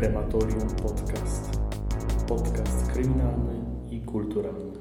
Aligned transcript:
Krematorium 0.00 0.68
Podcast. 0.76 1.60
Podcast 2.28 2.92
kryminalny 2.92 3.64
i 3.90 4.04
kulturalny. 4.04 4.72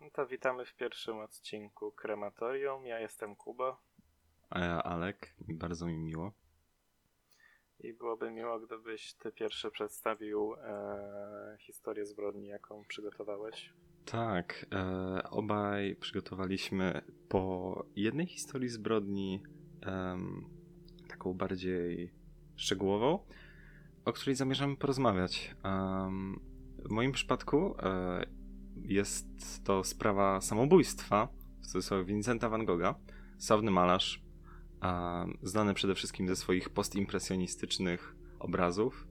No 0.00 0.10
to 0.12 0.26
witamy 0.26 0.64
w 0.64 0.76
pierwszym 0.76 1.18
odcinku 1.18 1.92
Krematorium. 1.92 2.86
Ja 2.86 3.00
jestem 3.00 3.36
Kuba. 3.36 3.76
A 4.50 4.60
ja 4.60 4.82
Alek 4.82 5.34
bardzo 5.48 5.86
mi 5.86 5.98
miło. 5.98 6.32
I 7.80 7.92
byłoby 7.92 8.30
miło, 8.30 8.60
gdybyś 8.60 9.14
ty 9.14 9.32
pierwszy 9.32 9.70
przedstawił 9.70 10.54
e, 10.54 11.56
historię 11.60 12.06
zbrodni, 12.06 12.46
jaką 12.46 12.84
przygotowałeś. 12.84 13.72
Tak, 14.04 14.66
e, 14.72 15.30
obaj 15.30 15.96
przygotowaliśmy 15.96 17.02
po 17.28 17.84
jednej 17.96 18.26
historii 18.26 18.68
zbrodni, 18.68 19.42
em, 19.82 20.44
taką 21.08 21.34
bardziej 21.34 22.12
szczegółową, 22.56 23.18
o 24.04 24.12
której 24.12 24.34
zamierzamy 24.34 24.76
porozmawiać. 24.76 25.54
W 26.78 26.90
moim 26.90 27.12
przypadku 27.12 27.74
e, 27.78 28.26
jest 28.82 29.26
to 29.64 29.84
sprawa 29.84 30.40
samobójstwa, 30.40 31.28
w 31.62 31.66
cudzysłowie 31.66 32.04
Vincenta 32.04 32.48
van 32.48 32.64
Gogha, 32.64 32.94
sławny 33.38 33.70
malarz, 33.70 34.25
znany 35.42 35.74
przede 35.74 35.94
wszystkim 35.94 36.28
ze 36.28 36.36
swoich 36.36 36.70
postimpresjonistycznych 36.70 38.16
obrazów, 38.38 39.06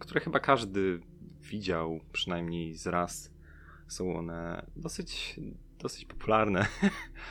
które 0.00 0.20
chyba 0.20 0.40
każdy 0.40 1.00
widział 1.40 2.00
przynajmniej 2.12 2.74
z 2.74 2.86
raz. 2.86 3.34
Są 3.88 4.16
one 4.16 4.66
dosyć, 4.76 5.40
dosyć 5.78 6.04
popularne. 6.04 6.66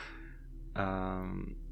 um, 0.76 1.64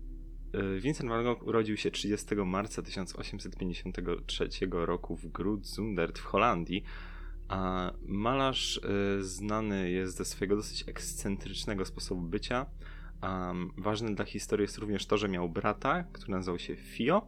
Vincent 0.80 1.10
van 1.10 1.24
Gogh 1.24 1.46
urodził 1.46 1.76
się 1.76 1.90
30 1.90 2.34
marca 2.34 2.82
1853 2.82 4.48
roku 4.70 5.16
w 5.16 5.26
Grootzundert 5.26 6.18
w 6.18 6.24
Holandii. 6.24 6.84
A 7.48 7.92
malarz 8.06 8.76
y, 8.76 9.24
znany 9.24 9.90
jest 9.90 10.16
ze 10.16 10.24
swojego 10.24 10.56
dosyć 10.56 10.88
ekscentrycznego 10.88 11.84
sposobu 11.84 12.22
bycia. 12.22 12.66
Um, 13.22 13.70
ważne 13.78 14.14
dla 14.14 14.24
historii 14.24 14.62
jest 14.62 14.78
również 14.78 15.06
to, 15.06 15.16
że 15.16 15.28
miał 15.28 15.48
brata, 15.48 16.04
który 16.12 16.32
nazywał 16.32 16.58
się 16.58 16.76
Fio. 16.76 17.26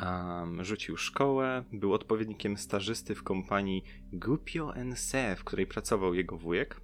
Um, 0.00 0.64
rzucił 0.64 0.96
szkołę, 0.96 1.64
był 1.72 1.94
odpowiednikiem 1.94 2.56
stażysty 2.56 3.14
w 3.14 3.22
kompanii 3.22 3.84
Gupio 4.12 4.72
NC, 4.84 5.36
w 5.36 5.44
której 5.44 5.66
pracował 5.66 6.14
jego 6.14 6.36
wujek. 6.38 6.80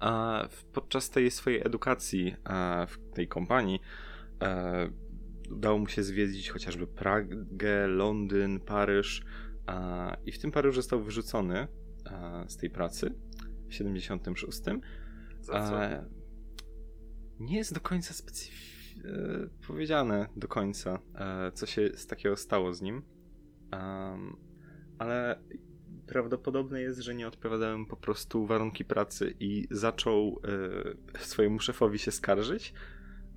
A 0.00 0.42
podczas 0.72 1.10
tej 1.10 1.30
swojej 1.30 1.66
edukacji 1.66 2.36
w 2.86 3.14
tej 3.14 3.28
kompanii 3.28 3.80
e, 4.42 4.90
udało 5.50 5.78
mu 5.78 5.86
się 5.86 6.02
zwiedzić 6.02 6.50
chociażby 6.50 6.86
Pragę, 6.86 7.86
Londyn, 7.86 8.60
Paryż 8.60 9.24
e, 9.68 10.16
i 10.26 10.32
w 10.32 10.38
tym 10.38 10.52
Paryżu 10.52 10.76
został 10.76 11.02
wyrzucony 11.02 11.58
e, 12.06 12.44
z 12.48 12.56
tej 12.56 12.70
pracy 12.70 13.14
w 13.68 13.74
76. 13.74 14.60
Za 15.40 15.52
co? 15.52 16.23
Nie 17.40 17.56
jest 17.56 17.74
do 17.74 17.80
końca 17.80 18.14
specyf- 18.14 18.50
e, 19.04 19.66
powiedziane 19.66 20.28
do 20.36 20.48
końca, 20.48 20.98
e, 21.14 21.52
co 21.52 21.66
się 21.66 21.90
z 21.94 22.06
takiego 22.06 22.36
stało 22.36 22.74
z 22.74 22.82
nim, 22.82 23.02
ale 24.98 25.38
prawdopodobne 26.06 26.80
jest, 26.80 27.00
że 27.00 27.14
nie 27.14 27.28
odpowiadałem 27.28 27.86
po 27.86 27.96
prostu 27.96 28.46
warunki 28.46 28.84
pracy 28.84 29.34
i 29.40 29.66
zaczął 29.70 30.40
e, 31.14 31.18
swojemu 31.18 31.60
szefowi 31.60 31.98
się 31.98 32.10
skarżyć, 32.10 32.74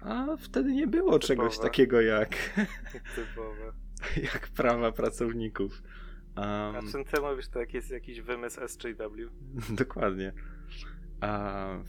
a 0.01 0.37
wtedy 0.39 0.71
nie 0.73 0.87
było 0.87 1.05
Typowe. 1.19 1.27
czegoś 1.27 1.59
takiego 1.59 2.01
jak, 2.01 2.29
Typowe. 3.15 3.71
jak 4.33 4.47
prawa 4.47 4.91
pracowników. 4.91 5.83
A 6.35 6.71
Um, 6.75 6.91
czym 6.91 7.05
ty 7.05 7.21
mówisz, 7.21 7.47
to 7.47 7.59
jak 7.59 7.73
jest 7.73 7.91
jakiś 7.91 8.21
wymysł 8.21 8.61
SJW? 8.67 9.29
dokładnie. 9.69 10.33
A 11.21 11.67
y, 11.75 11.79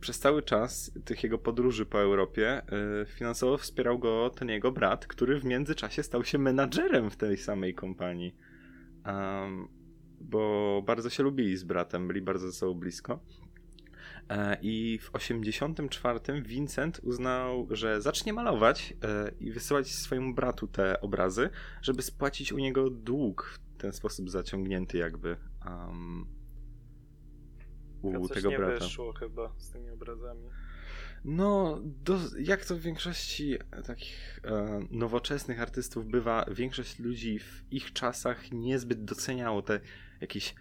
przez 0.00 0.18
cały 0.18 0.42
czas 0.42 0.92
tych 1.04 1.22
jego 1.22 1.38
podróży 1.38 1.86
po 1.86 2.00
Europie 2.00 2.62
y, 3.02 3.06
finansowo 3.06 3.58
wspierał 3.58 3.98
go 3.98 4.30
ten 4.30 4.48
jego 4.48 4.72
brat, 4.72 5.06
który 5.06 5.40
w 5.40 5.44
międzyczasie 5.44 6.02
stał 6.02 6.24
się 6.24 6.38
menadżerem 6.38 7.10
w 7.10 7.16
tej 7.16 7.36
samej 7.36 7.74
kompanii. 7.74 8.34
Um, 9.06 9.68
bo 10.20 10.82
bardzo 10.86 11.10
się 11.10 11.22
lubili 11.22 11.56
z 11.56 11.64
bratem, 11.64 12.08
byli 12.08 12.22
bardzo 12.22 12.46
ze 12.46 12.52
sobą 12.52 12.74
blisko. 12.74 13.20
E, 14.28 14.58
I 14.62 14.98
w 15.02 15.14
84 15.14 16.42
Vincent 16.42 17.00
uznał, 17.02 17.66
że 17.70 18.02
zacznie 18.02 18.32
malować 18.32 18.94
e, 19.02 19.30
i 19.40 19.52
wysyłać 19.52 19.88
swojemu 19.88 20.34
bratu 20.34 20.66
te 20.66 21.00
obrazy, 21.00 21.50
żeby 21.82 22.02
spłacić 22.02 22.52
u 22.52 22.58
niego 22.58 22.90
dług 22.90 23.58
w 23.76 23.80
ten 23.80 23.92
sposób 23.92 24.30
zaciągnięty 24.30 24.98
jakby 24.98 25.36
um, 25.66 26.26
u 28.02 28.28
tego 28.28 28.50
nie 28.50 28.58
brata. 28.58 28.84
wyszło 28.84 29.12
chyba 29.12 29.52
z 29.58 29.70
tymi 29.70 29.90
obrazami. 29.90 30.48
No, 31.24 31.78
do, 31.82 32.18
jak 32.40 32.64
to 32.64 32.76
w 32.76 32.80
większości 32.80 33.58
takich 33.86 34.40
e, 34.44 34.80
nowoczesnych 34.90 35.60
artystów 35.60 36.06
bywa, 36.06 36.44
większość 36.50 36.98
ludzi 36.98 37.38
w 37.38 37.62
ich 37.70 37.92
czasach 37.92 38.52
niezbyt 38.52 39.04
doceniało 39.04 39.62
te 39.62 39.80
jakieś 40.20 40.54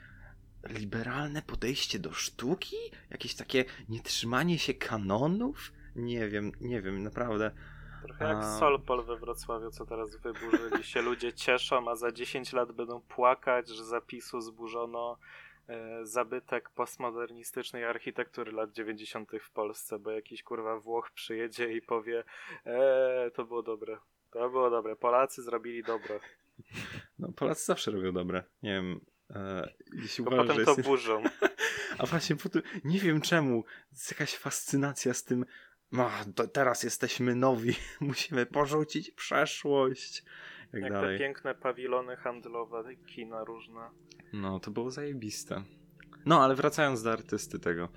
liberalne 0.70 1.42
podejście 1.42 2.00
do 2.00 2.14
sztuki? 2.14 2.76
Jakieś 3.10 3.36
takie 3.36 3.66
nietrzymanie 3.90 4.60
się 4.60 4.74
kanonów? 4.74 5.72
Nie 5.96 6.30
wiem, 6.30 6.52
nie 6.62 6.82
wiem, 6.82 7.04
naprawdę. 7.04 7.52
Trochę 8.04 8.26
jak 8.26 8.38
A- 8.38 8.60
Solpol 8.60 9.06
we 9.06 9.18
Wrocławiu, 9.18 9.72
co 9.72 9.86
teraz 9.86 10.16
wyburzyli 10.16 10.84
się. 10.84 11.02
Ludzie 11.02 11.34
cieszą, 11.34 11.90
a 11.90 11.96
za 11.96 12.12
10 12.12 12.54
lat 12.54 12.72
będą 12.72 13.02
płakać, 13.02 13.70
że 13.70 13.86
zapisu 13.86 14.42
zburzono 14.42 15.18
e, 15.18 15.47
zabytek 16.04 16.70
postmodernistycznej 16.70 17.86
architektury 17.86 18.52
lat 18.52 18.72
90. 18.72 19.32
w 19.42 19.52
Polsce, 19.52 20.00
bo 20.00 20.12
jakiś 20.12 20.44
kurwa 20.44 20.80
Włoch 20.80 21.12
przyjedzie 21.12 21.74
i 21.74 21.82
powie 21.82 22.24
eee, 22.66 23.32
to 23.32 23.46
było 23.46 23.64
dobre. 23.64 23.98
To 24.32 24.50
było 24.50 24.70
dobre. 24.70 24.96
Polacy 24.96 25.44
zrobili 25.44 25.84
dobro. 25.84 26.20
No, 27.20 27.32
Polacy 27.32 27.66
zawsze 27.66 27.92
robią 27.92 28.12
dobre. 28.12 28.44
Nie 28.64 28.72
wiem, 28.72 29.00
e, 29.30 29.74
jeśli 29.94 30.24
Bo 30.24 30.32
uważasz, 30.32 30.48
potem 30.48 30.66
to 30.66 30.72
jesteś... 30.72 30.86
burzą. 30.86 31.24
A 32.00 32.06
właśnie 32.06 32.36
nie 32.84 33.00
wiem 33.00 33.22
czemu, 33.22 33.64
jest 33.92 34.12
jakaś 34.12 34.36
fascynacja 34.36 35.14
z 35.14 35.24
tym, 35.24 35.46
no, 35.92 36.10
teraz 36.54 36.84
jesteśmy 36.84 37.36
nowi, 37.36 37.76
musimy 38.00 38.46
porzucić 38.46 39.12
przeszłość. 39.12 40.24
Tak 40.72 40.82
Jak 40.82 40.94
dalej. 40.94 41.18
te 41.18 41.24
piękne 41.24 41.56
pawilony 41.56 42.16
handlowe, 42.16 42.96
kina 42.96 43.44
różne. 43.44 43.90
No, 44.34 44.60
to 44.60 44.72
było 44.72 44.92
zajebiste. 44.92 45.64
No, 46.26 46.44
ale 46.44 46.56
wracając 46.56 47.04
do 47.04 47.12
artysty 47.12 47.60
tego. 47.60 47.90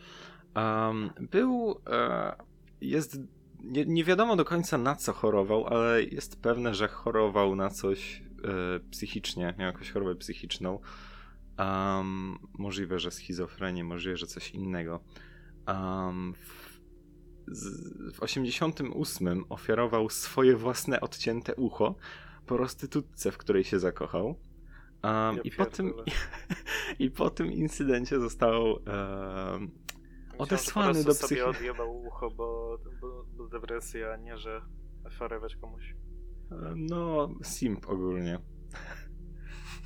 Um, 0.57 1.11
był. 1.21 1.81
E, 1.91 2.37
jest. 2.81 3.21
Nie, 3.65 3.85
nie 3.85 4.05
wiadomo 4.05 4.37
do 4.37 4.45
końca 4.45 4.79
na 4.79 4.97
co 4.97 5.13
chorował, 5.13 5.67
ale 5.67 6.03
jest 6.03 6.43
pewne, 6.43 6.75
że 6.75 6.89
chorował 6.89 7.57
na 7.57 7.71
coś 7.71 8.23
e, 8.45 8.81
psychicznie, 8.91 9.55
miał 9.59 9.67
jakąś 9.67 9.91
chorobę 9.91 10.15
psychiczną. 10.15 10.79
Um, 11.59 12.39
możliwe, 12.59 12.99
że 12.99 13.11
schizofrenię, 13.11 13.85
możliwe, 13.85 14.17
że 14.17 14.27
coś 14.27 14.51
innego. 14.51 15.01
Um, 15.69 16.35
w, 16.35 16.81
z, 17.47 18.15
w 18.15 18.23
88 18.23 19.45
ofiarował 19.49 20.11
swoje 20.11 20.57
własne 20.57 21.01
odcięte 21.01 21.55
ucho 21.55 21.95
prostytutce, 22.57 23.33
w 23.33 23.39
której 23.39 23.65
się 23.65 23.79
zakochał. 23.79 24.27
Um, 24.27 25.37
Ja 25.37 25.43
i, 25.45 25.51
po 25.51 25.67
tym, 25.67 25.87
pierdolę. 25.87 26.05
I 26.99 27.11
po 27.11 27.31
tym 27.31 27.53
incydencie 27.53 28.21
został 28.21 28.73
um, 28.73 29.71
Odesłany 30.39 30.99
do 30.99 31.05
prostu 31.05 31.27
sobie 31.29 31.47
odjebał 31.47 32.03
ucho, 32.03 32.31
bo, 32.31 32.79
bo, 33.01 33.25
bo 33.37 33.49
depresja, 33.49 34.17
nie 34.17 34.39
że 34.39 34.63
oferować 35.05 35.57
komuś. 35.57 35.95
no 36.77 37.29
simp 37.43 37.89
ogólnie. 37.89 38.39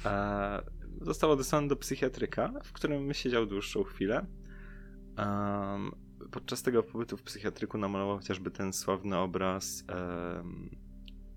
E, 0.05 0.63
został 1.01 1.31
odesłany 1.31 1.69
do 1.69 1.77
psychiatryka, 1.77 2.53
w 2.65 2.73
którym 2.73 3.15
siedział 3.15 3.47
dłuższą 3.47 3.85
chwilę. 3.85 4.27
Podczas 6.31 6.63
tego 6.63 6.83
pobytu 6.83 7.17
w 7.17 7.23
psychiatryku 7.23 7.79
namalował 7.79 8.17
chociażby 8.17 8.51
ten 8.51 8.73
sławny 8.73 9.19
obraz 9.19 9.85
um, 9.89 10.71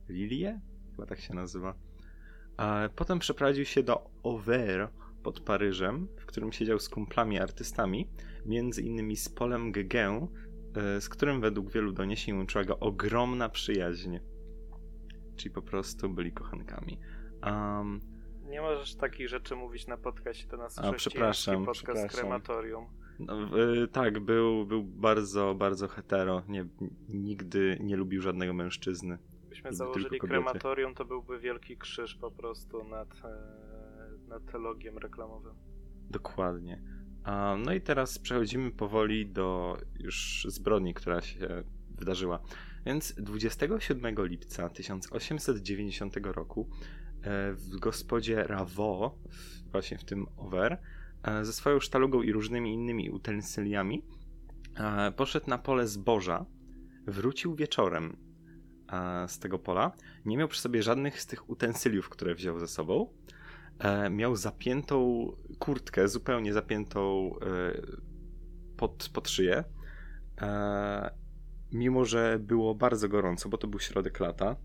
Lilie? 0.09 0.61
Chyba 0.97 1.07
tak 1.07 1.19
się 1.19 1.33
nazywa. 1.33 1.75
E, 2.59 2.89
potem 2.89 3.19
przeprowadził 3.19 3.65
się 3.65 3.83
do 3.83 4.09
Auvers 4.23 4.91
pod 5.23 5.39
Paryżem, 5.39 6.07
w 6.17 6.25
którym 6.25 6.51
siedział 6.51 6.79
z 6.79 6.89
kumplami 6.89 7.39
artystami, 7.39 8.09
między 8.45 8.81
innymi 8.81 9.15
z 9.15 9.29
Polem 9.29 9.71
e, 9.75 11.01
z 11.01 11.09
którym 11.09 11.41
według 11.41 11.71
wielu 11.71 11.91
doniesień 11.91 12.37
łączyła 12.37 12.63
go 12.63 12.79
ogromna 12.79 13.49
przyjaźń. 13.49 14.17
Czyli 15.35 15.53
po 15.53 15.61
prostu 15.61 16.09
byli 16.09 16.31
kochankami. 16.31 16.99
Um, 17.43 17.99
Nie 18.49 18.61
możesz 18.61 18.95
takich 18.95 19.29
rzeczy 19.29 19.55
mówić 19.55 19.87
na 19.87 19.97
podcaście, 19.97 20.47
to 20.47 20.57
nasz 20.57 20.77
A, 20.77 20.93
przepraszam, 20.93 21.65
podcast 21.65 21.83
przepraszam. 21.83 22.09
krematorium. 22.09 22.85
No, 23.19 23.59
y, 23.83 23.87
tak, 23.87 24.19
był, 24.19 24.65
był 24.65 24.83
bardzo, 24.83 25.55
bardzo 25.55 25.87
hetero. 25.87 26.43
Nie, 26.47 26.65
nigdy 27.09 27.77
nie 27.79 27.95
lubił 27.95 28.21
żadnego 28.21 28.53
mężczyzny. 28.53 29.17
Gdybyśmy 29.57 29.77
założyli 29.77 30.19
krematorium, 30.19 30.95
to 30.95 31.05
byłby 31.05 31.39
wielki 31.39 31.77
krzyż 31.77 32.15
po 32.15 32.31
prostu 32.31 32.83
nad, 32.83 33.07
e, 33.23 34.27
nad 34.27 34.53
logiem 34.53 34.97
reklamowym. 34.97 35.55
Dokładnie. 36.09 36.81
No 37.65 37.73
i 37.73 37.81
teraz 37.81 38.19
przechodzimy 38.19 38.71
powoli 38.71 39.29
do 39.29 39.77
już 39.99 40.47
zbrodni, 40.49 40.93
która 40.93 41.21
się 41.21 41.63
wydarzyła. 41.89 42.39
Więc 42.85 43.13
27 43.17 44.15
lipca 44.25 44.69
1890 44.69 46.17
roku 46.23 46.69
e, 47.21 47.53
w 47.53 47.79
gospodzie 47.79 48.43
Ravo, 48.43 49.17
właśnie 49.71 49.97
w 49.97 50.03
tym 50.03 50.25
Over, 50.37 50.77
e, 51.23 51.45
ze 51.45 51.53
swoją 51.53 51.79
sztalugą 51.79 52.21
i 52.21 52.31
różnymi 52.31 52.73
innymi 52.73 53.09
utensyliami 53.09 54.05
poszedł 55.15 55.49
na 55.49 55.57
pole 55.57 55.87
zboża, 55.87 56.45
wrócił 57.07 57.55
wieczorem 57.55 58.26
z 59.27 59.39
tego 59.39 59.59
pola, 59.59 59.91
nie 60.25 60.37
miał 60.37 60.47
przy 60.47 60.61
sobie 60.61 60.83
żadnych 60.83 61.21
z 61.21 61.25
tych 61.25 61.49
utensyliów, 61.49 62.09
które 62.09 62.35
wziął 62.35 62.59
ze 62.59 62.67
sobą, 62.67 63.13
e, 63.79 64.09
miał 64.09 64.35
zapiętą 64.35 65.27
kurtkę, 65.59 66.07
zupełnie 66.07 66.53
zapiętą 66.53 67.31
e, 67.41 67.81
pod, 68.77 69.09
pod 69.13 69.29
szyję. 69.29 69.63
E, 70.41 71.11
mimo, 71.71 72.05
że 72.05 72.39
było 72.39 72.75
bardzo 72.75 73.09
gorąco, 73.09 73.49
bo 73.49 73.57
to 73.57 73.67
był 73.67 73.79
środek 73.79 74.19
lata, 74.19 74.55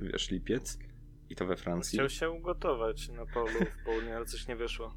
wiesz, 0.00 0.30
lipiec 0.30 0.78
i 1.30 1.36
to 1.36 1.46
we 1.46 1.56
Francji. 1.56 1.98
Chciał 1.98 2.08
się 2.08 2.30
ugotować 2.30 3.08
na 3.08 3.26
polu 3.26 3.58
w 3.80 3.84
południe, 3.84 4.16
ale 4.16 4.26
coś 4.26 4.48
nie 4.48 4.56
wyszło. 4.56 4.94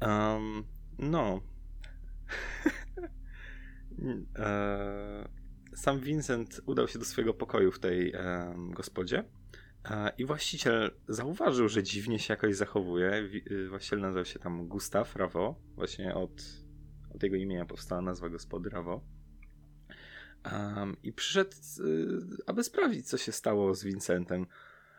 Um, 0.00 0.64
no. 0.98 1.40
e, 4.38 5.28
sam 5.78 6.00
Vincent 6.00 6.60
udał 6.66 6.88
się 6.88 6.98
do 6.98 7.04
swojego 7.04 7.34
pokoju 7.34 7.72
w 7.72 7.78
tej 7.78 8.12
em, 8.14 8.70
gospodzie 8.70 9.24
e, 9.90 10.12
i 10.18 10.24
właściciel 10.24 10.90
zauważył, 11.08 11.68
że 11.68 11.82
dziwnie 11.82 12.18
się 12.18 12.32
jakoś 12.32 12.56
zachowuje. 12.56 13.28
Wi- 13.28 13.52
y, 13.52 13.68
Właściciel 13.68 14.00
nazywał 14.00 14.24
się 14.24 14.38
tam 14.38 14.68
Gustav 14.68 15.04
Ravo, 15.16 15.60
właśnie 15.74 16.14
od, 16.14 16.30
od 17.14 17.22
jego 17.22 17.36
imienia 17.36 17.64
powstała 17.64 18.02
nazwa 18.02 18.28
gospody 18.28 18.70
Ravo. 18.70 19.00
Em, 20.44 20.96
I 21.02 21.12
przyszedł, 21.12 21.50
y, 21.80 22.42
aby 22.46 22.64
sprawdzić, 22.64 23.08
co 23.08 23.18
się 23.18 23.32
stało 23.32 23.74
z 23.74 23.84
Vincentem. 23.84 24.46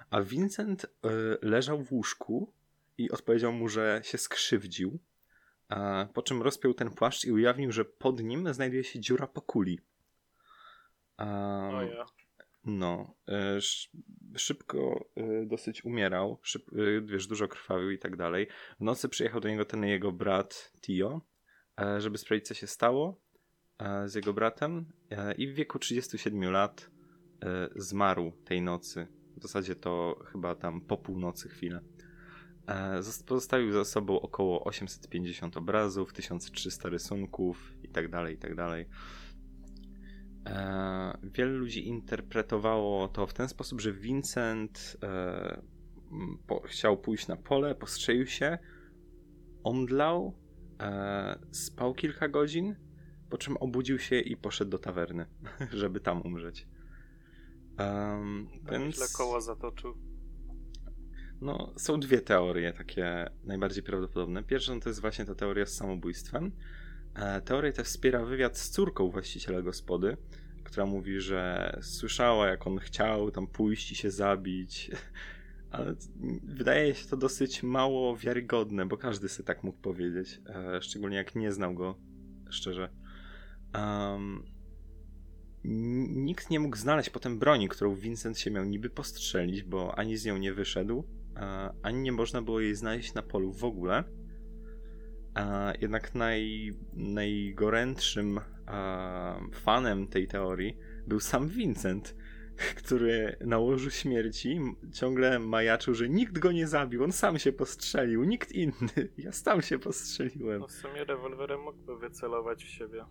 A 0.10 0.22
Vincent 0.22 0.84
y, 0.84 0.88
leżał 1.42 1.84
w 1.84 1.92
łóżku 1.92 2.54
i 2.98 3.12
odpowiedział 3.12 3.54
mu, 3.54 3.68
że 3.68 4.02
się 4.04 4.18
skrzywdził. 4.18 5.00
A 5.70 6.08
po 6.14 6.22
czym 6.22 6.42
rozpiął 6.42 6.74
ten 6.74 6.90
płaszcz 6.90 7.26
i 7.26 7.32
ujawnił, 7.32 7.72
że 7.72 7.86
pod 7.86 8.24
nim 8.24 8.54
znajduje 8.54 8.84
się 8.84 9.00
dziura 9.00 9.28
po 9.28 9.42
kuli. 9.42 9.80
Ja. 11.20 12.06
no, 12.66 13.16
e, 13.28 13.56
sz, 13.56 13.90
szybko 14.38 15.10
e, 15.16 15.46
dosyć 15.46 15.86
umierał, 15.86 16.40
szyb, 16.44 16.64
e, 16.74 17.02
wiesz, 17.02 17.28
dużo 17.28 17.48
krwawił 17.48 17.92
i 17.92 18.00
tak 18.00 18.16
dalej. 18.16 18.48
W 18.80 18.84
nocy 18.84 19.10
przyjechał 19.10 19.42
do 19.42 19.50
niego 19.50 19.66
ten 19.66 19.84
jego 19.86 20.12
brat 20.12 20.72
Tio, 20.82 21.22
żeby 21.98 22.18
sprawdzić, 22.18 22.48
co 22.48 22.54
się 22.54 22.68
stało 22.68 23.22
z 24.06 24.16
jego 24.16 24.34
bratem 24.34 24.86
i 25.38 25.48
w 25.48 25.54
wieku 25.56 25.80
37 25.80 26.52
lat 26.52 26.90
zmarł 27.76 28.32
tej 28.46 28.62
nocy. 28.62 29.08
W 29.38 29.42
zasadzie 29.42 29.76
to 29.76 30.20
chyba 30.32 30.56
tam 30.56 30.82
po 30.82 30.98
północy 30.98 31.50
chwilę. 31.50 31.82
Zos- 33.00 33.26
Pozostawił 33.26 33.72
za 33.72 33.86
sobą 33.86 34.22
około 34.22 34.64
850 34.64 35.58
obrazów, 35.58 36.14
1300 36.14 36.90
rysunków 36.90 37.74
i 37.84 37.90
tak 37.90 38.10
dalej, 38.10 38.36
i 38.36 38.38
tak 38.38 38.56
dalej. 38.56 38.86
E, 40.50 41.18
Wielu 41.24 41.58
ludzi 41.58 41.88
interpretowało 41.88 43.08
to 43.08 43.28
w 43.28 43.34
ten 43.34 43.50
sposób, 43.50 43.82
że 43.82 43.94
Vincent 43.94 44.98
e, 45.04 45.62
po, 46.48 46.60
chciał 46.60 46.98
pójść 46.98 47.28
na 47.28 47.36
pole, 47.36 47.76
postrzelił 47.76 48.28
się, 48.28 48.58
omdlał, 49.64 50.38
e, 50.82 51.40
spał 51.52 51.94
kilka 51.94 52.28
godzin, 52.28 52.76
po 53.30 53.38
czym 53.38 53.58
obudził 53.58 54.00
się 54.00 54.20
i 54.20 54.38
poszedł 54.38 54.72
do 54.72 54.78
tawerny, 54.78 55.26
żeby 55.72 56.00
tam 56.00 56.22
umrzeć. 56.22 56.68
Um, 57.80 58.48
Więc... 58.72 58.96
Źle 58.96 59.42
zatoczył. 59.42 59.94
no, 61.42 61.74
są 61.78 62.00
dwie 62.00 62.22
teorie 62.22 62.74
takie 62.74 63.30
najbardziej 63.44 63.84
prawdopodobne. 63.84 64.44
Pierwsza 64.44 64.80
to 64.80 64.90
jest 64.90 65.02
właśnie 65.02 65.26
ta 65.26 65.36
teoria 65.36 65.66
z 65.66 65.74
samobójstwem. 65.76 66.52
E, 67.16 67.42
Teorię 67.42 67.74
tę 67.74 67.84
wspiera 67.84 68.26
wywiad 68.26 68.58
z 68.58 68.70
córką 68.70 69.10
właściciela 69.10 69.62
gospody, 69.62 70.18
która 70.70 70.86
mówi, 70.86 71.22
że 71.22 71.74
słyszała, 71.82 72.48
jak 72.48 72.68
on 72.68 72.78
chciał 72.78 73.32
tam 73.32 73.48
pójść 73.48 73.92
i 73.92 73.96
się 73.96 74.12
zabić. 74.12 74.92
Ale 75.72 75.96
wydaje 76.44 76.96
się 76.96 77.08
to 77.08 77.18
dosyć 77.18 77.64
mało 77.64 78.18
wiarygodne, 78.18 78.86
bo 78.86 78.98
każdy 78.98 79.30
sobie 79.30 79.48
tak 79.48 79.64
mógł 79.64 79.78
powiedzieć. 79.78 80.42
e, 80.46 80.82
Szczególnie 80.82 81.18
jak 81.18 81.36
nie 81.36 81.52
znał 81.52 81.74
go 81.74 81.96
szczerze. 82.50 82.90
Um, 83.74 84.44
nikt 86.10 86.50
nie 86.50 86.60
mógł 86.60 86.78
znaleźć 86.78 87.10
potem 87.10 87.40
broni, 87.40 87.70
którą 87.70 87.96
Vincent 87.96 88.40
się 88.40 88.52
miał 88.52 88.66
niby 88.66 88.90
postrzelić, 88.90 89.64
bo 89.64 90.00
ani 90.00 90.18
z 90.18 90.26
nią 90.26 90.38
nie 90.38 90.54
wyszedł, 90.54 91.04
a, 91.36 91.74
ani 91.82 92.02
nie 92.02 92.12
można 92.12 92.42
było 92.42 92.60
jej 92.60 92.76
znaleźć 92.76 93.14
na 93.14 93.22
polu 93.22 93.54
w 93.54 93.64
ogóle. 93.64 94.04
A, 95.34 95.74
jednak 95.82 96.16
naj, 96.16 96.74
najgorętszym 96.94 98.40
a, 98.66 99.40
fanem 99.54 100.08
tej 100.08 100.28
teorii 100.28 100.78
był 101.08 101.20
sam 101.20 101.48
Vincent, 101.48 102.16
który 102.76 103.38
na 103.46 103.58
łożu 103.58 103.90
śmierci 103.90 104.60
ciągle 104.94 105.40
majaczył, 105.40 105.94
że 105.94 106.10
nikt 106.10 106.40
go 106.40 106.52
nie 106.52 106.68
zabił, 106.68 107.04
on 107.04 107.12
sam 107.12 107.40
się 107.40 107.52
postrzelił, 107.52 108.24
nikt 108.24 108.52
inny. 108.52 109.10
Ja 109.18 109.32
sam 109.32 109.62
się 109.62 109.80
postrzeliłem. 109.80 110.60
No 110.60 110.68
w 110.68 110.72
sumie 110.72 111.04
rewolwerem 111.04 111.62
mógłby 111.62 111.98
wycelować 111.98 112.64
w 112.64 112.70
siebie. 112.70 113.06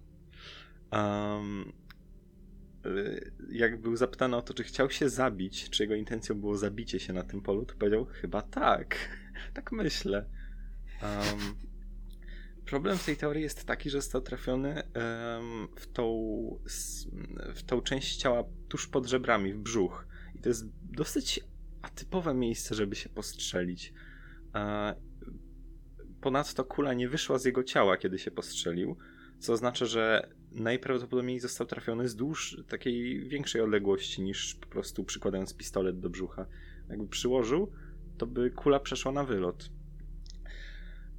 Um, 0.93 1.73
jak 3.51 3.81
był 3.81 3.97
zapytany 3.97 4.37
o 4.37 4.43
to, 4.43 4.55
czy 4.55 4.65
chciał 4.65 4.91
się 4.91 5.09
zabić, 5.09 5.71
czy 5.71 5.83
jego 5.83 5.95
intencją 5.95 6.41
było 6.41 6.57
zabicie 6.57 7.01
się 7.01 7.13
na 7.13 7.23
tym 7.23 7.41
polu, 7.41 7.67
to 7.67 7.75
powiedział 7.75 8.05
chyba 8.05 8.43
tak. 8.43 8.97
tak 9.55 9.73
myślę. 9.73 10.27
Um, 11.03 11.68
problem 12.71 12.99
w 12.99 13.05
tej 13.05 13.17
teorii 13.17 13.43
jest 13.43 13.65
taki, 13.65 13.91
że 13.91 14.01
został 14.01 14.21
trafiony 14.21 14.83
em, 14.83 15.69
w, 15.77 15.87
tą, 15.87 16.05
w 17.55 17.63
tą 17.63 17.81
część 17.81 18.17
ciała 18.17 18.45
tuż 18.69 18.87
pod 18.87 19.07
żebrami, 19.07 19.55
w 19.55 19.59
brzuch. 19.59 20.07
I 20.35 20.39
to 20.39 20.49
jest 20.49 20.65
dosyć 20.83 21.41
atypowe 21.83 22.35
miejsce, 22.35 22.75
żeby 22.75 22.97
się 22.97 23.09
postrzelić. 23.09 23.93
E, 24.55 24.95
Ponadto 26.21 26.65
kula 26.65 26.95
nie 26.95 27.09
wyszła 27.09 27.39
z 27.39 27.45
jego 27.45 27.65
ciała, 27.65 27.97
kiedy 27.97 28.19
się 28.19 28.31
postrzelił, 28.31 28.97
co 29.39 29.53
oznacza, 29.53 29.87
że 29.87 30.29
najprawdopodobniej 30.53 31.41
został 31.41 31.67
trafiony 31.67 32.05
wzdłuż 32.05 32.63
takiej 32.69 33.29
większej 33.29 33.61
odległości 33.61 34.23
niż 34.23 34.55
po 34.55 34.67
prostu 34.67 35.05
przykładając 35.05 35.55
pistolet 35.55 36.01
do 36.01 36.11
brzucha. 36.11 36.47
Jakby 36.89 37.09
przyłożył, 37.09 37.73
to 38.19 38.27
by 38.27 38.51
kula 38.51 38.81
przeszła 38.81 39.13
na 39.13 39.25
wylot. 39.25 39.71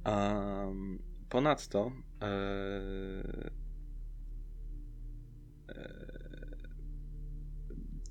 Um, 0.04 1.09
ponadto 1.30 1.92
e, 2.22 2.26
e, 5.68 6.10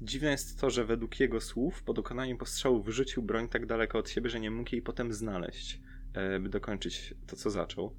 dziwne 0.02 0.32
jest 0.32 0.60
to, 0.60 0.70
że 0.70 0.86
według 0.86 1.20
jego 1.20 1.42
słów 1.42 1.84
po 1.84 1.94
dokonaniu 1.94 2.38
postrzału 2.38 2.84
wyrzucił 2.84 3.24
broń 3.24 3.50
tak 3.50 3.66
daleko 3.66 3.98
od 3.98 4.10
siebie, 4.10 4.30
że 4.30 4.40
nie 4.40 4.52
mógł 4.52 4.70
jej 4.72 4.82
potem 4.82 5.14
znaleźć, 5.14 5.82
e, 6.14 6.40
by 6.40 6.50
dokończyć 6.50 7.14
to, 7.28 7.36
co 7.36 7.50
zaczął. 7.50 7.96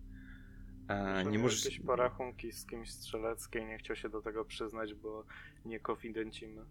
E, 0.89 1.25
nie 1.25 1.31
miał 1.31 1.43
może... 1.43 1.57
jakieś 1.57 1.81
porachunki 1.81 2.53
z 2.53 2.67
kimś 2.67 2.91
strzeleckiej, 2.91 3.67
nie 3.67 3.79
chciał 3.79 3.97
się 3.97 4.09
do 4.09 4.23
tego 4.23 4.45
przyznać, 4.45 4.95
bo 4.95 5.25
nie 5.65 5.81
konfidencimy. 5.81 6.65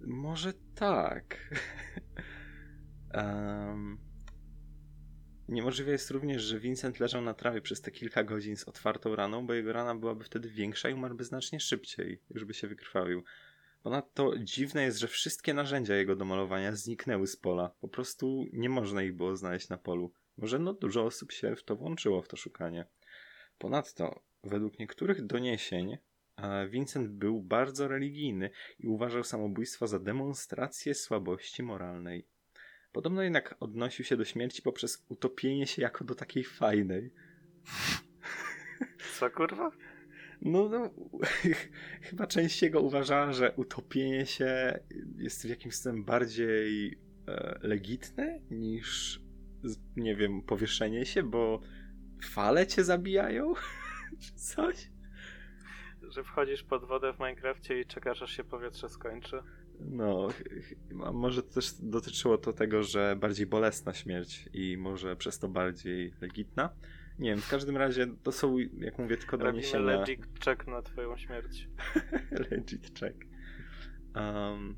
Może 0.00 0.52
tak. 0.74 1.54
um, 3.14 4.05
niemożliwe 5.48 5.92
jest 5.92 6.10
również, 6.10 6.42
że 6.42 6.60
Vincent 6.60 7.00
leżał 7.00 7.22
na 7.22 7.34
trawie 7.34 7.60
przez 7.60 7.80
te 7.80 7.90
kilka 7.90 8.24
godzin 8.24 8.56
z 8.56 8.68
otwartą 8.68 9.16
raną, 9.16 9.46
bo 9.46 9.54
jego 9.54 9.72
rana 9.72 9.94
byłaby 9.94 10.24
wtedy 10.24 10.50
większa 10.50 10.88
i 10.88 10.94
umarłby 10.94 11.24
znacznie 11.24 11.60
szybciej, 11.60 12.20
już 12.30 12.44
by 12.44 12.54
się 12.54 12.68
wykrwawił. 12.68 13.24
Ponadto 13.82 14.32
dziwne 14.38 14.82
jest, 14.82 14.98
że 14.98 15.08
wszystkie 15.08 15.54
narzędzia 15.54 15.94
jego 15.94 16.16
do 16.16 16.24
malowania 16.24 16.72
zniknęły 16.72 17.26
z 17.26 17.36
pola. 17.36 17.70
Po 17.80 17.88
prostu 17.88 18.44
nie 18.52 18.68
można 18.68 19.02
ich 19.02 19.16
było 19.16 19.36
znaleźć 19.36 19.68
na 19.68 19.78
polu. 19.78 20.12
Może 20.36 20.58
no 20.58 20.72
dużo 20.72 21.04
osób 21.04 21.32
się 21.32 21.56
w 21.56 21.64
to 21.64 21.76
włączyło, 21.76 22.22
w 22.22 22.28
to 22.28 22.36
szukanie. 22.36 22.86
Ponadto, 23.58 24.20
według 24.44 24.78
niektórych 24.78 25.26
doniesień, 25.26 25.98
Vincent 26.68 27.08
był 27.08 27.42
bardzo 27.42 27.88
religijny 27.88 28.50
i 28.78 28.86
uważał 28.86 29.24
samobójstwo 29.24 29.86
za 29.86 29.98
demonstrację 29.98 30.94
słabości 30.94 31.62
moralnej. 31.62 32.26
Podobno 32.96 33.22
jednak 33.22 33.54
odnosił 33.60 34.04
się 34.04 34.16
do 34.16 34.24
śmierci 34.24 34.62
poprzez 34.62 35.06
utopienie 35.08 35.66
się 35.66 35.82
jako 35.82 36.04
do 36.04 36.14
takiej 36.14 36.44
fajnej. 36.44 37.10
Co 39.18 39.30
kurwa? 39.30 39.70
No, 40.42 40.68
no 40.68 40.90
chyba 42.08 42.26
część 42.26 42.62
jego 42.62 42.80
uważała, 42.80 43.32
że 43.32 43.52
utopienie 43.52 44.26
się 44.26 44.78
jest 45.16 45.46
w 45.46 45.48
jakimś 45.48 45.74
sensie 45.74 46.04
bardziej 46.04 46.98
e, 47.28 47.58
legitne 47.62 48.40
niż, 48.50 49.20
nie 49.96 50.16
wiem, 50.16 50.42
powieszenie 50.42 51.06
się, 51.06 51.22
bo 51.22 51.60
fale 52.24 52.66
cię 52.66 52.84
zabijają, 52.84 53.54
czy 54.22 54.34
coś. 54.34 54.90
Że 56.02 56.24
wchodzisz 56.24 56.62
pod 56.62 56.88
wodę 56.88 57.12
w 57.12 57.18
Minecrafcie 57.18 57.80
i 57.80 57.86
czekasz, 57.86 58.22
aż 58.22 58.36
się 58.36 58.44
powietrze 58.44 58.88
skończy. 58.88 59.42
No, 59.80 60.28
może 61.12 61.42
też 61.42 61.74
dotyczyło 61.80 62.38
to 62.38 62.52
tego, 62.52 62.82
że 62.82 63.16
bardziej 63.20 63.46
bolesna 63.46 63.94
śmierć 63.94 64.48
i 64.52 64.76
może 64.76 65.16
przez 65.16 65.38
to 65.38 65.48
bardziej 65.48 66.12
legitna. 66.20 66.70
Nie 67.18 67.30
wiem, 67.30 67.40
w 67.40 67.48
każdym 67.48 67.76
razie 67.76 68.06
to 68.22 68.32
są, 68.32 68.58
jak 68.58 68.98
mówię, 68.98 69.16
tylko 69.16 69.36
Robimy 69.36 69.52
doniesienia. 69.52 69.84
legit 69.84 70.44
check 70.44 70.66
na 70.66 70.82
twoją 70.82 71.16
śmierć. 71.16 71.68
legit 72.50 73.00
check. 73.00 73.24
Um, 74.14 74.76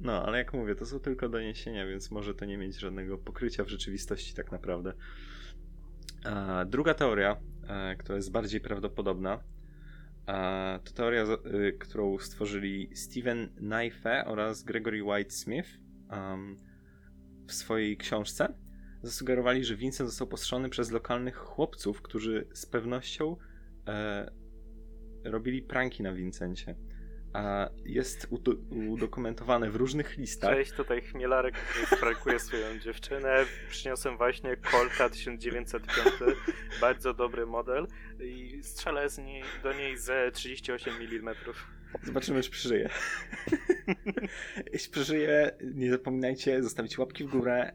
no, 0.00 0.22
ale 0.26 0.38
jak 0.38 0.54
mówię, 0.54 0.74
to 0.74 0.86
są 0.86 1.00
tylko 1.00 1.28
doniesienia, 1.28 1.86
więc 1.86 2.10
może 2.10 2.34
to 2.34 2.44
nie 2.44 2.58
mieć 2.58 2.78
żadnego 2.78 3.18
pokrycia 3.18 3.64
w 3.64 3.68
rzeczywistości 3.68 4.34
tak 4.34 4.52
naprawdę. 4.52 4.92
A, 6.24 6.64
druga 6.64 6.94
teoria, 6.94 7.36
e, 7.68 7.96
która 7.96 8.16
jest 8.16 8.32
bardziej 8.32 8.60
prawdopodobna, 8.60 9.40
to 10.84 10.92
teoria, 10.94 11.24
y, 11.24 11.72
którą 11.78 12.18
stworzyli 12.18 12.90
Steven 12.94 13.48
Knife 13.48 14.24
oraz 14.26 14.62
Gregory 14.62 15.02
White 15.02 15.30
Smith 15.30 15.68
um, 16.10 16.56
w 17.46 17.52
swojej 17.52 17.96
książce. 17.96 18.54
Zasugerowali, 19.02 19.64
że 19.64 19.76
Vincent 19.76 20.10
został 20.10 20.26
postrzelony 20.26 20.68
przez 20.68 20.90
lokalnych 20.90 21.36
chłopców, 21.36 22.02
którzy 22.02 22.48
z 22.54 22.66
pewnością 22.66 23.36
e, 23.86 24.30
robili 25.24 25.62
pranki 25.62 26.02
na 26.02 26.12
Vincencie. 26.12 26.74
A 27.36 27.68
jest 27.84 28.26
udo- 28.30 28.56
udokumentowane 28.88 29.70
w 29.70 29.76
różnych 29.76 30.16
listach. 30.18 30.50
Cześć, 30.50 30.72
tutaj 30.72 31.02
Chmielarek, 31.02 31.54
który 31.54 31.86
sprankuje 31.86 32.38
swoją 32.38 32.78
dziewczynę. 32.78 33.44
Przyniosłem 33.70 34.16
właśnie 34.16 34.56
Colta 34.70 35.08
1905, 35.08 36.06
bardzo 36.80 37.14
dobry 37.14 37.46
model 37.46 37.86
i 38.20 38.60
strzelę 38.62 39.08
z 39.08 39.18
niej, 39.18 39.42
do 39.62 39.72
niej 39.72 39.98
ze 39.98 40.30
38 40.32 40.94
mm. 40.94 41.34
Zobaczymy, 42.02 42.42
czy 42.42 42.50
przeżyje. 42.50 42.88
Jeśli 44.72 44.90
przeżyje, 44.92 45.50
nie 45.74 45.90
zapominajcie 45.90 46.62
zostawić 46.62 46.98
łapki 46.98 47.24
w 47.24 47.30
górę. 47.30 47.72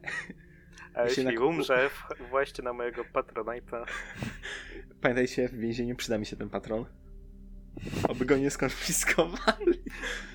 A 0.93 1.03
jeśli 1.03 1.25
na- 1.25 1.45
umrze, 1.45 1.89
właśnie 2.29 2.63
na 2.63 2.73
mojego 2.73 3.03
Patronite'a. 3.03 3.85
Pamiętajcie, 5.01 5.47
w 5.47 5.57
więzieniu 5.57 5.95
przyda 5.95 6.17
mi 6.17 6.25
się 6.25 6.35
ten 6.35 6.49
patron. 6.49 6.85
Oby 8.09 8.25
go 8.25 8.37
nie 8.37 8.49
skonfiskowali. 8.49 9.81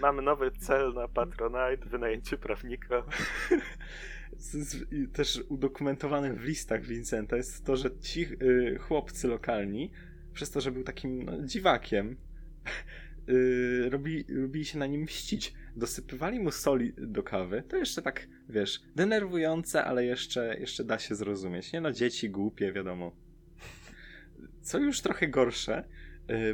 Mamy 0.00 0.22
nowy 0.22 0.50
cel 0.50 0.94
na 0.94 1.08
Patronite, 1.08 1.86
wynajęcie 1.86 2.38
prawnika. 2.38 3.02
I 4.92 5.08
też 5.08 5.42
udokumentowane 5.48 6.34
w 6.34 6.44
listach 6.44 6.84
Vincenta 6.84 7.36
jest 7.36 7.64
to, 7.64 7.76
że 7.76 7.98
ci 7.98 8.26
y, 8.42 8.78
chłopcy 8.78 9.28
lokalni, 9.28 9.90
przez 10.32 10.50
to, 10.50 10.60
że 10.60 10.72
był 10.72 10.82
takim 10.82 11.22
no, 11.22 11.42
dziwakiem, 11.42 12.16
y, 13.28 13.88
robi, 13.90 14.24
robili 14.42 14.64
się 14.64 14.78
na 14.78 14.86
nim 14.86 15.02
mścić. 15.02 15.54
Dosypywali 15.76 16.40
mu 16.40 16.50
soli 16.50 16.92
do 16.98 17.22
kawy. 17.22 17.62
To 17.68 17.76
jeszcze 17.76 18.02
tak, 18.02 18.28
wiesz, 18.48 18.80
denerwujące, 18.96 19.84
ale 19.84 20.04
jeszcze, 20.04 20.56
jeszcze 20.60 20.84
da 20.84 20.98
się 20.98 21.14
zrozumieć. 21.14 21.72
Nie 21.72 21.80
no, 21.80 21.92
dzieci 21.92 22.30
głupie, 22.30 22.72
wiadomo. 22.72 23.16
Co 24.62 24.78
już 24.78 25.00
trochę 25.00 25.28
gorsze, 25.28 25.84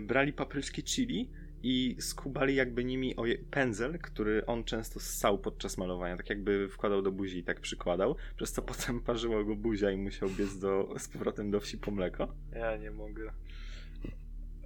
brali 0.00 0.32
papryczki 0.32 0.82
chili 0.82 1.30
i 1.62 1.96
skubali 2.00 2.54
jakby 2.54 2.84
nimi 2.84 3.14
pędzel, 3.50 3.98
który 3.98 4.46
on 4.46 4.64
często 4.64 5.00
ssał 5.00 5.38
podczas 5.38 5.78
malowania, 5.78 6.16
tak 6.16 6.30
jakby 6.30 6.68
wkładał 6.68 7.02
do 7.02 7.12
buzi 7.12 7.38
i 7.38 7.44
tak 7.44 7.60
przykładał, 7.60 8.16
przez 8.36 8.52
co 8.52 8.62
potem 8.72 9.00
parzyło 9.00 9.44
go 9.44 9.56
buzia 9.56 9.90
i 9.90 9.96
musiał 9.96 10.28
biec 10.28 10.58
do, 10.58 10.94
z 10.98 11.08
powrotem 11.08 11.50
do 11.50 11.60
wsi 11.60 11.78
po 11.78 11.90
mleko. 11.90 12.34
Ja 12.52 12.76
nie 12.76 12.90
mogę. 12.90 13.32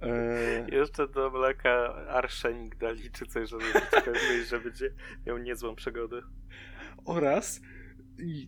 Eee, 0.01 0.75
Jeszcze 0.75 1.07
do 1.07 1.29
mleka 1.31 1.95
arszenik 2.09 2.75
dali 2.75 3.11
czy 3.11 3.25
coś, 3.25 3.49
żeby 3.49 3.63
być 3.63 3.83
pewny, 4.05 4.45
że 4.45 4.59
będzie 4.59 4.91
miał 5.25 5.37
niezłą 5.37 5.75
przygodę. 5.75 6.21
oraz 7.05 7.61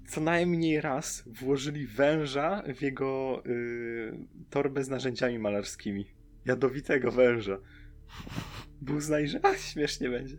co 0.08 0.22
najmniej 0.22 0.82
raz 0.82 1.24
włożyli 1.28 1.88
węża 1.88 2.64
w 2.76 2.82
jego 2.82 3.42
y, 3.46 4.18
torbę 4.50 4.84
z 4.84 4.90
narzędziami 4.90 5.40
malarskimi. 5.40 6.06
Jadowitego 6.50 7.12
węża. 7.12 7.58
Był 8.82 8.96
uznali, 8.96 9.28
że 9.28 9.40
ach, 9.44 9.58
śmiesznie 9.60 10.10
będzie. 10.10 10.38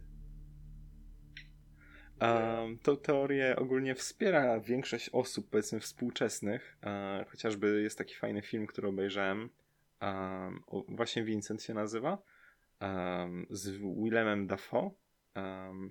Um, 2.20 2.78
tą 2.78 2.96
teorię 2.96 3.56
ogólnie 3.56 3.94
wspiera 3.94 4.60
większość 4.60 5.08
osób, 5.12 5.50
powiedzmy 5.50 5.80
współczesnych. 5.80 6.76
E, 6.82 7.24
chociażby 7.30 7.82
jest 7.82 7.98
taki 7.98 8.14
fajny 8.14 8.42
film, 8.42 8.66
który 8.66 8.88
obejrzałem. 8.88 9.50
Um, 10.02 10.62
o, 10.66 10.84
właśnie 10.88 11.24
Vincent 11.24 11.62
się 11.62 11.74
nazywa. 11.74 12.18
Um, 12.80 13.46
z 13.50 13.70
Willemem 13.70 14.46
Dafoe. 14.46 14.90
Um, 15.36 15.90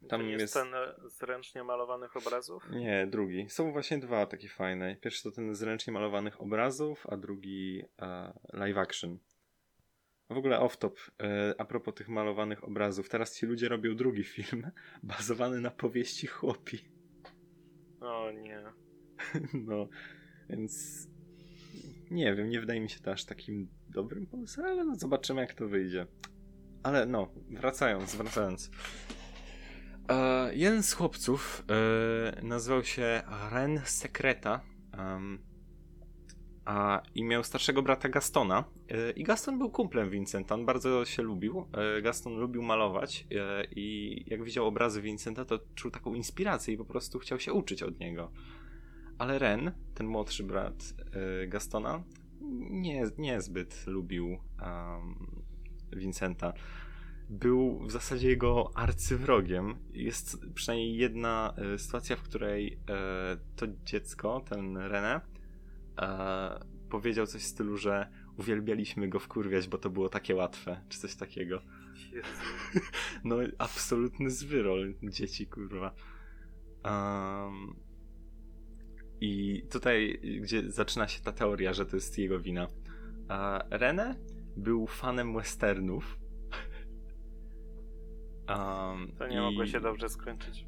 Tam 0.00 0.08
Tam 0.08 0.28
jest, 0.28 0.40
jest- 0.40 0.54
ten 0.54 0.74
e, 0.74 0.94
z 1.10 1.22
ręcznie 1.22 1.64
malowanych 1.64 2.16
obrazów. 2.16 2.70
nie, 2.70 3.06
drugi. 3.06 3.46
Są 3.50 3.72
właśnie 3.72 3.98
dwa 3.98 4.26
takie 4.26 4.48
fajne. 4.48 4.96
Pierwszy 4.96 5.22
to 5.22 5.30
ten 5.30 5.54
z 5.54 5.62
ręcznie 5.62 5.92
malowanych 5.92 6.40
obrazów, 6.40 7.06
a 7.08 7.16
drugi 7.16 7.82
e, 8.02 8.32
live 8.52 8.78
action. 8.78 9.18
W 10.32 10.38
ogóle 10.38 10.58
off-top, 10.60 11.10
e, 11.22 11.54
a 11.58 11.64
propos 11.64 11.94
tych 11.94 12.08
malowanych 12.08 12.64
obrazów. 12.64 13.08
Teraz 13.08 13.36
ci 13.36 13.46
ludzie 13.46 13.68
robią 13.68 13.96
drugi 13.96 14.24
film, 14.24 14.70
bazowany 15.02 15.60
na 15.60 15.70
powieści 15.70 16.26
chłopi. 16.26 16.78
O 18.00 18.30
nie. 18.30 18.62
No, 19.68 19.88
więc 20.50 21.06
nie 22.10 22.34
wiem, 22.34 22.48
nie 22.48 22.60
wydaje 22.60 22.80
mi 22.80 22.90
się 22.90 23.00
to 23.00 23.12
aż 23.12 23.24
takim 23.24 23.68
dobrym 23.88 24.26
pomysłem, 24.26 24.66
ale 24.66 24.84
no 24.84 24.94
zobaczymy 24.94 25.40
jak 25.40 25.54
to 25.54 25.68
wyjdzie. 25.68 26.06
Ale 26.82 27.06
no, 27.06 27.32
wracając, 27.50 28.14
wracając. 28.14 28.70
E, 30.08 30.54
jeden 30.54 30.82
z 30.82 30.92
chłopców 30.92 31.64
e, 31.70 32.42
nazywał 32.42 32.84
się 32.84 33.22
Ren 33.52 33.80
Secreta 33.84 34.60
em, 34.92 35.51
a, 36.64 37.02
i 37.14 37.24
miał 37.24 37.44
starszego 37.44 37.82
brata 37.82 38.08
Gastona. 38.08 38.64
E, 38.88 39.10
I 39.10 39.24
Gaston 39.24 39.58
był 39.58 39.70
kumplem 39.70 40.10
Vincenta, 40.10 40.54
on 40.54 40.66
bardzo 40.66 41.04
się 41.04 41.22
lubił. 41.22 41.66
E, 41.72 42.02
Gaston 42.02 42.36
lubił 42.36 42.62
malować 42.62 43.26
e, 43.30 43.64
i 43.76 44.24
jak 44.26 44.44
widział 44.44 44.66
obrazy 44.66 45.02
Vincenta, 45.02 45.44
to 45.44 45.58
czuł 45.74 45.90
taką 45.90 46.14
inspirację 46.14 46.74
i 46.74 46.76
po 46.76 46.84
prostu 46.84 47.18
chciał 47.18 47.40
się 47.40 47.52
uczyć 47.52 47.82
od 47.82 48.00
niego. 48.00 48.30
Ale 49.18 49.38
Ren, 49.38 49.72
ten 49.94 50.06
młodszy 50.06 50.44
brat 50.44 50.94
Gastona, 51.48 52.02
nie, 52.70 53.04
niezbyt 53.18 53.86
lubił 53.86 54.26
um, 54.26 55.42
Vincenta. 55.92 56.52
Był 57.30 57.78
w 57.86 57.90
zasadzie 57.90 58.28
jego 58.28 58.70
arcywrogiem. 58.74 59.76
Jest 59.92 60.46
przynajmniej 60.54 60.96
jedna 60.96 61.54
sytuacja, 61.78 62.16
w 62.16 62.22
której 62.22 62.78
to 63.56 63.66
dziecko, 63.84 64.42
ten 64.48 64.74
René, 64.74 65.20
e, 65.98 66.64
powiedział 66.90 67.26
coś 67.26 67.42
w 67.42 67.46
stylu, 67.46 67.76
że 67.76 68.08
uwielbialiśmy 68.38 69.08
go 69.08 69.18
wkurwiać, 69.18 69.68
bo 69.68 69.78
to 69.78 69.90
było 69.90 70.08
takie 70.08 70.34
łatwe, 70.34 70.80
czy 70.88 70.98
coś 70.98 71.14
takiego. 71.16 71.62
Jezu. 72.12 72.28
No, 73.24 73.36
absolutny 73.58 74.30
zwyrol 74.30 74.94
dzieci, 75.02 75.46
kurwa. 75.46 75.94
Um, 76.84 77.76
I 79.20 79.62
tutaj, 79.70 80.20
gdzie 80.40 80.70
zaczyna 80.70 81.08
się 81.08 81.22
ta 81.22 81.32
teoria, 81.32 81.72
że 81.72 81.86
to 81.86 81.96
jest 81.96 82.18
jego 82.18 82.40
wina. 82.40 82.66
A 83.28 83.64
René 83.70 84.14
był 84.56 84.86
fanem 84.86 85.34
westernów. 85.34 86.04
Um, 88.48 89.12
To 89.18 89.26
nie 89.26 89.36
i 89.36 89.40
mogło 89.40 89.66
się 89.66 89.80
dobrze 89.80 90.08
skończyć. 90.08 90.66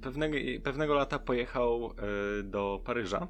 Pewnego, 0.00 0.36
pewnego 0.62 0.94
lata 0.94 1.18
pojechał 1.18 1.86
e, 1.86 2.42
do 2.42 2.82
Paryża. 2.84 3.28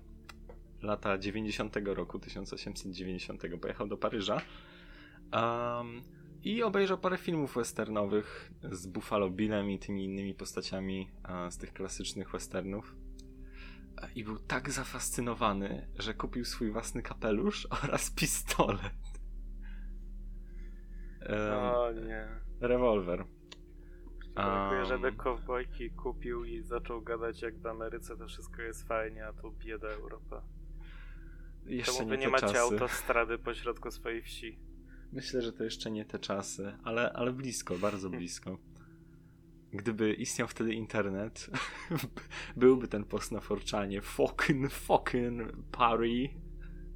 Lata 0.82 1.18
90 1.18 1.76
roku, 1.84 2.18
1890 2.18 3.42
pojechał 3.60 3.86
do 3.86 3.96
Paryża. 3.96 4.40
Um, 5.32 6.02
i 6.44 6.62
obejrzał 6.62 6.98
parę 6.98 7.18
filmów 7.18 7.54
westernowych 7.54 8.52
z 8.62 8.86
Buffalo 8.86 9.30
Billem 9.30 9.70
i 9.70 9.78
tymi 9.78 10.04
innymi 10.04 10.34
postaciami 10.34 11.10
a, 11.22 11.50
z 11.50 11.58
tych 11.58 11.72
klasycznych 11.72 12.30
westernów. 12.30 12.96
A, 13.96 14.06
I 14.06 14.24
był 14.24 14.38
tak 14.38 14.70
zafascynowany, 14.70 15.88
że 15.98 16.14
kupił 16.14 16.44
swój 16.44 16.70
własny 16.70 17.02
kapelusz 17.02 17.68
oraz 17.84 18.10
pistolet. 18.10 18.92
O 21.52 21.92
nie. 21.92 22.28
rewolwer. 22.60 23.24
Żeby 24.84 25.08
Um, 25.08 25.16
kowbojki 25.16 25.90
kupił 25.90 26.44
i 26.44 26.62
zaczął 26.62 27.02
gadać 27.02 27.42
jak 27.42 27.58
w 27.58 27.66
Ameryce 27.66 28.16
to 28.16 28.26
wszystko 28.26 28.62
jest 28.62 28.88
fajnie, 28.88 29.26
a 29.26 29.32
tu 29.32 29.52
bieda 29.52 29.88
Europa. 29.88 30.42
Jeszcze 31.66 31.92
Czemu 31.92 32.04
nie 32.04 32.10
wy 32.10 32.18
nie 32.18 32.28
macie 32.28 32.46
czasy. 32.46 32.58
autostrady 32.58 33.38
pośrodku 33.38 33.90
swojej 33.90 34.22
wsi? 34.22 34.58
Myślę, 35.12 35.42
że 35.42 35.52
to 35.52 35.64
jeszcze 35.64 35.90
nie 35.90 36.04
te 36.04 36.18
czasy, 36.18 36.76
ale, 36.84 37.12
ale 37.12 37.32
blisko, 37.32 37.78
bardzo 37.78 38.10
blisko. 38.10 38.58
Gdyby 39.72 40.14
istniał 40.14 40.48
wtedy 40.48 40.74
internet, 40.74 41.50
byłby 42.56 42.88
ten 42.88 43.04
post 43.04 43.32
na 43.32 43.40
forczanie. 43.40 44.02
Fucking, 44.02 44.72
fucking 44.72 45.52
party, 45.70 46.28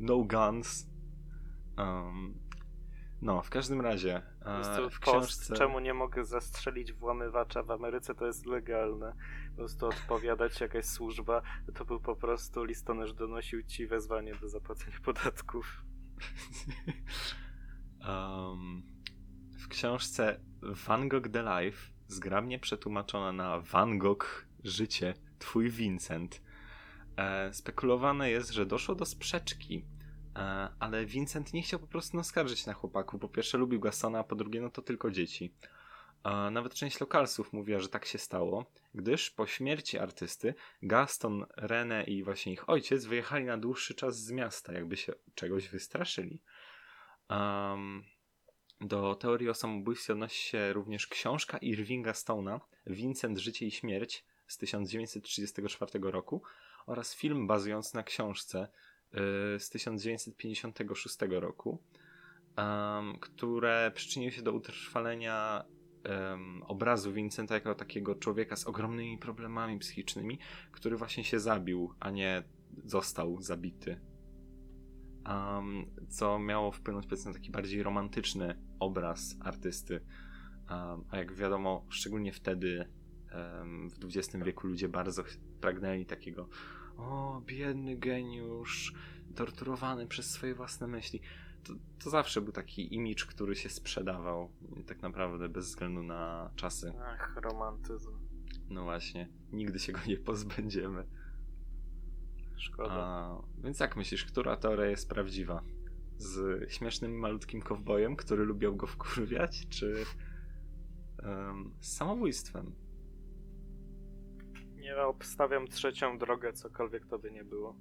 no 0.01 0.25
guns. 0.25 0.87
Um, 1.79 2.39
no, 3.23 3.43
w 3.43 3.51
każdym 3.51 3.81
razie. 3.81 4.23
Prostu 4.47 4.91
w 4.91 5.01
post, 5.01 5.41
książce. 5.41 5.55
czemu 5.55 5.81
nie 5.81 5.95
mogę 5.95 6.25
zastrzelić 6.25 6.93
włamywacza 6.93 7.63
w 7.63 7.71
Ameryce, 7.71 8.15
to 8.15 8.27
jest 8.27 8.47
legalne. 8.47 9.13
Po 9.51 9.57
prostu 9.57 9.87
odpowiadać 9.87 10.61
jakaś 10.67 10.85
służba, 10.85 11.43
to 11.75 11.85
był 11.85 12.01
po 12.01 12.17
prostu 12.17 12.65
listonosz 12.65 13.13
donosił 13.13 13.63
ci 13.63 13.87
wezwanie 13.87 14.35
do 14.35 14.49
zapłacenia 14.49 14.97
podatków. 15.05 15.67
Um, 18.09 18.83
w 19.59 19.69
książce 19.69 20.41
Van 20.63 21.09
Gogh 21.09 21.29
The 21.29 21.43
Life, 21.43 21.93
zgrabnie 22.09 22.59
przetłumaczona 22.59 23.33
na 23.33 23.61
Van 23.61 23.99
Gogh 23.99 24.47
Życie, 24.65 25.15
Twój 25.39 25.71
Vincent, 25.71 26.43
e, 27.17 27.55
spekulowane 27.55 28.31
jest, 28.31 28.51
że 28.51 28.67
doszło 28.67 28.95
do 28.95 29.05
sprzeczki, 29.05 29.85
ale 30.79 31.07
Vincent 31.07 31.53
nie 31.53 31.63
chciał 31.63 31.81
po 31.81 31.87
prostu 31.87 32.17
naskarżyć 32.17 32.67
na 32.67 32.73
chłopaku. 32.73 33.19
Po 33.19 33.29
pierwsze 33.29 33.59
lubił 33.59 33.81
Gastona, 33.81 34.19
a 34.19 34.25
po 34.25 34.35
drugie 34.35 34.61
no 34.61 34.71
to 34.71 34.83
tylko 34.83 35.11
dzieci. 35.11 35.55
E, 36.25 36.51
nawet 36.51 36.75
część 36.75 37.01
lokalsów 37.01 37.53
mówiła, 37.53 37.81
że 37.81 37.89
tak 37.89 38.05
się 38.05 38.19
stało, 38.19 38.67
gdyż 38.95 39.31
po 39.31 39.47
śmierci 39.47 39.99
artysty 39.99 40.55
Gaston, 40.83 41.47
René 41.57 42.05
i 42.09 42.23
właśnie 42.25 42.53
ich 42.53 42.69
ojciec 42.69 43.05
wyjechali 43.05 43.45
na 43.45 43.59
dłuższy 43.59 43.95
czas 43.95 44.19
z 44.19 44.31
miasta, 44.31 44.73
jakby 44.73 44.97
się 44.97 45.13
czegoś 45.35 45.69
wystraszyli. 45.69 46.41
Um, 47.31 48.05
do 48.81 49.15
teorii 49.15 49.49
o 49.49 49.55
samobójstwie 49.55 50.13
odnosi 50.13 50.43
się 50.43 50.73
również 50.73 51.07
książka 51.07 51.59
Irvinga 51.59 52.13
Stone'a 52.13 52.61
Vincent, 52.87 53.39
Życie 53.39 53.67
i 53.67 53.71
Śmierć 53.71 54.25
z 54.47 54.59
1934 54.59 56.11
roku 56.11 56.43
oraz 56.87 57.15
film 57.15 57.47
bazujący 57.47 57.97
na 57.97 58.03
książce 58.03 58.69
z 59.59 59.71
1956 59.71 61.17
roku, 61.31 61.83
które 63.21 63.93
przyczyniły 63.95 64.33
się 64.33 64.43
do 64.43 64.53
utrwalenia 64.53 65.65
obrazu 66.67 67.13
Vincenta 67.13 67.55
jako 67.55 67.75
takiego 67.75 68.15
człowieka 68.15 68.57
z 68.57 68.67
ogromnymi 68.67 69.19
problemami 69.19 69.79
psychicznymi, 69.79 70.39
który 70.73 70.97
właśnie 70.97 71.25
się 71.25 71.41
zabił, 71.41 71.95
a 72.01 72.11
nie 72.11 72.43
został 72.85 73.43
zabity 73.43 74.01
um, 75.29 75.87
co 76.09 76.39
miało 76.39 76.73
wpłynąć 76.73 77.25
na 77.27 77.33
taki 77.33 77.51
bardziej 77.51 77.83
romantyczny 77.83 78.59
obraz 78.81 79.37
artysty. 79.41 80.01
Um, 80.71 81.05
a 81.11 81.17
jak 81.17 81.35
wiadomo, 81.35 81.87
szczególnie 81.89 82.33
wtedy 82.33 82.89
um, 83.35 83.91
w 83.91 84.05
XX 84.05 84.45
wieku 84.45 84.67
ludzie 84.67 84.89
bardzo 84.89 85.25
pragnęli 85.61 86.07
takiego 86.07 86.49
o, 86.97 87.43
biedny 87.47 87.97
geniusz, 87.97 88.95
torturowany 89.35 90.07
przez 90.07 90.31
swoje 90.31 90.55
własne 90.55 90.87
myśli. 90.87 91.21
To, 91.65 91.73
to 92.05 92.11
zawsze 92.11 92.41
był 92.41 92.53
taki 92.53 92.95
imidż, 92.95 93.27
który 93.27 93.57
się 93.57 93.69
sprzedawał 93.69 94.51
tak 94.87 95.03
naprawdę 95.03 95.49
bez 95.49 95.67
względu 95.67 96.03
na 96.03 96.51
czasy. 96.57 96.93
Ach, 97.07 97.37
romantyzm. 97.37 98.11
No 98.71 98.85
właśnie, 98.85 99.29
nigdy 99.53 99.79
się 99.79 99.93
go 99.93 100.01
nie 100.07 100.17
pozbędziemy. 100.17 101.07
Szkoda. 102.57 102.93
A, 102.95 103.43
więc 103.59 103.81
jak 103.81 103.97
myślisz, 103.97 104.25
która 104.25 104.57
teoria 104.57 104.87
jest 104.87 105.09
prawdziwa? 105.09 105.63
Z 106.19 106.73
śmiesznym 106.73 107.19
malutkim 107.19 107.63
kowbojem, 107.63 108.17
który 108.17 108.45
lubił 108.45 108.77
go 108.77 108.87
wkurwiać, 108.87 109.67
czy 109.69 110.05
em, 111.19 111.71
z 111.81 111.97
samobójstwem? 111.97 112.73
Nie 114.87 114.97
obstawiam 114.97 115.69
trzecią 115.69 116.19
drogę, 116.19 116.53
cokolwiek 116.53 117.07
to 117.07 117.19
by 117.19 117.31
nie 117.31 117.45
było. 117.45 117.77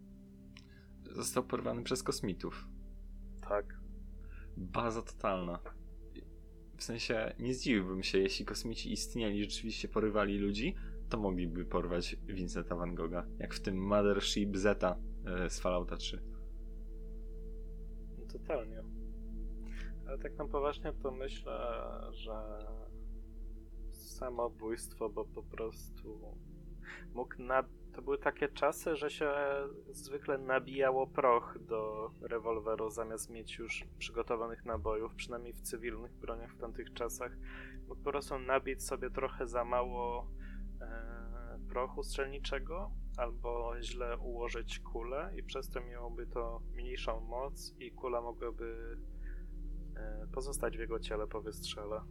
Został 1.12 1.44
porwany 1.44 1.84
przez 1.84 2.04
kosmitów. 2.04 2.68
Tak. 3.50 3.80
Baza 4.58 5.02
totalna. 5.02 5.60
W 6.78 6.84
sensie 6.84 7.36
nie 7.40 7.54
zdziwiłbym 7.54 8.04
się, 8.04 8.18
jeśli 8.18 8.46
kosmici 8.46 8.92
istnieli, 8.92 9.44
rzeczywiście 9.44 9.88
porywali 9.88 10.38
ludzi, 10.38 10.76
to 11.10 11.18
mogliby 11.18 11.66
porwać 11.66 12.18
Vincenta 12.28 12.76
Van 12.76 12.96
Gogha, 12.96 13.26
jak 13.40 13.54
w 13.54 13.62
tym 13.62 13.78
Mothership 13.78 14.58
Zeta 14.58 14.96
z 15.50 15.60
Fallouta 15.60 15.98
3. 15.98 16.24
No, 18.18 18.26
totalnie. 18.26 18.84
Ale 20.08 20.18
tak 20.18 20.38
na 20.38 20.48
poważnie 20.48 20.94
to 20.94 21.12
myślę, 21.12 21.82
że 22.12 22.66
samobójstwo, 23.92 25.10
bo 25.10 25.26
po 25.26 25.44
prostu 25.44 26.38
mógł 27.14 27.36
na... 27.42 27.64
To 27.94 28.02
były 28.02 28.18
takie 28.18 28.48
czasy, 28.48 28.96
że 28.96 29.10
się 29.10 29.32
zwykle 29.92 30.38
nabijało 30.38 31.08
proch 31.08 31.58
do 31.62 32.12
rewolweru 32.22 32.90
zamiast 32.90 33.30
mieć 33.30 33.58
już 33.58 33.86
przygotowanych 33.98 34.66
nabojów, 34.66 35.16
przynajmniej 35.16 35.54
w 35.54 35.62
cywilnych 35.62 36.14
broniach 36.14 36.54
w 36.54 36.58
tamtych 36.58 36.94
czasach. 36.94 37.32
Mógł 37.88 38.02
po 38.04 38.12
prostu 38.12 38.40
nabić 38.40 38.84
sobie 38.84 39.10
trochę 39.10 39.48
za 39.48 39.66
mało 39.66 40.28
e, 40.82 41.60
prochu 41.70 42.04
strzelniczego 42.04 42.92
albo 43.18 43.74
źle 43.82 44.18
ułożyć 44.18 44.80
kulę 44.80 45.32
i 45.38 45.44
przez 45.44 45.70
to 45.70 45.82
miałoby 45.82 46.28
to 46.28 46.62
mniejszą 46.74 47.20
moc 47.20 47.76
i 47.80 47.92
kula 47.92 48.22
mogłaby 48.22 48.98
e, 49.96 50.28
pozostać 50.34 50.78
w 50.78 50.80
jego 50.80 51.00
ciele 51.00 51.28
po 51.28 51.42
wystrzele. 51.42 52.02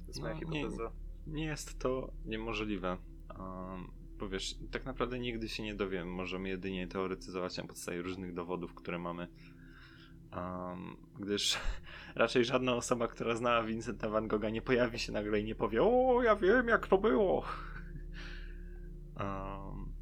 To 0.00 0.06
jest 0.06 0.20
moja 0.20 0.34
No, 0.34 0.40
nie- 0.40 0.46
hipoteza. 0.60 0.92
Nie 1.26 1.44
jest 1.44 1.78
to 1.78 2.10
niemożliwe. 2.24 2.96
Um, 3.38 3.90
bo 4.18 4.28
wiesz, 4.28 4.56
tak 4.70 4.84
naprawdę 4.84 5.18
nigdy 5.18 5.48
się 5.48 5.62
nie 5.62 5.74
dowiemy. 5.74 6.10
Możemy 6.10 6.48
jedynie 6.48 6.88
teoretyzować 6.88 7.56
na 7.56 7.64
podstawie 7.64 8.02
różnych 8.02 8.34
dowodów, 8.34 8.74
które 8.74 8.98
mamy. 8.98 9.28
Um, 10.36 10.96
gdyż 11.20 11.58
raczej 12.14 12.44
żadna 12.44 12.74
osoba, 12.74 13.08
która 13.08 13.34
znała 13.34 13.62
Vincenta 13.62 14.08
Van 14.08 14.28
Gogha 14.28 14.50
nie 14.50 14.62
pojawi 14.62 14.98
się 14.98 15.12
nagle 15.12 15.40
i 15.40 15.44
nie 15.44 15.54
powie 15.54 15.82
o, 15.82 16.22
ja 16.22 16.36
wiem 16.36 16.68
jak 16.68 16.86
to 16.86 16.98
było. 16.98 17.44
Um, 19.20 19.92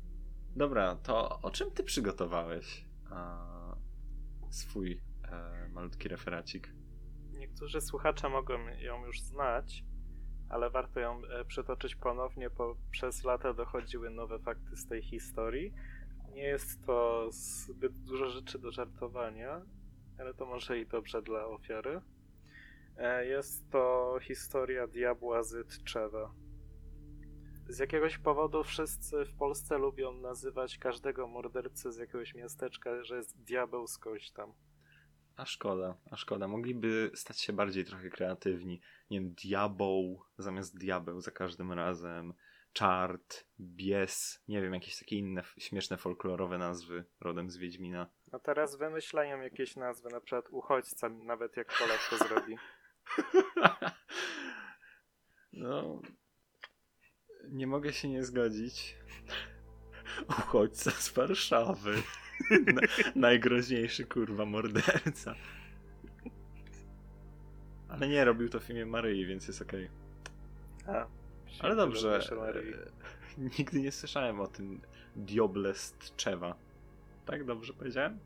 dobra, 0.56 0.96
to 0.96 1.40
o 1.40 1.50
czym 1.50 1.70
ty 1.70 1.84
przygotowałeś 1.84 2.84
a, 3.10 3.76
swój 4.50 5.00
e, 5.24 5.68
malutki 5.68 6.08
referacik? 6.08 6.74
Niektórzy 7.32 7.80
słuchacze 7.80 8.28
mogą 8.28 8.58
ją 8.78 9.06
już 9.06 9.20
znać, 9.20 9.84
ale 10.52 10.70
warto 10.70 11.00
ją 11.00 11.22
e, 11.24 11.44
przytoczyć 11.44 11.96
ponownie, 11.96 12.50
bo 12.50 12.76
przez 12.90 13.24
lata 13.24 13.52
dochodziły 13.52 14.10
nowe 14.10 14.38
fakty 14.38 14.76
z 14.76 14.86
tej 14.86 15.02
historii. 15.02 15.72
Nie 16.32 16.42
jest 16.42 16.86
to 16.86 17.28
zbyt 17.30 17.98
dużo 17.98 18.30
rzeczy 18.30 18.58
do 18.58 18.72
żartowania, 18.72 19.62
ale 20.18 20.34
to 20.34 20.46
może 20.46 20.78
i 20.78 20.86
dobrze 20.86 21.22
dla 21.22 21.46
ofiary. 21.46 22.00
E, 22.96 23.26
Jest 23.26 23.70
to 23.70 24.16
historia 24.22 24.86
diabła 24.86 25.42
z. 25.42 25.82
Z 27.68 27.78
jakiegoś 27.78 28.18
powodu 28.18 28.64
wszyscy 28.64 29.24
w 29.24 29.34
Polsce 29.34 29.78
lubią 29.78 30.12
nazywać 30.12 30.78
każdego 30.78 31.26
mordercę 31.26 31.92
z 31.92 31.96
jakiegoś 31.96 32.34
miasteczka, 32.34 33.04
że 33.04 33.16
jest 33.16 33.42
diabeł 33.42 33.86
skądś 33.86 34.30
tam. 34.30 34.52
A 35.36 35.46
szkoda, 35.46 35.94
a 36.10 36.16
szkoda. 36.16 36.48
Mogliby 36.48 37.10
stać 37.14 37.40
się 37.40 37.52
bardziej 37.52 37.84
trochę 37.84 38.10
kreatywni. 38.10 38.80
Nie 39.10 39.20
wiem, 39.20 39.34
diabeł 39.34 40.22
zamiast 40.38 40.78
diabeł 40.78 41.20
za 41.20 41.30
każdym 41.30 41.72
razem. 41.72 42.34
Czart, 42.72 43.46
bies, 43.60 44.42
nie 44.48 44.62
wiem, 44.62 44.74
jakieś 44.74 44.98
takie 44.98 45.16
inne 45.16 45.42
śmieszne 45.58 45.96
folklorowe 45.96 46.58
nazwy 46.58 47.04
rodem 47.20 47.50
z 47.50 47.56
Wiedźmina. 47.56 48.06
No 48.32 48.38
teraz 48.38 48.76
wymyślają 48.76 49.40
jakieś 49.40 49.76
nazwy, 49.76 50.08
na 50.08 50.20
przykład 50.20 50.48
uchodźca, 50.50 51.08
nawet 51.08 51.56
jak 51.56 51.78
Polak 51.78 52.08
to 52.10 52.16
zrobi. 52.16 52.56
No, 55.52 56.02
nie 57.48 57.66
mogę 57.66 57.92
się 57.92 58.08
nie 58.08 58.24
zgodzić. 58.24 58.96
Uchodźca 60.28 60.90
z 60.90 61.12
Warszawy. 61.12 62.02
Na, 62.74 62.82
najgroźniejszy 63.14 64.04
kurwa 64.04 64.44
morderca. 64.44 65.34
Ale 67.88 68.08
nie, 68.08 68.24
robił 68.24 68.48
to 68.48 68.60
w 68.60 68.70
imię 68.70 68.86
Maryi, 68.86 69.26
więc 69.26 69.48
jest 69.48 69.62
okej. 69.62 69.88
A, 70.86 71.06
Ale 71.60 71.76
dobrze. 71.76 72.20
E, 72.32 73.38
Nigdy 73.58 73.80
nie 73.80 73.92
słyszałem 73.92 74.40
o 74.40 74.46
tym 74.46 74.80
Dioble 75.16 75.74
z 75.74 75.92
Tczewa. 75.92 76.54
Tak 77.26 77.44
dobrze 77.44 77.72
powiedziałem? 77.72 78.18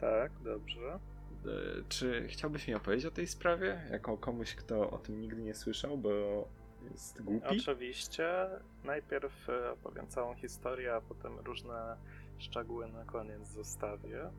Tak, 0.00 0.32
dobrze. 0.44 0.98
czy 1.88 2.26
chciałbyś 2.28 2.68
mi 2.68 2.74
opowiedzieć 2.74 3.06
o 3.06 3.10
tej 3.10 3.26
sprawie? 3.26 3.80
Jako 3.90 4.16
komuś, 4.16 4.54
kto 4.54 4.90
o 4.90 4.98
tym 4.98 5.20
nigdy 5.20 5.42
nie 5.42 5.54
słyszał, 5.54 5.98
bo 5.98 6.48
jest 6.92 7.22
głupi? 7.22 7.46
Oczywiście. 7.60 8.48
Najpierw 8.84 9.48
e, 9.48 9.72
opowiem 9.72 10.08
całą 10.08 10.34
historię, 10.34 10.94
a 10.94 11.00
potem 11.00 11.38
różne 11.38 11.96
szczegóły 12.38 12.88
na 12.88 13.04
koniec 13.04 13.48
zostawię. 13.48 14.30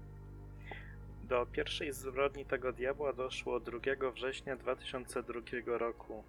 Do 1.24 1.46
pierwszej 1.46 1.92
zbrodni 1.94 2.46
tego 2.46 2.74
diabła 2.74 3.14
doszło 3.14 3.60
2 3.60 3.80
września 4.14 4.56
2002 4.56 5.42
roku. 5.66 6.24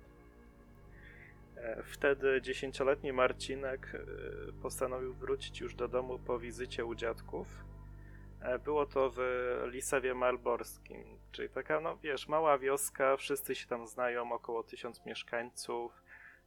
E, 1.57 1.83
wtedy 1.83 2.43
dziesięcioletni 2.43 3.13
Marcinek 3.13 3.95
e, 3.95 4.53
postanowił 4.63 5.15
wrócić 5.15 5.61
już 5.61 5.75
do 5.75 5.89
domu 5.89 6.19
po 6.19 6.39
wizycie 6.39 6.85
u 6.85 6.95
dziadków. 6.95 7.47
Było 8.65 8.87
to 8.87 9.11
w 9.11 9.19
Lisewie 9.67 10.15
Malborskim, 10.15 11.05
czyli 11.33 11.49
taka, 11.49 11.81
no 11.81 11.97
wiesz, 11.97 12.29
mała 12.29 12.59
wioska, 12.59 13.17
wszyscy 13.17 13.55
się 13.55 13.67
tam 13.67 13.87
znają, 13.87 14.33
około 14.33 14.63
tysiąc 14.63 15.07
mieszkańców, 15.07 16.02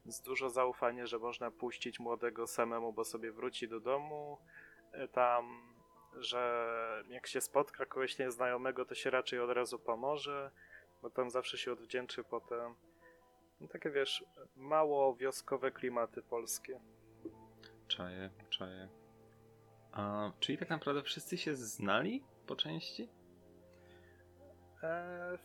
więc 0.06 0.22
dużo 0.22 0.50
zaufania, 0.50 1.06
że 1.06 1.20
można 1.20 1.52
puścić 1.52 2.00
młodego 2.00 2.48
samemu, 2.48 2.94
bo 2.94 3.04
sobie 3.04 3.32
wróci 3.32 3.68
do 3.68 3.80
domu. 3.80 4.38
Tam, 5.12 5.62
że 6.18 7.04
jak 7.10 7.28
się 7.28 7.42
spotka 7.42 7.86
kogoś 7.86 8.20
nieznajomego, 8.20 8.86
to 8.86 8.96
się 8.96 9.10
raczej 9.10 9.40
od 9.40 9.50
razu 9.50 9.80
pomoże, 9.80 10.52
bo 11.02 11.10
tam 11.10 11.30
zawsze 11.30 11.58
się 11.58 11.72
odwdzięczy 11.72 12.24
potem. 12.24 12.76
No 13.60 13.68
takie 13.68 13.92
wiesz, 13.92 14.26
mało 14.56 15.16
wioskowe 15.16 15.72
klimaty 15.72 16.22
polskie. 16.22 16.80
Czaję, 17.88 18.30
czaję. 18.50 18.90
A, 19.92 20.32
czyli 20.40 20.58
tak 20.58 20.70
naprawdę 20.70 21.04
wszyscy 21.04 21.38
się 21.38 21.56
znali 21.56 22.24
po 22.48 22.56
części? 22.56 23.10
E, 24.84 25.38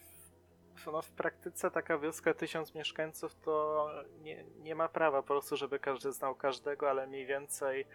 no 0.86 1.02
w 1.02 1.10
praktyce 1.10 1.70
taka 1.70 1.98
wioska 1.98 2.34
tysiąc 2.34 2.74
mieszkańców 2.74 3.34
to 3.34 3.88
nie, 4.22 4.44
nie 4.44 4.74
ma 4.74 4.88
prawa 4.88 5.22
po 5.22 5.28
prostu, 5.28 5.56
żeby 5.56 5.78
każdy 5.78 6.12
znał 6.12 6.34
każdego, 6.34 6.90
ale 6.90 7.06
mniej 7.06 7.26
więcej 7.26 7.86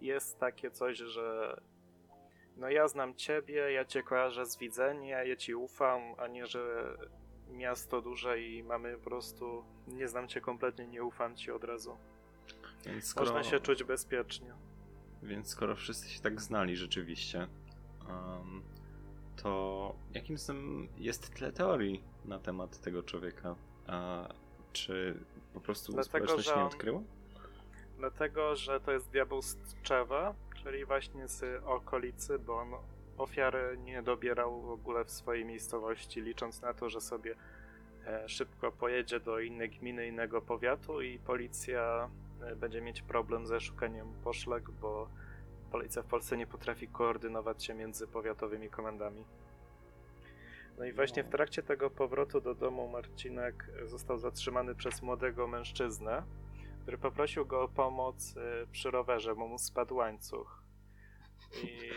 jest 0.00 0.38
takie 0.38 0.70
coś, 0.70 0.98
że 0.98 1.60
no 2.56 2.70
ja 2.70 2.88
znam 2.88 3.14
ciebie, 3.14 3.72
ja 3.72 3.84
cię 3.84 4.02
kojarzę 4.02 4.46
z 4.46 4.58
widzenia, 4.58 5.24
ja 5.24 5.36
ci 5.36 5.54
ufam, 5.54 6.00
a 6.18 6.26
nie, 6.26 6.46
że 6.46 6.94
miasto 7.50 8.00
duże 8.00 8.40
i 8.40 8.62
mamy 8.62 8.96
po 8.96 9.04
prostu 9.04 9.64
nie 9.88 10.08
znam 10.08 10.28
cię 10.28 10.40
kompletnie, 10.40 10.86
nie 10.86 11.04
ufam 11.04 11.36
ci 11.36 11.50
od 11.50 11.64
razu. 11.64 11.96
Więc 12.86 13.06
skoro... 13.06 13.26
Można 13.26 13.50
się 13.50 13.60
czuć 13.60 13.84
bezpiecznie. 13.84 14.54
Więc 15.22 15.48
skoro 15.48 15.76
wszyscy 15.76 16.10
się 16.10 16.20
tak 16.20 16.40
znali 16.40 16.76
rzeczywiście, 16.76 17.48
um, 18.08 18.62
to 19.42 19.94
jakim 20.14 20.36
jest 20.98 21.34
tyle 21.34 21.52
teorii 21.52 22.02
na 22.24 22.38
temat 22.38 22.80
tego 22.80 23.02
człowieka? 23.02 23.54
A 23.86 24.28
czy 24.72 25.14
po 25.54 25.60
prostu 25.60 25.92
Dlatego, 25.92 26.26
społeczność 26.26 26.56
nie 26.56 26.64
odkryła? 26.64 27.00
Dlatego, 27.98 28.56
że 28.56 28.80
to 28.80 28.92
jest 28.92 29.10
diabeł 29.10 29.42
z 29.42 29.56
Tczewa, 29.56 30.34
czyli 30.62 30.84
właśnie 30.84 31.28
z 31.28 31.62
okolicy, 31.64 32.38
bo 32.38 32.58
on 32.58 32.68
ofiary 33.18 33.78
nie 33.84 34.02
dobierał 34.02 34.60
w 34.62 34.70
ogóle 34.70 35.04
w 35.04 35.10
swojej 35.10 35.44
miejscowości, 35.44 36.20
licząc 36.20 36.62
na 36.62 36.74
to, 36.74 36.90
że 36.90 37.00
sobie 37.00 37.34
e, 38.06 38.28
szybko 38.28 38.72
pojedzie 38.72 39.20
do 39.20 39.40
innej 39.40 39.70
gminy, 39.70 40.06
innego 40.06 40.42
powiatu 40.42 41.00
i 41.00 41.18
policja 41.18 42.10
e, 42.42 42.56
będzie 42.56 42.80
mieć 42.80 43.02
problem 43.02 43.46
ze 43.46 43.60
szukaniem 43.60 44.06
poszlak, 44.24 44.70
bo 44.70 45.08
policja 45.68 46.02
w 46.02 46.06
Polsce 46.06 46.36
nie 46.36 46.46
potrafi 46.46 46.88
koordynować 46.88 47.64
się 47.64 47.74
między 47.74 48.06
powiatowymi 48.06 48.70
komendami. 48.70 49.24
No 50.78 50.84
i 50.84 50.92
właśnie 50.92 51.22
w 51.22 51.26
no. 51.26 51.32
trakcie 51.32 51.62
tego 51.62 51.90
powrotu 51.90 52.40
do 52.40 52.54
domu 52.54 52.88
Marcinek 52.88 53.70
został 53.84 54.18
zatrzymany 54.18 54.74
przez 54.74 55.02
młodego 55.02 55.46
mężczyznę, 55.46 56.22
który 56.82 56.98
poprosił 56.98 57.46
go 57.46 57.62
o 57.62 57.68
pomoc 57.68 58.36
e, 58.36 58.66
przy 58.72 58.90
rowerze, 58.90 59.34
bo 59.34 59.46
mu 59.48 59.58
spadł 59.58 59.96
łańcuch. 59.96 60.62
I 61.62 61.90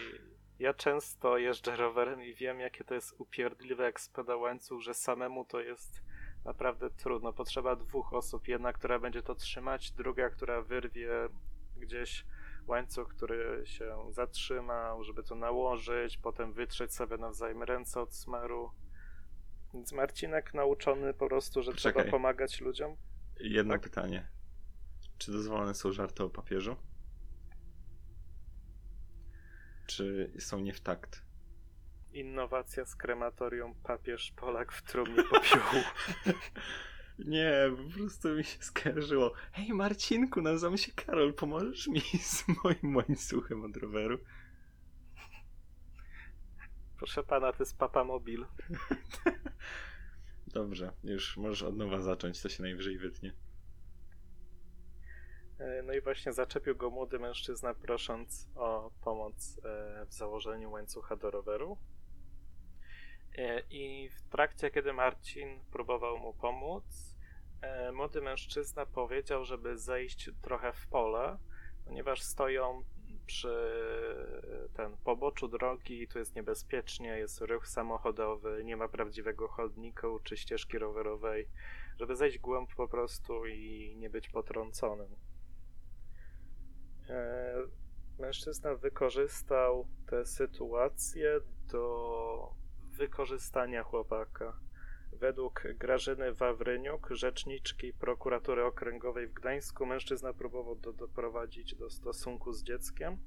ja 0.59 0.73
często 0.73 1.37
jeżdżę 1.37 1.75
rowerem 1.75 2.23
i 2.23 2.33
wiem, 2.33 2.59
jakie 2.59 2.83
to 2.83 2.93
jest 2.93 3.15
upierdliwe, 3.17 3.83
jak 3.83 4.01
spada 4.01 4.35
łańcuch, 4.35 4.81
że 4.81 4.93
samemu 4.93 5.45
to 5.45 5.59
jest 5.59 6.01
naprawdę 6.45 6.89
trudno. 6.89 7.33
Potrzeba 7.33 7.75
dwóch 7.75 8.13
osób. 8.13 8.47
Jedna, 8.47 8.73
która 8.73 8.99
będzie 8.99 9.21
to 9.23 9.35
trzymać, 9.35 9.91
druga, 9.91 10.29
która 10.29 10.61
wyrwie 10.61 11.09
gdzieś 11.77 12.25
łańcuch, 12.67 13.07
który 13.07 13.61
się 13.65 13.97
zatrzymał, 14.09 15.03
żeby 15.03 15.23
to 15.23 15.35
nałożyć, 15.35 16.17
potem 16.17 16.53
wytrzeć 16.53 16.93
sobie 16.93 17.17
nawzajem 17.17 17.63
ręce 17.63 18.01
od 18.01 18.15
smaru. 18.15 18.71
Więc 19.73 19.91
Marcinek 19.91 20.53
nauczony 20.53 21.13
po 21.13 21.27
prostu, 21.27 21.63
że 21.63 21.71
Poczekaj. 21.71 22.03
trzeba 22.03 22.11
pomagać 22.11 22.61
ludziom. 22.61 22.95
Jedno 23.39 23.73
tak? 23.73 23.81
pytanie. 23.81 24.27
Czy 25.17 25.31
dozwolone 25.31 25.73
są 25.73 25.91
żarty 25.91 26.23
o 26.23 26.29
papieżu? 26.29 26.75
Czy 29.87 30.31
są 30.39 30.59
nie 30.59 30.73
w 30.73 30.81
takt? 30.81 31.21
Innowacja 32.13 32.85
z 32.85 32.95
krematorium 32.95 33.75
papież 33.83 34.31
Polak 34.35 34.71
w 34.71 34.81
trumnie 34.83 35.23
popiołu. 35.23 35.83
Nie, 37.25 37.53
po 37.77 37.93
prostu 37.93 38.29
mi 38.29 38.43
się 38.43 38.63
skarżyło. 38.63 39.33
Hej 39.51 39.73
Marcinku, 39.73 40.41
nazywam 40.41 40.77
się 40.77 40.91
Karol, 40.91 41.33
pomożesz 41.33 41.87
mi 41.87 42.01
z 42.31 42.43
moim 42.63 42.95
łańcuchem 42.95 43.65
od 43.65 43.77
roweru? 43.77 44.17
Proszę 46.97 47.23
pana, 47.23 47.53
to 47.53 47.63
jest 47.63 47.77
Papa 47.77 48.03
Mobil. 48.03 48.45
Dobrze, 50.47 50.91
już 51.03 51.37
możesz 51.37 51.63
od 51.63 51.77
nowa 51.77 52.01
zacząć, 52.01 52.41
to 52.41 52.49
się 52.49 52.63
najwyżej 52.63 52.97
wytnie. 52.97 53.33
E, 55.59 55.83
no 55.83 55.93
i 55.93 56.01
właśnie 56.01 56.33
zaczepił 56.33 56.75
go 56.75 56.89
młody 56.89 57.19
mężczyzna, 57.19 57.73
prosząc 57.73 58.49
o 58.55 58.91
pomoc 59.01 59.59
e, 59.65 60.05
w 60.05 60.13
założeniu 60.13 60.71
łańcucha 60.71 61.15
do 61.15 61.31
roweru. 61.31 61.77
E, 63.37 63.63
I 63.69 64.09
w 64.09 64.21
trakcie, 64.29 64.71
kiedy 64.71 64.93
Marcin 64.93 65.59
próbował 65.71 66.17
mu 66.17 66.33
pomóc, 66.33 67.10
młody 67.93 68.21
mężczyzna 68.21 68.85
powiedział, 68.85 69.45
żeby 69.45 69.77
zejść 69.77 70.29
trochę 70.41 70.73
w 70.73 70.87
pole, 70.87 71.37
ponieważ 71.85 72.21
stoją 72.21 72.83
przy 73.25 73.71
ten 74.73 74.97
poboczu 74.97 75.47
drogi, 75.47 76.07
tu 76.07 76.19
jest 76.19 76.35
niebezpiecznie, 76.35 77.17
jest 77.17 77.41
ruch 77.41 77.67
samochodowy, 77.67 78.63
nie 78.63 78.77
ma 78.77 78.87
prawdziwego 78.87 79.47
chodnika 79.47 80.07
czy 80.23 80.37
ścieżki 80.37 80.77
rowerowej, 80.77 81.47
żeby 81.99 82.15
zejść 82.15 82.39
głąb 82.39 82.75
po 82.75 82.87
prostu 82.87 83.45
i 83.45 83.95
nie 83.97 84.09
być 84.09 84.29
potrąconym. 84.29 85.15
E, 87.09 87.53
mężczyzna 88.19 88.75
wykorzystał 88.75 89.87
tę 90.07 90.25
sytuację 90.25 91.39
do 91.71 92.53
wykorzystania 92.97 93.83
chłopaka. 93.83 94.59
Według 95.21 95.63
Grażyny 95.75 96.33
Wawryniuk, 96.33 97.07
rzeczniczki 97.11 97.93
prokuratury 97.93 98.65
okręgowej 98.65 99.27
w 99.27 99.33
Gdańsku, 99.33 99.85
mężczyzna 99.85 100.33
próbował 100.33 100.75
do, 100.75 100.93
doprowadzić 100.93 101.75
do 101.75 101.89
stosunku 101.89 102.53
z 102.53 102.63
dzieckiem, 102.63 103.17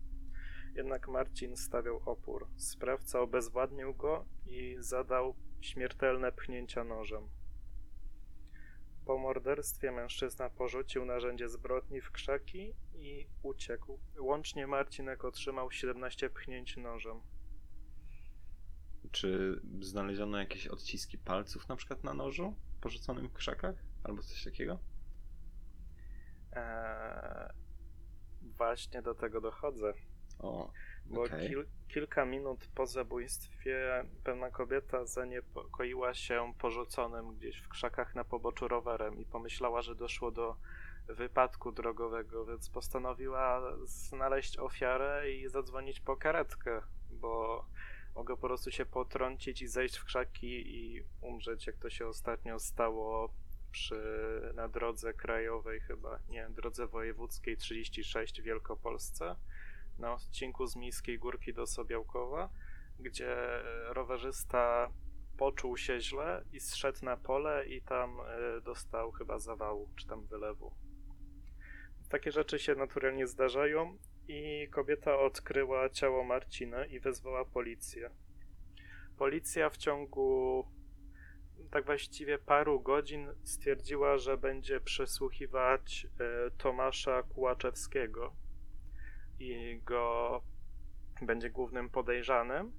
jednak 0.74 1.08
Marcin 1.08 1.56
stawiał 1.56 2.02
opór. 2.06 2.48
Sprawca 2.56 3.20
obezwładnił 3.20 3.94
go 3.94 4.24
i 4.46 4.76
zadał 4.78 5.34
śmiertelne 5.60 6.32
pchnięcia 6.32 6.84
nożem. 6.84 7.28
Po 9.06 9.18
morderstwie 9.18 9.92
mężczyzna 9.92 10.50
porzucił 10.50 11.04
narzędzie 11.04 11.48
zbrodni 11.48 12.00
w 12.00 12.10
krzaki 12.10 12.74
i 12.94 13.26
uciekł. 13.42 13.98
Łącznie 14.18 14.66
Marcinek 14.66 15.24
otrzymał 15.24 15.70
17 15.70 16.30
pchnięć 16.30 16.76
nożem. 16.76 17.20
Czy 19.12 19.60
znaleziono 19.80 20.38
jakieś 20.38 20.66
odciski 20.66 21.18
palców 21.18 21.68
na 21.68 21.76
przykład 21.76 22.04
na 22.04 22.14
nożu 22.14 22.56
porzuconym 22.80 23.28
w 23.28 23.32
krzakach? 23.32 23.74
Albo 24.04 24.22
coś 24.22 24.44
takiego? 24.44 24.78
Eee, 26.52 27.48
właśnie 28.42 29.02
do 29.02 29.14
tego 29.14 29.40
dochodzę. 29.40 29.94
O, 30.38 30.70
bo 31.06 31.22
okay. 31.22 31.48
kil, 31.48 31.66
kilka 31.88 32.24
minut 32.24 32.68
po 32.74 32.86
zabójstwie 32.86 34.04
pewna 34.24 34.50
kobieta 34.50 35.06
zaniepokoiła 35.06 36.14
się 36.14 36.52
porzuconym 36.58 37.34
gdzieś 37.34 37.58
w 37.58 37.68
krzakach 37.68 38.14
na 38.14 38.24
poboczu 38.24 38.68
rowerem 38.68 39.18
i 39.18 39.24
pomyślała, 39.24 39.82
że 39.82 39.94
doszło 39.94 40.30
do 40.30 40.56
wypadku 41.08 41.72
drogowego, 41.72 42.46
więc 42.46 42.70
postanowiła 42.70 43.62
znaleźć 43.84 44.58
ofiarę 44.58 45.30
i 45.30 45.48
zadzwonić 45.48 46.00
po 46.00 46.16
karetkę, 46.16 46.80
bo 47.10 47.64
mogę 48.14 48.36
po 48.36 48.46
prostu 48.46 48.70
się 48.70 48.86
potrącić 48.86 49.62
i 49.62 49.68
zejść 49.68 49.96
w 49.96 50.04
krzaki 50.04 50.76
i 50.76 51.02
umrzeć, 51.20 51.66
jak 51.66 51.76
to 51.76 51.90
się 51.90 52.06
ostatnio 52.06 52.58
stało 52.58 53.34
przy, 53.70 54.02
na 54.54 54.68
drodze 54.68 55.14
krajowej 55.14 55.80
chyba, 55.80 56.18
nie, 56.28 56.48
drodze 56.50 56.86
wojewódzkiej 56.86 57.56
36 57.56 58.40
w 58.40 58.44
Wielkopolsce 58.44 59.36
na 59.98 60.12
odcinku 60.12 60.66
z 60.66 60.76
Miejskiej 60.76 61.18
Górki 61.18 61.54
do 61.54 61.66
Sobiałkowa, 61.66 62.50
gdzie 62.98 63.36
rowerzysta 63.88 64.92
poczuł 65.36 65.76
się 65.76 66.00
źle 66.00 66.44
i 66.52 66.60
zszedł 66.60 67.04
na 67.04 67.16
pole 67.16 67.66
i 67.66 67.82
tam 67.82 68.20
e, 68.20 68.60
dostał 68.60 69.12
chyba 69.12 69.38
zawału, 69.38 69.90
czy 69.96 70.06
tam 70.06 70.26
wylewu. 70.26 70.74
Takie 72.08 72.32
rzeczy 72.32 72.58
się 72.58 72.74
naturalnie 72.74 73.26
zdarzają 73.26 73.98
i 74.28 74.68
kobieta 74.70 75.18
odkryła 75.18 75.88
ciało 75.88 76.24
Marcina 76.24 76.86
i 76.86 77.00
wezwała 77.00 77.44
policję. 77.44 78.10
Policja 79.18 79.70
w 79.70 79.76
ciągu 79.76 80.64
tak 81.70 81.84
właściwie 81.86 82.38
paru 82.38 82.80
godzin 82.80 83.28
stwierdziła, 83.44 84.18
że 84.18 84.36
będzie 84.36 84.80
przesłuchiwać 84.80 86.06
e, 86.06 86.50
Tomasza 86.50 87.22
Kułaczewskiego 87.22 88.32
i 89.38 89.80
go 89.84 90.42
będzie 91.22 91.50
głównym 91.50 91.90
podejrzanym, 91.90 92.72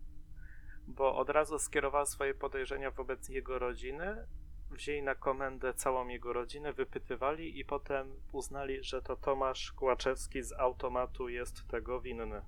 bo 0.87 1.15
od 1.15 1.29
razu 1.29 1.59
skierowała 1.59 2.05
swoje 2.05 2.33
podejrzenia 2.33 2.91
wobec 2.91 3.29
jego 3.29 3.59
rodziny, 3.59 4.27
wzięli 4.75 5.01
na 5.01 5.15
komendę 5.15 5.73
całą 5.73 6.07
jego 6.07 6.33
rodzinę, 6.33 6.73
wypytywali 6.73 7.59
i 7.59 7.65
potem 7.65 8.15
uznali, 8.31 8.83
że 8.83 9.01
to 9.01 9.15
Tomasz 9.15 9.71
Kułaczewski 9.71 10.43
z 10.43 10.53
automatu 10.53 11.29
jest 11.29 11.67
tego 11.67 12.01
winny. 12.01 12.41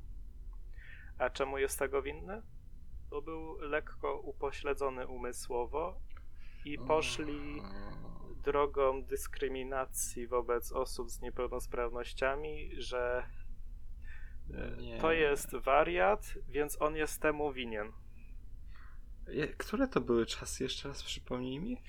A 1.17 1.29
czemu 1.29 1.57
jest 1.57 1.79
tego 1.79 2.01
winny? 2.01 2.41
Bo 3.09 3.21
był 3.21 3.57
lekko 3.59 4.19
upośledzony 4.19 5.07
umysłowo 5.07 5.99
i 6.65 6.77
poszli 6.77 7.61
drogą 8.43 9.03
dyskryminacji 9.03 10.27
wobec 10.27 10.71
osób 10.71 11.09
z 11.09 11.21
niepełnosprawnościami, 11.21 12.71
że 12.77 13.23
e, 14.53 14.77
Nie. 14.81 14.97
to 14.97 15.11
jest 15.11 15.55
wariat, 15.55 16.33
więc 16.47 16.81
on 16.81 16.95
jest 16.95 17.21
temu 17.21 17.53
winien. 17.53 17.91
Które 19.57 19.87
to 19.87 20.01
były 20.01 20.25
czasy? 20.25 20.63
Jeszcze 20.63 20.87
raz 20.87 21.03
przypomnij 21.03 21.59
mi. 21.59 21.81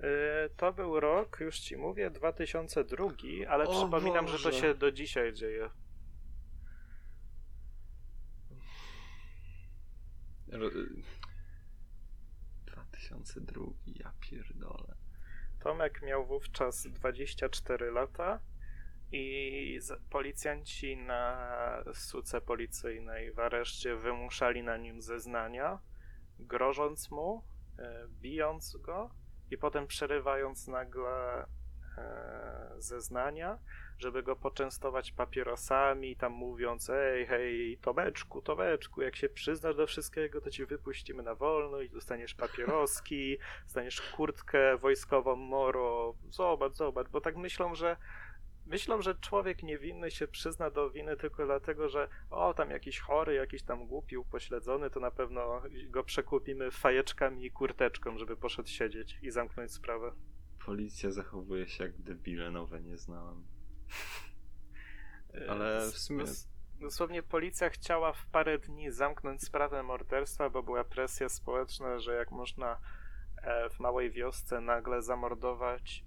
E, 0.00 0.48
To 0.56 0.72
był 0.72 1.00
rok, 1.00 1.40
już 1.40 1.58
ci 1.60 1.76
mówię, 1.76 2.10
2002, 2.10 3.06
ale 3.48 3.64
O 3.64 3.70
przypominam, 3.80 4.28
że 4.28 4.38
to 4.38 4.44
Boże. 4.44 4.60
się 4.60 4.74
do 4.74 4.92
dzisiaj 4.92 5.32
dzieje. 5.32 5.70
Ro- 10.48 10.70
2002, 12.66 13.64
ja 13.86 14.12
pierdolę. 14.20 14.94
Tomek 15.60 16.02
miał 16.02 16.26
wówczas 16.26 16.86
24 16.86 17.90
lata 17.90 18.40
i 19.12 19.78
policjanci 20.10 20.96
na 20.96 21.48
suce 21.94 22.40
policyjnej 22.40 23.32
w 23.32 23.38
areszcie 23.38 23.96
wymuszali 23.96 24.62
na 24.62 24.76
nim 24.76 25.02
zeznania, 25.02 25.78
grożąc 26.38 27.10
mu, 27.10 27.44
e, 27.78 28.06
bijąc 28.20 28.76
go 28.76 29.10
i 29.50 29.58
potem 29.58 29.86
przerywając 29.86 30.68
nagle 30.68 31.46
e, 31.98 32.74
zeznania, 32.78 33.58
żeby 33.98 34.22
go 34.22 34.36
poczęstować 34.36 35.12
papierosami, 35.12 36.16
tam 36.16 36.32
mówiąc, 36.32 36.90
ej, 36.90 37.26
hej, 37.26 37.78
Tomeczku, 37.82 38.42
Tomeczku, 38.42 39.02
jak 39.02 39.16
się 39.16 39.28
przyznasz 39.28 39.76
do 39.76 39.86
wszystkiego, 39.86 40.40
to 40.40 40.50
ci 40.50 40.66
wypuścimy 40.66 41.22
na 41.22 41.34
wolność, 41.34 41.90
dostaniesz 41.90 42.34
papieroski, 42.34 43.38
dostaniesz 43.64 44.00
kurtkę 44.00 44.76
wojskową 44.76 45.36
Moro, 45.36 46.14
zobacz, 46.30 46.72
zobacz, 46.72 47.08
bo 47.08 47.20
tak 47.20 47.36
myślą, 47.36 47.74
że 47.74 47.96
myślą, 48.70 49.02
że 49.02 49.14
człowiek 49.14 49.62
niewinny 49.62 50.10
się 50.10 50.28
przyzna 50.28 50.70
do 50.70 50.90
winy 50.90 51.16
tylko 51.16 51.46
dlatego, 51.46 51.88
że 51.88 52.08
o, 52.30 52.54
tam 52.54 52.70
jakiś 52.70 52.98
chory, 53.00 53.34
jakiś 53.34 53.62
tam 53.62 53.86
głupi, 53.86 54.16
upośledzony, 54.16 54.90
to 54.90 55.00
na 55.00 55.10
pewno 55.10 55.62
go 55.88 56.04
przekupimy 56.04 56.70
fajeczkami 56.70 57.44
i 57.44 57.50
kurteczką, 57.50 58.18
żeby 58.18 58.36
poszedł 58.36 58.68
siedzieć 58.68 59.18
i 59.22 59.30
zamknąć 59.30 59.72
sprawę. 59.72 60.12
Policja 60.66 61.10
zachowuje 61.10 61.68
się 61.68 61.84
jak 61.84 61.98
debile, 62.02 62.50
nowe 62.50 62.80
nie 62.80 62.96
znałem. 62.98 63.44
Ale 65.48 65.80
w 65.92 65.98
sumie- 65.98 66.24
dos- 66.24 66.50
Dosłownie 66.80 67.22
policja 67.22 67.70
chciała 67.70 68.12
w 68.12 68.26
parę 68.26 68.58
dni 68.58 68.90
zamknąć 68.90 69.42
sprawę 69.42 69.82
morderstwa, 69.82 70.50
bo 70.50 70.62
była 70.62 70.84
presja 70.84 71.28
społeczna, 71.28 71.98
że 71.98 72.14
jak 72.14 72.30
można 72.30 72.80
e, 73.42 73.70
w 73.70 73.80
małej 73.80 74.10
wiosce 74.10 74.60
nagle 74.60 75.02
zamordować 75.02 76.04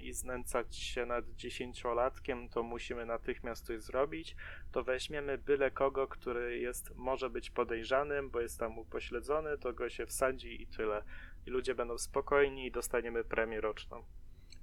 i 0.00 0.12
znęcać 0.12 0.76
się 0.76 1.06
nad 1.06 1.30
dziesięciolatkiem, 1.34 2.48
to 2.48 2.62
musimy 2.62 3.06
natychmiast 3.06 3.66
coś 3.66 3.82
zrobić. 3.82 4.36
To 4.72 4.84
weźmiemy 4.84 5.38
byle 5.38 5.70
kogo, 5.70 6.08
który 6.08 6.58
jest, 6.58 6.94
może 6.94 7.30
być 7.30 7.50
podejrzanym, 7.50 8.30
bo 8.30 8.40
jest 8.40 8.58
tam 8.58 8.78
upośledzony, 8.78 9.58
to 9.58 9.72
go 9.72 9.88
się 9.88 10.06
wsadzi 10.06 10.62
i 10.62 10.66
tyle. 10.66 11.04
I 11.46 11.50
ludzie 11.50 11.74
będą 11.74 11.98
spokojni 11.98 12.66
i 12.66 12.70
dostaniemy 12.70 13.24
premię 13.24 13.60
roczną. 13.60 14.04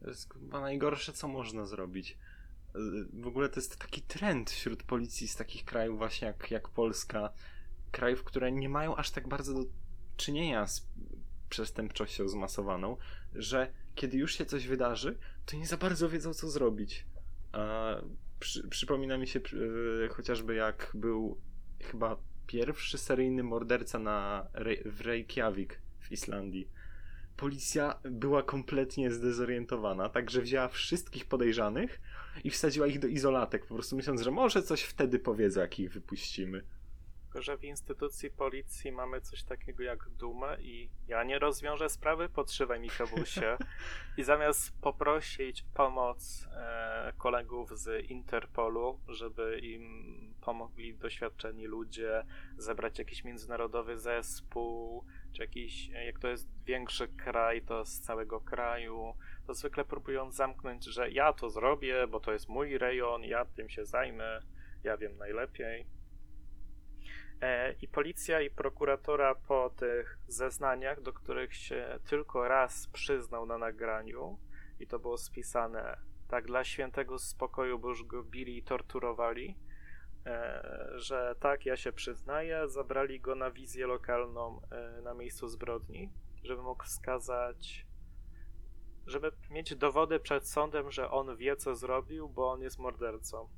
To 0.02 0.10
jest 0.10 0.34
chyba 0.34 0.62
najgorsze, 0.62 1.14
co 1.14 1.28
można 1.28 1.66
zrobić. 1.66 2.18
W 3.14 3.28
ogóle 3.28 3.50
to 3.50 3.60
jest 3.60 3.80
taki 3.80 4.02
trend 4.02 4.52
wśród 4.52 4.84
policji 4.84 5.28
z 5.28 5.36
takich 5.36 5.66
krajów 5.66 5.98
właśnie 5.98 6.28
jak, 6.28 6.52
jak 6.52 6.70
Polska. 6.70 7.30
Krajów, 7.92 8.24
które 8.24 8.52
nie 8.52 8.70
mają 8.70 8.96
aż 8.96 9.12
tak 9.12 9.28
bardzo 9.28 9.54
do 9.54 9.64
czynienia 10.18 10.68
z 10.68 10.88
przestępczością 11.50 12.28
zmasowaną, 12.28 12.98
że 13.36 13.72
kiedy 13.96 14.18
już 14.18 14.38
się 14.38 14.46
coś 14.46 14.68
wydarzy, 14.68 15.18
to 15.46 15.58
nie 15.58 15.68
za 15.68 15.78
bardzo 15.78 16.10
wiedzą, 16.10 16.34
co 16.34 16.50
zrobić. 16.50 17.06
A 17.52 17.96
przy, 18.40 18.68
przypomina 18.68 19.18
mi 19.18 19.28
się 19.28 19.40
y, 20.06 20.10
chociażby 20.10 20.56
jak 20.56 20.92
był 20.94 21.38
chyba 21.84 22.18
pierwszy 22.48 22.98
seryjny 22.98 23.44
morderca 23.44 24.00
na, 24.00 24.48
w 24.86 25.02
Reykjavik 25.02 25.82
w 26.00 26.12
Islandii 26.12 26.68
policja 27.38 28.00
była 28.04 28.44
kompletnie 28.44 29.12
zdezorientowana, 29.12 30.10
także 30.10 30.42
wzięła 30.42 30.68
wszystkich 30.68 31.26
podejrzanych 31.26 32.02
i 32.44 32.50
wsadziła 32.50 32.88
ich 32.88 33.00
do 33.00 33.08
izolatek, 33.08 33.66
po 33.66 33.76
prostu 33.76 33.96
myśląc, 33.96 34.22
że 34.22 34.32
może 34.32 34.64
coś 34.64 34.82
wtedy 34.82 35.20
powiedzą, 35.20 35.62
jak 35.62 35.80
ich 35.80 35.92
wypuścimy. 35.92 36.64
Tylko, 37.36 37.44
że 37.44 37.58
w 37.58 37.64
instytucji 37.64 38.32
policji 38.32 38.92
mamy 38.92 39.22
coś 39.22 39.44
takiego 39.44 39.84
jak 39.84 40.10
dumę 40.10 40.58
i 40.62 40.90
ja 41.08 41.24
nie 41.24 41.40
rozwiążę 41.40 41.90
sprawy, 41.90 42.30
podszywaj 42.30 42.80
mi 42.80 42.90
kawusie. 42.90 43.58
I 44.18 44.24
zamiast 44.24 44.82
poprosić 44.82 45.66
pomoc 45.74 46.48
e, 46.52 47.14
kolegów 47.18 47.80
z 47.80 48.06
Interpolu, 48.10 49.00
żeby 49.08 49.60
im 49.60 50.34
pomogli 50.42 50.98
doświadczeni 50.98 51.68
ludzie, 51.68 52.26
zebrać 52.58 53.00
jakiś 53.00 53.24
międzynarodowy 53.24 53.98
zespół, 53.98 55.06
czy 55.34 55.42
jakiś, 55.42 55.90
e, 55.94 56.06
jak 56.06 56.20
to 56.20 56.28
jest 56.28 56.64
większy 56.64 57.08
kraj, 57.08 57.62
to 57.62 57.86
z 57.86 58.00
całego 58.00 58.42
kraju, 58.42 59.14
to 59.48 59.54
zwykle 59.54 59.86
próbują 59.86 60.32
zamknąć, 60.32 60.86
że 60.86 61.10
ja 61.10 61.34
to 61.34 61.50
zrobię, 61.50 62.08
bo 62.08 62.20
to 62.20 62.34
jest 62.34 62.50
mój 62.50 62.78
rejon, 62.78 63.24
ja 63.24 63.46
tym 63.46 63.70
się 63.70 63.86
zajmę, 63.86 64.42
ja 64.84 64.98
wiem 64.98 65.18
najlepiej. 65.18 65.96
E, 67.42 67.74
I 67.82 67.88
policja 67.88 68.42
i 68.42 68.50
prokuratora 68.50 69.36
po 69.36 69.70
tych 69.70 70.20
zeznaniach, 70.28 71.02
do 71.02 71.14
których 71.14 71.56
się 71.56 72.00
tylko 72.10 72.48
raz 72.48 72.88
przyznał 72.88 73.46
na 73.46 73.58
nagraniu, 73.58 74.38
i 74.80 74.88
to 74.88 75.00
było 75.00 75.18
spisane 75.18 75.98
tak 76.28 76.46
dla 76.46 76.64
świętego 76.64 77.20
spokoju, 77.20 77.80
bo 77.80 77.90
już 77.90 78.04
go 78.04 78.24
bili 78.24 78.58
i 78.58 78.64
torturowali, 78.64 79.58
e, 80.26 80.64
że 80.96 81.36
tak, 81.40 81.66
ja 81.66 81.78
się 81.78 81.92
przyznaję, 81.92 82.68
zabrali 82.68 83.20
go 83.20 83.36
na 83.36 83.52
wizję 83.52 83.88
lokalną 83.88 84.62
e, 84.72 85.02
na 85.02 85.14
miejscu 85.14 85.48
zbrodni, 85.48 86.12
żeby 86.44 86.62
mógł 86.62 86.84
wskazać, 86.84 87.86
żeby 89.06 89.32
mieć 89.50 89.76
dowody 89.76 90.20
przed 90.20 90.50
sądem, 90.50 90.92
że 90.92 91.12
on 91.12 91.38
wie, 91.38 91.56
co 91.56 91.76
zrobił, 91.76 92.30
bo 92.30 92.52
on 92.52 92.62
jest 92.62 92.80
mordercą. 92.80 93.50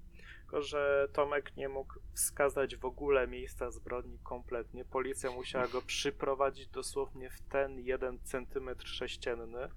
Tylko, 0.47 0.61
że 0.61 1.07
Tomek 1.13 1.57
nie 1.57 1.69
mógł 1.69 1.93
wskazać 2.13 2.75
w 2.75 2.85
ogóle 2.85 3.27
miejsca 3.27 3.71
zbrodni 3.71 4.19
kompletnie. 4.23 4.85
Policja 4.85 5.31
musiała 5.31 5.67
go 5.67 5.81
przyprowadzić 5.81 6.67
dosłownie 6.67 7.29
w 7.29 7.41
ten 7.41 7.79
jeden 7.79 8.19
centymetr 8.23 8.87
sześcienny 8.87 9.69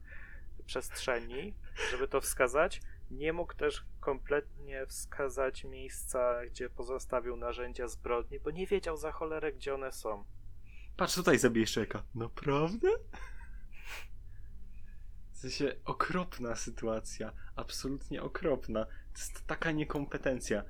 przestrzeni, 0.67 1.55
żeby 1.91 2.09
to 2.09 2.21
wskazać. 2.21 2.81
Nie 3.11 3.33
mógł 3.33 3.55
też 3.55 3.85
kompletnie 4.01 4.87
wskazać 4.87 5.65
miejsca, 5.65 6.47
gdzie 6.47 6.71
pozostawił 6.71 7.37
narzędzia 7.37 7.89
zbrodni, 7.89 8.41
bo 8.41 8.51
nie 8.51 8.67
wiedział 8.67 8.97
za 8.97 9.13
cholerę, 9.13 9.53
gdzie 9.53 9.75
one 9.75 9.93
są. 9.93 10.25
Patrz, 10.97 11.15
tutaj 11.15 11.39
zabijesz 11.39 11.73
czeka. 11.73 12.03
Naprawdę? 12.15 12.89
W 15.33 15.39
sensie 15.39 15.77
okropna 15.85 16.57
sytuacja, 16.57 17.33
absolutnie 17.57 18.23
okropna. 18.23 18.87
To 19.13 19.19
jest 19.19 19.47
taka 19.47 19.71
niekompetencja. 19.71 20.63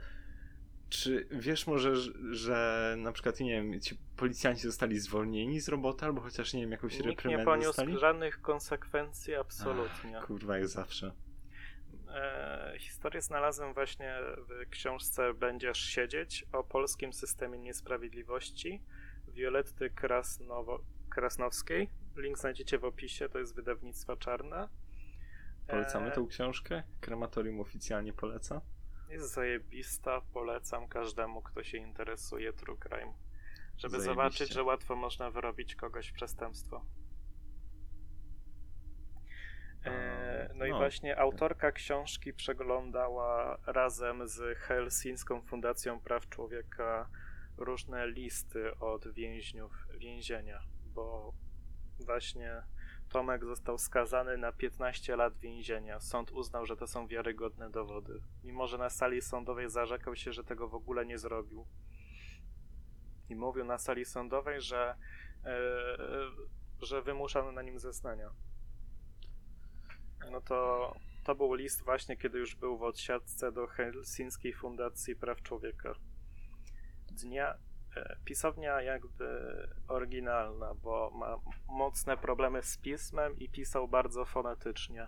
Czy 0.88 1.26
wiesz 1.31 1.66
może, 1.66 1.96
że, 2.35 2.94
na 2.98 3.12
przykład, 3.12 3.40
nie 3.40 3.50
wiem, 3.50 3.81
ci 3.81 3.98
policjanci 4.16 4.62
zostali 4.62 4.98
zwolnieni 4.98 5.61
z 5.61 5.68
roboty, 5.68 6.05
albo 6.07 6.20
chociaż, 6.20 6.55
nie 6.55 6.61
wiem, 6.61 6.70
jakąś 6.72 6.92
Nikt 6.92 7.05
nie 7.05 7.11
reprymendę 7.11 7.44
poniósł 7.44 7.68
dostali? 7.68 7.98
żadnych 7.98 8.40
konsekwencji, 8.42 9.35
absolutnie. 9.35 10.18
Ach, 10.18 10.26
kurwa, 10.26 10.59
jak 10.59 10.68
zawsze. 10.68 11.12
E, 12.14 12.74
historię 12.79 13.22
znalazłem 13.22 13.74
właśnie 13.74 14.14
w 14.48 14.70
książce 14.70 15.35
Będziesz 15.35 15.79
siedzieć 15.79 16.46
o 16.53 16.64
polskim 16.64 17.12
systemie 17.12 17.59
niesprawiedliwości 17.59 18.83
Violetty 19.29 19.90
Krasnowo- 19.90 20.81
Krasnowskiej. 21.11 21.90
Link 22.16 22.38
znajdziecie 22.38 22.79
w 22.79 22.85
opisie, 22.85 23.29
to 23.29 23.38
jest 23.38 23.55
wydawnictwa 23.55 24.16
Czarne. 24.16 24.68
Polecamy 25.71 26.09
E, 26.09 26.11
tą 26.13 26.27
książkę? 26.27 26.83
Krematorium 27.01 27.61
oficjalnie 27.61 28.13
poleca? 28.13 28.61
Jest 29.09 29.35
zajebista, 29.35 30.21
polecam 30.33 30.89
każdemu, 30.89 31.43
kto 31.43 31.63
się 31.63 31.79
interesuje 31.79 32.53
true 32.53 32.77
crime. 32.77 33.13
Żeby 33.77 33.91
Zajebiście. 33.91 34.05
zobaczyć, 34.05 34.53
że 34.53 34.63
łatwo 34.63 34.97
można 34.97 35.31
wyrobić 35.31 35.75
kogoś 35.75 36.13
przestępstwo. 36.13 36.85
E, 39.85 40.51
no 40.55 40.67
i 40.67 40.71
no. 40.71 40.79
właśnie 40.79 41.19
autorka 41.19 41.73
książki 41.73 42.33
przeglądała 42.33 43.59
razem 43.67 44.29
z 44.29 44.59
Helsińską 44.59 45.43
Fundacją 45.43 46.01
Praw 46.01 46.29
Człowieka 46.29 47.09
różne 47.57 48.09
listy 48.09 48.79
od 48.79 49.13
więźniów 49.15 49.87
więzienia, 49.99 50.63
bo 50.95 51.33
właśnie 52.01 52.63
Tomek 53.11 53.44
został 53.44 53.79
skazany 53.79 54.37
na 54.37 54.53
15 54.53 55.16
lat 55.16 55.38
więzienia. 55.38 56.01
Sąd 56.01 56.31
uznał, 56.31 56.66
że 56.66 56.77
to 56.77 56.87
są 56.87 57.07
wiarygodne 57.07 57.70
dowody. 57.70 58.20
Mimo, 58.44 58.66
że 58.66 58.79
na 58.79 58.90
sali 58.90 59.23
sądowej 59.23 59.70
zarzekał 59.70 60.16
się, 60.16 60.33
że 60.33 60.44
tego 60.44 60.68
w 60.68 60.75
ogóle 60.75 61.07
nie 61.07 61.18
zrobił. 61.18 61.66
I 63.29 63.37
mówił 63.37 63.64
na 63.64 63.79
sali 63.79 64.05
sądowej, 64.05 64.61
że, 64.61 64.94
e, 65.44 65.96
że 66.83 67.03
wymuszano 67.03 67.53
na 67.53 67.62
nim 67.62 67.79
zeznania. 67.79 68.31
No 70.31 70.40
to, 70.40 70.92
to 71.25 71.35
był 71.35 71.55
list 71.55 71.85
właśnie, 71.85 72.16
kiedy 72.16 72.38
już 72.38 72.55
był 72.55 72.79
w 72.79 72.83
odsiadce 72.83 73.53
do 73.53 73.66
Helsińskiej 73.66 74.53
Fundacji 74.53 75.16
Praw 75.16 75.42
Człowieka. 75.42 75.94
Dnia, 77.12 77.55
pisownia 78.24 78.83
jakby 78.83 79.26
oryginalna, 79.88 80.74
bo 80.74 81.11
ma 81.11 81.37
mocne 81.68 82.16
problemy 82.16 82.62
z 82.62 82.79
pismem 82.79 83.38
i 83.38 83.48
pisał 83.48 83.88
bardzo 83.88 84.24
fonetycznie. 84.24 85.07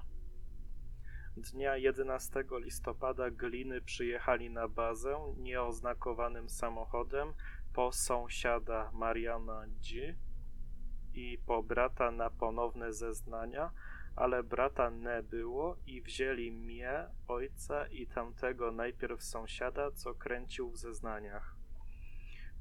Dnia 1.36 1.76
11 1.76 2.44
listopada 2.52 3.30
gliny 3.30 3.80
przyjechali 3.80 4.50
na 4.50 4.68
bazę 4.68 5.34
nieoznakowanym 5.36 6.48
samochodem 6.48 7.32
po 7.72 7.92
sąsiada 7.92 8.90
Mariana 8.92 9.64
G 9.66 10.14
i 11.14 11.38
po 11.46 11.62
brata 11.62 12.10
na 12.10 12.30
ponowne 12.30 12.92
zeznania, 12.92 13.70
ale 14.16 14.42
brata 14.42 14.90
nie 14.90 15.22
było 15.22 15.76
i 15.86 16.02
wzięli 16.02 16.52
mnie, 16.52 17.06
ojca 17.28 17.86
i 17.86 18.06
tamtego 18.06 18.72
najpierw 18.72 19.22
sąsiada, 19.22 19.90
co 19.90 20.14
kręcił 20.14 20.70
w 20.70 20.76
zeznaniach. 20.76 21.61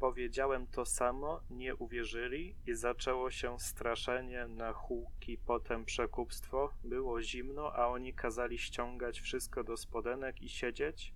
Powiedziałem 0.02 0.68
to 0.68 0.86
samo, 0.86 1.42
nie 1.50 1.76
uwierzyli 1.76 2.56
i 2.68 2.74
zaczęło 2.74 3.32
się 3.32 3.60
straszenie 3.60 4.48
na 4.48 4.74
huki, 4.74 5.38
potem 5.38 5.86
przekupstwo. 5.86 6.74
Było 6.84 7.22
zimno, 7.22 7.74
a 7.74 7.88
oni 7.88 8.14
kazali 8.14 8.58
ściągać 8.58 9.20
wszystko 9.20 9.64
do 9.64 9.78
spodenek 9.78 10.42
i 10.42 10.50
siedzieć. 10.50 11.14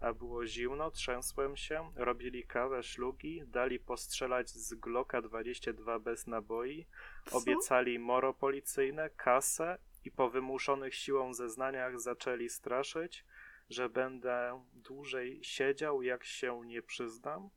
A 0.00 0.12
było 0.12 0.46
zimno, 0.46 0.90
trzęsłem 0.90 1.56
się, 1.56 1.92
robili 1.96 2.44
kawę, 2.44 2.82
szlugi, 2.82 3.42
dali 3.46 3.80
postrzelać 3.80 4.50
z 4.50 4.74
Glocka 4.74 5.22
22 5.22 5.98
bez 5.98 6.26
naboi, 6.26 6.86
obiecali 7.32 7.98
moro 7.98 8.34
policyjne, 8.34 9.10
kasę 9.10 9.78
i 10.04 10.10
po 10.10 10.30
wymuszonych 10.30 10.94
siłą 10.94 11.34
zeznaniach 11.34 12.00
zaczęli 12.00 12.48
straszyć, 12.48 13.24
że 13.70 13.88
będę 13.88 14.64
dłużej 14.72 15.44
siedział, 15.44 16.02
jak 16.02 16.24
się 16.24 16.60
nie 16.66 16.82
przyznam. 16.82 17.50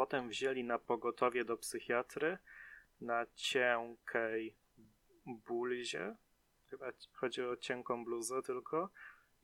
Potem 0.00 0.28
wzięli 0.28 0.64
na 0.64 0.78
pogotowie 0.78 1.44
do 1.44 1.56
psychiatry 1.56 2.38
na 3.00 3.26
cienkiej 3.34 4.56
bluzie, 5.26 6.16
chyba 6.70 6.92
chodzi 7.12 7.42
o 7.42 7.56
cienką 7.56 8.04
bluzę 8.04 8.42
tylko, 8.42 8.90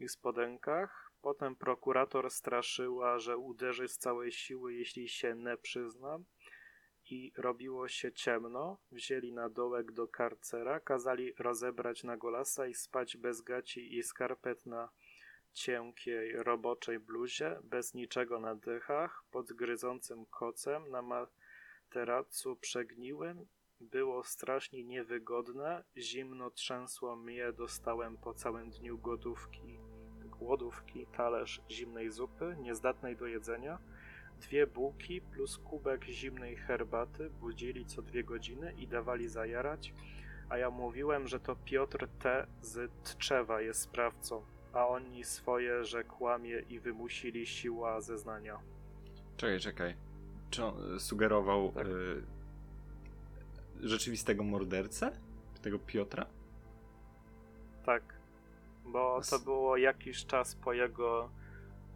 i 0.00 0.08
spodenkach. 0.08 1.12
Potem 1.22 1.56
prokurator 1.56 2.30
straszyła, 2.30 3.18
że 3.18 3.36
uderzy 3.36 3.88
z 3.88 3.98
całej 3.98 4.32
siły, 4.32 4.74
jeśli 4.74 5.08
się 5.08 5.34
nie 5.34 5.56
przyznam. 5.56 6.24
I 7.10 7.32
robiło 7.36 7.88
się 7.88 8.12
ciemno. 8.12 8.78
Wzięli 8.90 9.32
na 9.32 9.48
dołek 9.48 9.92
do 9.92 10.08
karcera, 10.08 10.80
kazali 10.80 11.32
rozebrać 11.38 12.04
na 12.04 12.16
golasa 12.16 12.66
i 12.66 12.74
spać 12.74 13.16
bez 13.16 13.40
gaci 13.40 13.96
i 13.96 14.02
skarpet 14.02 14.66
na 14.66 14.88
cienkiej 15.56 16.32
roboczej 16.42 16.98
bluzie, 16.98 17.58
bez 17.64 17.94
niczego 17.94 18.40
na 18.40 18.54
dychach, 18.54 19.24
pod 19.30 19.52
gryzącym 19.52 20.26
kocem, 20.26 20.90
na 20.90 21.02
materacu 21.02 22.56
przegniłym. 22.56 23.46
Było 23.80 24.24
strasznie 24.24 24.84
niewygodne, 24.84 25.84
zimno 25.96 26.50
trzęsło 26.50 27.16
mnie, 27.16 27.52
dostałem 27.52 28.16
po 28.16 28.34
całym 28.34 28.70
dniu 28.70 28.98
gotówki, 28.98 29.78
głodówki, 30.24 31.06
talerz 31.06 31.60
zimnej 31.70 32.10
zupy, 32.10 32.56
niezdatnej 32.60 33.16
do 33.16 33.26
jedzenia, 33.26 33.78
dwie 34.40 34.66
bułki 34.66 35.20
plus 35.20 35.58
kubek 35.58 36.04
zimnej 36.04 36.56
herbaty, 36.56 37.30
budzili 37.30 37.86
co 37.86 38.02
dwie 38.02 38.24
godziny 38.24 38.74
i 38.78 38.88
dawali 38.88 39.28
zajarać, 39.28 39.94
a 40.48 40.58
ja 40.58 40.70
mówiłem, 40.70 41.28
że 41.28 41.40
to 41.40 41.56
Piotr 41.56 42.08
T. 42.18 42.46
z 42.60 42.90
Tczewa 43.02 43.60
jest 43.60 43.80
sprawcą, 43.80 44.55
a 44.76 44.86
oni 44.86 45.24
swoje, 45.24 45.84
że 45.84 46.04
kłamie 46.04 46.58
i 46.58 46.80
wymusili 46.80 47.46
siła 47.46 48.00
zeznania. 48.00 48.58
Czekaj, 49.36 49.60
czekaj. 49.60 49.94
Czy 50.50 50.64
on 50.64 51.00
sugerował 51.00 51.72
Tak. 51.72 51.86
y, 51.86 52.22
rzeczywistego 53.82 54.44
mordercę? 54.44 55.12
Tego 55.62 55.78
Piotra? 55.78 56.26
Tak, 57.86 58.02
bo 58.84 59.20
to 59.30 59.38
było 59.38 59.76
jakiś 59.76 60.26
czas 60.26 60.54
po 60.54 60.72
jego 60.72 61.30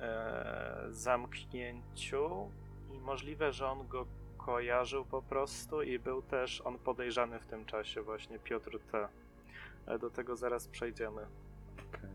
e, 0.01 0.87
zamknięciu 0.91 2.51
i 2.95 2.99
możliwe, 2.99 3.53
że 3.53 3.67
on 3.67 3.89
go 3.89 4.07
kojarzył 4.39 5.05
po 5.05 5.23
prostu 5.23 5.83
i 5.83 5.99
był 5.99 6.23
też 6.23 6.61
on 6.61 6.79
podejrzany 6.79 7.39
w 7.41 7.47
tym 7.47 7.65
czasie, 7.65 8.03
właśnie 8.03 8.39
Piotr 8.39 8.79
T. 8.93 9.09
Ale 9.87 9.99
do 9.99 10.11
tego 10.11 10.37
zaraz 10.37 10.69
przejdziemy. 10.69 11.27
Okej. 11.89 12.10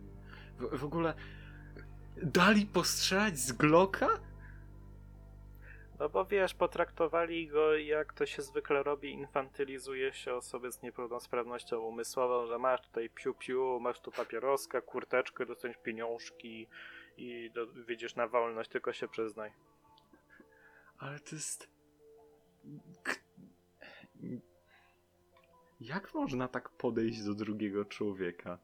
W, 0.59 0.77
w 0.79 0.83
ogóle 0.85 1.13
dali 2.23 2.65
postrzelać 2.65 3.37
z 3.39 3.51
Glocka? 3.51 4.07
No 5.99 6.09
bo 6.09 6.25
wiesz, 6.25 6.53
potraktowali 6.53 7.47
go 7.47 7.77
jak 7.77 8.13
to 8.13 8.25
się 8.25 8.41
zwykle 8.41 8.83
robi, 8.83 9.11
infantylizuje 9.11 10.13
się 10.13 10.33
osoby 10.33 10.71
z 10.71 10.81
niepełnosprawnością 10.81 11.79
umysłową, 11.79 12.47
że 12.47 12.59
masz 12.59 12.81
tutaj 12.81 13.09
piu-piu, 13.09 13.79
masz 13.81 13.99
tu 13.99 14.11
papieroska, 14.11 14.81
kurteczkę, 14.81 15.45
dostaniesz 15.45 15.77
pieniążki 15.77 16.67
i 17.17 17.51
do, 17.53 17.67
wyjdziesz 17.67 18.15
na 18.15 18.27
wolność, 18.27 18.69
tylko 18.69 18.93
się 18.93 19.07
przyznaj. 19.07 19.51
Ale 20.97 21.19
to 21.19 21.35
jest... 21.35 21.69
K- 23.03 23.15
Jak 25.81 26.13
można 26.13 26.47
tak 26.47 26.69
podejść 26.69 27.23
do 27.23 27.33
drugiego 27.33 27.85
człowieka? 27.85 28.57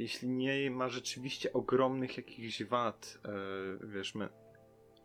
Jeśli 0.00 0.28
nie 0.28 0.70
ma 0.70 0.88
rzeczywiście 0.88 1.52
ogromnych 1.52 2.16
jakichś 2.16 2.62
wad, 2.62 3.18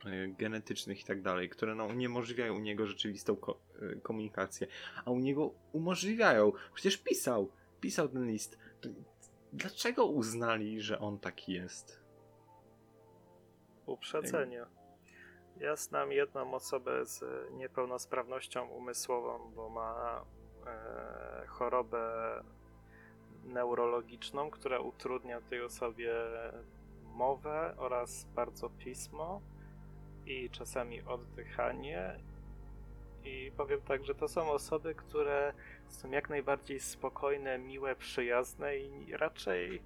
e, 0.06 0.28
genetycznych 0.28 1.02
i 1.02 1.06
tak 1.06 1.22
dalej, 1.22 1.50
które 1.50 1.76
no, 1.76 1.86
uniemożliwiają 1.86 2.56
u 2.56 2.60
niego 2.60 2.88
rzeczywistą 2.88 3.36
ko- 3.36 3.60
e, 3.82 3.96
komunikację, 3.96 4.68
a 5.06 5.12
u 5.12 5.20
niego 5.20 5.54
umożliwiają. 5.74 6.52
Przecież 6.74 6.98
pisał, 6.98 7.52
pisał 7.82 8.10
ten 8.10 8.28
list. 8.28 8.58
Dlaczego 9.54 10.06
uznali, 10.06 10.82
że 10.82 11.00
on 11.00 11.20
taki 11.20 11.54
jest? 11.54 12.04
Uprzedzenie. 13.86 14.66
Ja 15.58 15.76
znam 15.76 16.12
jedną 16.12 16.54
osobę 16.54 17.06
z 17.06 17.24
niepełnosprawnością 17.52 18.68
umysłową, 18.68 19.52
bo 19.56 19.70
ma 19.70 20.26
e, 20.68 21.46
chorobę 21.48 22.44
neurologiczną, 23.46 24.50
która 24.50 24.80
utrudnia 24.80 25.42
tej 25.42 25.62
osobie 25.62 26.14
mowę 27.04 27.74
oraz 27.78 28.26
bardzo 28.36 28.70
pismo 28.70 29.42
i 30.26 30.50
czasami 30.50 31.02
oddychanie. 31.02 32.20
I 33.24 33.52
powiem 33.58 33.82
tak, 33.82 34.06
że 34.06 34.16
to 34.16 34.28
są 34.28 34.50
osoby, 34.52 34.96
które 34.96 35.54
są 35.88 36.12
jak 36.12 36.30
najbardziej 36.30 36.80
spokojne, 36.80 37.58
miłe, 37.58 37.96
przyjazne 37.96 38.78
i 38.78 39.18
raczej 39.18 39.82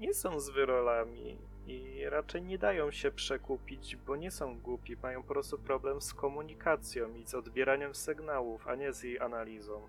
nie 0.00 0.14
są 0.14 0.40
zwyrolami 0.40 1.38
i 1.66 2.04
raczej 2.08 2.42
nie 2.42 2.58
dają 2.58 2.90
się 2.90 3.10
przekupić, 3.10 3.96
bo 3.96 4.16
nie 4.16 4.30
są 4.30 4.60
głupi, 4.60 4.96
mają 5.02 5.22
po 5.22 5.28
prostu 5.28 5.58
problem 5.58 6.00
z 6.00 6.14
komunikacją 6.14 7.14
i 7.14 7.26
z 7.26 7.34
odbieraniem 7.34 7.94
sygnałów, 7.94 8.68
a 8.68 8.74
nie 8.74 8.92
z 8.92 9.02
jej 9.02 9.20
analizą. 9.20 9.88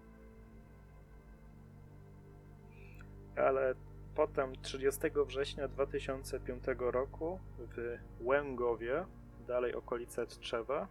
Ale 3.38 3.76
potem 4.16 4.56
30 4.62 5.02
września 5.28 5.68
2005 5.68 6.64
roku 6.78 7.40
w 7.60 7.98
Łęgowie, 8.20 9.06
dalej 9.48 9.76
okolice 9.76 10.28
Tczewa, 10.28 10.88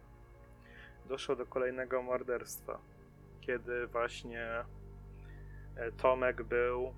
doszło 1.05 1.35
do 1.35 1.45
kolejnego 1.45 2.01
morderstwa. 2.01 2.79
kiedy 3.41 3.87
właśnie 3.87 4.65
e, 5.75 5.91
Tomek 5.91 6.43
był 6.43 6.85
e, 6.85 6.93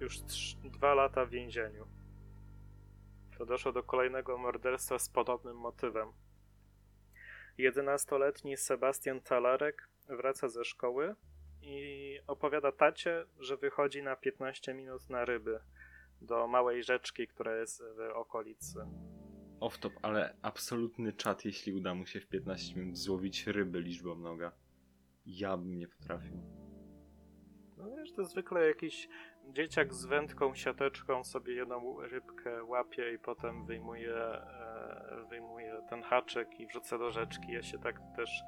już 0.00 0.18
dwa 0.64 0.94
lata 0.94 1.24
w 1.24 1.30
więzieniu. 1.30 1.86
To 3.38 3.46
doszło 3.46 3.72
do 3.72 3.82
kolejnego 3.82 4.38
morderstwa 4.38 4.98
z 4.98 5.08
podobnym 5.08 5.56
motywem. 5.56 6.12
11-letni 7.58 8.56
Sebastian 8.56 9.20
Talarek 9.20 9.88
wraca 10.08 10.48
ze 10.48 10.64
szkoły 10.64 11.14
i 11.62 12.18
opowiada 12.26 12.72
tacie, 12.72 13.24
że 13.38 13.56
wychodzi 13.56 14.02
na 14.02 14.16
15 14.16 14.74
minut 14.74 15.10
na 15.10 15.24
ryby 15.24 15.60
do 16.20 16.46
małej 16.46 16.84
rzeczki, 16.84 17.28
która 17.28 17.56
jest 17.56 17.82
w 17.82 18.16
okolicy. 18.16 18.78
Off-top, 19.60 19.92
ale 20.02 20.36
absolutny 20.42 21.12
czat, 21.12 21.44
jeśli 21.44 21.72
uda 21.72 21.94
mu 21.94 22.06
się 22.06 22.20
w 22.20 22.28
15 22.28 22.80
minut 22.80 22.98
złowić 22.98 23.46
ryby 23.46 23.80
liczbą 23.80 24.14
mnoga. 24.14 24.52
Ja 25.26 25.56
bym 25.56 25.78
nie 25.78 25.88
potrafił. 25.88 26.42
No 27.76 27.96
wiesz, 27.96 28.12
to 28.12 28.24
zwykle 28.24 28.66
jakiś 28.66 29.08
dzieciak 29.48 29.94
z 29.94 30.04
wędką, 30.04 30.54
siateczką 30.54 31.24
sobie 31.24 31.54
jedną 31.54 32.00
rybkę 32.00 32.64
łapie 32.64 33.14
i 33.14 33.18
potem 33.18 33.66
wyjmuje, 33.66 34.16
e, 34.16 35.26
wyjmuje 35.30 35.82
ten 35.90 36.02
haczyk 36.02 36.60
i 36.60 36.66
wrzuca 36.66 36.98
do 36.98 37.10
rzeczki. 37.10 37.52
Ja 37.52 37.62
się 37.62 37.78
tak 37.78 38.00
też 38.16 38.42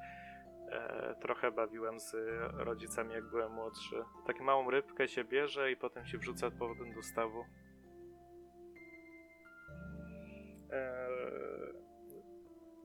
e, 0.73 1.15
trochę 1.21 1.51
bawiłem 1.51 1.99
z 1.99 2.15
rodzicami, 2.53 3.13
jak 3.13 3.29
byłem 3.29 3.51
młodszy. 3.51 3.95
Taką 4.27 4.43
małą 4.43 4.69
rybkę 4.71 5.07
się 5.07 5.23
bierze 5.23 5.71
i 5.71 5.75
potem 5.77 6.05
się 6.05 6.17
wrzuca 6.17 6.49
z 6.49 6.53
powrotem 6.59 6.93
do 6.93 7.03
stawu. 7.03 7.45
E, 10.71 11.07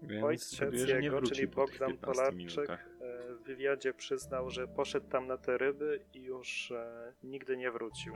Więc 0.02 0.24
Ojciec 0.24 0.88
jego, 0.88 1.22
czyli 1.22 1.46
Bogdan 1.46 1.90
15 1.90 2.06
Polarczyk, 2.06 2.70
e, 2.70 3.34
w 3.34 3.42
wywiadzie 3.42 3.94
przyznał, 3.94 4.50
że 4.50 4.68
poszedł 4.68 5.08
tam 5.08 5.26
na 5.26 5.38
te 5.38 5.58
ryby 5.58 6.04
i 6.14 6.22
już 6.22 6.70
e, 6.70 7.12
nigdy 7.22 7.56
nie 7.56 7.70
wrócił. 7.70 8.14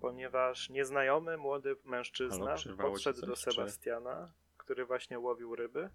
Ponieważ 0.00 0.70
nieznajomy 0.70 1.36
młody 1.36 1.76
mężczyzna 1.84 2.56
Halo, 2.56 2.76
podszedł 2.76 3.26
do 3.26 3.36
Sebastiana, 3.36 4.32
który 4.56 4.84
właśnie 4.86 5.18
łowił 5.18 5.56
ryby, 5.56 5.90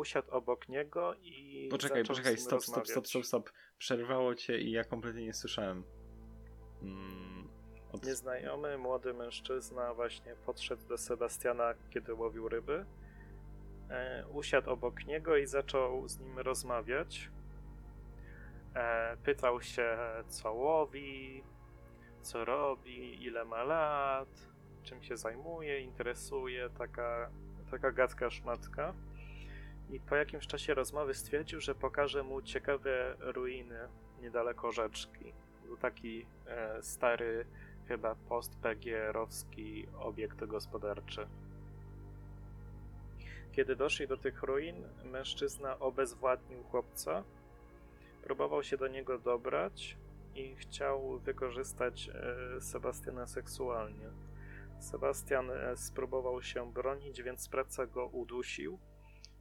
usiadł 0.00 0.30
obok 0.30 0.68
niego 0.68 1.14
i 1.14 1.68
Poczekaj, 1.70 2.04
poczekaj, 2.04 2.38
stop, 2.38 2.64
stop, 2.64 2.88
stop, 2.88 3.06
stop, 3.06 3.26
stop. 3.26 3.50
Przerwało 3.78 4.34
cię 4.34 4.58
i 4.58 4.70
ja 4.70 4.84
kompletnie 4.84 5.24
nie 5.24 5.34
słyszałem. 5.34 5.84
Mm, 6.82 7.48
od... 7.92 8.04
Nieznajomy 8.04 8.78
młody 8.78 9.14
mężczyzna 9.14 9.94
właśnie 9.94 10.34
podszedł 10.46 10.88
do 10.88 10.98
Sebastiana, 10.98 11.74
kiedy 11.90 12.14
łowił 12.14 12.48
ryby. 12.48 12.86
E, 13.90 14.24
usiadł 14.28 14.70
obok 14.70 15.04
niego 15.06 15.36
i 15.36 15.46
zaczął 15.46 16.08
z 16.08 16.18
nim 16.18 16.38
rozmawiać. 16.38 17.30
E, 18.74 19.16
pytał 19.16 19.62
się, 19.62 19.98
co 20.28 20.52
łowi, 20.52 21.44
co 22.22 22.44
robi, 22.44 23.24
ile 23.24 23.44
ma 23.44 23.62
lat, 23.62 24.28
czym 24.82 25.02
się 25.02 25.16
zajmuje, 25.16 25.80
interesuje, 25.80 26.70
taka, 26.70 27.30
taka 27.70 27.92
gadka 27.92 28.30
szmatka. 28.30 28.94
I 29.92 30.00
po 30.00 30.16
jakimś 30.16 30.46
czasie 30.46 30.74
rozmowy 30.74 31.14
stwierdził, 31.14 31.60
że 31.60 31.74
pokaże 31.74 32.22
mu 32.22 32.42
ciekawe 32.42 33.16
ruiny 33.18 33.88
niedaleko 34.22 34.72
rzeczki. 34.72 35.32
Był 35.66 35.76
taki 35.76 36.26
e, 36.46 36.82
stary, 36.82 37.46
chyba 37.88 38.14
post-PGR-owski 38.14 39.86
obiekt 39.98 40.44
gospodarczy. 40.44 41.26
Kiedy 43.52 43.76
doszli 43.76 44.08
do 44.08 44.16
tych 44.16 44.42
ruin, 44.42 44.76
mężczyzna 45.04 45.78
obezwładnił 45.78 46.62
chłopca, 46.62 47.24
próbował 48.22 48.62
się 48.62 48.76
do 48.76 48.88
niego 48.88 49.18
dobrać 49.18 49.96
i 50.34 50.56
chciał 50.56 51.18
wykorzystać 51.18 52.08
e, 52.08 52.60
Sebastiana 52.60 53.26
seksualnie. 53.26 54.10
Sebastian 54.80 55.50
e, 55.50 55.76
spróbował 55.76 56.42
się 56.42 56.72
bronić, 56.72 57.22
więc 57.22 57.40
sprawca 57.40 57.86
go 57.86 58.06
udusił 58.06 58.78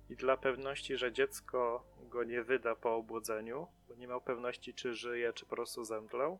i 0.09 0.15
dla 0.15 0.37
pewności, 0.37 0.97
że 0.97 1.11
dziecko 1.11 1.83
go 2.09 2.23
nie 2.23 2.43
wyda 2.43 2.75
po 2.75 2.95
obudzeniu, 2.95 3.67
bo 3.89 3.95
nie 3.95 4.07
miał 4.07 4.21
pewności, 4.21 4.73
czy 4.73 4.93
żyje, 4.93 5.33
czy 5.33 5.45
po 5.45 5.55
prostu 5.55 5.83
zemdlał, 5.83 6.39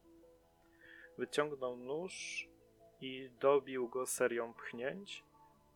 wyciągnął 1.18 1.78
nóż 1.78 2.48
i 3.02 3.30
dobił 3.40 3.90
go 3.90 4.06
serią 4.06 4.54
pchnięć 4.54 5.24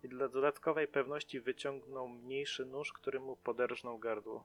i 0.03 0.09
dla 0.09 0.27
dodatkowej 0.27 0.87
pewności 0.87 1.39
wyciągnął 1.39 2.07
mniejszy 2.07 2.65
nóż, 2.65 2.93
który 2.93 3.19
mu 3.19 3.35
poderżnął 3.35 3.99
gardło. 3.99 4.43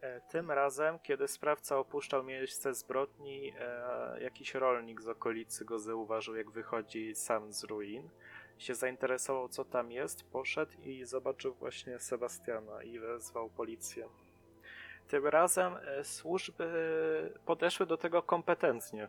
E, 0.00 0.20
Tym 0.20 0.50
razem, 0.50 0.98
kiedy 0.98 1.28
sprawca 1.28 1.78
opuszczał 1.78 2.24
miejsce 2.24 2.74
zbrodni, 2.74 3.52
e, 3.58 4.22
jakiś 4.22 4.54
rolnik 4.54 5.00
z 5.00 5.08
okolicy 5.08 5.64
go 5.64 5.78
zauważył, 5.78 6.36
jak 6.36 6.50
wychodzi 6.50 7.14
sam 7.14 7.52
z 7.52 7.64
ruin. 7.64 8.08
Się 8.62 8.74
zainteresował, 8.74 9.48
co 9.48 9.64
tam 9.64 9.92
jest, 9.92 10.24
poszedł 10.24 10.72
i 10.82 11.04
zobaczył 11.04 11.54
właśnie 11.54 11.98
Sebastiana 11.98 12.82
i 12.82 12.98
wezwał 12.98 13.50
policję. 13.50 14.08
Tym 15.08 15.26
razem 15.26 15.76
e, 15.76 16.04
służby 16.04 16.64
podeszły 17.46 17.86
do 17.86 17.96
tego 17.96 18.22
kompetentnie. 18.22 19.08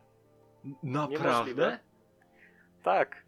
Niemożliwe. 0.84 1.10
Naprawdę? 1.10 1.80
Tak, 2.84 3.26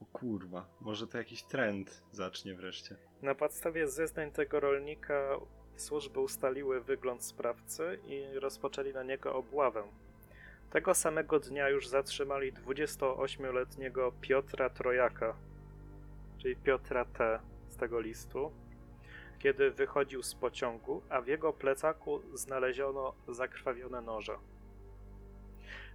O 0.00 0.04
kurwa, 0.12 0.66
może 0.80 1.06
to 1.06 1.18
jakiś 1.18 1.42
trend 1.42 2.02
zacznie 2.12 2.54
wreszcie. 2.54 2.96
Na 3.22 3.34
podstawie 3.34 3.88
zeznań 3.88 4.32
tego 4.32 4.60
rolnika 4.60 5.36
służby 5.76 6.20
ustaliły 6.20 6.80
wygląd 6.80 7.24
sprawcy 7.24 8.00
i 8.06 8.38
rozpoczęli 8.38 8.92
na 8.92 9.02
niego 9.02 9.34
obławę. 9.34 9.82
Tego 10.70 10.94
samego 10.94 11.40
dnia 11.40 11.68
już 11.68 11.88
zatrzymali 11.88 12.52
28-letniego 12.52 14.12
Piotra 14.20 14.70
Trojaka, 14.70 15.34
czyli 16.38 16.56
Piotra 16.56 17.04
T. 17.04 17.40
z 17.68 17.76
tego 17.76 18.00
listu, 18.00 18.52
kiedy 19.38 19.70
wychodził 19.70 20.22
z 20.22 20.34
pociągu, 20.34 21.02
a 21.08 21.20
w 21.20 21.26
jego 21.26 21.52
plecaku 21.52 22.22
znaleziono 22.34 23.14
zakrwawione 23.28 24.00
noże. 24.00 24.38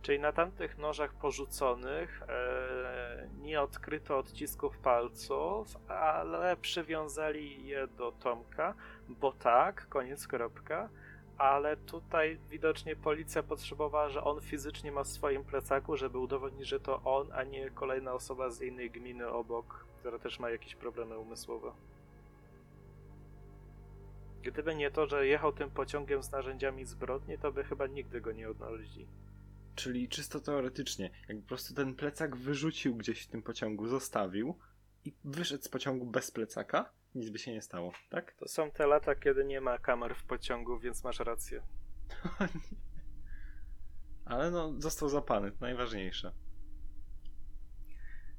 Czyli 0.01 0.19
na 0.19 0.31
tamtych 0.31 0.77
nożach 0.77 1.13
porzuconych 1.13 2.23
e, 2.23 3.29
nie 3.41 3.61
odkryto 3.61 4.17
odcisków 4.17 4.77
palców, 4.77 5.67
ale 5.87 6.57
przywiązali 6.57 7.67
je 7.67 7.87
do 7.87 8.11
Tomka, 8.11 8.73
bo 9.09 9.31
tak, 9.31 9.87
koniec 9.89 10.27
kropka. 10.27 10.89
Ale 11.37 11.77
tutaj 11.77 12.39
widocznie 12.49 12.95
policja 12.95 13.43
potrzebowała, 13.43 14.09
że 14.09 14.23
on 14.23 14.41
fizycznie 14.41 14.91
ma 14.91 15.03
w 15.03 15.07
swoim 15.07 15.43
plecaku, 15.43 15.97
żeby 15.97 16.17
udowodnić, 16.17 16.67
że 16.67 16.79
to 16.79 17.01
on, 17.03 17.31
a 17.31 17.43
nie 17.43 17.69
kolejna 17.69 18.13
osoba 18.13 18.49
z 18.49 18.61
innej 18.61 18.91
gminy 18.91 19.27
obok, 19.27 19.85
która 19.99 20.19
też 20.19 20.39
ma 20.39 20.49
jakieś 20.49 20.75
problemy 20.75 21.17
umysłowe. 21.17 21.71
Gdyby 24.43 24.75
nie 24.75 24.91
to, 24.91 25.07
że 25.07 25.27
jechał 25.27 25.53
tym 25.53 25.71
pociągiem 25.71 26.23
z 26.23 26.31
narzędziami 26.31 26.85
zbrodni, 26.85 27.37
to 27.37 27.51
by 27.51 27.63
chyba 27.63 27.87
nigdy 27.87 28.21
go 28.21 28.31
nie 28.31 28.49
odnaleźli. 28.49 29.07
Czyli 29.75 30.09
czysto 30.09 30.39
teoretycznie, 30.39 31.09
jak 31.27 31.41
po 31.41 31.47
prostu 31.47 31.73
ten 31.73 31.95
plecak 31.95 32.35
wyrzucił 32.35 32.95
gdzieś 32.95 33.23
w 33.23 33.27
tym 33.27 33.43
pociągu, 33.43 33.87
zostawił 33.87 34.59
i 35.05 35.13
wyszedł 35.23 35.63
z 35.63 35.69
pociągu 35.69 36.05
bez 36.05 36.31
plecaka, 36.31 36.93
nic 37.15 37.29
by 37.29 37.39
się 37.39 37.51
nie 37.51 37.61
stało, 37.61 37.91
tak? 38.09 38.33
To 38.33 38.47
są 38.47 38.71
te 38.71 38.87
lata, 38.87 39.15
kiedy 39.15 39.45
nie 39.45 39.61
ma 39.61 39.77
kamer 39.77 40.15
w 40.15 40.23
pociągu, 40.23 40.79
więc 40.79 41.03
masz 41.03 41.19
rację. 41.19 41.61
Ale 44.25 44.51
no, 44.51 44.73
został 44.77 45.09
zapany, 45.09 45.51
to 45.51 45.57
najważniejsze. 45.61 46.31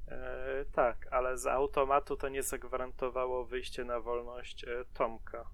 E, 0.07 0.65
tak, 0.71 1.07
ale 1.11 1.37
z 1.37 1.47
automatu 1.47 2.17
to 2.17 2.29
nie 2.29 2.43
zagwarantowało 2.43 3.45
wyjście 3.45 3.83
na 3.83 3.99
wolność 3.99 4.63
e, 4.63 4.85
Tomka. 4.93 5.49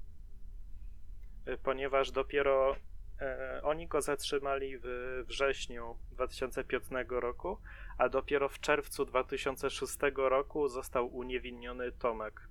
E, 1.45 1.57
ponieważ 1.57 2.11
dopiero 2.11 2.75
e, 3.21 3.61
oni 3.63 3.87
go 3.87 4.01
zatrzymali 4.01 4.77
w 4.83 5.23
wrześniu 5.27 5.97
2005 6.11 6.85
roku, 7.09 7.57
a 7.97 8.09
dopiero 8.09 8.49
w 8.49 8.59
czerwcu 8.59 9.05
2006 9.05 9.97
roku 10.15 10.67
został 10.67 11.15
uniewinniony 11.15 11.91
Tomek. 11.91 12.50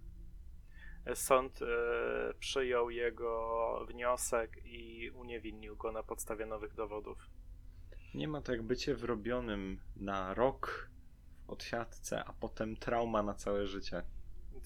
Sąd 1.14 1.62
e, 1.62 1.66
przyjął 2.38 2.90
jego 2.90 3.86
wniosek 3.88 4.56
i 4.64 5.10
uniewinnił 5.10 5.76
go 5.76 5.92
na 5.92 6.02
podstawie 6.02 6.46
nowych 6.46 6.74
dowodów. 6.74 7.18
Nie 8.14 8.28
ma 8.28 8.40
to 8.40 8.52
jak 8.52 8.62
bycie 8.62 8.94
wrobionym 8.94 9.80
na 9.96 10.34
rok 10.34 10.90
w 11.46 11.50
odsiadce, 11.50 12.24
a 12.24 12.32
potem 12.32 12.76
trauma 12.76 13.22
na 13.22 13.34
całe 13.34 13.66
życie. 13.66 14.02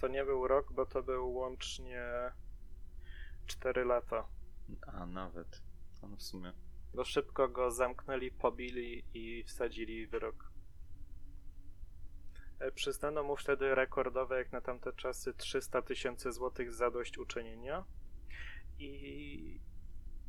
To 0.01 0.09
nie 0.09 0.25
był 0.25 0.49
rok, 0.49 0.73
bo 0.73 0.87
to 0.87 1.03
był 1.03 1.33
łącznie 1.33 2.03
4 3.47 3.85
lata. 3.85 4.29
A 4.87 5.07
nawet. 5.07 5.63
No 6.03 6.17
w 6.17 6.23
sumie. 6.23 6.53
Bo 6.95 7.05
szybko 7.05 7.49
go 7.49 7.71
zamknęli, 7.71 8.31
pobili 8.31 9.05
i 9.15 9.45
wsadzili 9.45 10.07
wyrok. 10.07 10.54
E, 12.59 12.73
Przyznano 12.73 13.23
mu 13.23 13.37
wtedy 13.37 13.75
rekordowe, 13.75 14.39
jak 14.39 14.53
na 14.53 14.61
tamte 14.61 14.93
czasy, 14.93 15.35
300 15.35 15.83
tysięcy 15.83 16.33
złotych 16.33 16.73
zadośćuczynienia. 16.73 17.85
I 18.79 19.61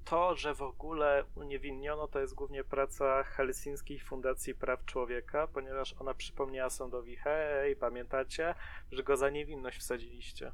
to, 0.06 0.36
że 0.36 0.54
w 0.54 0.62
ogóle 0.62 1.24
uniewinniono, 1.36 2.08
to 2.08 2.20
jest 2.20 2.34
głównie 2.34 2.64
praca 2.64 3.24
Helsińskiej 3.24 4.00
Fundacji 4.00 4.56
Praw 4.56 4.86
Człowieka, 4.86 5.48
ponieważ 5.48 5.96
ona 6.00 6.14
przypomniała 6.14 6.70
sądowi, 6.70 7.16
hej, 7.16 7.76
pamiętacie, 7.76 8.56
że 8.92 9.04
go 9.04 9.18
za 9.18 9.30
niewinność 9.30 9.80
wsadziliście. 9.80 10.52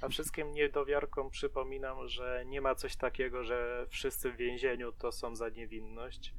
A 0.00 0.08
wszystkim 0.08 0.52
niedowiarkom 0.52 1.30
przypominam, 1.30 2.08
że 2.08 2.44
nie 2.46 2.60
ma 2.60 2.74
coś 2.74 2.96
takiego, 2.96 3.44
że 3.44 3.86
wszyscy 3.88 4.32
w 4.32 4.36
więzieniu 4.36 4.92
to 4.92 5.12
są 5.12 5.36
za 5.36 5.48
niewinność, 5.48 6.34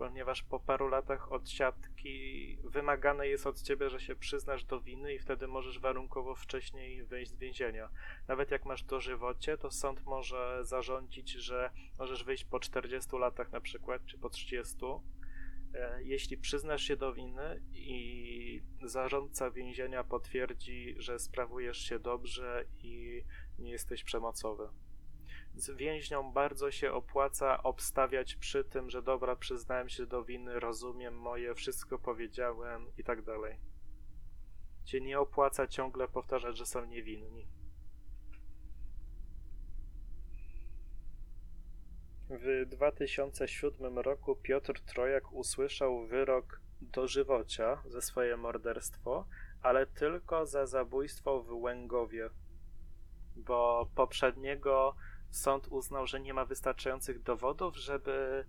ponieważ 0.00 0.42
po 0.42 0.60
paru 0.60 0.88
latach 0.88 1.32
odsiadki 1.32 2.58
wymagane 2.64 3.28
jest 3.28 3.46
od 3.46 3.62
ciebie, 3.62 3.90
że 3.90 4.00
się 4.00 4.16
przyznasz 4.16 4.64
do 4.64 4.80
winy 4.80 5.14
i 5.14 5.18
wtedy 5.18 5.48
możesz 5.48 5.78
warunkowo 5.78 6.34
wcześniej 6.34 7.04
wyjść 7.04 7.30
z 7.30 7.36
więzienia. 7.36 7.88
Nawet 8.28 8.50
jak 8.50 8.64
masz 8.64 8.82
dożywocie, 8.82 9.58
to 9.58 9.70
sąd 9.70 10.04
może 10.04 10.60
zarządzić, 10.62 11.30
że 11.30 11.70
możesz 11.98 12.24
wyjść 12.24 12.44
po 12.44 12.60
40 12.60 13.16
latach 13.16 13.52
na 13.52 13.60
przykład, 13.60 14.06
czy 14.06 14.18
po 14.18 14.30
30. 14.30 14.76
E, 15.74 16.02
jeśli 16.02 16.38
przyznasz 16.38 16.82
się 16.82 16.96
do 16.96 17.12
winy 17.12 17.62
i 17.72 18.62
zarządca 18.82 19.50
więzienia 19.50 20.04
potwierdzi, 20.04 20.94
że 20.98 21.18
sprawujesz 21.18 21.78
się 21.78 21.98
dobrze 21.98 22.64
i 22.82 23.24
nie 23.58 23.70
jesteś 23.70 24.04
przemocowy 24.04 24.68
więźniom 25.76 26.32
bardzo 26.32 26.70
się 26.70 26.92
opłaca 26.92 27.62
obstawiać 27.62 28.36
przy 28.36 28.64
tym, 28.64 28.90
że 28.90 29.02
dobra, 29.02 29.36
przyznałem 29.36 29.88
się 29.88 30.06
do 30.06 30.24
winy, 30.24 30.60
rozumiem 30.60 31.14
moje, 31.18 31.54
wszystko 31.54 31.98
powiedziałem 31.98 32.86
i 32.98 33.04
tak 33.04 33.22
dalej. 33.22 33.56
Cię 34.84 35.00
nie 35.00 35.20
opłaca 35.20 35.66
ciągle 35.66 36.08
powtarzać, 36.08 36.56
że 36.56 36.66
są 36.66 36.84
niewinni. 36.84 37.46
W 42.30 42.66
2007 42.66 43.98
roku 43.98 44.36
Piotr 44.36 44.80
Trojak 44.80 45.32
usłyszał 45.32 46.06
wyrok 46.06 46.60
dożywocia 46.80 47.82
za 47.86 48.00
swoje 48.00 48.36
morderstwo, 48.36 49.26
ale 49.62 49.86
tylko 49.86 50.46
za 50.46 50.66
zabójstwo 50.66 51.42
w 51.42 51.52
Łęgowie, 51.52 52.30
bo 53.36 53.90
poprzedniego 53.94 54.94
sąd 55.30 55.68
uznał, 55.68 56.06
że 56.06 56.20
nie 56.20 56.34
ma 56.34 56.44
wystarczających 56.44 57.22
dowodów, 57.22 57.76
żeby 57.76 58.44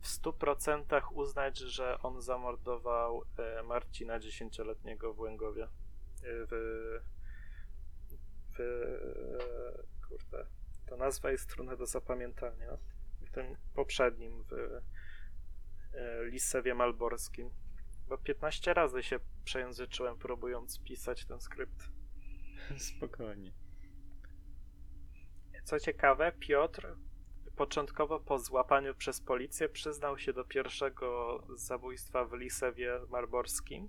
w 0.00 0.08
100% 0.08 1.12
uznać, 1.12 1.58
że 1.58 1.98
on 2.02 2.20
zamordował 2.20 3.24
e, 3.38 3.62
Marcina 3.62 4.18
dziesięcioletniego 4.18 5.14
w 5.14 5.20
Łęgowie. 5.20 5.64
E, 5.64 5.68
w, 6.22 6.50
w, 8.56 8.60
e, 8.60 10.08
kurde, 10.08 10.46
ta 10.86 10.96
nazwa 10.96 11.30
jest 11.30 11.48
trudna 11.48 11.76
do 11.76 11.86
zapamiętania. 11.86 12.78
W 13.20 13.30
tym 13.30 13.56
poprzednim, 13.74 14.44
w 14.50 14.80
Lisewie 16.22 16.74
Malborskim. 16.74 17.50
Bo 18.08 18.18
15 18.18 18.74
razy 18.74 19.02
się 19.02 19.20
przejęzyczyłem, 19.44 20.18
próbując 20.18 20.80
pisać 20.82 21.24
ten 21.24 21.40
skrypt. 21.40 21.88
Spokojnie. 22.96 23.52
Co 25.64 25.80
ciekawe, 25.80 26.32
Piotr 26.32 26.96
początkowo 27.56 28.20
po 28.20 28.38
złapaniu 28.38 28.94
przez 28.94 29.20
policję 29.20 29.68
przyznał 29.68 30.18
się 30.18 30.32
do 30.32 30.44
pierwszego 30.44 31.38
zabójstwa 31.54 32.24
w 32.24 32.32
Lisewie 32.32 33.00
Marborskim, 33.10 33.88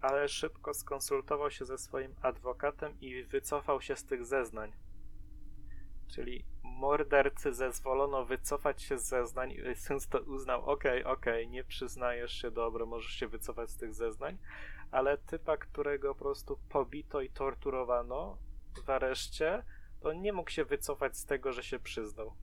ale 0.00 0.28
szybko 0.28 0.74
skonsultował 0.74 1.50
się 1.50 1.64
ze 1.64 1.78
swoim 1.78 2.14
adwokatem 2.22 3.00
i 3.00 3.22
wycofał 3.22 3.80
się 3.80 3.96
z 3.96 4.04
tych 4.04 4.24
zeznań. 4.24 4.72
Czyli 6.08 6.44
mordercy 6.62 7.54
zezwolono 7.54 8.24
wycofać 8.24 8.82
się 8.82 8.98
z 8.98 9.08
zeznań, 9.08 9.56
więc 9.90 10.08
to 10.08 10.20
uznał, 10.20 10.64
okej, 10.64 11.00
okay, 11.04 11.12
okej, 11.12 11.42
okay, 11.42 11.52
nie 11.52 11.64
przyznajesz 11.64 12.32
się, 12.32 12.50
dobro, 12.50 12.86
możesz 12.86 13.12
się 13.12 13.28
wycofać 13.28 13.70
z 13.70 13.76
tych 13.76 13.94
zeznań, 13.94 14.38
ale 14.90 15.18
typa, 15.18 15.56
którego 15.56 16.14
po 16.14 16.20
prostu 16.20 16.58
pobito 16.68 17.20
i 17.20 17.30
torturowano 17.30 18.38
w 18.84 18.90
areszcie, 18.90 19.62
to 20.00 20.12
nie 20.12 20.32
mógł 20.32 20.50
się 20.50 20.64
wycofać 20.64 21.16
z 21.16 21.24
tego, 21.24 21.52
że 21.52 21.62
się 21.62 21.78
przyznał. 21.78 22.36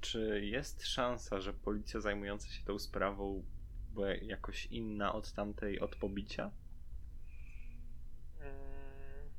Czy 0.00 0.40
jest 0.44 0.86
szansa, 0.86 1.40
że 1.40 1.52
policja 1.52 2.00
zajmująca 2.00 2.48
się 2.48 2.64
tą 2.64 2.78
sprawą 2.78 3.44
była 3.94 4.14
jakoś 4.14 4.66
inna 4.66 5.12
od 5.12 5.32
tamtej, 5.32 5.80
od 5.80 5.96
pobicia? 5.96 6.50
Hmm. 8.38 9.30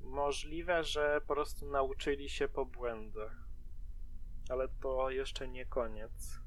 Możliwe, 0.00 0.84
że 0.84 1.20
po 1.20 1.34
prostu 1.34 1.70
nauczyli 1.70 2.28
się 2.28 2.48
po 2.48 2.66
błędach. 2.66 3.48
Ale 4.48 4.68
to 4.68 5.10
jeszcze 5.10 5.48
nie 5.48 5.66
koniec. 5.66 6.40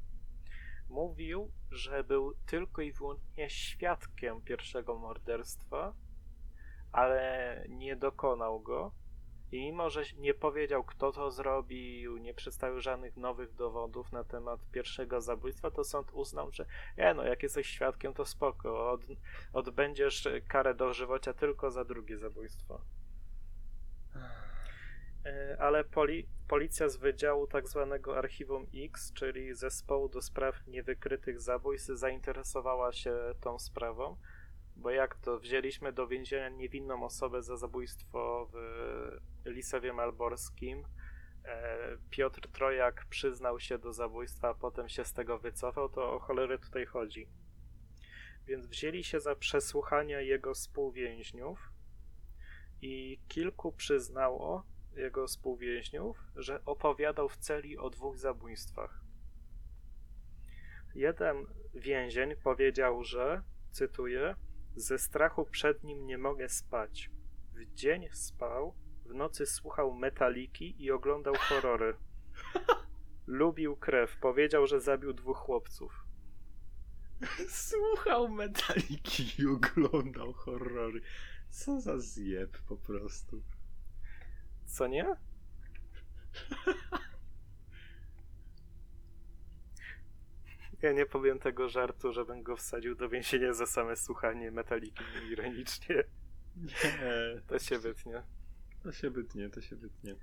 Mówił, 0.90 1.52
że 1.72 2.04
był 2.04 2.34
tylko 2.46 2.82
i 2.82 2.92
wyłącznie 2.92 3.50
świadkiem 3.50 4.42
pierwszego 4.42 4.96
morderstwa, 4.96 5.94
ale 6.92 7.66
nie 7.70 7.96
dokonał 7.96 8.62
go 8.62 8.92
i 9.52 9.60
mimo, 9.60 9.90
że 9.90 10.04
nie 10.18 10.34
powiedział, 10.34 10.84
kto 10.84 11.12
to 11.12 11.32
zrobił, 11.32 12.18
nie 12.18 12.34
przedstawił 12.34 12.82
żadnych 12.82 13.18
nowych 13.18 13.54
dowodów 13.54 14.12
na 14.12 14.24
temat 14.24 14.60
pierwszego 14.72 15.22
zabójstwa, 15.22 15.72
to 15.72 15.84
sąd 15.84 16.12
uznał, 16.14 16.52
że 16.52 16.66
nie 16.98 17.14
no, 17.14 17.24
jak 17.24 17.44
jesteś 17.44 17.68
świadkiem, 17.68 18.14
to 18.14 18.26
spoko, 18.26 18.92
od, 18.92 19.02
odbędziesz 19.54 20.28
karę 20.48 20.76
dożywocia 20.76 21.34
tylko 21.34 21.72
za 21.72 21.86
drugie 21.86 22.18
zabójstwo. 22.18 22.82
E, 25.26 25.58
ale 25.60 25.84
poli 25.84 26.28
policja 26.48 26.90
z 26.90 26.98
Wydziału 26.98 27.48
tak 27.48 27.68
zwanego 27.68 28.18
Archiwum 28.18 28.68
X, 28.76 29.14
czyli 29.14 29.56
Zespołu 29.56 30.10
do 30.10 30.22
Spraw 30.22 30.68
Niewykrytych 30.68 31.42
Zabójstw, 31.42 31.90
zainteresowała 31.94 32.94
się 32.94 33.16
tą 33.42 33.60
sprawą 33.60 34.18
bo 34.76 34.90
jak 34.90 35.16
to 35.16 35.40
wzięliśmy 35.40 35.94
do 35.94 36.08
więzienia 36.08 36.50
niewinną 36.50 37.04
osobę 37.04 37.44
za 37.44 37.58
zabójstwo 37.58 38.50
w 38.54 38.56
Lisewie 39.46 39.94
Malborskim. 39.94 40.86
E, 41.46 41.98
Piotr 42.10 42.48
Trojak 42.52 43.06
przyznał 43.10 43.60
się 43.60 43.78
do 43.78 43.94
zabójstwa, 43.94 44.50
a 44.50 44.54
potem 44.54 44.90
się 44.90 45.06
z 45.06 45.14
tego 45.14 45.40
wycofał, 45.40 45.90
to 45.90 46.14
o 46.14 46.20
cholery 46.20 46.60
tutaj 46.60 46.86
chodzi. 46.86 47.28
Więc 48.48 48.68
wzięli 48.68 49.04
się 49.04 49.20
za 49.20 49.36
przesłuchania 49.36 50.22
jego 50.22 50.54
współwięźniów 50.54 51.72
i 52.82 53.20
kilku 53.28 53.72
przyznało 53.72 54.64
jego 54.96 55.28
współwięźniów, 55.28 56.18
że 56.36 56.66
opowiadał 56.66 57.30
w 57.30 57.38
celi 57.38 57.78
o 57.78 57.90
dwóch 57.90 58.18
zabójstwach. 58.18 59.02
Jeden 60.96 61.46
więzień 61.74 62.36
powiedział, 62.36 63.04
że, 63.04 63.44
cytuję, 63.72 64.36
ze 64.76 65.00
strachu 65.00 65.46
przed 65.46 65.84
nim 65.84 66.06
nie 66.06 66.18
mogę 66.18 66.50
spać. 66.50 67.10
W 67.54 67.74
dzień 67.74 68.10
spał, 68.12 68.76
w 69.06 69.14
nocy 69.14 69.46
słuchał 69.46 69.94
metaliki 69.94 70.84
i 70.84 70.92
oglądał 70.92 71.34
horrory. 71.40 71.98
Lubił 73.28 73.76
krew. 73.76 74.18
Powiedział, 74.18 74.68
że 74.68 74.82
zabił 74.82 75.14
dwóch 75.14 75.38
chłopców. 75.38 76.06
Słuchał 77.50 78.30
metaliki 78.30 79.42
i 79.42 79.48
oglądał 79.48 80.34
horrory. 80.34 81.02
Co 81.50 81.82
za 81.82 82.00
zjeb 82.00 82.58
po 82.58 82.78
prostu. 82.78 83.44
Co 84.66 84.88
nie? 84.88 85.06
Ja 90.82 90.92
nie 90.92 91.06
powiem 91.06 91.40
tego 91.40 91.70
żartu, 91.70 92.14
żebym 92.14 92.44
go 92.44 92.56
wsadził 92.56 92.96
do 92.96 93.10
więzienia 93.10 93.54
za 93.54 93.66
same 93.66 93.96
słuchanie 93.96 94.52
metaliki 94.52 95.04
ironicznie. 95.32 96.04
Nie. 96.56 97.42
To 97.48 97.60
się 97.60 97.80
wytnie. 97.80 98.24
To 98.84 98.92
się 98.92 99.10
wytnie, 99.10 99.50
to 99.50 99.62
się 99.62 99.76
wytnie. 99.76 100.16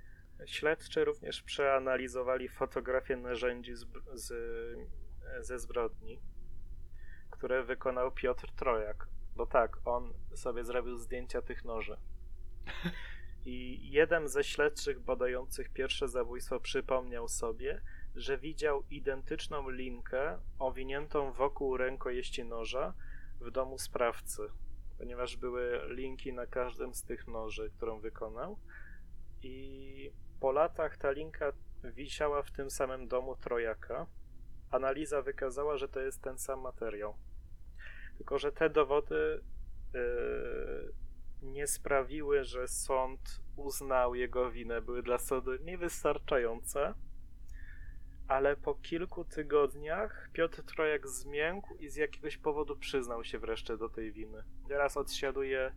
Śledczy 0.45 1.05
również 1.05 1.41
przeanalizowali 1.41 2.49
fotografię 2.49 3.15
narzędzi 3.17 3.75
z, 3.75 3.85
z, 4.13 4.33
ze 5.39 5.59
zbrodni, 5.59 6.19
które 7.29 7.63
wykonał 7.63 8.11
Piotr 8.11 8.51
Trojak. 8.51 9.07
Bo 9.35 9.45
tak, 9.45 9.77
on 9.85 10.13
sobie 10.35 10.63
zrobił 10.63 10.97
zdjęcia 10.97 11.41
tych 11.41 11.65
noży. 11.65 11.97
I 13.45 13.89
jeden 13.91 14.27
ze 14.27 14.43
śledczych 14.43 14.99
badających 14.99 15.69
pierwsze 15.69 16.07
zabójstwo 16.07 16.59
przypomniał 16.59 17.27
sobie, 17.27 17.81
że 18.15 18.37
widział 18.37 18.83
identyczną 18.89 19.69
linkę 19.69 20.39
owiniętą 20.59 21.31
wokół 21.31 21.77
rękojeści 21.77 22.45
noża 22.45 22.93
w 23.41 23.51
domu 23.51 23.77
sprawcy, 23.77 24.41
ponieważ 24.97 25.37
były 25.37 25.81
linki 25.87 26.33
na 26.33 26.45
każdym 26.45 26.93
z 26.93 27.03
tych 27.03 27.27
noży, 27.27 27.71
którą 27.77 27.99
wykonał. 27.99 28.59
I 29.41 30.11
po 30.39 30.51
latach 30.51 30.97
ta 30.97 31.11
linka 31.11 31.53
wisiała 31.83 32.43
w 32.43 32.51
tym 32.51 32.69
samym 32.69 33.07
domu 33.07 33.35
trojaka. 33.35 34.07
Analiza 34.71 35.21
wykazała, 35.21 35.77
że 35.77 35.87
to 35.87 35.99
jest 35.99 36.21
ten 36.21 36.37
sam 36.37 36.61
materiał. 36.61 37.15
Tylko, 38.17 38.39
że 38.39 38.51
te 38.51 38.69
dowody 38.69 39.43
yy, 39.93 40.93
nie 41.41 41.67
sprawiły, 41.67 42.43
że 42.43 42.67
sąd 42.67 43.41
uznał 43.55 44.15
jego 44.15 44.51
winę. 44.51 44.81
Były 44.81 45.03
dla 45.03 45.17
sądu 45.17 45.55
niewystarczające. 45.55 46.93
Ale 48.27 48.55
po 48.55 48.75
kilku 48.75 49.25
tygodniach 49.25 50.29
Piotr 50.33 50.63
Trojak 50.63 51.07
zmiękł 51.07 51.75
i 51.75 51.89
z 51.89 51.95
jakiegoś 51.95 52.37
powodu 52.37 52.75
przyznał 52.75 53.23
się 53.23 53.39
wreszcie 53.39 53.77
do 53.77 53.89
tej 53.89 54.11
winy. 54.11 54.43
Teraz 54.67 54.97
odsiaduje 54.97 55.71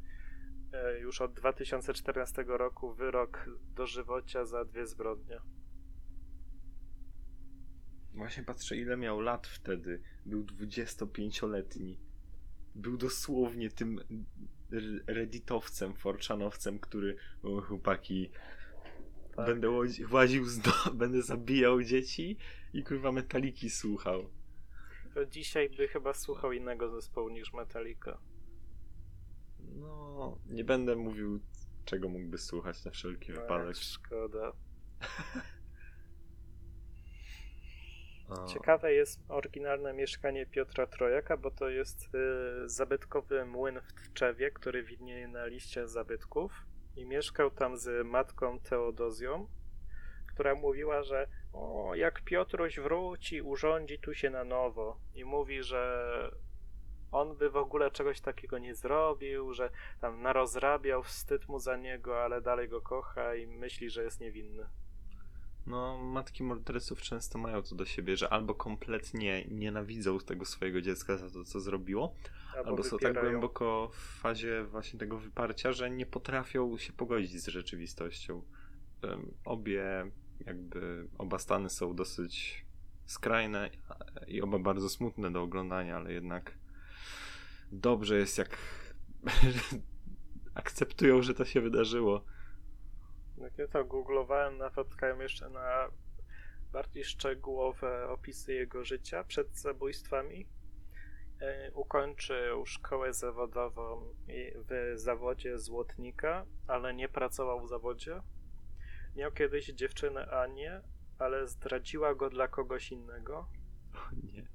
e, 0.72 0.98
już 0.98 1.20
od 1.20 1.32
2014 1.32 2.44
roku 2.48 2.94
wyrok 2.94 3.50
dożywocia 3.74 4.44
za 4.44 4.64
dwie 4.64 4.86
zbrodnie. 4.86 5.40
Właśnie 8.14 8.42
patrzę, 8.42 8.76
ile 8.76 8.96
miał 8.96 9.20
lat 9.20 9.46
wtedy. 9.46 10.00
Był 10.26 10.44
25-letni. 10.44 11.98
Był 12.74 12.96
dosłownie 12.96 13.70
tym 13.70 14.00
redditowcem, 15.06 15.94
forczanowcem, 15.94 16.78
który 16.78 17.16
chłopaki 17.62 18.30
Tak. 19.36 19.46
będę 19.46 19.68
łaził 20.10 20.44
z 20.44 20.58
do... 20.58 20.70
będę 20.94 21.22
zabijał 21.22 21.82
dzieci 21.82 22.36
i 22.72 22.84
kurwa 22.84 23.12
metaliki 23.12 23.70
słuchał. 23.70 24.28
To 25.14 25.26
dzisiaj 25.26 25.70
by 25.70 25.88
chyba 25.88 26.14
słuchał 26.14 26.52
innego 26.52 26.90
zespołu 26.90 27.28
niż 27.28 27.52
Metallica. 27.52 28.18
No, 29.58 30.38
nie 30.46 30.64
będę 30.64 30.96
mówił, 30.96 31.40
czego 31.84 32.08
mógłby 32.08 32.38
słuchać 32.38 32.84
na 32.84 32.90
wszelki 32.90 33.32
wypadek. 33.32 33.76
Ach, 33.76 33.82
szkoda. 33.82 34.52
Ciekawe 38.52 38.92
jest 38.92 39.20
oryginalne 39.28 39.92
mieszkanie 39.92 40.46
Piotra 40.46 40.86
Trojaka, 40.86 41.36
bo 41.36 41.50
to 41.50 41.68
jest 41.68 42.14
y, 42.14 42.68
zabytkowy 42.68 43.44
młyn 43.44 43.80
w 43.80 43.92
Tczewie, 43.92 44.50
który 44.50 44.82
widnieje 44.82 45.28
na 45.28 45.46
liście 45.46 45.88
zabytków. 45.88 46.66
I 46.96 47.06
mieszkał 47.06 47.50
tam 47.50 47.76
z 47.76 48.06
matką 48.06 48.58
Teodozją, 48.58 49.46
która 50.26 50.54
mówiła, 50.54 51.02
że 51.02 51.26
o, 51.52 51.94
jak 51.94 52.22
Piotruś 52.24 52.78
wróci, 52.78 53.42
urządzi 53.42 53.98
tu 53.98 54.14
się 54.14 54.30
na 54.30 54.44
nowo. 54.44 54.96
I 55.14 55.24
mówi, 55.24 55.62
że 55.62 56.30
on 57.12 57.36
by 57.36 57.50
w 57.50 57.56
ogóle 57.56 57.90
czegoś 57.90 58.20
takiego 58.20 58.58
nie 58.58 58.74
zrobił, 58.74 59.54
że 59.54 59.70
tam 60.00 60.22
narozrabiał, 60.22 61.02
wstyd 61.02 61.48
mu 61.48 61.58
za 61.58 61.76
niego, 61.76 62.24
ale 62.24 62.40
dalej 62.40 62.68
go 62.68 62.80
kocha 62.80 63.34
i 63.34 63.46
myśli, 63.46 63.90
że 63.90 64.02
jest 64.04 64.20
niewinny. 64.20 64.66
No, 65.66 65.98
matki 65.98 66.42
morderców 66.42 67.02
często 67.02 67.38
mają 67.38 67.62
to 67.62 67.74
do 67.74 67.84
siebie, 67.84 68.16
że 68.16 68.28
albo 68.28 68.54
kompletnie 68.54 69.44
nienawidzą 69.50 70.18
tego 70.18 70.44
swojego 70.44 70.80
dziecka 70.80 71.16
za 71.16 71.30
to, 71.30 71.44
co 71.44 71.60
zrobiło, 71.60 72.14
albo 72.64 72.82
są 72.82 72.98
tak 72.98 73.20
głęboko 73.20 73.90
w 73.92 74.20
fazie 74.20 74.64
właśnie 74.64 74.98
tego 74.98 75.18
wyparcia, 75.18 75.72
że 75.72 75.90
nie 75.90 76.06
potrafią 76.06 76.78
się 76.78 76.92
pogodzić 76.92 77.42
z 77.42 77.46
rzeczywistością. 77.46 78.42
Obie, 79.44 80.10
jakby, 80.46 81.08
oba 81.18 81.38
stany 81.38 81.70
są 81.70 81.94
dosyć 81.94 82.66
skrajne 83.06 83.70
i 84.26 84.42
oba 84.42 84.58
bardzo 84.58 84.88
smutne 84.88 85.32
do 85.32 85.42
oglądania, 85.42 85.96
ale 85.96 86.12
jednak 86.12 86.58
dobrze 87.72 88.18
jest, 88.18 88.38
jak 88.38 88.58
akceptują, 90.54 91.22
że 91.22 91.34
to 91.34 91.44
się 91.44 91.60
wydarzyło. 91.60 92.24
Jak 93.38 93.58
ja 93.58 93.68
to 93.68 93.84
googlowałem, 93.84 94.58
napotkałem 94.58 95.20
jeszcze 95.20 95.50
na 95.50 95.88
bardziej 96.72 97.04
szczegółowe 97.04 98.08
opisy 98.08 98.54
jego 98.54 98.84
życia 98.84 99.24
przed 99.24 99.58
zabójstwami. 99.58 100.46
E, 101.40 101.72
Ukończył 101.72 102.66
szkołę 102.66 103.12
zawodową 103.14 104.14
w 104.68 104.98
zawodzie 104.98 105.58
złotnika, 105.58 106.46
ale 106.66 106.94
nie 106.94 107.08
pracował 107.08 107.60
w 107.60 107.68
zawodzie. 107.68 108.22
Miał 109.16 109.32
kiedyś 109.32 109.66
dziewczynę 109.66 110.30
Anię, 110.30 110.80
ale 111.18 111.48
zdradziła 111.48 112.14
go 112.14 112.30
dla 112.30 112.48
kogoś 112.48 112.92
innego. 112.92 113.48
O 113.94 114.14
nie. 114.32 114.46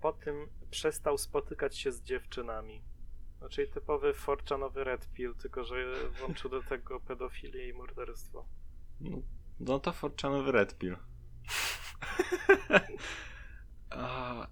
Po 0.00 0.12
tym 0.12 0.48
przestał 0.70 1.18
spotykać 1.18 1.78
się 1.78 1.92
z 1.92 2.02
dziewczynami. 2.02 2.82
Czyli 3.50 3.68
typowy 3.68 4.14
forczanowy 4.14 4.84
red 4.84 5.08
pill, 5.12 5.34
tylko 5.34 5.64
że 5.64 5.74
włączył 6.18 6.50
do 6.50 6.62
tego 6.62 7.00
pedofilię 7.00 7.68
i 7.68 7.72
morderstwo. 7.72 8.46
No, 9.00 9.22
no 9.60 9.80
to 9.80 9.92
forczanowy 9.92 10.52
Red 10.52 10.78
Pill. 10.78 10.96
a, 13.90 14.46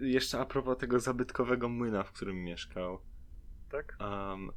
jeszcze 0.00 0.40
a 0.40 0.46
propos 0.46 0.78
tego 0.78 1.00
zabytkowego 1.00 1.68
młyna, 1.68 2.02
w 2.02 2.12
którym 2.12 2.44
mieszkał. 2.44 2.98
Tak? 3.70 3.96
Um, 4.00 4.52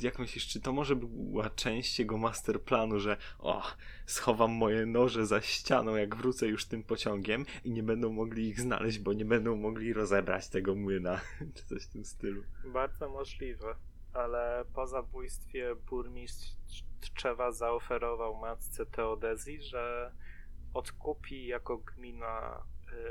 jak 0.00 0.18
myślisz, 0.18 0.48
czy 0.48 0.60
to 0.60 0.72
może 0.72 0.96
była 0.96 1.50
część 1.50 1.98
jego 1.98 2.18
masterplanu, 2.18 3.00
że 3.00 3.16
o, 3.38 3.62
schowam 4.06 4.50
moje 4.50 4.86
noże 4.86 5.26
za 5.26 5.40
ścianą, 5.40 5.96
jak 5.96 6.16
wrócę 6.16 6.46
już 6.46 6.66
tym 6.66 6.82
pociągiem 6.82 7.46
i 7.64 7.70
nie 7.70 7.82
będą 7.82 8.12
mogli 8.12 8.48
ich 8.48 8.60
znaleźć, 8.60 8.98
bo 8.98 9.12
nie 9.12 9.24
będą 9.24 9.56
mogli 9.56 9.92
rozebrać 9.92 10.48
tego 10.48 10.74
młyna, 10.74 11.20
czy 11.54 11.64
coś 11.66 11.84
w 11.84 11.88
tym 11.88 12.04
stylu. 12.04 12.42
Bardzo 12.72 13.08
możliwe, 13.08 13.74
ale 14.12 14.64
po 14.74 14.86
zabójstwie 14.86 15.74
burmistrz 15.74 16.56
Tczewa 17.00 17.52
zaoferował 17.52 18.36
matce 18.36 18.86
Teodezji, 18.86 19.62
że 19.62 20.12
odkupi 20.74 21.46
jako 21.46 21.78
gmina 21.78 22.62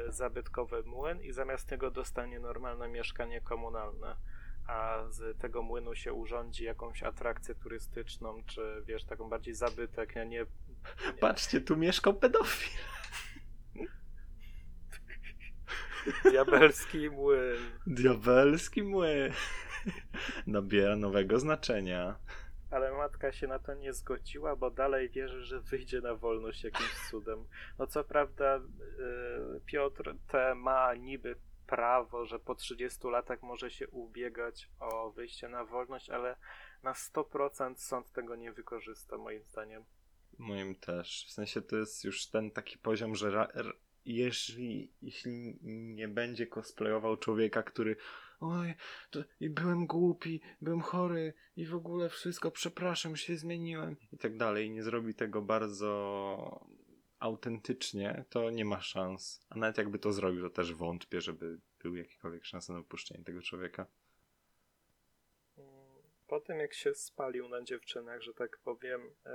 zabytkowy 0.09 0.83
młyn 0.83 1.23
i 1.23 1.31
zamiast 1.31 1.67
tego 1.67 1.91
dostanie 1.91 2.39
normalne 2.39 2.87
mieszkanie 2.87 3.41
komunalne. 3.41 4.15
A 4.67 5.03
z 5.09 5.37
tego 5.37 5.61
młynu 5.61 5.95
się 5.95 6.13
urządzi 6.13 6.63
jakąś 6.63 7.03
atrakcję 7.03 7.55
turystyczną, 7.55 8.43
czy 8.45 8.83
wiesz, 8.85 9.03
taką 9.03 9.29
bardziej 9.29 9.53
zabytek, 9.53 10.15
nie, 10.15 10.25
nie 10.25 10.45
Patrzcie, 11.19 11.61
tu 11.61 11.77
mieszkał 11.77 12.13
pedofil. 12.13 12.77
diabelski 16.31 17.09
młyn. 17.09 17.57
Diabelski 17.87 18.83
młyn. 18.83 19.33
Nabiera 20.47 20.95
nowego 20.95 21.39
znaczenia. 21.39 22.15
Ale 22.75 22.91
matka 22.91 23.31
się 23.31 23.47
na 23.47 23.59
to 23.59 23.73
nie 23.73 23.93
zgodziła, 23.93 24.55
bo 24.55 24.71
dalej 24.71 25.09
wierzy, 25.09 25.45
że 25.45 25.59
wyjdzie 25.59 26.01
na 26.01 26.15
wolność 26.15 26.63
jakimś 26.63 27.09
cudem. 27.09 27.45
No 27.79 27.87
co 27.87 28.03
prawda, 28.03 28.55
yy, 28.55 29.61
Piotr 29.65 30.15
T. 30.27 30.55
ma 30.55 30.93
niby 30.93 31.35
prawo, 31.67 32.25
że 32.25 32.39
po 32.39 32.55
30 32.55 33.07
latach 33.07 33.43
może 33.43 33.71
się 33.71 33.87
ubiegać 33.87 34.69
o 34.79 35.11
wyjście 35.11 35.49
na 35.49 35.65
wolność, 35.65 36.09
ale 36.09 36.35
na 36.83 36.93
100% 36.93 37.75
sąd 37.75 38.11
tego 38.11 38.35
nie 38.35 38.51
wykorzysta, 38.51 39.17
moim 39.17 39.43
zdaniem. 39.43 39.83
Moim 40.37 40.75
też. 40.75 41.25
W 41.27 41.31
sensie 41.31 41.61
to 41.61 41.75
jest 41.75 42.03
już 42.03 42.27
ten 42.27 42.51
taki 42.51 42.77
poziom, 42.77 43.15
że 43.15 43.31
ra, 43.31 43.47
jeśli, 44.05 44.91
jeśli 45.01 45.57
nie 45.63 46.07
będzie 46.07 46.47
cosplayował 46.47 47.17
człowieka, 47.17 47.63
który 47.63 47.95
oj, 48.47 48.73
to, 49.09 49.19
i 49.39 49.49
byłem 49.49 49.87
głupi, 49.87 50.41
byłem 50.61 50.81
chory 50.81 51.33
i 51.55 51.65
w 51.65 51.75
ogóle 51.75 52.09
wszystko, 52.09 52.51
przepraszam, 52.51 53.15
się 53.15 53.37
zmieniłem 53.37 53.95
i 54.11 54.17
tak 54.17 54.37
dalej, 54.37 54.71
nie 54.71 54.83
zrobi 54.83 55.13
tego 55.13 55.41
bardzo 55.41 56.65
autentycznie, 57.19 58.25
to 58.29 58.49
nie 58.49 58.65
ma 58.65 58.81
szans. 58.81 59.45
A 59.49 59.55
nawet 59.55 59.77
jakby 59.77 59.99
to 59.99 60.13
zrobił, 60.13 60.41
to 60.41 60.49
też 60.49 60.73
wątpię, 60.73 61.21
żeby 61.21 61.59
był 61.83 61.95
jakikolwiek 61.95 62.45
szansa 62.45 62.73
na 62.73 62.79
opuszczenie 62.79 63.23
tego 63.23 63.41
człowieka. 63.41 63.85
Po 66.27 66.39
tym, 66.39 66.59
jak 66.59 66.73
się 66.73 66.93
spalił 66.93 67.49
na 67.49 67.61
dziewczynach, 67.61 68.21
że 68.21 68.33
tak 68.33 68.57
powiem, 68.63 69.01
yy, 69.01 69.31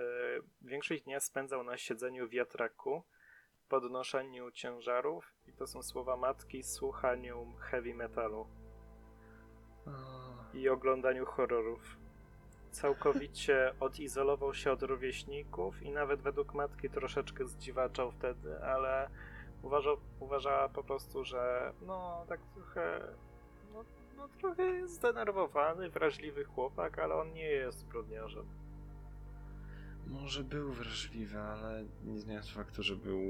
większość 0.62 1.02
dnia 1.02 1.20
spędzał 1.20 1.64
na 1.64 1.76
siedzeniu 1.76 2.28
wiatraku, 2.28 3.02
podnoszeniu 3.68 4.50
ciężarów 4.50 5.34
i 5.46 5.52
to 5.52 5.66
są 5.66 5.82
słowa 5.82 6.16
matki, 6.16 6.62
słuchaniu 6.62 7.54
heavy 7.60 7.94
metalu. 7.94 8.46
I 10.54 10.68
oglądaniu 10.68 11.26
horrorów. 11.26 11.96
Całkowicie 12.70 13.72
odizolował 13.80 14.54
się 14.54 14.72
od 14.72 14.82
rówieśników 14.82 15.82
i 15.82 15.90
nawet 15.90 16.20
według 16.20 16.54
matki 16.54 16.90
troszeczkę 16.90 17.46
zdziwaczał 17.46 18.12
wtedy, 18.12 18.64
ale 18.64 19.10
uważał, 19.62 19.96
uważała 20.20 20.68
po 20.68 20.84
prostu, 20.84 21.24
że 21.24 21.72
no 21.86 22.24
tak 22.28 22.40
trochę 22.54 23.00
no, 23.74 23.84
no 24.16 24.28
trochę 24.40 24.62
jest 24.62 24.94
zdenerwowany, 24.94 25.90
wrażliwy 25.90 26.44
chłopak, 26.44 26.98
ale 26.98 27.14
on 27.14 27.32
nie 27.32 27.50
jest 27.50 27.78
zbrodniarzem. 27.78 28.44
Może 30.06 30.44
był 30.44 30.72
wrażliwy, 30.72 31.40
ale 31.40 31.84
nie 32.04 32.18
zmienia 32.18 32.42
faktu, 32.42 32.82
że 32.82 32.96
był 32.96 33.20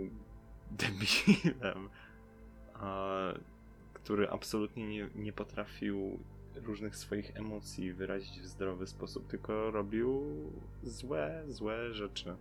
debilem, 0.70 1.88
a, 2.74 3.08
który 3.94 4.30
absolutnie 4.30 4.88
nie, 4.88 5.10
nie 5.14 5.32
potrafił 5.32 6.18
różnych 6.66 6.96
swoich 6.96 7.36
emocji 7.36 7.92
wyrazić 7.92 8.40
w 8.40 8.46
zdrowy 8.46 8.86
sposób, 8.86 9.26
tylko 9.26 9.70
robił 9.70 10.22
złe, 10.82 11.44
złe 11.48 11.94
rzeczy. 11.94 12.36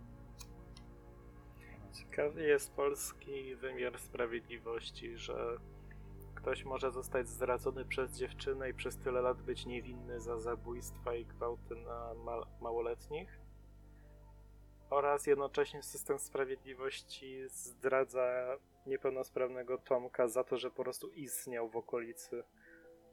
Ciekawy 1.92 2.42
jest 2.42 2.72
polski 2.72 3.56
wymiar 3.56 3.98
sprawiedliwości, 3.98 5.16
że 5.16 5.56
ktoś 6.34 6.64
może 6.64 6.90
zostać 6.90 7.28
zdradzony 7.28 7.84
przez 7.84 8.18
dziewczynę 8.18 8.70
i 8.70 8.74
przez 8.74 8.96
tyle 8.96 9.20
lat 9.20 9.42
być 9.42 9.66
niewinny 9.66 10.20
za 10.20 10.38
zabójstwa 10.38 11.14
i 11.14 11.24
gwałty 11.24 11.76
na 11.76 12.14
ma 12.14 12.46
małoletnich. 12.60 13.40
Oraz 14.90 15.26
jednocześnie 15.26 15.82
system 15.82 16.18
sprawiedliwości 16.18 17.48
zdradza 17.48 18.56
niepełnosprawnego 18.86 19.78
Tomka 19.78 20.28
za 20.28 20.44
to, 20.44 20.58
że 20.58 20.70
po 20.70 20.82
prostu 20.82 21.08
istniał 21.08 21.68
w 21.68 21.76
okolicy. 21.76 22.44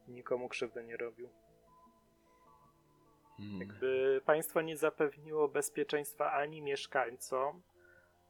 Nikomu 0.08 0.50
krzywdy 0.50 0.84
nie 0.84 0.98
robił. 0.98 1.30
Hmm. 3.38 3.60
Jakby 3.60 4.22
państwo 4.26 4.62
nie 4.62 4.78
zapewniło 4.78 5.48
bezpieczeństwa 5.48 6.32
ani 6.32 6.62
mieszkańcom, 6.62 7.62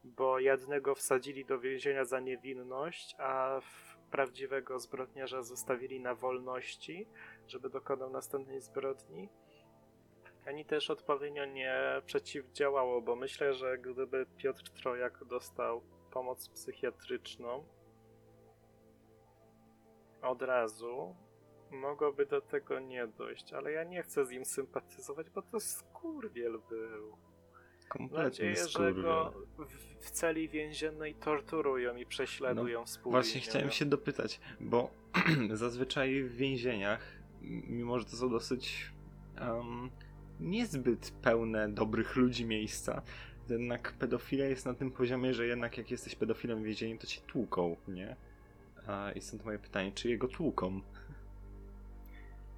bo 0.04 0.40
jednego 0.40 0.96
wsadzili 0.96 1.46
do 1.46 1.60
więzienia 1.60 2.06
za 2.06 2.20
niewinność, 2.20 3.16
a 3.20 3.60
prawdziwego 4.12 4.80
zbrodniarza 4.80 5.42
zostawili 5.42 6.00
na 6.00 6.16
wolności, 6.16 7.08
żeby 7.48 7.70
dokonał 7.70 8.10
następnej 8.10 8.62
zbrodni. 8.62 9.30
Ani 10.46 10.66
też 10.66 10.90
odpowiednio 10.90 11.46
nie 11.46 12.02
przeciwdziałało, 12.06 13.02
bo 13.02 13.16
myślę, 13.16 13.54
że 13.54 13.78
gdyby 13.78 14.26
Piotr 14.38 14.70
Trojak 14.70 15.26
dostał 15.26 15.82
pomoc 16.12 16.50
psychiatryczną 16.50 17.64
od 20.22 20.42
razu, 20.42 21.16
mogłoby 21.72 22.26
do 22.26 22.42
tego 22.42 22.80
nie 22.80 23.08
dojść, 23.08 23.54
ale 23.54 23.72
ja 23.72 23.84
nie 23.84 24.04
chcę 24.04 24.26
z 24.26 24.30
nim 24.30 24.46
sympatyzować, 24.46 25.30
bo 25.30 25.42
to 25.42 25.60
skurwiel 25.60 26.60
był. 26.70 27.18
Kompletnie 27.90 28.24
nadzieję, 28.24 28.56
że 28.56 28.64
skurwiel. 28.64 29.04
go 29.04 29.34
w, 29.58 30.06
w 30.06 30.12
celi 30.12 30.50
więziennej 30.50 31.16
torturują 31.16 31.96
i 31.96 32.06
prześledują 32.06 32.86
współwinnione. 32.86 33.24
Właśnie 33.24 33.42
chciałem 33.42 33.72
się 33.72 33.86
dopytać, 33.86 34.40
bo 34.60 34.90
zazwyczaj 35.54 36.24
w 36.24 36.36
więzieniach, 36.36 37.02
mimo 37.68 38.00
że 38.00 38.06
to 38.06 38.16
są 38.16 38.30
dosyć 38.30 38.92
em, 39.36 39.90
niezbyt 40.40 41.12
pełne 41.22 41.70
dobrych 41.70 42.16
ludzi 42.16 42.46
miejsca, 42.46 43.02
jednak 43.50 43.94
pedofilia 43.94 44.46
jest 44.46 44.66
na 44.66 44.74
tym 44.74 44.92
poziomie, 44.92 45.34
że 45.34 45.48
jednak 45.48 45.78
jak 45.78 45.92
jesteś 45.92 46.16
pedofilem 46.16 46.62
w 46.62 46.66
więzieniu, 46.66 46.98
to 46.98 47.08
cię 47.08 47.22
tłuką, 47.22 47.76
nie? 47.88 48.16
I 49.16 49.22
stąd 49.22 49.46
moje 49.46 49.60
pytanie, 49.60 49.92
czy 49.92 50.10
jego 50.10 50.28
tłuką? 50.28 50.82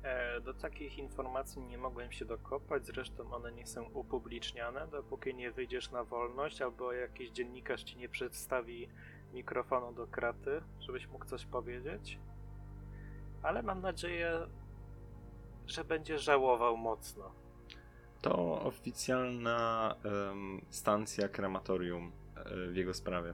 E, 0.03 0.41
Do 0.41 0.53
takich 0.53 0.97
informacji 0.97 1.61
nie 1.61 1.77
mogłem 1.77 2.11
się 2.11 2.25
dokopać, 2.25 2.85
zresztą 2.85 3.33
one 3.33 3.51
nie 3.51 3.67
są 3.67 3.83
upubliczniane, 3.83 4.87
dopóki 4.87 5.35
nie 5.35 5.51
wyjdziesz 5.51 5.91
na 5.91 6.03
wolność 6.03 6.61
albo 6.61 6.93
jakiś 6.93 7.29
dziennikarz 7.31 7.83
ci 7.83 7.97
nie 7.97 8.09
przedstawi 8.09 8.89
mikrofonu 9.33 9.93
do 9.93 10.07
kraty, 10.07 10.61
żebyś 10.79 11.07
mógł 11.07 11.25
coś 11.25 11.45
powiedzieć. 11.45 12.19
Ale 13.43 13.63
mam 13.63 13.81
nadzieję, 13.81 14.39
że 15.67 15.83
będzie 15.83 16.19
żałował 16.19 16.77
mocno. 16.77 17.31
To 18.21 18.61
oficjalna 18.61 19.95
em, 20.03 20.61
stacja 20.69 21.29
krematorium 21.29 22.11
e, 22.35 22.67
w 22.71 22.75
jego 22.75 22.93
sprawie. 22.93 23.33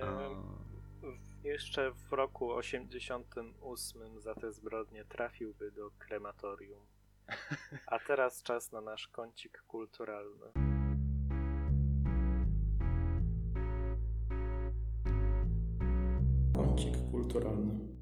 W- 0.00 0.63
Jeszcze 1.44 1.92
w 1.92 2.12
roku 2.12 2.52
88 2.52 4.20
za 4.20 4.34
te 4.34 4.52
zbrodnie 4.52 5.04
trafiłby 5.04 5.70
do 5.72 5.90
krematorium. 5.98 6.86
A 7.86 7.98
teraz 7.98 8.42
czas 8.42 8.72
na 8.72 8.80
nasz 8.80 9.08
kącik 9.08 9.62
kulturalny. 9.62 10.52
Kącik 16.54 16.94
kulturalny. 17.10 17.94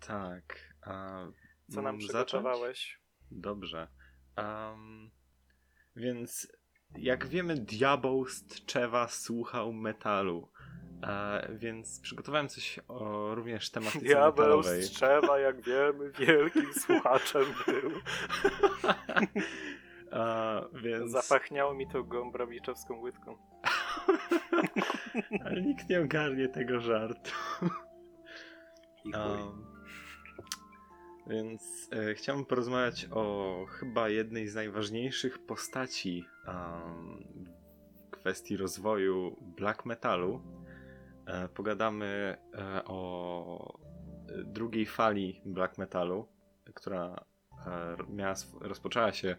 tak. 0.00 0.74
A, 0.82 1.26
Co 1.70 1.82
nam 1.82 1.84
mam 1.84 2.00
zacząć? 2.02 2.26
przygotowałeś? 2.28 3.00
Dobrze. 3.30 3.88
Em, 4.36 5.10
więc 5.96 6.52
jak 6.96 7.26
wiemy, 7.26 7.54
diabeł 7.54 8.26
z 8.28 8.46
Tczewa 8.46 9.08
słuchał 9.08 9.72
metalu. 9.72 10.51
E, 11.02 11.48
więc 11.52 12.00
przygotowałem 12.00 12.48
coś 12.48 12.80
o 12.88 13.34
również 13.34 13.70
tematyce 13.70 14.04
Diabeł 14.04 14.62
z 14.62 14.90
Trzewa, 14.90 15.38
jak 15.38 15.60
wiemy, 15.60 16.10
wielkim 16.10 16.74
słuchaczem 16.86 17.44
był. 17.66 17.90
E, 20.12 20.62
więc... 20.74 21.10
Zapachniało 21.10 21.74
mi 21.74 21.88
tą 21.88 22.02
gąbrowiczowską 22.02 23.00
łydką. 23.00 23.36
Ale 25.46 25.62
nikt 25.62 25.88
nie 25.88 26.00
ogarnie 26.00 26.48
tego 26.48 26.80
żartu. 26.80 27.30
Um, 29.04 29.66
więc 31.26 31.88
e, 31.92 32.14
chciałbym 32.14 32.44
porozmawiać 32.44 33.06
o 33.10 33.66
chyba 33.68 34.08
jednej 34.08 34.48
z 34.48 34.54
najważniejszych 34.54 35.46
postaci 35.46 36.26
um, 36.46 37.24
w 38.06 38.10
kwestii 38.10 38.56
rozwoju 38.56 39.36
black 39.40 39.84
metalu. 39.86 40.42
E, 41.26 41.48
pogadamy 41.48 42.36
e, 42.54 42.84
o 42.84 43.78
e, 44.28 44.44
drugiej 44.44 44.86
fali 44.86 45.42
black 45.44 45.78
metalu, 45.78 46.28
która 46.74 47.24
miała, 48.08 48.34
rozpoczęła 48.60 49.12
się 49.12 49.36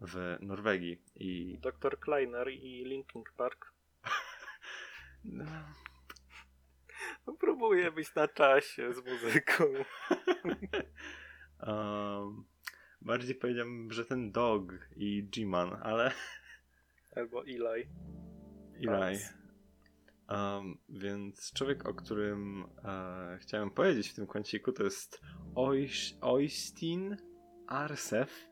w 0.00 0.36
Norwegii 0.40 1.02
i 1.14 1.58
Dr. 1.58 2.00
Kleiner 2.00 2.48
i 2.48 2.84
Linkin 2.84 3.22
Park. 3.36 3.72
no, 7.26 7.34
próbuję 7.40 7.92
być 7.92 8.14
na 8.14 8.28
czasie 8.28 8.92
z 8.92 8.96
muzyką. 8.96 9.64
um, 11.66 12.44
bardziej 13.00 13.34
powiedziałbym, 13.34 13.92
że 13.92 14.04
ten 14.04 14.32
Dog 14.32 14.72
i 14.96 15.24
G-Man, 15.24 15.78
ale 15.82 16.12
Albo 17.16 17.42
Eli. 17.42 17.88
Eli. 18.76 18.86
Vance. 18.86 19.39
Um, 20.30 20.78
więc 20.88 21.52
człowiek, 21.52 21.88
o 21.88 21.94
którym 21.94 22.64
e, 22.84 23.38
chciałem 23.40 23.70
powiedzieć 23.70 24.08
w 24.08 24.14
tym 24.14 24.26
kąciku, 24.26 24.72
to 24.72 24.82
jest 24.84 25.20
Ois- 25.54 26.18
Oistin 26.20 27.16
Arsef, 27.66 28.48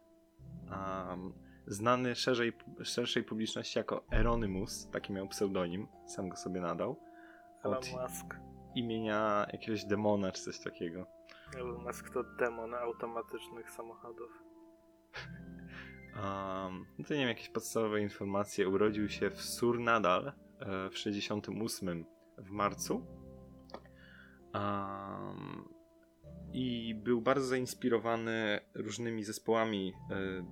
um, 0.70 1.32
znany 1.66 2.14
szerzej, 2.14 2.52
szerszej 2.82 3.24
publiczności 3.24 3.78
jako 3.78 4.04
Eronymus, 4.12 4.90
taki 4.90 5.12
miał 5.12 5.28
pseudonim, 5.28 5.86
sam 6.06 6.28
go 6.28 6.36
sobie 6.36 6.60
nadał, 6.60 7.00
Elon 7.64 7.82
Musk. 8.02 8.34
imienia 8.74 9.46
jakiegoś 9.52 9.84
demona 9.84 10.32
czy 10.32 10.42
coś 10.42 10.60
takiego. 10.60 11.06
Elon 11.56 11.84
Musk 11.84 12.10
to 12.10 12.24
demon 12.38 12.74
automatycznych 12.74 13.70
samochodów. 13.70 14.42
Um, 16.16 16.86
no 16.98 17.04
to 17.08 17.14
nie 17.14 17.20
wiem, 17.20 17.28
jakieś 17.28 17.48
podstawowe 17.48 18.00
informacje. 18.00 18.68
Urodził 18.68 19.08
się 19.08 19.30
w 19.30 19.42
Surnadal 19.42 20.32
w 20.90 20.98
68 20.98 22.04
w 22.38 22.50
marcu. 22.50 23.06
Um, 24.54 25.68
I 26.52 26.94
był 26.94 27.20
bardzo 27.20 27.46
zainspirowany 27.46 28.60
różnymi 28.74 29.24
zespołami 29.24 29.92
e, 30.10 30.46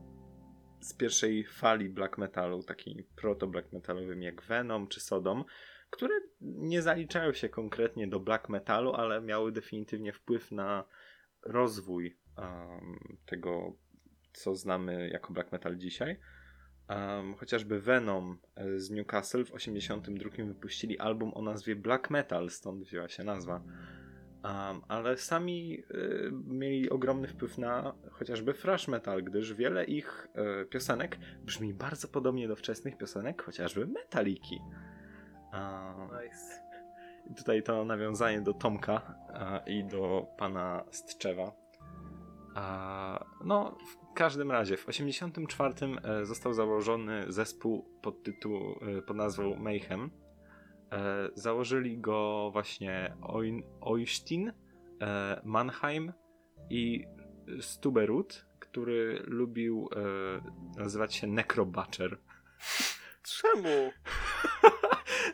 z 0.80 0.94
pierwszej 0.94 1.44
fali 1.44 1.88
black 1.88 2.18
metalu, 2.18 2.62
takimi 2.62 3.04
proto-black 3.04 3.72
metalowymi 3.72 4.24
jak 4.24 4.42
Venom 4.42 4.88
czy 4.88 5.00
Sodom, 5.00 5.44
które 5.90 6.14
nie 6.40 6.82
zaliczają 6.82 7.32
się 7.32 7.48
konkretnie 7.48 8.08
do 8.08 8.20
black 8.20 8.48
metalu, 8.48 8.92
ale 8.94 9.20
miały 9.20 9.52
definitywnie 9.52 10.12
wpływ 10.12 10.52
na 10.52 10.84
rozwój 11.42 12.16
um, 12.38 13.18
tego 13.26 13.76
co 14.32 14.54
znamy 14.54 15.08
jako 15.08 15.32
black 15.32 15.52
metal 15.52 15.76
dzisiaj. 15.76 16.20
Um, 16.88 17.34
chociażby 17.34 17.80
Venom 17.80 18.38
e, 18.56 18.78
z 18.80 18.90
Newcastle 18.90 19.44
w 19.44 19.52
82 19.52 20.30
wypuścili 20.44 20.98
album 20.98 21.32
o 21.34 21.42
nazwie 21.42 21.76
Black 21.76 22.10
Metal, 22.10 22.50
stąd 22.50 22.82
wzięła 22.82 23.08
się 23.08 23.24
nazwa. 23.24 23.62
Um, 24.44 24.82
ale 24.88 25.16
sami 25.16 25.78
y, 25.90 26.30
mieli 26.46 26.90
ogromny 26.90 27.28
wpływ 27.28 27.58
na 27.58 27.94
chociażby 28.10 28.54
thrash 28.54 28.88
metal, 28.88 29.22
gdyż 29.24 29.54
wiele 29.54 29.84
ich 29.84 30.28
y, 30.62 30.66
piosenek 30.66 31.18
brzmi 31.44 31.74
bardzo 31.74 32.08
podobnie 32.08 32.48
do 32.48 32.56
wczesnych 32.56 32.96
piosenek, 32.96 33.42
chociażby 33.42 33.86
Metaliki. 33.86 34.60
Um, 35.52 36.22
Nice. 36.22 36.66
Tutaj 37.36 37.62
to 37.62 37.84
nawiązanie 37.84 38.40
do 38.40 38.54
Tomka 38.54 39.14
i 39.66 39.84
do 39.84 40.26
pana 40.38 40.84
Stczewa. 40.90 41.52
A, 42.54 43.24
no, 43.44 43.78
każdym 44.16 44.50
razie, 44.50 44.76
w 44.76 44.88
84 44.88 45.74
e, 46.04 46.26
został 46.26 46.52
założony 46.52 47.24
zespół 47.28 47.84
pod, 48.02 48.22
tytuł, 48.22 48.78
e, 48.98 49.02
pod 49.02 49.16
nazwą 49.16 49.56
Mayhem. 49.56 50.10
E, 50.92 51.28
założyli 51.34 51.98
go 51.98 52.50
właśnie 52.52 53.16
e, 55.00 55.40
Mannheim 55.44 56.12
i 56.70 57.04
Stuberud, 57.60 58.46
który 58.58 59.22
lubił 59.26 59.88
nazywać 60.76 61.14
się 61.14 61.26
Necrobutcher. 61.26 62.18
Czemu? 63.22 63.92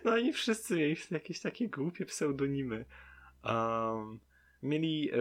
No 0.05 0.17
i 0.17 0.33
wszyscy 0.33 0.77
mieli 0.77 0.97
jakieś 1.11 1.41
takie 1.41 1.69
głupie 1.69 2.07
pseudonimy. 2.07 2.85
Um, 3.45 4.21
mieli 4.63 5.11
e, 5.11 5.17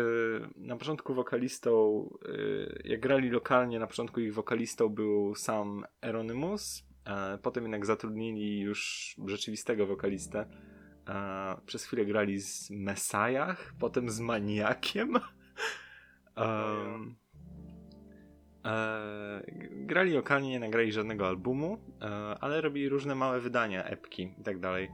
na 0.57 0.77
początku 0.77 1.13
wokalistą, 1.13 2.03
e, 2.25 2.89
jak 2.89 2.99
grali 2.99 3.29
lokalnie, 3.29 3.79
na 3.79 3.87
początku 3.87 4.19
ich 4.19 4.33
wokalistą 4.33 4.89
był 4.89 5.35
sam 5.35 5.85
Eronymus, 6.01 6.83
e, 7.05 7.37
potem 7.37 7.63
jednak 7.63 7.85
zatrudnili 7.85 8.59
już 8.59 9.15
rzeczywistego 9.27 9.87
wokalistę. 9.87 10.45
Przez 11.65 11.85
chwilę 11.85 12.05
grali 12.05 12.39
z 12.39 12.69
Mesajach, 12.69 13.73
potem 13.79 14.09
z 14.09 14.19
Maniakiem. 14.19 15.13
Grali 19.71 20.13
lokalnie, 20.13 20.49
nie 20.49 20.59
nagrali 20.59 20.91
żadnego 20.91 21.27
albumu, 21.27 21.77
ale 22.41 22.61
robili 22.61 22.89
różne 22.89 23.15
małe 23.15 23.39
wydania, 23.39 23.83
epki 23.83 24.33
i 24.39 24.43
tak 24.43 24.59
dalej. 24.59 24.89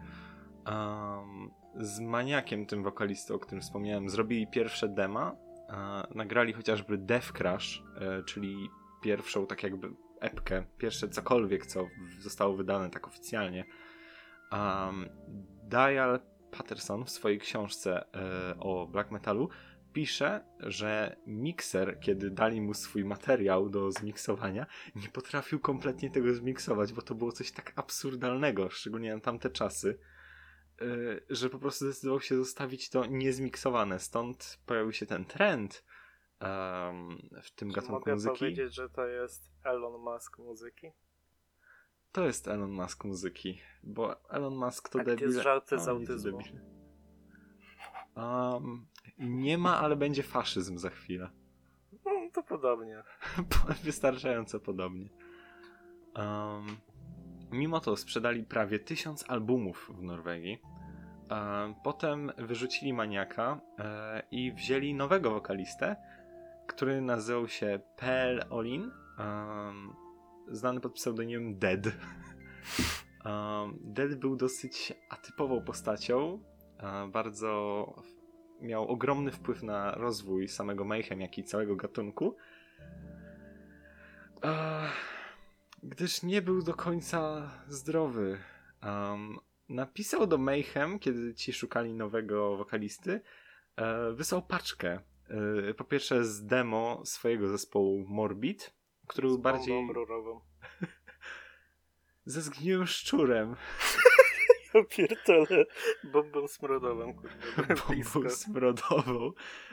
Z 1.80 2.00
Maniakiem, 2.00 2.66
tym 2.66 2.84
wokalistą, 2.84 3.34
o 3.34 3.40
którym 3.40 3.62
wspomniałem, 3.62 4.10
zrobili 4.10 4.48
pierwsze 4.48 4.90
dema, 4.90 5.36
e, 5.70 6.08
nagrali 6.16 6.54
chociażby 6.54 6.98
Death 6.98 7.32
Crash, 7.32 7.84
e, 8.02 8.24
czyli 8.24 8.70
pierwszą 9.02 9.48
tak 9.48 9.64
jakby 9.64 9.90
epkę, 10.20 10.64
pierwsze 10.78 11.10
cokolwiek, 11.10 11.66
co 11.66 11.88
zostało 12.20 12.56
wydane 12.56 12.90
tak 12.90 13.08
oficjalnie. 13.08 13.66
Um, 14.52 15.10
Dial 15.64 16.20
Patterson 16.52 17.06
w 17.06 17.10
swojej 17.10 17.40
książce 17.40 18.06
e, 18.14 18.60
o 18.60 18.88
black 18.88 19.12
metalu 19.12 19.50
pisze, 19.94 20.44
że 20.60 21.16
mikser, 21.28 22.00
kiedy 22.00 22.30
dali 22.32 22.62
mu 22.62 22.74
swój 22.74 23.06
materiał 23.06 23.70
do 23.70 23.92
zmiksowania, 23.92 24.66
nie 24.96 25.10
potrafił 25.10 25.60
kompletnie 25.60 26.12
tego 26.12 26.34
zmiksować, 26.34 26.94
bo 26.94 27.02
to 27.02 27.16
było 27.16 27.32
coś 27.32 27.52
tak 27.52 27.74
absurdalnego, 27.76 28.70
szczególnie 28.70 29.16
na 29.16 29.22
tamte 29.22 29.50
czasy, 29.50 30.00
że 31.30 31.50
po 31.50 31.60
prostu 31.60 31.86
zdecydował 31.86 32.22
się 32.22 32.36
zostawić 32.36 32.90
to 32.90 33.06
niezmiksowane. 33.06 34.00
Stąd 34.00 34.60
pojawił 34.66 34.92
się 34.92 35.06
ten 35.06 35.26
trend 35.26 35.84
um, 36.42 37.30
w 37.44 37.52
tym 37.52 37.70
Czy 37.70 37.76
gatunku 37.76 37.94
mogę 37.94 38.14
muzyki. 38.14 38.40
powiedzieć, 38.40 38.74
że 38.76 38.90
to 38.90 39.08
jest 39.08 39.52
Elon 39.64 40.02
Musk 40.02 40.38
muzyki? 40.40 40.92
To 42.12 42.26
jest 42.26 42.48
Elon 42.48 42.72
Musk 42.72 43.06
muzyki, 43.06 43.62
bo 43.84 44.30
Elon 44.30 44.56
Musk 44.56 44.90
to 44.90 45.04
debil. 45.04 45.28
jest 45.28 45.40
żarty 45.40 45.76
A, 45.76 45.80
z 45.80 45.88
autyzmu? 45.88 46.40
Um, 48.16 48.88
nie 49.18 49.58
ma, 49.58 49.80
ale 49.80 49.96
będzie 49.96 50.24
faszyzm 50.24 50.78
za 50.78 50.90
chwilę. 50.90 51.30
No, 52.06 52.12
to 52.34 52.44
podobnie. 52.44 53.04
Wystarczająco 53.84 54.60
podobnie. 54.60 55.10
Um, 56.16 56.78
mimo 57.52 57.80
to 57.80 57.98
sprzedali 57.98 58.44
prawie 58.44 58.80
tysiąc 58.80 59.26
albumów 59.30 59.92
w 59.94 60.04
Norwegii. 60.04 60.62
Um, 61.32 61.76
potem 61.84 62.32
wyrzucili 62.38 62.94
maniaka 62.94 63.62
e, 63.80 64.24
i 64.32 64.52
wzięli 64.52 64.94
nowego 64.94 65.32
wokalistę, 65.32 65.96
który 66.68 67.02
nazywał 67.02 67.48
się 67.48 67.80
Pel 67.98 68.46
Olin, 68.50 68.92
znany 70.48 70.80
pod 70.80 70.94
pseudonimem 70.94 71.60
Dead. 71.60 71.82
Dead 73.96 74.16
był 74.16 74.36
dosyć 74.36 74.94
atypową 75.10 75.62
postacią, 75.62 76.40
e, 76.80 77.08
bardzo 77.08 77.94
miał 78.62 78.88
ogromny 78.88 79.32
wpływ 79.32 79.64
na 79.64 79.92
rozwój 79.92 80.48
samego 80.48 80.86
Mayhem, 80.86 81.22
jak 81.22 81.38
i 81.38 81.44
całego 81.44 81.76
gatunku. 81.76 82.36
Gdyż 85.88 86.24
nie 86.24 86.42
był 86.42 86.62
do 86.62 86.74
końca 86.74 87.52
zdrowy. 87.68 88.40
Um, 88.84 89.40
napisał 89.70 90.28
do 90.28 90.38
Mayhem, 90.38 91.00
kiedy 91.00 91.34
ci 91.34 91.54
szukali 91.54 91.94
nowego 91.94 92.58
wokalisty, 92.58 93.22
e, 93.76 94.12
wysłał 94.14 94.42
paczkę. 94.42 95.00
E, 95.70 95.74
po 95.74 95.84
pierwsze 95.84 96.26
z 96.26 96.46
demo 96.46 97.02
swojego 97.06 97.48
zespołu 97.48 98.06
Morbid, 98.08 98.74
który 99.08 99.28
był 99.28 99.40
bardziej 99.40 99.88
rurową. 99.94 100.42
ze 102.26 102.42
zgniłym 102.42 102.88
szczurem. 102.88 103.56
Ja 104.78 104.84
pierdolę. 104.84 105.66
Bombą 106.04 106.48
smrodową, 106.48 107.14
kurde. 107.14 107.76
bombą 107.88 108.30
smrodową 108.30 109.32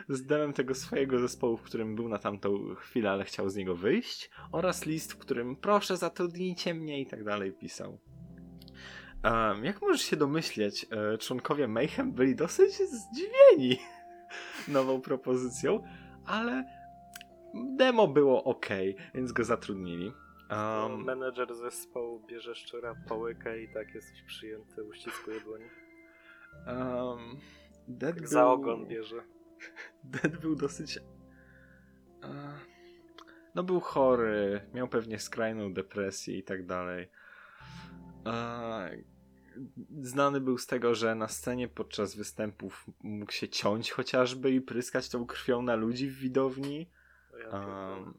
z 0.09 0.27
demem 0.27 0.53
tego 0.53 0.75
swojego 0.75 1.19
zespołu, 1.19 1.57
w 1.57 1.63
którym 1.63 1.97
był 1.97 2.09
na 2.09 2.19
tamtą 2.19 2.75
chwilę, 2.75 3.11
ale 3.11 3.25
chciał 3.25 3.49
z 3.49 3.57
niego 3.57 3.75
wyjść 3.75 4.31
oraz 4.53 4.87
list, 4.87 5.13
w 5.13 5.19
którym 5.19 5.57
proszę 5.57 5.97
zatrudnijcie 5.97 6.75
mnie 6.75 7.01
i 7.01 7.07
tak 7.07 7.25
dalej 7.25 7.53
pisał. 7.53 7.99
Um, 9.25 9.65
jak 9.65 9.83
możesz 9.83 10.03
się 10.03 10.17
domyśleć, 10.17 10.87
e, 10.91 11.19
członkowie 11.19 11.69
Mayhem 11.69 12.13
byli 12.13 12.37
dosyć 12.37 12.73
zdziwieni 12.73 13.79
nową 14.69 15.01
propozycją, 15.01 15.83
ale 16.27 16.65
demo 17.55 18.09
było 18.09 18.45
ok, 18.45 18.69
więc 19.15 19.33
go 19.33 19.45
zatrudnili. 19.45 20.13
Um, 20.51 21.05
Menedżer 21.05 21.55
zespołu 21.55 22.21
bierze 22.27 22.55
szczura, 22.55 22.95
połyka 23.09 23.57
i 23.57 23.69
tak 23.75 23.95
jesteś 23.95 24.23
przyjęty, 24.23 24.85
uściskuje 24.85 25.41
dłoń. 25.41 25.61
um, 26.67 27.37
Dead 27.89 28.15
Tak 28.17 28.29
za 28.29 28.47
ogon 28.47 28.87
bierze. 28.87 29.23
Dead 30.05 30.37
był 30.41 30.57
dosyć. 30.57 30.97
e, 30.97 31.03
No, 33.55 33.63
był 33.63 33.81
chory, 33.81 34.61
miał 34.75 34.89
pewnie 34.89 35.19
skrajną 35.19 35.75
depresję 35.75 36.39
i 36.39 36.43
tak 36.43 36.67
dalej. 36.67 37.11
E, 38.27 38.91
Znany 40.01 40.41
był 40.41 40.59
z 40.59 40.67
tego, 40.67 40.95
że 40.95 41.15
na 41.15 41.29
scenie 41.29 41.69
podczas 41.69 42.17
występów 42.17 42.87
mógł 43.03 43.33
się 43.33 43.49
ciąć 43.49 43.91
chociażby 43.91 44.51
i 44.51 44.61
pryskać 44.61 45.09
tą 45.09 45.27
krwią 45.27 45.63
na 45.63 45.75
ludzi 45.75 46.09
w 46.09 46.19
widowni. 46.19 46.91
Um, 47.53 48.19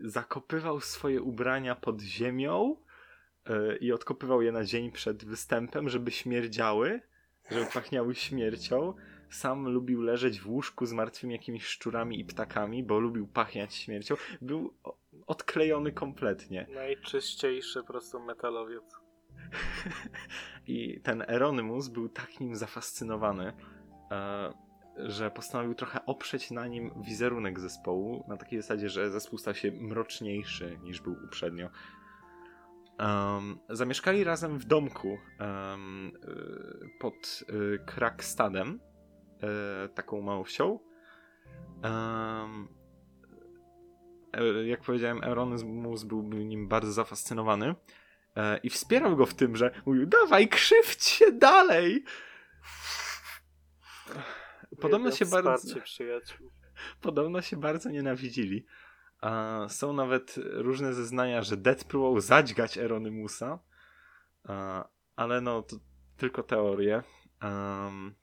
zakopywał 0.00 0.80
swoje 0.80 1.22
ubrania 1.22 1.74
pod 1.74 2.00
ziemią 2.00 2.76
e, 3.46 3.76
i 3.76 3.92
odkopywał 3.92 4.42
je 4.42 4.52
na 4.52 4.64
dzień 4.64 4.92
przed 4.92 5.24
występem, 5.24 5.88
żeby 5.88 6.10
śmierdziały, 6.10 7.00
żeby 7.50 7.66
pachniały 7.74 8.14
śmiercią. 8.14 8.94
Sam 9.30 9.68
lubił 9.68 10.02
leżeć 10.02 10.40
w 10.40 10.48
łóżku 10.48 10.86
z 10.86 10.92
martwymi 10.92 11.32
jakimiś 11.32 11.64
szczurami 11.64 12.20
i 12.20 12.24
ptakami, 12.24 12.82
bo 12.82 12.98
lubił 12.98 13.26
pachniać 13.26 13.74
śmiercią. 13.74 14.14
Był 14.40 14.74
odklejony 15.26 15.92
kompletnie. 15.92 16.66
Najczyściejszy 16.74 17.80
po 17.80 17.86
prostu 17.86 18.20
metalowiec. 18.20 18.84
I 20.66 21.00
ten 21.00 21.24
Eronymus 21.28 21.88
był 21.88 22.08
tak 22.08 22.40
nim 22.40 22.56
zafascynowany, 22.56 23.52
e, 24.10 24.52
że 24.96 25.30
postanowił 25.30 25.74
trochę 25.74 26.06
oprzeć 26.06 26.50
na 26.50 26.66
nim 26.66 26.90
wizerunek 26.96 27.60
zespołu, 27.60 28.24
na 28.28 28.36
takiej 28.36 28.62
zasadzie, 28.62 28.88
że 28.88 29.10
zespół 29.10 29.38
stał 29.38 29.54
się 29.54 29.72
mroczniejszy 29.72 30.78
niż 30.82 31.00
był 31.00 31.16
uprzednio. 31.24 31.70
Um, 32.98 33.58
zamieszkali 33.68 34.24
razem 34.24 34.58
w 34.58 34.64
domku 34.64 35.18
um, 35.40 36.12
pod 37.00 37.44
y, 37.50 37.78
Krakstadem, 37.86 38.80
y, 39.86 39.88
taką 39.88 40.22
małą 40.22 40.44
wsią. 40.44 40.78
Um, 41.84 42.68
e, 44.32 44.66
jak 44.66 44.80
powiedziałem, 44.80 45.24
Eronymus 45.24 46.04
był 46.04 46.22
nim 46.22 46.68
bardzo 46.68 46.92
zafascynowany. 46.92 47.74
E, 48.36 48.58
I 48.58 48.70
wspierał 48.70 49.16
go 49.16 49.26
w 49.26 49.34
tym, 49.34 49.56
że 49.56 49.70
mówił, 49.86 50.06
dawaj, 50.06 50.48
krzywdź 50.48 51.04
się 51.04 51.32
dalej! 51.32 52.04
Podobno 54.82 55.10
się, 55.10 55.26
bardzo, 55.26 55.80
przyjaciół. 55.80 56.50
podobno 57.00 57.42
się 57.42 57.56
bardzo 57.56 57.90
nienawidzili. 57.90 58.66
A 59.20 59.66
są 59.68 59.92
nawet 59.92 60.34
różne 60.36 60.94
zeznania, 60.94 61.42
że 61.42 61.56
Dead 61.56 61.84
próbował 61.84 62.20
zadźgać 62.20 62.78
Eronymusa, 62.78 63.58
a, 64.44 64.88
ale 65.16 65.40
no, 65.40 65.62
to 65.62 65.76
tylko 66.16 66.42
teorie. 66.42 67.02
Um, 67.42 68.14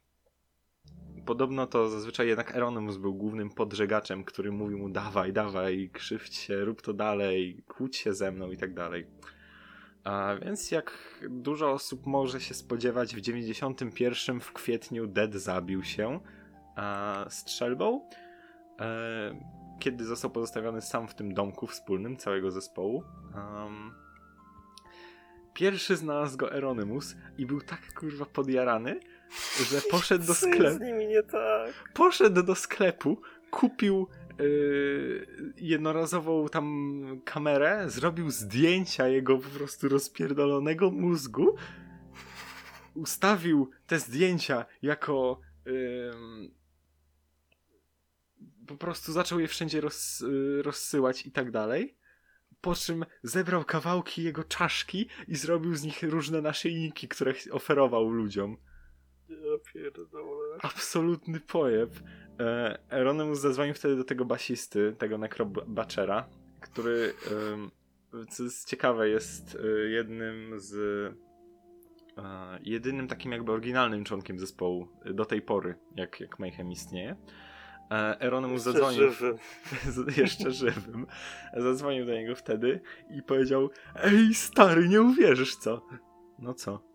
podobno 1.25 1.67
to 1.67 1.89
zazwyczaj 1.89 2.27
jednak 2.27 2.55
Eronymus 2.55 2.97
był 2.97 3.13
głównym 3.13 3.49
podżegaczem, 3.49 4.23
który 4.23 4.51
mówił 4.51 4.77
mu 4.77 4.89
dawaj, 4.89 5.33
dawaj, 5.33 5.89
krzywdź 5.93 6.35
się, 6.35 6.65
rób 6.65 6.81
to 6.81 6.93
dalej, 6.93 7.63
kłóć 7.67 7.97
się 7.97 8.13
ze 8.13 8.31
mną 8.31 8.51
i 8.51 8.57
tak 8.57 8.73
dalej. 8.73 9.07
A 10.03 10.35
więc 10.45 10.71
jak 10.71 11.19
dużo 11.29 11.71
osób 11.71 12.05
może 12.05 12.41
się 12.41 12.53
spodziewać, 12.53 13.15
w 13.15 13.21
91 13.21 14.39
w 14.39 14.53
kwietniu 14.53 15.07
Dead 15.07 15.33
zabił 15.33 15.83
się 15.83 16.19
strzelbą, 17.29 18.09
e, 18.79 19.59
kiedy 19.79 20.05
został 20.05 20.31
pozostawiony 20.31 20.81
sam 20.81 21.07
w 21.07 21.15
tym 21.15 21.33
domku 21.33 21.67
wspólnym 21.67 22.17
całego 22.17 22.51
zespołu. 22.51 23.03
Pierwszy 25.53 25.95
znalazł 25.95 26.37
go 26.37 26.53
Eronymus 26.53 27.15
i 27.37 27.45
był 27.45 27.61
tak 27.61 27.93
kurwa 27.93 28.25
podjarany, 28.25 28.99
że 29.71 29.81
poszedł 29.91 30.25
do 30.25 30.33
sklepu 30.33 30.77
z 30.77 30.79
nimi 30.79 31.07
nie 31.07 31.23
tak? 31.23 31.73
poszedł 31.93 32.43
do 32.43 32.55
sklepu, 32.55 33.21
kupił 33.51 34.07
yy, 34.39 35.27
jednorazową 35.57 36.49
tam 36.49 37.21
kamerę, 37.25 37.89
zrobił 37.89 38.31
zdjęcia 38.31 39.07
jego 39.07 39.37
po 39.37 39.49
prostu 39.49 39.89
rozpierdolonego 39.89 40.91
mózgu 40.91 41.55
ustawił 42.95 43.69
te 43.87 43.99
zdjęcia 43.99 44.65
jako 44.81 45.39
ym, 45.67 46.58
po 48.69 48.77
prostu 48.77 49.11
zaczął 49.11 49.39
je 49.39 49.47
wszędzie 49.47 49.81
roz, 49.81 50.21
y, 50.21 50.61
rozsyłać 50.63 51.25
i 51.25 51.31
tak 51.31 51.51
dalej. 51.51 51.97
Po 52.61 52.75
czym 52.75 53.05
zebrał 53.23 53.65
kawałki 53.65 54.23
jego 54.23 54.43
czaszki 54.43 55.09
i 55.27 55.35
zrobił 55.35 55.75
z 55.75 55.83
nich 55.83 56.03
różne 56.03 56.41
naszyjniki, 56.41 57.07
które 57.07 57.33
oferował 57.51 58.09
ludziom. 58.09 58.57
Ja 59.29 59.73
pierdolę. 59.73 60.57
Absolutny 60.61 61.39
pojeb. 61.39 61.89
E, 62.39 62.79
Euronymous 62.89 63.39
zadzwonił 63.39 63.73
wtedy 63.73 63.95
do 63.95 64.03
tego 64.03 64.25
basisty, 64.25 64.95
tego 64.97 65.17
Necrobaczera, 65.17 66.29
który, 66.61 67.13
co 68.29 68.43
jest 68.43 68.69
ciekawe, 68.69 69.09
jest 69.09 69.55
y, 69.55 69.89
jednym 69.89 70.59
z 70.59 70.75
e, 72.17 72.59
jedynym 72.63 73.07
takim 73.07 73.31
jakby 73.31 73.51
oryginalnym 73.51 74.03
członkiem 74.03 74.39
zespołu 74.39 74.87
y, 75.05 75.13
do 75.13 75.25
tej 75.25 75.41
pory, 75.41 75.75
jak, 75.95 76.19
jak 76.19 76.39
Mayhem 76.39 76.71
istnieje. 76.71 77.15
E, 77.91 78.19
Euronymous 78.19 78.65
Jeszcze 78.65 78.71
zadzwonił 78.79 79.11
żywy. 79.11 79.37
z- 79.89 80.17
jeszcze 80.23 80.51
żywym. 80.51 81.07
Zadzwonił 81.57 82.05
do 82.05 82.11
niego 82.13 82.35
wtedy 82.35 82.81
i 83.17 83.21
powiedział: 83.23 83.69
Ej, 83.95 84.33
stary, 84.33 84.87
nie 84.89 85.01
uwierzysz 85.01 85.55
co? 85.55 85.87
No 86.39 86.53
co? 86.53 86.89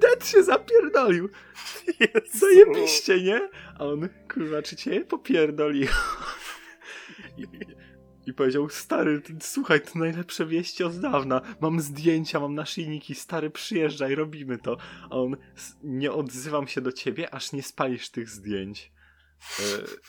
Dead 0.00 0.26
się 0.26 0.42
zapierdolił! 0.42 1.28
Jezu. 2.00 2.38
Zajebiście, 2.38 3.22
nie? 3.22 3.48
A 3.78 3.84
on, 3.84 4.08
kurwa, 4.34 4.62
czy 4.62 4.76
cię 4.76 5.00
popierdolił? 5.04 5.86
I, 7.38 7.46
I 8.26 8.32
powiedział, 8.34 8.68
stary, 8.68 9.20
ty, 9.20 9.36
słuchaj, 9.40 9.80
to 9.80 9.98
najlepsze 9.98 10.46
wieści 10.46 10.84
od 10.84 10.98
dawna. 11.00 11.40
Mam 11.60 11.80
zdjęcia, 11.80 12.40
mam 12.40 12.54
naszyjniki, 12.54 13.14
stary, 13.14 13.50
przyjeżdżaj, 13.50 14.14
robimy 14.14 14.58
to. 14.58 14.76
A 15.02 15.16
on, 15.16 15.36
"S- 15.56 15.76
nie 15.82 16.12
odzywam 16.12 16.68
się 16.68 16.80
do 16.80 16.92
ciebie, 16.92 17.34
aż 17.34 17.52
nie 17.52 17.62
spalisz 17.62 18.10
tych 18.10 18.28
zdjęć. 18.28 18.92
E, 19.60 19.62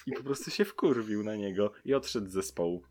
I 0.05 0.11
po 0.11 0.23
prostu 0.23 0.51
się 0.51 0.65
wkurwił 0.65 1.23
na 1.23 1.35
niego 1.35 1.71
i 1.85 1.93
odszedł 1.93 2.27
z 2.27 2.33
zespołu. 2.33 2.83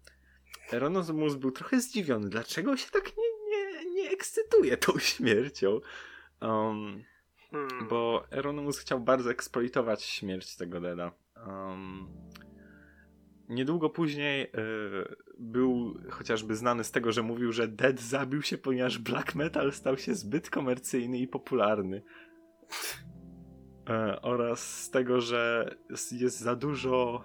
Eronomus 0.73 1.35
był 1.35 1.51
trochę 1.51 1.81
zdziwiony, 1.81 2.29
dlaczego 2.29 2.77
się 2.77 2.91
tak 2.91 3.13
nie, 3.17 3.51
nie, 3.51 3.91
nie 3.91 4.11
ekscytuje 4.11 4.77
tą 4.77 4.99
śmiercią. 4.99 5.81
Um, 6.41 7.05
Hmm. 7.51 7.89
bo 7.89 8.25
Euronymous 8.31 8.79
chciał 8.79 9.01
bardzo 9.01 9.31
eksploitować 9.31 10.03
śmierć 10.03 10.57
tego 10.57 10.81
Deda. 10.81 11.13
Um, 11.47 12.09
niedługo 13.49 13.91
później 13.91 14.43
y, 14.43 14.49
był 15.39 16.01
chociażby 16.11 16.57
znany 16.57 16.85
z 16.85 16.91
tego, 16.91 17.13
że 17.13 17.23
mówił, 17.23 17.53
że 17.53 17.69
Dead 17.69 18.01
zabił 18.01 18.43
się, 18.43 18.59
ponieważ 18.59 18.99
black 18.99 19.35
metal 19.35 19.73
stał 19.73 19.99
się 19.99 20.15
zbyt 20.15 20.51
komercyjny 20.51 21.19
i 21.19 21.29
popularny. 21.29 22.03
E, 23.89 24.23
oraz 24.23 24.61
z 24.85 24.91
tego, 24.91 25.21
że 25.21 25.71
jest- 26.13 26.41
za 26.41 26.57
dużo 26.57 27.23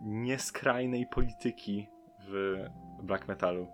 nieskrajnej 0.00 1.06
polityki 1.06 1.88
w 2.28 2.64
black 3.02 3.28
metalu. 3.28 3.68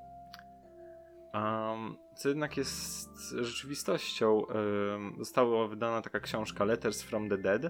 Um, 1.34 1.96
co 2.16 2.28
jednak 2.28 2.56
jest 2.56 3.30
rzeczywistością. 3.40 4.40
Um, 4.40 5.14
została 5.18 5.68
wydana 5.68 6.02
taka 6.02 6.20
książka 6.20 6.64
Letters 6.64 7.02
from 7.02 7.28
the 7.28 7.38
Dead 7.38 7.62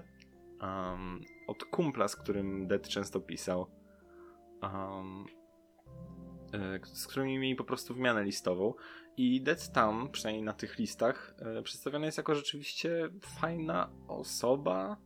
um, 0.61 1.21
od 1.47 1.63
kumpla, 1.63 2.07
z 2.07 2.15
którym 2.15 2.67
Dead 2.67 2.87
często 2.87 3.19
pisał. 3.19 3.67
E, 6.53 6.79
z 6.83 7.07
którymi 7.07 7.39
mieli 7.39 7.55
po 7.55 7.63
prostu 7.63 7.93
wymianę 7.93 8.23
listową. 8.23 8.73
I 9.17 9.41
Dead 9.41 9.71
tam, 9.71 10.09
przynajmniej 10.11 10.43
na 10.43 10.53
tych 10.53 10.77
listach, 10.77 11.35
e, 11.39 11.61
przedstawiony 11.61 12.05
jest 12.05 12.17
jako 12.17 12.35
rzeczywiście 12.35 13.09
fajna 13.21 13.89
osoba. 14.07 14.97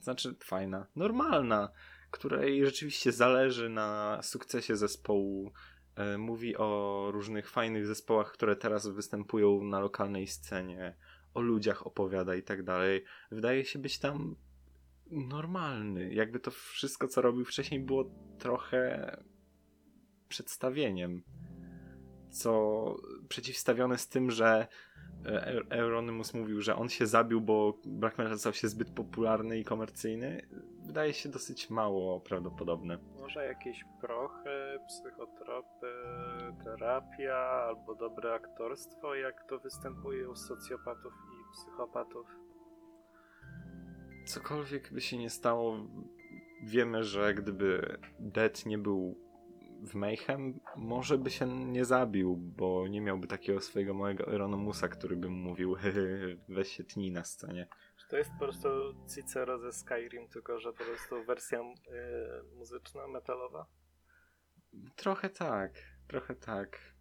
Znaczy, 0.00 0.34
fajna, 0.44 0.86
normalna, 0.96 1.68
której 2.10 2.64
rzeczywiście 2.64 3.12
zależy 3.12 3.68
na 3.68 4.20
sukcesie 4.22 4.76
zespołu. 4.76 5.52
E, 5.96 6.18
Mówi 6.18 6.56
o 6.56 7.08
różnych 7.12 7.50
fajnych 7.50 7.86
zespołach, 7.86 8.32
które 8.32 8.56
teraz 8.56 8.88
występują 8.88 9.64
na 9.64 9.80
lokalnej 9.80 10.26
scenie, 10.26 10.96
o 11.34 11.40
ludziach 11.40 11.86
opowiada 11.86 12.34
i 12.34 12.42
tak 12.42 12.62
dalej. 12.62 13.04
Wydaje 13.30 13.64
się 13.64 13.78
być 13.78 13.98
tam 13.98 14.36
normalny. 15.10 16.14
Jakby 16.14 16.40
to 16.40 16.50
wszystko, 16.50 17.08
co 17.08 17.22
robił 17.22 17.44
wcześniej, 17.44 17.80
było 17.80 18.10
trochę 18.38 19.10
przedstawieniem. 20.28 21.22
Co 22.36 22.94
przeciwstawione 23.28 23.98
z 23.98 24.08
tym, 24.08 24.30
że 24.30 24.66
e, 25.26 25.46
Eu- 25.54 25.66
Euronymous 25.70 26.34
mówił, 26.34 26.60
że 26.60 26.76
on 26.76 26.88
się 26.88 27.06
zabił, 27.06 27.40
bo 27.40 27.78
black 27.84 28.18
metal 28.18 28.38
stał 28.38 28.52
się 28.52 28.68
zbyt 28.68 28.90
popularny 28.90 29.58
i 29.58 29.64
komercyjny, 29.64 30.46
wydaje 30.86 31.12
się 31.14 31.28
dosyć 31.28 31.70
mało 31.70 32.20
prawdopodobne. 32.20 32.98
Może 33.20 33.46
jakieś 33.46 33.84
prochy, 34.00 34.78
psychotropy, 34.88 35.86
terapia 36.64 37.36
albo 37.36 37.94
dobre 37.94 38.34
aktorstwo, 38.34 39.14
jak 39.14 39.48
to 39.48 39.58
występuje 39.58 40.30
u 40.30 40.36
socjopatów 40.36 41.12
i 41.12 41.52
psychopatów. 41.52 42.26
Cokolwiek 44.26 44.92
by 44.92 45.00
się 45.00 45.18
nie 45.18 45.30
stało, 45.30 45.76
wiemy, 46.62 47.04
że 47.04 47.34
gdyby 47.34 47.98
Dead 48.20 48.66
nie 48.66 48.78
był 48.78 49.25
w 49.82 49.94
Mayhem, 49.94 50.60
może 50.76 51.18
by 51.18 51.30
się 51.30 51.46
nie 51.46 51.84
zabił, 51.84 52.36
bo 52.36 52.88
nie 52.88 53.00
miałby 53.00 53.26
takiego 53.26 53.60
swojego 53.60 53.94
małego 53.94 54.26
Euronymousa, 54.26 54.88
który 54.88 55.16
by 55.16 55.28
mu 55.28 55.36
mówił 55.36 55.76
weź 56.48 56.68
się 56.68 56.84
tnij 56.84 57.10
na 57.10 57.24
scenie. 57.24 57.68
Czy 58.00 58.08
to 58.08 58.16
jest 58.16 58.30
po 58.30 58.38
prostu 58.38 58.68
Cicero 59.14 59.58
ze 59.58 59.72
Skyrim, 59.72 60.28
tylko 60.28 60.60
że 60.60 60.72
po 60.72 60.84
prostu 60.84 61.24
wersja 61.24 61.60
y, 61.60 61.64
muzyczna, 62.56 63.06
metalowa? 63.06 63.66
Trochę 64.96 65.30
tak, 65.30 65.72
trochę 66.08 66.34
tak. 66.34 66.96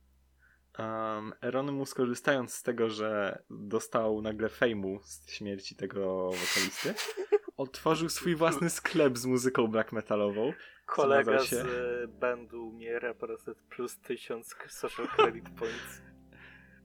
Um, 0.80 1.34
Euronymous 1.42 1.94
korzystając 1.94 2.54
z 2.54 2.64
tego, 2.64 2.90
że 2.90 3.44
dostał 3.50 4.22
nagle 4.22 4.50
fejmu 4.50 5.00
z 5.04 5.32
śmierci 5.32 5.76
tego 5.76 6.26
wokalisty, 6.26 6.94
otworzył 7.58 8.10
swój 8.10 8.36
własny 8.36 8.70
sklep 8.70 9.18
z 9.18 9.26
muzyką 9.26 9.68
black 9.68 9.92
metalową. 9.92 10.54
Kolega 10.86 11.40
się- 11.40 11.56
z 11.56 11.66
y, 11.66 12.08
bandu 12.08 12.68
umiera 12.68 13.14
po 13.14 13.28
prostu 13.28 13.52
plus 13.70 14.00
tysiąc 14.00 14.56
social 14.70 15.08
credit 15.08 15.50
points. 15.50 16.02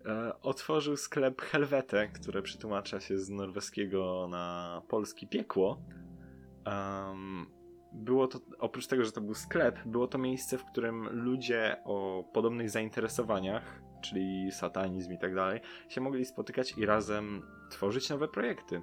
E, 0.06 0.40
otworzył 0.40 0.96
sklep 0.96 1.42
Helvete, 1.42 2.08
które 2.08 2.42
przetłumacza 2.42 3.00
się 3.00 3.18
z 3.18 3.30
norweskiego 3.30 4.28
na 4.30 4.82
polski 4.88 5.28
piekło. 5.28 5.82
Em, 6.64 7.46
było 7.92 8.28
to, 8.28 8.38
oprócz 8.58 8.86
tego, 8.86 9.04
że 9.04 9.12
to 9.12 9.20
był 9.20 9.34
sklep, 9.34 9.78
było 9.86 10.06
to 10.08 10.18
miejsce, 10.18 10.58
w 10.58 10.64
którym 10.64 11.08
ludzie 11.24 11.76
o 11.84 12.24
podobnych 12.34 12.70
zainteresowaniach, 12.70 13.82
czyli 14.04 14.52
satanizm 14.52 15.12
i 15.12 15.18
tak 15.18 15.34
dalej, 15.34 15.60
się 15.88 16.00
mogli 16.00 16.24
spotykać 16.24 16.78
i 16.78 16.86
razem 16.86 17.42
tworzyć 17.70 18.10
nowe 18.10 18.28
projekty. 18.28 18.82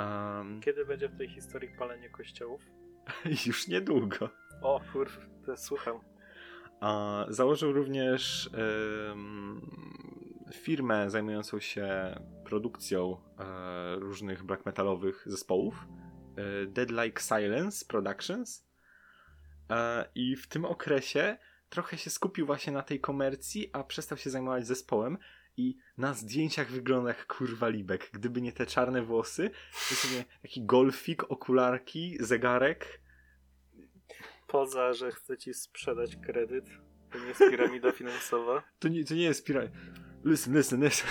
Em, 0.00 0.60
Kiedy 0.64 0.86
będzie 0.86 1.08
w 1.08 1.16
tej 1.16 1.28
historii 1.28 1.70
palenie 1.78 2.10
kościołów? 2.10 2.60
już 3.46 3.68
niedługo. 3.68 4.30
O 4.62 4.80
kurw, 4.92 5.18
to 5.46 5.56
słucham. 5.56 6.00
A 6.80 7.24
założył 7.28 7.72
również 7.72 8.50
firmę 10.54 11.10
zajmującą 11.10 11.60
się 11.60 12.20
produkcją 12.44 13.16
e, 13.38 13.96
różnych 13.98 14.42
black 14.42 14.66
metalowych 14.66 15.22
zespołów. 15.26 15.86
E, 16.36 16.66
Dead 16.66 16.90
Like 16.90 17.22
Silence 17.22 17.84
Productions. 17.86 18.66
E, 19.70 20.08
I 20.14 20.36
w 20.36 20.46
tym 20.46 20.64
okresie 20.64 21.38
trochę 21.68 21.98
się 21.98 22.10
skupił 22.10 22.46
właśnie 22.46 22.72
na 22.72 22.82
tej 22.82 23.00
komercji, 23.00 23.70
a 23.72 23.84
przestał 23.84 24.18
się 24.18 24.30
zajmować 24.30 24.66
zespołem. 24.66 25.18
I 25.60 25.76
na 25.98 26.14
zdjęciach 26.14 26.70
wygląda 26.70 27.08
jak 27.08 27.26
kurwa 27.26 27.68
Libek. 27.68 28.10
Gdyby 28.12 28.40
nie 28.40 28.52
te 28.52 28.66
czarne 28.66 29.02
włosy, 29.02 29.50
to 29.88 29.94
sobie 29.94 30.24
taki 30.42 30.62
golfik, 30.62 31.30
okularki, 31.30 32.16
zegarek. 32.20 33.00
Poza, 34.46 34.92
że 34.92 35.10
chce 35.10 35.38
ci 35.38 35.54
sprzedać 35.54 36.16
kredyt, 36.16 36.64
to 37.12 37.18
nie 37.18 37.26
jest 37.26 37.38
piramida 37.38 37.92
finansowa. 37.92 38.62
To 38.78 38.88
nie, 38.88 39.04
to 39.04 39.14
nie 39.14 39.22
jest 39.22 39.44
piraj. 39.44 39.70
Listen, 40.24 40.56
listen, 40.56 40.84
listen. 40.84 41.10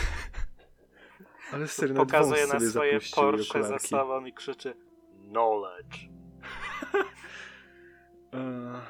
Ale 1.52 1.68
serio, 1.68 1.95
Pokazuje 1.95 2.47
na 2.47 2.60
swoje 2.60 3.00
Porsche 3.16 3.64
za 3.64 3.80
sobą 3.80 4.26
i 4.26 4.34
krzyczy 4.34 4.74
Knowledge. 5.30 5.97
Eee, 8.34 8.82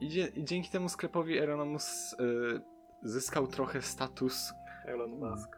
i, 0.00 0.44
dzięki 0.44 0.70
temu 0.70 0.88
sklepowi 0.88 1.38
Euronymous 1.38 2.14
e, 2.18 2.77
zyskał 3.02 3.46
trochę 3.46 3.82
status, 3.82 4.52
Elon 4.86 5.10
Musk. 5.10 5.56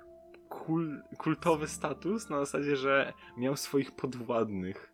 kul, 0.49 1.03
kultowy 1.18 1.68
status, 1.68 2.30
na 2.30 2.38
zasadzie, 2.38 2.76
że 2.76 3.12
miał 3.36 3.57
swoich 3.57 3.93
podwładnych. 3.93 4.93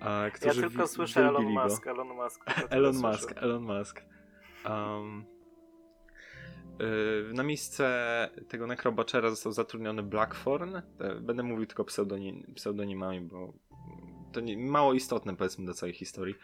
A, 0.00 0.24
Ja 0.44 0.52
tylko 0.54 0.82
wi- 0.82 0.88
słyszę 0.88 1.26
Elon. 1.28 1.44
Musk, 1.44 1.86
Elon 1.86 2.08
Musk. 2.08 2.44
Elon. 2.70 2.96
Musk, 2.96 3.32
Elon 3.36 3.62
Musk. 3.62 4.02
Um, 4.70 5.24
na 7.34 7.42
miejsce 7.42 7.84
tego 8.48 8.66
Necrobatchera 8.66 9.30
został 9.30 9.52
zatrudniony 9.52 10.02
Blackthorn. 10.02 10.76
E, 10.76 10.82
Będę 11.20 11.42
mówił 11.42 11.66
tylko 11.66 11.84
pseudonim, 11.84 12.52
pseudonimami, 12.54 13.20
bo 13.20 13.52
to 14.32 14.40
nie, 14.40 14.56
mało 14.58 14.92
istotne 14.94 15.36
powiedzmy 15.36 15.66
do 15.66 15.74
całej 15.74 15.94
historii. 15.94 16.34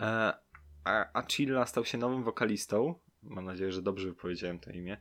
E, 0.00 0.32
A 0.84 1.12
Achilla 1.18 1.66
stał 1.66 1.84
się 1.84 1.98
nowym 1.98 2.22
wokalistą. 2.24 2.94
Mam 3.22 3.44
nadzieję, 3.44 3.72
że 3.72 3.82
dobrze 3.82 4.08
wypowiedziałem 4.08 4.58
to 4.58 4.70
imię. 4.70 4.96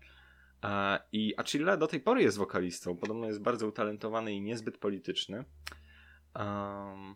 I 1.12 1.34
Achille 1.38 1.78
do 1.78 1.88
tej 1.88 2.00
pory 2.00 2.22
jest 2.22 2.38
wokalistą. 2.38 2.98
Podobno 2.98 3.28
jest 3.28 3.42
bardzo 3.42 3.68
utalentowany 3.68 4.34
i 4.34 4.42
niezbyt 4.42 4.78
polityczny. 4.78 5.46
Um, 6.36 7.16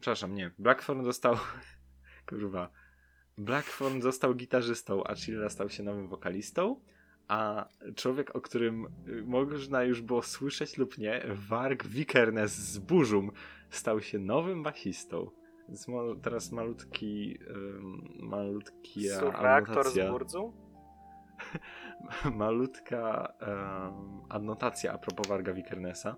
przepraszam, 0.00 0.34
nie. 0.34 0.50
Blackthorn 0.58 1.04
został. 1.04 1.36
Kurwa. 2.28 2.70
Blackthorn 3.38 4.00
został 4.00 4.34
gitarzystą, 4.34 5.04
a 5.04 5.14
Chilla 5.14 5.48
stał 5.48 5.70
się 5.70 5.82
nowym 5.82 6.08
wokalistą. 6.08 6.80
A 7.28 7.68
człowiek, 7.96 8.36
o 8.36 8.40
którym 8.40 8.86
y, 9.08 9.22
można 9.22 9.82
już 9.82 10.02
było 10.02 10.22
słyszeć 10.22 10.78
lub 10.78 10.98
nie, 10.98 11.22
Varg 11.48 11.86
Vikernes 11.86 12.56
z 12.56 12.78
Burzum, 12.78 13.30
stał 13.70 14.00
się 14.00 14.18
nowym 14.18 14.62
basistą. 14.62 15.30
Teraz 16.22 16.52
malutki, 16.52 17.38
um, 17.50 18.08
malutki 18.20 19.08
Reaktor 19.42 19.90
z 19.90 20.10
Burdzą? 20.10 20.52
malutka 22.34 23.32
um, 23.40 24.22
adnotacja 24.28 24.92
a 24.92 24.98
propos 24.98 25.26
Varga 25.26 25.52
Vikernesa. 25.52 26.16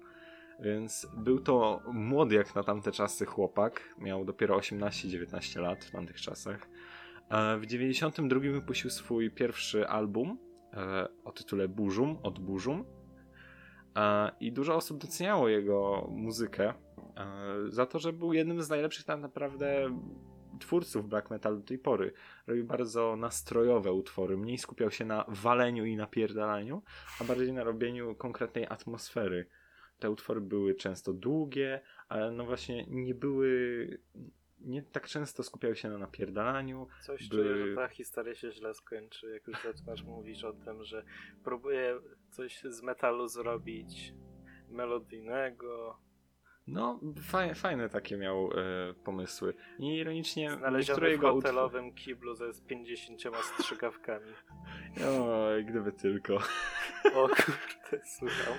Więc 0.60 1.06
był 1.16 1.40
to 1.40 1.80
młody 1.92 2.34
jak 2.34 2.54
na 2.54 2.62
tamte 2.62 2.92
czasy 2.92 3.26
chłopak. 3.26 3.94
Miał 3.98 4.24
dopiero 4.24 4.58
18-19 4.58 5.60
lat 5.60 5.84
w 5.84 5.90
tamtych 5.90 6.20
czasach. 6.20 6.68
E, 7.28 7.58
W 7.58 7.66
92 7.66 8.40
wypuścił 8.40 8.90
swój 8.90 9.30
pierwszy 9.30 9.88
album 9.88 10.38
e, 10.72 11.08
o 11.24 11.32
tytule 11.32 11.68
Burzum, 11.68 12.18
od 12.22 12.38
Burzum. 12.38 12.84
E, 13.96 14.30
I 14.40 14.52
dużo 14.52 14.74
osób 14.74 14.98
doceniało 14.98 15.48
jego 15.48 16.08
muzykę 16.10 16.74
za 17.68 17.86
to, 17.86 17.98
że 17.98 18.12
był 18.12 18.32
jednym 18.32 18.62
z 18.62 18.68
najlepszych 18.68 19.04
tak 19.04 19.20
naprawdę 19.20 19.98
twórców 20.58 21.08
black 21.08 21.30
metalu 21.30 21.56
do 21.56 21.66
tej 21.66 21.78
pory. 21.78 22.12
Robił 22.46 22.64
bardzo 22.64 23.16
nastrojowe 23.16 23.92
utwory, 23.92 24.36
mniej 24.36 24.58
skupiał 24.58 24.90
się 24.90 25.04
na 25.04 25.24
waleniu 25.28 25.84
i 25.84 25.96
napierdalaniu, 25.96 26.82
a 27.20 27.24
bardziej 27.24 27.52
na 27.52 27.64
robieniu 27.64 28.14
konkretnej 28.14 28.66
atmosfery. 28.68 29.46
Te 29.98 30.10
utwory 30.10 30.40
były 30.40 30.74
często 30.74 31.12
długie, 31.12 31.80
ale 32.08 32.32
no 32.32 32.44
właśnie 32.44 32.86
nie 32.88 33.14
były. 33.14 33.98
Nie 34.60 34.82
tak 34.82 35.06
często 35.06 35.42
skupiały 35.42 35.76
się 35.76 35.88
na 35.88 35.98
napierdalaniu. 35.98 36.86
Coś 37.02 37.28
By- 37.28 37.36
czuję, 37.36 37.66
że 37.66 37.74
ta 37.74 37.88
historia 37.88 38.34
się 38.34 38.52
źle 38.52 38.74
skończy, 38.74 39.30
jak 39.30 39.46
już 39.46 39.62
zaczynasz 39.62 40.02
mówić 40.16 40.44
o 40.44 40.52
tym, 40.52 40.84
że 40.84 41.04
próbuje 41.44 42.00
coś 42.30 42.62
z 42.62 42.82
metalu 42.82 43.28
zrobić 43.28 44.14
melodyjnego. 44.68 45.98
No, 46.66 47.00
fajne, 47.22 47.54
fajne 47.54 47.88
takie 47.88 48.16
miał 48.16 48.50
e, 48.50 48.94
pomysły. 49.04 49.54
I 49.78 49.96
ironicznie 49.96 50.50
Znaleziony 50.58 51.16
w 51.18 51.20
hotelowym 51.20 51.94
kiblu 51.94 52.34
ze 52.34 52.52
z 52.52 52.60
50 52.60 53.22
strzykawkami. 53.42 54.32
Oj, 55.28 55.64
gdyby 55.64 55.92
tylko. 55.92 56.34
O 57.14 57.28
kurde, 57.28 58.04
słucham. 58.04 58.54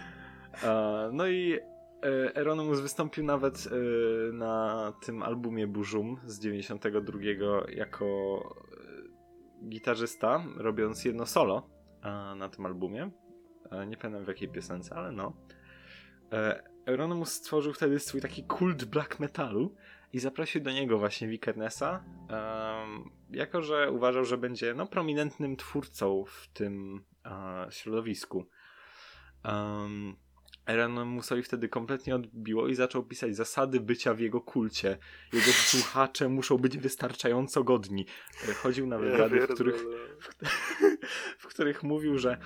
E, 0.64 1.10
No 1.14 1.28
i 1.28 1.60
e, 2.03 2.36
Euronymous 2.36 2.80
wystąpił 2.80 3.24
nawet 3.24 3.68
e, 3.68 4.34
na 4.34 4.93
tym 5.05 5.24
albumie 5.24 5.68
Burzum 5.68 6.20
z 6.26 6.39
92 6.39 7.20
jako 7.70 8.05
e, 9.64 9.70
gitarzysta, 9.70 10.43
robiąc 10.58 11.05
jedno 11.05 11.26
solo 11.26 11.70
na 12.36 12.49
tym 12.49 12.66
albumie. 12.66 13.12
E, 13.72 13.88
Nie 13.88 13.97
pamiętam 13.97 14.26
w 14.26 14.28
jakiej 14.28 14.49
piosence, 14.49 14.95
ale 14.95 15.12
no. 15.12 15.34
E, 16.32 16.76
Euronymous 16.88 17.31
stworzył 17.31 17.73
wtedy 17.73 17.99
swój 17.99 18.21
taki 18.21 18.43
kult 18.43 18.85
black 18.85 19.19
metalu 19.19 19.75
i 20.13 20.19
zaprosił 20.19 20.61
do 20.61 20.71
niego 20.71 20.97
właśnie 20.99 21.27
Wikernesa, 21.27 22.03
em, 22.29 23.09
jako 23.29 23.61
że 23.61 23.91
uważał, 23.91 24.25
że 24.25 24.38
będzie 24.38 24.73
no, 24.73 24.88
prominentnym 24.88 25.57
twórcą 25.57 26.23
w 26.27 26.47
tym 26.53 27.03
e, 27.25 27.67
środowisku. 27.69 28.49
Um, 29.45 30.15
Euronymousowi 30.65 31.43
wtedy 31.43 31.69
kompletnie 31.69 32.15
odbiło 32.15 32.67
i 32.67 32.75
zaczął 32.75 33.03
pisać 33.03 33.35
zasady 33.35 33.79
bycia 33.79 34.13
w 34.13 34.19
jego 34.19 34.41
kulcie. 34.41 34.97
Jego 35.33 35.51
słuchacze 35.51 36.29
muszą 36.29 36.57
być 36.57 36.77
wystarczająco 36.77 37.63
godni. 37.63 38.05
E, 38.49 38.53
Chodził 38.53 38.88
na 38.88 38.97
wywiady, 38.97 39.39
w 39.39 39.47
których, 39.47 39.85
w 41.39 41.47
których 41.47 41.83
mówił, 41.83 42.17
że 42.17 42.38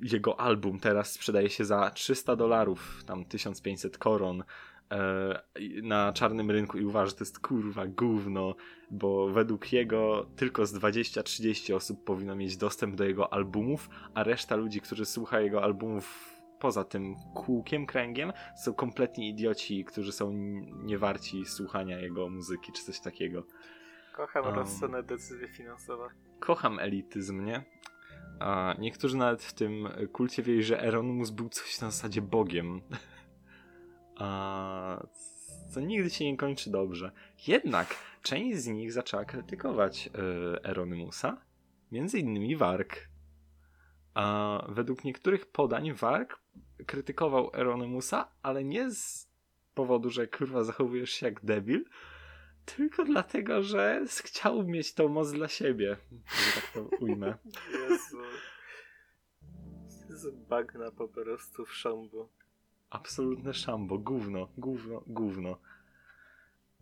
jego 0.00 0.40
album 0.40 0.80
teraz 0.80 1.12
sprzedaje 1.12 1.50
się 1.50 1.64
za 1.64 1.90
300 1.90 2.36
dolarów, 2.36 3.04
tam 3.06 3.24
1500 3.24 3.98
koron 3.98 4.44
e, 4.90 5.42
na 5.82 6.12
czarnym 6.12 6.50
rynku 6.50 6.78
i 6.78 6.84
uważa, 6.84 7.06
że 7.06 7.16
to 7.16 7.24
jest 7.24 7.40
kurwa 7.40 7.86
gówno, 7.86 8.54
bo 8.90 9.28
według 9.28 9.72
jego 9.72 10.26
tylko 10.36 10.66
z 10.66 10.74
20-30 10.74 11.74
osób 11.74 12.04
powinno 12.04 12.36
mieć 12.36 12.56
dostęp 12.56 12.94
do 12.94 13.04
jego 13.04 13.32
albumów, 13.32 13.88
a 14.14 14.22
reszta 14.22 14.56
ludzi, 14.56 14.80
którzy 14.80 15.04
słucha 15.04 15.40
jego 15.40 15.62
albumów 15.62 16.34
poza 16.58 16.84
tym 16.84 17.14
kółkiem, 17.34 17.86
kręgiem, 17.86 18.32
są 18.56 18.74
kompletni 18.74 19.28
idioci, 19.28 19.84
którzy 19.84 20.12
są 20.12 20.32
niewarci 20.84 21.44
słuchania 21.44 21.98
jego 21.98 22.28
muzyki, 22.28 22.72
czy 22.72 22.82
coś 22.82 23.00
takiego. 23.00 23.46
Kocham 24.16 24.44
Um. 24.44 24.54
rozsądne 24.54 25.02
decyzje 25.02 25.48
finansowe. 25.48 26.08
Kocham 26.40 26.78
elityzm, 26.78 27.44
nie? 27.44 27.64
A 28.44 28.74
niektórzy 28.78 29.16
nawet 29.16 29.42
w 29.42 29.52
tym 29.52 29.88
kulcie 30.12 30.42
wierzyli, 30.42 30.64
że 30.64 30.80
Euronymous 30.80 31.30
był 31.30 31.48
coś 31.48 31.80
na 31.80 31.90
zasadzie 31.90 32.22
Bogiem. 32.22 32.80
A 34.18 35.06
co 35.70 35.80
nigdy 35.80 36.10
się 36.10 36.24
nie 36.24 36.36
kończy 36.36 36.70
dobrze. 36.70 37.12
Jednak 37.46 37.96
część 38.22 38.58
z 38.58 38.66
nich 38.66 38.92
zaczęła 38.92 39.24
krytykować 39.24 40.06
e, 40.08 40.64
Euronymousa, 40.64 41.36
między 41.92 42.18
innymi 42.18 42.56
Warg. 42.56 43.08
A 44.14 44.58
według 44.68 45.04
niektórych 45.04 45.46
podań 45.46 45.92
Warg 45.92 46.40
krytykował 46.86 47.50
Euronymousa, 47.52 48.28
ale 48.42 48.64
nie 48.64 48.90
z 48.90 49.28
powodu, 49.74 50.10
że 50.10 50.26
kurwa 50.26 50.64
zachowujesz 50.64 51.10
się 51.10 51.26
jak 51.26 51.44
debil, 51.44 51.84
tylko 52.64 53.04
dlatego, 53.04 53.62
że 53.62 54.04
chciał 54.24 54.62
mieć 54.62 54.94
tą 54.94 55.08
moc 55.08 55.32
dla 55.32 55.48
siebie, 55.48 55.96
że 56.10 56.60
tak 56.60 56.70
to 56.74 56.96
ujmę. 57.00 57.38
Jezu. 57.72 58.18
Z 60.08 60.48
bagna 60.48 60.90
po 60.90 61.08
prostu 61.08 61.64
w 61.64 61.74
szambu. 61.74 62.28
Absolutne 62.90 63.54
szambo, 63.54 63.98
gówno, 63.98 64.48
gówno, 64.56 65.02
gówno. 65.06 65.58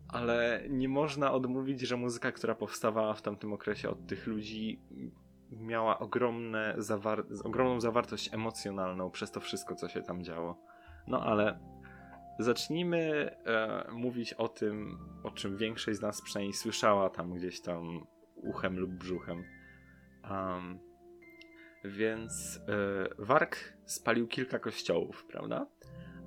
Ale 0.07 0.63
nie 0.69 0.89
można 0.89 1.31
odmówić, 1.31 1.81
że 1.81 1.97
muzyka, 1.97 2.31
która 2.31 2.55
powstawała 2.55 3.13
w 3.13 3.21
tamtym 3.21 3.53
okresie 3.53 3.89
od 3.89 4.07
tych 4.07 4.27
ludzi, 4.27 4.81
miała 5.51 5.99
ogromne 5.99 6.75
zawar- 6.77 7.25
ogromną 7.43 7.79
zawartość 7.79 8.33
emocjonalną 8.33 9.11
przez 9.11 9.31
to 9.31 9.39
wszystko, 9.39 9.75
co 9.75 9.89
się 9.89 10.01
tam 10.01 10.23
działo. 10.23 10.57
No 11.07 11.23
ale 11.23 11.59
zacznijmy 12.39 13.31
e, 13.45 13.87
mówić 13.91 14.33
o 14.33 14.47
tym, 14.47 14.97
o 15.23 15.31
czym 15.31 15.57
większość 15.57 15.97
z 15.97 16.01
nas 16.01 16.21
przynajmniej 16.21 16.53
słyszała 16.53 17.09
tam 17.09 17.33
gdzieś 17.33 17.61
tam 17.61 18.07
uchem 18.35 18.79
lub 18.79 18.91
brzuchem. 18.91 19.43
Um, 20.31 20.79
więc 21.85 22.59
e, 22.67 23.69
spalił 23.85 24.27
kilka 24.27 24.59
kościołów, 24.59 25.25
prawda? 25.25 25.67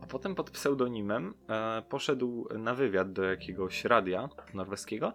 A 0.00 0.06
potem 0.06 0.34
pod 0.34 0.50
pseudonimem 0.50 1.34
e, 1.48 1.82
poszedł 1.88 2.48
na 2.58 2.74
wywiad 2.74 3.12
do 3.12 3.24
jakiegoś 3.24 3.84
radia 3.84 4.28
norweskiego. 4.54 5.12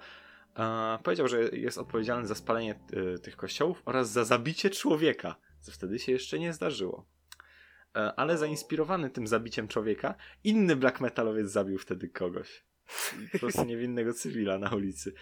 Powiedział, 1.03 1.27
że 1.27 1.41
jest 1.41 1.77
odpowiedzialny 1.77 2.27
za 2.27 2.35
spalenie 2.35 2.75
e, 3.15 3.17
tych 3.17 3.35
kościołów 3.35 3.81
oraz 3.85 4.09
za 4.09 4.23
zabicie 4.23 4.69
człowieka, 4.69 5.35
co 5.59 5.71
wtedy 5.71 5.99
się 5.99 6.11
jeszcze 6.11 6.39
nie 6.39 6.53
zdarzyło. 6.53 7.05
E, 7.95 8.13
ale 8.15 8.37
zainspirowany 8.37 9.09
tym 9.09 9.27
zabiciem 9.27 9.67
człowieka, 9.67 10.15
inny 10.43 10.75
black 10.75 11.01
metalowiec 11.01 11.51
zabił 11.51 11.77
wtedy 11.77 12.09
kogoś. 12.09 12.63
Po 13.31 13.39
prostu 13.39 13.65
niewinnego 13.65 14.13
cywila 14.13 14.57
na 14.57 14.69
ulicy. 14.69 15.13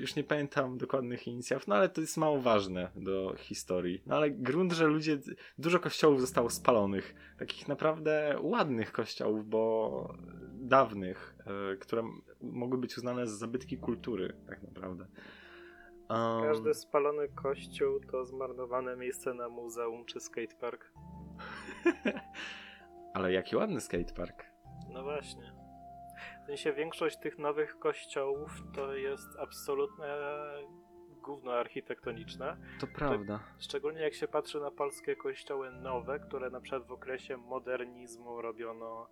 Już 0.00 0.16
nie 0.16 0.24
pamiętam 0.24 0.78
dokładnych 0.78 1.26
inicjatyw, 1.26 1.68
no 1.68 1.74
ale 1.74 1.88
to 1.88 2.00
jest 2.00 2.16
mało 2.16 2.40
ważne 2.40 2.90
do 2.96 3.34
historii. 3.38 4.02
No 4.06 4.16
ale 4.16 4.30
grunt, 4.30 4.72
że 4.72 4.86
ludzie, 4.86 5.18
dużo 5.58 5.80
kościołów 5.80 6.20
zostało 6.20 6.50
spalonych. 6.50 7.14
Takich 7.38 7.68
naprawdę 7.68 8.36
ładnych 8.40 8.92
kościołów, 8.92 9.48
bo 9.48 10.14
dawnych, 10.52 11.36
e, 11.72 11.76
które 11.76 12.02
mogły 12.40 12.78
być 12.78 12.98
uznane 12.98 13.26
za 13.26 13.36
zabytki 13.36 13.78
kultury, 13.78 14.36
tak 14.46 14.62
naprawdę. 14.62 15.06
Um, 16.10 16.42
Każdy 16.42 16.74
spalony 16.74 17.28
kościół 17.28 18.00
to 18.00 18.24
zmarnowane 18.24 18.96
miejsce 18.96 19.34
na 19.34 19.48
muzeum 19.48 20.04
czy 20.04 20.20
skatepark. 20.20 20.92
Ale 23.14 23.32
jaki 23.32 23.56
ładny 23.56 23.80
skatepark. 23.80 24.44
No 24.88 25.02
właśnie. 25.02 25.52
W 26.42 26.46
sensie 26.46 26.72
większość 26.72 27.18
tych 27.18 27.38
nowych 27.38 27.78
kościołów 27.78 28.62
to 28.74 28.94
jest 28.94 29.28
absolutne 29.38 30.06
gówno 31.26 31.52
architektoniczne. 31.52 32.56
To 32.80 32.86
prawda. 32.86 33.40
Szczególnie 33.58 34.00
jak 34.00 34.14
się 34.14 34.28
patrzy 34.28 34.60
na 34.60 34.70
polskie 34.70 35.16
kościoły 35.16 35.70
nowe, 35.70 36.20
które 36.20 36.50
na 36.50 36.60
przykład 36.60 36.86
w 36.86 36.92
okresie 36.92 37.36
modernizmu 37.36 38.42
robiono 38.42 39.08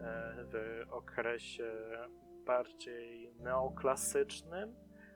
e, 0.00 0.34
w 0.52 0.84
okresie 0.90 1.72
bardziej 2.46 3.34
neoklasycznym, 3.34 4.74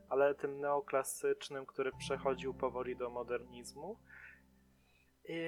ale 0.08 0.34
tym 0.34 0.60
neoklasycznym, 0.60 1.66
który 1.66 1.92
przechodził 1.98 2.54
powoli 2.54 2.96
do 2.96 3.10
modernizmu. 3.10 3.98
I, 5.28 5.38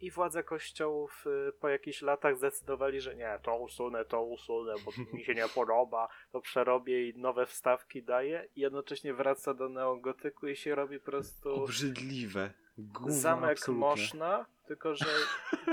i 0.00 0.10
władze 0.10 0.42
kościołów 0.42 1.24
y, 1.48 1.52
po 1.52 1.68
jakichś 1.68 2.02
latach 2.02 2.36
zdecydowali, 2.36 3.00
że 3.00 3.14
nie, 3.14 3.38
to 3.42 3.56
usunę, 3.56 4.04
to 4.04 4.22
usunę, 4.22 4.74
bo 4.84 4.90
mi 5.16 5.24
się 5.24 5.34
nie 5.34 5.48
podoba, 5.48 6.08
to 6.32 6.40
przerobię 6.40 7.08
i 7.08 7.18
nowe 7.18 7.46
wstawki 7.46 8.02
daję 8.02 8.48
i 8.56 8.60
jednocześnie 8.60 9.14
wraca 9.14 9.54
do 9.54 9.68
neogotyku 9.68 10.48
i 10.48 10.56
się 10.56 10.74
robi 10.74 10.98
po 10.98 11.04
prostu 11.04 11.54
Obrzydliwe. 11.54 12.52
Gówno, 12.78 13.12
zamek 13.12 13.58
absolutnie. 13.58 13.86
Moszna, 13.86 14.46
tylko 14.66 14.94
że, 14.94 15.06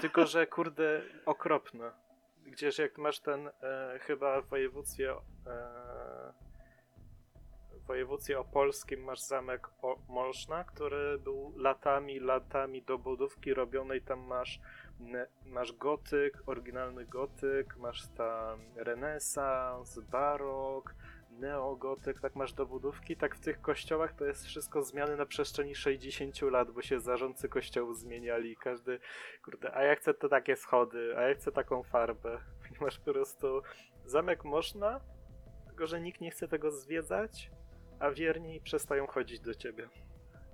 tylko 0.02 0.26
że 0.26 0.48
kurde 0.48 1.02
okropne. 1.26 1.92
Gdzież 2.46 2.78
jak 2.78 2.98
masz 2.98 3.20
ten 3.20 3.48
e, 3.48 4.00
chyba 4.02 4.42
w 4.42 4.48
województwie 4.48 5.12
e, 5.12 5.18
województwie 7.88 8.40
opolskim 8.40 9.04
masz 9.04 9.20
zamek 9.20 9.68
o, 9.82 10.00
Moszna, 10.10 10.64
który 10.64 11.18
był 11.18 11.54
latami, 11.58 12.20
latami 12.20 12.82
do 12.82 12.98
budówki 12.98 13.54
robionej, 13.54 14.02
tam 14.02 14.20
masz 14.20 14.60
masz 15.46 15.74
gotyk, 15.74 16.44
oryginalny 16.46 17.06
gotyk, 17.06 17.78
masz 17.78 18.08
tam 18.08 18.60
renesans, 18.76 20.00
barok, 20.00 20.96
neogotyk, 21.32 22.20
tak 22.20 22.36
masz 22.36 22.54
dobudówki, 22.54 23.18
tak 23.18 23.36
w 23.36 23.40
tych 23.40 23.62
kościołach 23.62 24.14
to 24.14 24.26
jest 24.26 24.46
wszystko 24.46 24.82
zmiany 24.82 25.18
na 25.18 25.26
przestrzeni 25.26 25.76
60 25.76 26.42
lat, 26.42 26.72
bo 26.72 26.82
się 26.82 27.00
zarządcy 27.00 27.50
kościołu 27.50 27.94
zmieniali. 27.94 28.56
Każdy, 28.56 29.00
kurde, 29.46 29.76
a 29.76 29.84
ja 29.84 29.96
chcę 29.96 30.14
te 30.14 30.30
takie 30.30 30.56
schody, 30.56 31.14
a 31.18 31.22
ja 31.22 31.36
chcę 31.36 31.52
taką 31.52 31.84
farbę. 31.84 32.40
Masz 32.82 33.00
po 33.00 33.14
prostu 33.14 33.62
zamek 34.06 34.44
można, 34.44 35.00
tylko 35.68 35.88
że 35.88 36.02
nikt 36.02 36.22
nie 36.22 36.32
chce 36.32 36.48
tego 36.48 36.72
zwiedzać, 36.72 37.52
a 38.00 38.12
wierni 38.12 38.62
przestają 38.62 39.08
chodzić 39.08 39.40
do 39.40 39.54
ciebie. 39.54 39.90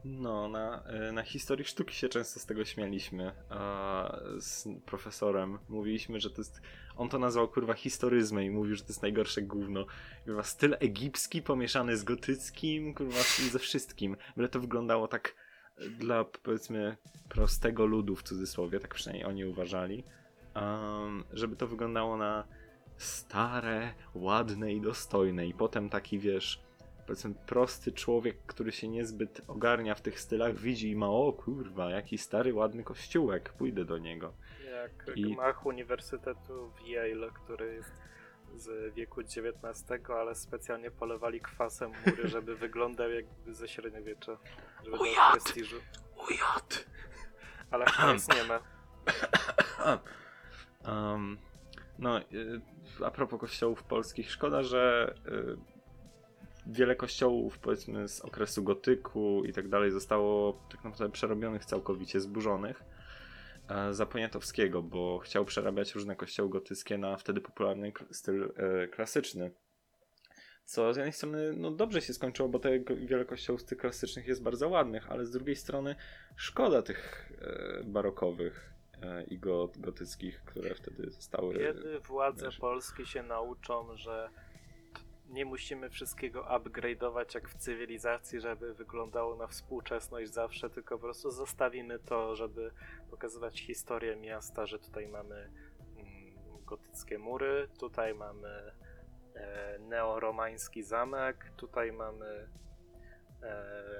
No, 0.05 0.49
na, 0.49 0.83
e, 0.83 1.11
na 1.11 1.23
historii 1.23 1.65
sztuki 1.65 1.95
się 1.95 2.09
często 2.09 2.39
z 2.39 2.45
tego 2.45 2.65
śmialiśmy. 2.65 3.31
A 3.49 4.19
z 4.37 4.67
profesorem 4.85 5.59
mówiliśmy, 5.69 6.19
że 6.19 6.29
to 6.29 6.41
jest. 6.41 6.61
On 6.95 7.09
to 7.09 7.19
nazwał 7.19 7.47
kurwa 7.47 7.73
historyzmem 7.73 8.43
i 8.43 8.49
mówił, 8.49 8.75
że 8.75 8.81
to 8.81 8.87
jest 8.87 9.01
najgorsze 9.01 9.41
gówno. 9.41 9.85
Kurwa, 10.25 10.43
styl 10.43 10.77
egipski 10.79 11.41
pomieszany 11.41 11.97
z 11.97 12.03
gotyckim, 12.03 12.93
kurwa, 12.93 13.19
ze 13.51 13.59
wszystkim. 13.59 14.17
Byle 14.37 14.49
to 14.49 14.59
wyglądało 14.59 15.07
tak 15.07 15.35
e, 15.77 15.89
dla 15.89 16.23
powiedzmy 16.23 16.97
prostego 17.29 17.85
ludu 17.85 18.15
w 18.15 18.23
cudzysłowie, 18.23 18.79
tak 18.79 18.93
przynajmniej 18.93 19.25
oni 19.25 19.45
uważali. 19.45 20.03
Um, 20.55 21.23
żeby 21.33 21.55
to 21.55 21.67
wyglądało 21.67 22.17
na 22.17 22.47
stare, 22.97 23.93
ładne 24.13 24.73
i 24.73 24.81
dostojne. 24.81 25.47
I 25.47 25.53
potem 25.53 25.89
taki 25.89 26.19
wiesz 26.19 26.62
powiedzmy 27.05 27.33
prosty 27.45 27.91
człowiek, 27.91 28.37
który 28.45 28.71
się 28.71 28.87
niezbyt 28.87 29.41
ogarnia 29.47 29.95
w 29.95 30.01
tych 30.01 30.19
stylach, 30.19 30.55
widzi 30.55 30.91
i 30.91 30.95
ma 30.95 31.07
o 31.07 31.33
kurwa, 31.33 31.89
jaki 31.89 32.17
stary, 32.17 32.53
ładny 32.53 32.83
kościółek, 32.83 33.53
pójdę 33.53 33.85
do 33.85 33.97
niego. 33.97 34.33
Jak 34.71 35.17
I- 35.17 35.21
gmach 35.21 35.65
Uniwersytetu 35.65 36.71
w 36.71 36.87
Yale, 36.87 37.29
który 37.43 37.73
jest 37.73 37.91
z 38.55 38.93
wieku 38.93 39.21
XIX, 39.21 40.09
ale 40.09 40.35
specjalnie 40.35 40.91
polewali 40.91 41.41
kwasem 41.41 41.91
mury, 42.05 42.27
żeby 42.27 42.55
wyglądał 42.55 43.11
jakby 43.11 43.53
ze 43.53 43.67
średniowiecza. 43.67 44.37
Żeby 44.83 44.97
Ujad! 44.97 45.31
prestiżu. 45.31 45.75
Ujad! 46.29 46.85
Ale 47.71 47.85
hajs 47.85 48.27
nie 48.27 48.43
ma. 48.43 48.59
Um, 50.87 51.37
no, 51.99 52.19
y, 52.19 52.61
a 53.05 53.11
propos 53.11 53.39
kościołów 53.39 53.83
polskich, 53.83 54.31
szkoda, 54.31 54.63
że 54.63 55.13
y, 55.27 55.72
wiele 56.67 56.95
kościołów, 56.95 57.59
powiedzmy, 57.59 58.07
z 58.07 58.21
okresu 58.21 58.63
gotyku 58.63 59.43
i 59.45 59.53
tak 59.53 59.67
dalej 59.67 59.91
zostało 59.91 60.53
tak 60.71 60.83
naprawdę 60.83 61.13
przerobionych 61.13 61.65
całkowicie, 61.65 62.19
zburzonych 62.19 62.83
e, 63.69 63.93
za 63.93 64.05
Poniatowskiego, 64.05 64.81
bo 64.81 65.19
chciał 65.19 65.45
przerabiać 65.45 65.95
różne 65.95 66.15
kościoły 66.15 66.49
gotyckie 66.49 66.97
na 66.97 67.17
wtedy 67.17 67.41
popularny 67.41 67.91
styl 68.11 68.53
e, 68.55 68.87
klasyczny. 68.87 69.51
Co 70.65 70.93
z 70.93 70.97
jednej 70.97 71.13
strony 71.13 71.53
no 71.53 71.71
dobrze 71.71 72.01
się 72.01 72.13
skończyło, 72.13 72.49
bo 72.49 72.59
te 72.59 72.79
wiele 72.79 73.25
kościołów 73.25 73.61
z 73.61 73.65
tych 73.65 73.77
klasycznych 73.77 74.27
jest 74.27 74.43
bardzo 74.43 74.69
ładnych, 74.69 75.11
ale 75.11 75.25
z 75.25 75.31
drugiej 75.31 75.55
strony 75.55 75.95
szkoda 76.35 76.81
tych 76.81 77.31
e, 77.41 77.83
barokowych 77.83 78.73
i 79.27 79.39
go, 79.39 79.69
gotyckich, 79.77 80.41
które 80.45 80.75
wtedy 80.75 81.11
zostały. 81.11 81.53
Kiedy 81.53 81.99
władze 81.99 82.45
wiesz. 82.45 82.57
Polski 82.57 83.05
się 83.05 83.23
nauczą, 83.23 83.95
że 83.95 84.29
nie 85.29 85.45
musimy 85.45 85.89
wszystkiego 85.89 86.43
upgrade'ować 86.43 87.35
jak 87.35 87.49
w 87.49 87.57
cywilizacji, 87.57 88.39
żeby 88.39 88.73
wyglądało 88.73 89.35
na 89.35 89.47
współczesność 89.47 90.31
zawsze, 90.31 90.69
tylko 90.69 90.95
po 90.95 91.01
prostu 91.01 91.31
zostawimy 91.31 91.99
to, 91.99 92.35
żeby 92.35 92.71
pokazywać 93.11 93.59
historię 93.59 94.15
miasta, 94.15 94.65
że 94.65 94.79
tutaj 94.79 95.07
mamy 95.07 95.51
mm, 95.97 96.65
gotyckie 96.65 97.19
mury, 97.19 97.67
tutaj 97.79 98.13
mamy 98.13 98.71
e, 99.35 99.79
neoromański 99.79 100.83
zamek, 100.83 101.51
tutaj 101.57 101.91
mamy 101.91 102.47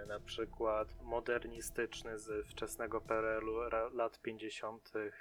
na 0.07 0.19
przykład 0.19 1.01
modernistyczny 1.01 2.19
z 2.19 2.47
wczesnego 2.47 3.01
PRL-u 3.01 3.55
lat 3.97 4.21
50. 4.21 4.91
E, 4.95 5.11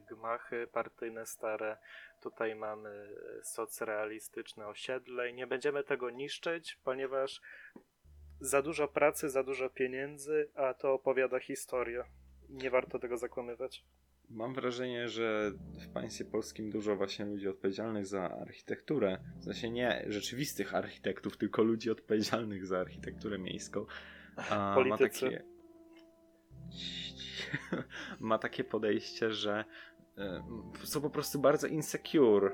gmachy 0.00 0.66
partyjne 0.66 1.26
stare. 1.26 1.76
Tutaj 2.20 2.54
mamy 2.54 3.08
e, 3.40 3.44
socrealistyczne 3.44 4.66
osiedle 4.66 5.30
i 5.30 5.34
nie 5.34 5.46
będziemy 5.46 5.84
tego 5.84 6.10
niszczyć, 6.10 6.78
ponieważ 6.84 7.40
za 8.40 8.62
dużo 8.62 8.88
pracy, 8.88 9.30
za 9.30 9.42
dużo 9.42 9.70
pieniędzy, 9.70 10.50
a 10.54 10.74
to 10.74 10.92
opowiada 10.92 11.38
historię. 11.38 12.04
Nie 12.48 12.70
warto 12.70 12.98
tego 12.98 13.16
zakłamywać. 13.16 13.84
Mam 14.32 14.54
wrażenie, 14.54 15.08
że 15.08 15.52
w 15.86 15.88
państwie 15.88 16.24
polskim 16.24 16.70
dużo 16.70 16.96
właśnie 16.96 17.24
ludzi 17.24 17.48
odpowiedzialnych 17.48 18.06
za 18.06 18.30
architekturę, 18.30 19.18
w 19.40 19.44
sensie 19.44 19.70
nie 19.70 20.04
rzeczywistych 20.08 20.74
architektów, 20.74 21.36
tylko 21.36 21.62
ludzi 21.62 21.90
odpowiedzialnych 21.90 22.66
za 22.66 22.78
architekturę 22.78 23.38
miejską, 23.38 23.86
a 24.36 24.76
ma 24.86 24.98
takie 24.98 25.42
ma 28.20 28.38
takie 28.38 28.64
podejście, 28.64 29.32
że 29.32 29.64
są 30.84 31.00
po 31.00 31.10
prostu 31.10 31.38
bardzo 31.38 31.66
insecure, 31.66 32.50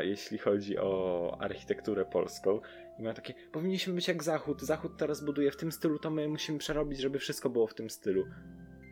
jeśli 0.00 0.38
chodzi 0.38 0.78
o 0.78 1.36
architekturę 1.40 2.04
polską. 2.04 2.60
I 2.98 3.02
mają 3.02 3.14
takie, 3.14 3.34
powinniśmy 3.52 3.94
być 3.94 4.08
jak 4.08 4.22
Zachód. 4.22 4.62
Zachód 4.62 4.92
teraz 4.96 5.24
buduje 5.24 5.50
w 5.50 5.56
tym 5.56 5.72
stylu, 5.72 5.98
to 5.98 6.10
my 6.10 6.28
musimy 6.28 6.58
przerobić, 6.58 6.98
żeby 6.98 7.18
wszystko 7.18 7.50
było 7.50 7.66
w 7.66 7.74
tym 7.74 7.90
stylu. 7.90 8.24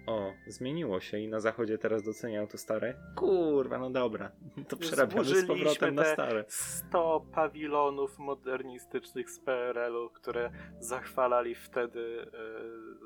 O, 0.06 0.32
zmieniło 0.46 1.00
się 1.00 1.18
i 1.18 1.28
na 1.28 1.40
zachodzie 1.40 1.78
teraz 1.78 2.02
doceniają 2.02 2.46
to 2.46 2.58
stare. 2.58 2.94
Kurwa, 3.16 3.78
no 3.78 3.90
dobra, 3.90 4.32
to 4.68 4.76
przerabiamy 4.76 5.24
z 5.24 5.46
powrotem 5.46 5.94
na 5.94 6.04
stare. 6.04 6.44
100 6.48 7.26
pawilonów 7.34 8.18
modernistycznych 8.18 9.30
z 9.30 9.40
PRL-u, 9.40 10.10
które 10.10 10.50
zachwalali 10.80 11.54
wtedy 11.54 12.26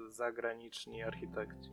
e, 0.09 0.13
zagraniczni 0.13 1.03
architekci. 1.03 1.71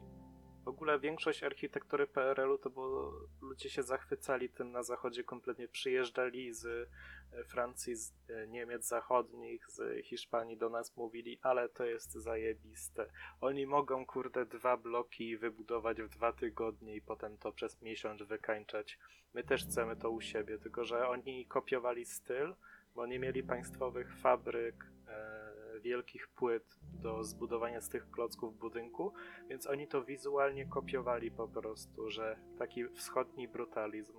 W 0.68 0.70
ogóle 0.70 1.00
większość 1.00 1.44
architektury 1.44 2.08
PRL-u 2.08 2.58
to 2.58 2.70
było, 2.70 3.14
ludzie 3.42 3.70
się 3.70 3.84
zachwycali 3.84 4.50
tym 4.50 4.72
na 4.72 4.84
zachodzie, 4.84 5.24
kompletnie 5.24 5.68
przyjeżdżali 5.68 6.54
z 6.54 6.66
e, 6.66 7.44
Francji, 7.44 7.96
z 7.96 8.14
e, 8.30 8.48
Niemiec 8.48 8.88
zachodnich, 8.88 9.66
z 9.70 10.06
Hiszpanii 10.06 10.58
do 10.58 10.70
nas 10.70 10.98
mówili, 10.98 11.40
ale 11.42 11.70
to 11.70 11.86
jest 11.86 12.12
zajebiste. 12.12 13.10
Oni 13.42 13.68
mogą, 13.68 14.06
kurde, 14.06 14.46
dwa 14.46 14.78
bloki 14.78 15.38
wybudować 15.38 16.02
w 16.02 16.10
dwa 16.10 16.34
tygodnie 16.34 16.96
i 16.96 17.02
potem 17.02 17.38
to 17.38 17.52
przez 17.52 17.82
miesiąc 17.82 18.22
wykańczać. 18.22 19.00
My 19.34 19.44
też 19.44 19.66
chcemy 19.66 19.96
to 19.96 20.10
u 20.10 20.22
siebie, 20.22 20.60
tylko 20.60 20.86
że 20.86 21.08
oni 21.08 21.46
kopiowali 21.46 22.06
styl, 22.06 22.56
bo 22.96 23.06
nie 23.06 23.20
mieli 23.20 23.44
państwowych 23.44 24.16
fabryk, 24.16 24.86
e, 25.08 25.47
wielkich 25.80 26.28
płyt 26.28 26.80
do 26.82 27.24
zbudowania 27.24 27.82
z 27.82 27.90
tych 27.90 28.12
klocków 28.12 28.58
budynku, 28.58 29.14
więc 29.50 29.68
oni 29.68 29.88
to 29.88 30.04
wizualnie 30.04 30.66
kopiowali 30.66 31.32
po 31.32 31.48
prostu, 31.48 32.10
że 32.10 32.40
taki 32.60 32.88
wschodni 32.88 33.48
brutalizm. 33.48 34.14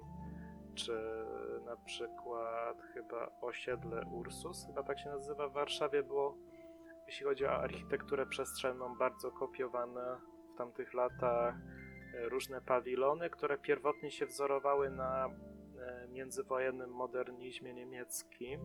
Czy 0.74 1.24
na 1.66 1.76
przykład 1.76 2.82
chyba 2.94 3.30
osiedle 3.40 4.06
Ursus, 4.06 4.66
chyba 4.66 4.82
tak 4.82 4.98
się 4.98 5.08
nazywa 5.08 5.48
w 5.48 5.52
Warszawie, 5.52 6.02
było, 6.02 6.36
jeśli 7.06 7.26
chodzi 7.26 7.46
o 7.46 7.50
architekturę 7.50 8.26
przestrzenną, 8.26 8.96
bardzo 8.96 9.30
kopiowane 9.30 10.20
w 10.54 10.58
tamtych 10.58 10.94
latach 10.94 11.54
e, 12.14 12.28
różne 12.28 12.60
pawilony, 12.60 13.30
które 13.30 13.58
pierwotnie 13.58 14.10
się 14.10 14.26
wzorowały 14.26 14.90
na 14.90 15.26
e, 15.26 16.08
międzywojennym 16.08 16.90
modernizmie 16.90 17.74
niemieckim. 17.74 18.60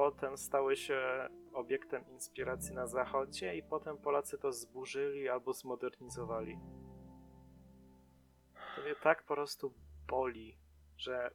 Potem 0.00 0.38
stały 0.38 0.76
się 0.76 1.28
obiektem 1.52 2.04
inspiracji 2.08 2.74
na 2.74 2.86
zachodzie 2.86 3.56
i 3.56 3.62
potem 3.62 3.98
Polacy 3.98 4.38
to 4.38 4.52
zburzyli 4.52 5.28
albo 5.28 5.52
zmodernizowali. 5.52 6.58
To 8.76 8.82
mnie 8.82 8.94
tak 9.02 9.22
po 9.22 9.34
prostu 9.34 9.74
boli, 10.08 10.58
że 10.96 11.30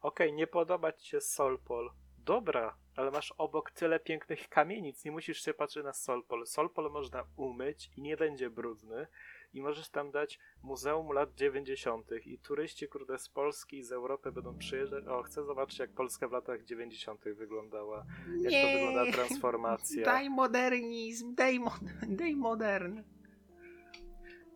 okej, 0.00 0.26
okay, 0.26 0.32
nie 0.32 0.46
podoba 0.46 0.92
ci 0.92 1.08
się 1.08 1.20
Solpol. 1.20 1.90
Dobra, 2.18 2.76
ale 2.96 3.10
masz 3.10 3.32
obok 3.38 3.70
tyle 3.70 4.00
pięknych 4.00 4.48
kamienic, 4.48 5.04
nie 5.04 5.12
musisz 5.12 5.44
się 5.44 5.54
patrzeć 5.54 5.84
na 5.84 5.92
Solpol. 5.92 6.46
Solpol 6.46 6.90
można 6.90 7.24
umyć 7.36 7.90
i 7.96 8.02
nie 8.02 8.16
będzie 8.16 8.50
brudny 8.50 9.06
i 9.54 9.62
możesz 9.62 9.88
tam 9.88 10.10
dać 10.10 10.38
Muzeum 10.62 11.12
lat 11.12 11.34
90. 11.34 12.10
i 12.26 12.38
turyści, 12.38 12.88
kurde, 12.88 13.18
z 13.18 13.28
Polski 13.28 13.78
i 13.78 13.82
z 13.82 13.92
Europy 13.92 14.32
będą 14.32 14.58
przyjeżdżać. 14.58 15.06
O, 15.06 15.22
chcę 15.22 15.44
zobaczyć, 15.44 15.78
jak 15.78 15.90
Polska 15.90 16.28
w 16.28 16.32
latach 16.32 16.64
90. 16.64 17.24
wyglądała. 17.24 18.06
Jak 18.40 18.52
nie. 18.52 18.62
to 18.62 18.78
wygląda 18.78 19.12
transformacja. 19.16 20.04
Daj 20.04 20.30
modernizm, 20.30 21.34
daj, 21.34 21.60
mo 21.60 21.70
daj 22.18 22.36
modern. 22.36 23.02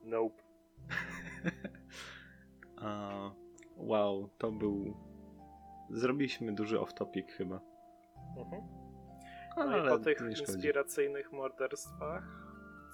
Nope. 0.05 0.43
uh, 2.77 3.33
wow, 3.77 4.31
to 4.39 4.53
był... 4.53 4.97
Zrobiliśmy 5.91 6.55
duży 6.55 6.79
off-topic 6.79 7.33
chyba. 7.33 7.61
Mhm. 8.39 8.63
No 9.57 9.63
Ale 9.63 9.87
i 9.87 9.89
po 9.89 9.99
tych 9.99 10.21
inspiracyjnych 10.21 11.33
morderstwach, 11.33 12.25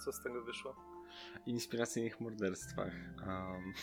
co 0.05 0.11
z 0.11 0.23
tego 0.23 0.43
wyszło? 0.43 0.94
Inspiracyjnych 1.45 2.19
morderstwach. 2.19 2.93
Um, 3.27 3.73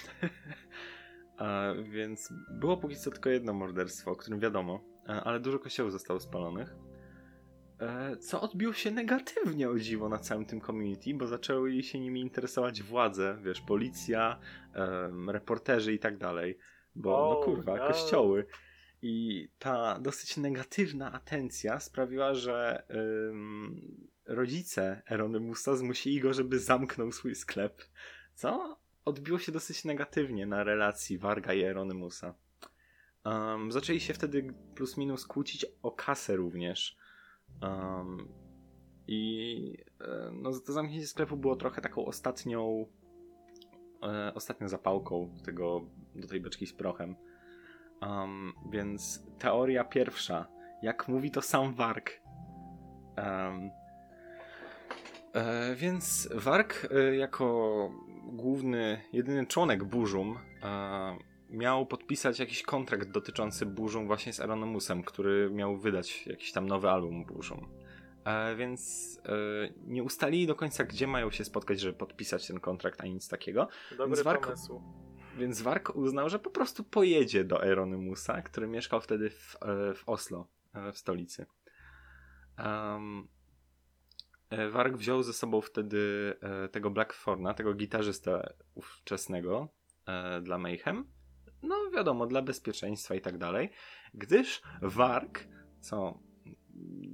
więc 1.93 2.33
było 2.51 2.77
póki 2.77 2.97
co 2.97 3.11
tylko 3.11 3.31
jedno 3.31 3.53
morderstwo, 3.53 4.11
o 4.11 4.17
którym 4.17 4.41
wiadomo, 4.41 4.85
e, 5.09 5.13
ale 5.13 5.41
dużo 5.41 5.59
kościołów 5.59 5.93
zostało 5.93 6.21
spalonych. 6.21 6.75
E, 7.81 8.17
co 8.17 8.41
odbiło 8.41 8.73
się 8.73 8.91
negatywnie 8.91 9.71
o 9.71 9.79
dziwo 9.79 10.09
na 10.09 10.19
całym 10.19 10.47
tym 10.47 10.61
community, 10.61 11.15
bo 11.15 11.27
zaczęły 11.27 11.83
się 11.83 12.01
nimi 12.01 12.21
interesować 12.21 12.83
władze, 12.83 13.39
wiesz, 13.43 13.61
policja, 13.61 14.39
reporterzy 15.29 15.93
i 15.93 15.99
tak 15.99 16.19
dalej. 16.19 16.59
Bo, 16.95 17.31
oh, 17.31 17.41
no 17.41 17.45
kurwa, 17.45 17.77
no. 17.77 17.87
kościoły. 17.87 18.47
I 19.03 19.49
ta 19.59 19.99
dosyć 20.01 20.37
negatywna 20.37 21.13
atencja 21.13 21.81
sprawiła, 21.81 22.35
że 22.35 22.87
um, 23.29 23.81
rodzice 24.27 25.03
Eronymusa 25.11 25.77
zmusili 25.77 26.21
go, 26.21 26.33
żeby 26.33 26.59
zamknął 26.59 27.13
swój 27.13 27.35
sklep, 27.35 27.83
co 28.35 28.79
odbiło 29.05 29.39
się 29.39 29.53
dosyć 29.53 29.85
negatywnie 29.85 30.47
na 30.47 30.65
relacji 30.65 31.19
Warga 31.19 31.53
i 31.53 31.63
Eronymusa. 31.63 32.35
Um, 33.25 33.73
zaczęli 33.73 34.01
się 34.01 34.15
wtedy 34.15 34.55
plus 34.75 34.97
minus 34.97 35.27
kłócić 35.27 35.67
o 35.83 35.91
kasę 35.91 36.37
również. 36.37 36.97
Um, 37.63 38.29
I 39.07 39.77
e, 40.01 40.31
no, 40.33 40.51
to 40.67 40.73
zamknięcie 40.73 41.07
sklepu 41.07 41.37
było 41.37 41.57
trochę 41.57 41.81
taką 41.81 42.05
ostatnią 42.07 42.87
e, 44.03 44.35
ostatnią 44.35 44.69
zapałką 44.69 45.35
do, 45.35 45.43
tego, 45.43 45.81
do 46.15 46.29
tej 46.29 46.41
beczki 46.41 46.67
z 46.67 46.73
prochem. 46.73 47.17
Um, 48.03 48.53
więc 48.71 49.27
teoria 49.39 49.85
pierwsza, 49.85 50.49
jak 50.83 51.09
mówi 51.09 51.31
to 51.31 51.43
sam 51.43 51.75
Warg, 51.75 52.11
um, 53.17 53.71
E, 55.35 55.75
więc 55.75 56.29
Wark 56.35 56.89
e, 56.91 57.17
jako 57.17 57.91
główny, 58.25 59.01
jedyny 59.13 59.47
członek 59.47 59.85
Burzum 59.85 60.39
e, 60.63 61.19
miał 61.51 61.87
podpisać 61.87 62.39
jakiś 62.39 62.63
kontrakt 62.63 63.11
dotyczący 63.11 63.67
Burzum 63.67 64.07
właśnie 64.07 64.33
z 64.33 64.41
Aeronomusem, 64.41 65.03
który 65.03 65.51
miał 65.51 65.77
wydać 65.77 66.27
jakiś 66.27 66.53
tam 66.53 66.67
nowy 66.67 66.91
album 66.91 67.25
Burzum. 67.25 67.69
E, 68.25 68.57
więc 68.57 69.21
e, 69.27 69.33
nie 69.87 70.03
ustalili 70.03 70.47
do 70.47 70.55
końca, 70.55 70.85
gdzie 70.85 71.07
mają 71.07 71.31
się 71.31 71.45
spotkać, 71.45 71.81
żeby 71.81 71.99
podpisać 71.99 72.47
ten 72.47 72.61
kontrakt, 72.61 73.01
ani 73.01 73.15
nic 73.15 73.29
takiego. 73.29 73.69
Dobry 73.91 74.07
więc 74.07 74.23
Wark, 74.23 74.47
pomysł. 74.47 74.83
Więc 75.39 75.63
Wark 75.63 75.97
uznał, 75.97 76.29
że 76.29 76.39
po 76.39 76.51
prostu 76.51 76.85
pojedzie 76.85 77.45
do 77.45 77.61
Aeronomusa, 77.61 78.43
który 78.43 78.67
mieszkał 78.67 79.01
wtedy 79.01 79.31
w, 79.31 79.57
e, 79.63 79.95
w 79.95 80.09
Oslo, 80.09 80.47
w 80.93 80.99
stolicy. 80.99 81.47
Um, 82.59 83.29
Warg 84.71 84.97
wziął 84.97 85.23
ze 85.23 85.33
sobą 85.33 85.61
wtedy 85.61 86.35
e, 86.41 86.69
tego 86.69 86.91
Blackforna, 86.91 87.55
tego 87.55 87.75
gitarzystę 87.75 88.53
ówczesnego 88.75 89.69
e, 90.07 90.41
dla 90.41 90.59
Mayhem. 90.59 91.05
No 91.63 91.91
wiadomo, 91.91 92.27
dla 92.27 92.43
bezpieczeństwa 92.43 93.15
i 93.15 93.21
tak 93.21 93.39
dalej. 93.39 93.71
Gdyż 94.15 94.63
Warg, 94.83 95.45
co 95.81 96.19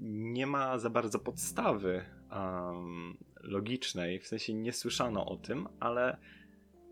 nie 0.01 0.47
ma 0.47 0.79
za 0.79 0.91
bardzo 0.91 1.19
podstawy 1.19 2.05
um, 2.31 3.17
logicznej, 3.41 4.21
w 4.21 4.27
sensie 4.27 4.55
nie 4.55 4.73
słyszano 4.73 5.27
o 5.27 5.37
tym, 5.37 5.69
ale 5.81 6.19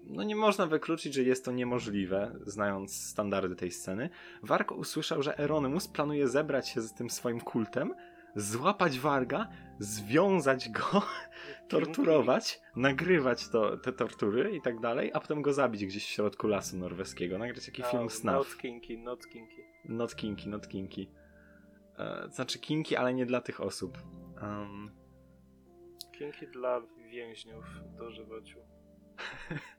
no 0.05 0.23
nie 0.23 0.37
można 0.37 0.67
wykluczyć, 0.67 1.15
że 1.15 1.23
jest 1.23 1.45
to 1.45 1.53
niemożliwe, 1.53 2.39
znając 2.47 3.07
standardy 3.07 3.57
tej 3.57 3.71
sceny. 3.71 4.11
Warg 4.43 4.73
usłyszał, 4.73 5.23
że 5.23 5.39
Eronymus 5.39 5.89
planuje 5.89 6.29
zebrać 6.29 6.69
się 6.69 6.81
z 6.81 6.95
tym 6.95 7.11
swoim 7.11 7.41
kultem, 7.41 7.95
złapać 8.37 8.99
Warga, 8.99 9.49
związać 9.79 10.69
go, 10.69 11.03
torturować, 11.69 12.61
nagrywać 12.77 13.49
to, 13.49 13.77
te 13.77 13.93
tortury 13.93 14.57
i 14.57 14.63
tak 14.63 14.81
dalej, 14.81 15.11
a 15.15 15.21
potem 15.21 15.43
go 15.43 15.53
zabić 15.53 15.87
gdzieś 15.87 16.05
w 16.05 16.09
środku 16.09 16.47
lasu 16.47 16.77
norweskiego, 16.77 17.39
nagrać 17.39 17.67
jakiś 17.67 17.87
film 17.87 18.11
snuff. 18.11 18.37
Not 18.37 18.57
kinky, 18.57 18.99
not 18.99 19.27
kinky. 19.27 19.65
Not 19.85 20.15
kinky, 20.15 20.49
not 20.49 20.69
kinky. 20.69 21.07
E, 21.99 22.29
znaczy 22.31 22.59
kinky, 22.59 22.99
ale 22.99 23.15
nie 23.15 23.27
dla 23.27 23.41
tych 23.41 23.61
osób. 23.61 23.99
Um... 24.43 24.91
Kinky 26.13 26.47
dla 26.47 26.83
więźniów 27.11 27.65
do 27.99 28.11
żywociu. 28.11 28.59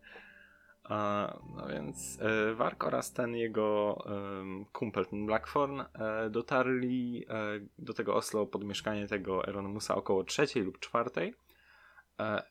no 1.56 1.68
więc 1.70 2.20
e, 2.22 2.54
Wark 2.54 2.84
oraz 2.84 3.14
ten 3.14 3.36
jego 3.36 4.04
kumpel, 4.72 5.06
ten 5.06 5.26
Blackthorn, 5.26 5.82
e, 5.82 6.30
dotarli 6.30 7.26
e, 7.30 7.60
do 7.80 7.94
tego 7.94 8.16
Oslo 8.16 8.46
pod 8.46 8.64
mieszkanie 8.64 9.08
tego 9.08 9.48
Eronymusa 9.48 9.96
około 9.96 10.24
trzeciej 10.24 10.64
lub 10.64 10.80
czwartej. 10.80 11.34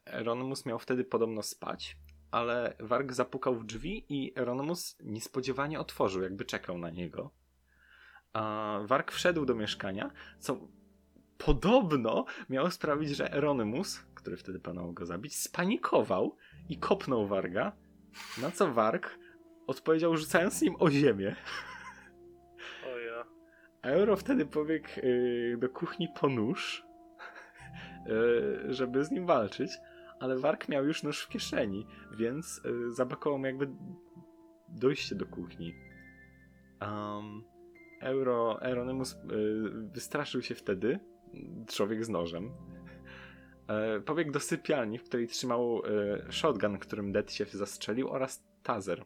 Eronymus 0.06 0.66
miał 0.66 0.78
wtedy 0.78 1.04
podobno 1.04 1.42
spać, 1.42 1.96
ale 2.30 2.76
Warg 2.80 3.12
zapukał 3.12 3.54
w 3.54 3.64
drzwi 3.64 4.04
i 4.08 4.32
Eronymus 4.36 4.96
niespodziewanie 5.00 5.80
otworzył, 5.80 6.22
jakby 6.22 6.44
czekał 6.44 6.78
na 6.78 6.90
niego. 6.90 7.30
Warg 8.84 9.12
wszedł 9.12 9.46
do 9.46 9.54
mieszkania, 9.54 10.10
co 10.38 10.68
podobno 11.38 12.24
miało 12.50 12.70
sprawić, 12.70 13.10
że 13.10 13.32
Eronymus, 13.32 14.00
który 14.14 14.36
wtedy 14.36 14.60
planował 14.60 14.92
go 14.92 15.06
zabić, 15.06 15.36
spanikował 15.36 16.36
i 16.68 16.78
kopnął 16.78 17.26
Warga, 17.26 17.72
na 18.43 18.51
co 18.51 18.72
Warg 18.72 19.18
odpowiedział 19.66 20.16
rzucając 20.16 20.62
nim 20.62 20.76
o 20.78 20.90
ziemię. 20.90 21.36
O 22.86 22.98
ja. 22.98 23.24
Euro 23.82 24.16
wtedy 24.16 24.47
pobiegł 24.47 24.88
yy, 25.02 25.56
do 25.59 25.68
kuchni 25.68 26.09
po 26.20 26.28
nóż, 26.28 26.86
yy, 28.06 28.74
żeby 28.74 29.05
z 29.05 29.10
nim 29.10 29.26
walczyć, 29.26 29.70
ale 30.20 30.38
Warg 30.38 30.68
miał 30.68 30.86
już 30.86 31.02
nóż 31.02 31.22
w 31.22 31.28
kieszeni, 31.28 31.86
więc 32.18 32.60
yy, 32.64 32.93
zablokował 32.93 33.38
mu 33.38 33.47
jakby 33.47 33.68
dojście 34.68 35.14
do 35.14 35.26
kuchni. 35.26 35.74
Um, 36.80 37.44
Euro, 38.01 38.62
Euronymus 38.62 39.16
yy, 39.28 39.70
wystraszył 39.94 40.43
się 40.43 40.55
wtedy, 40.55 41.01
człowiek 41.66 42.05
z 42.05 42.09
nożem, 42.09 42.51
pobiegł 44.05 44.32
do 44.32 44.40
sypialni, 44.40 44.98
w 44.98 45.05
której 45.05 45.26
trzymał 45.26 45.82
e, 45.84 46.32
shotgun, 46.32 46.78
którym 46.78 47.12
Dead 47.12 47.32
się 47.32 47.44
zastrzelił, 47.44 48.09
oraz 48.09 48.44
taser. 48.62 49.05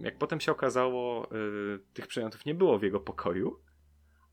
Jak 0.00 0.18
potem 0.18 0.40
się 0.40 0.52
okazało, 0.52 1.24
e, 1.24 1.28
tych 1.94 2.06
przedmiotów 2.06 2.46
nie 2.46 2.54
było 2.54 2.78
w 2.78 2.82
jego 2.82 3.00
pokoju, 3.00 3.60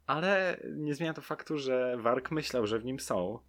ale 0.05 0.59
nie 0.75 0.95
zmienia 0.95 1.13
to 1.13 1.21
faktu, 1.21 1.57
że 1.57 1.97
Wark 1.97 2.31
myślał, 2.31 2.67
że 2.67 2.79
w 2.79 2.85
nim 2.85 2.99
są, 2.99 3.39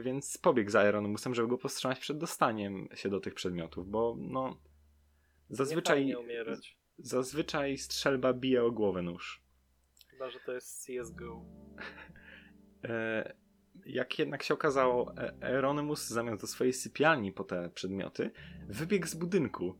więc 0.00 0.38
pobiegł 0.38 0.70
za 0.70 0.80
Aeronomusem, 0.80 1.34
żeby 1.34 1.48
go 1.48 1.58
powstrzymać 1.58 1.98
przed 1.98 2.18
dostaniem 2.18 2.88
się 2.94 3.08
do 3.08 3.20
tych 3.20 3.34
przedmiotów, 3.34 3.90
bo 3.90 4.16
no 4.18 4.60
zazwyczaj 5.50 6.14
zazwyczaj 6.98 7.78
strzelba 7.78 8.32
bije 8.32 8.64
o 8.64 8.70
głowę 8.70 9.02
nóż. 9.02 9.42
Chyba, 10.10 10.30
że 10.30 10.40
to 10.40 10.52
jest 10.52 10.86
CSGO 10.86 11.44
jak 13.86 14.18
jednak 14.18 14.42
się 14.42 14.54
okazało, 14.54 15.12
Euronymous 15.40 16.08
zamiast 16.08 16.40
do 16.40 16.46
swojej 16.46 16.72
sypialni 16.72 17.32
po 17.32 17.44
te 17.44 17.70
przedmioty, 17.70 18.30
wybiegł 18.68 19.06
z 19.06 19.14
budynku 19.14 19.78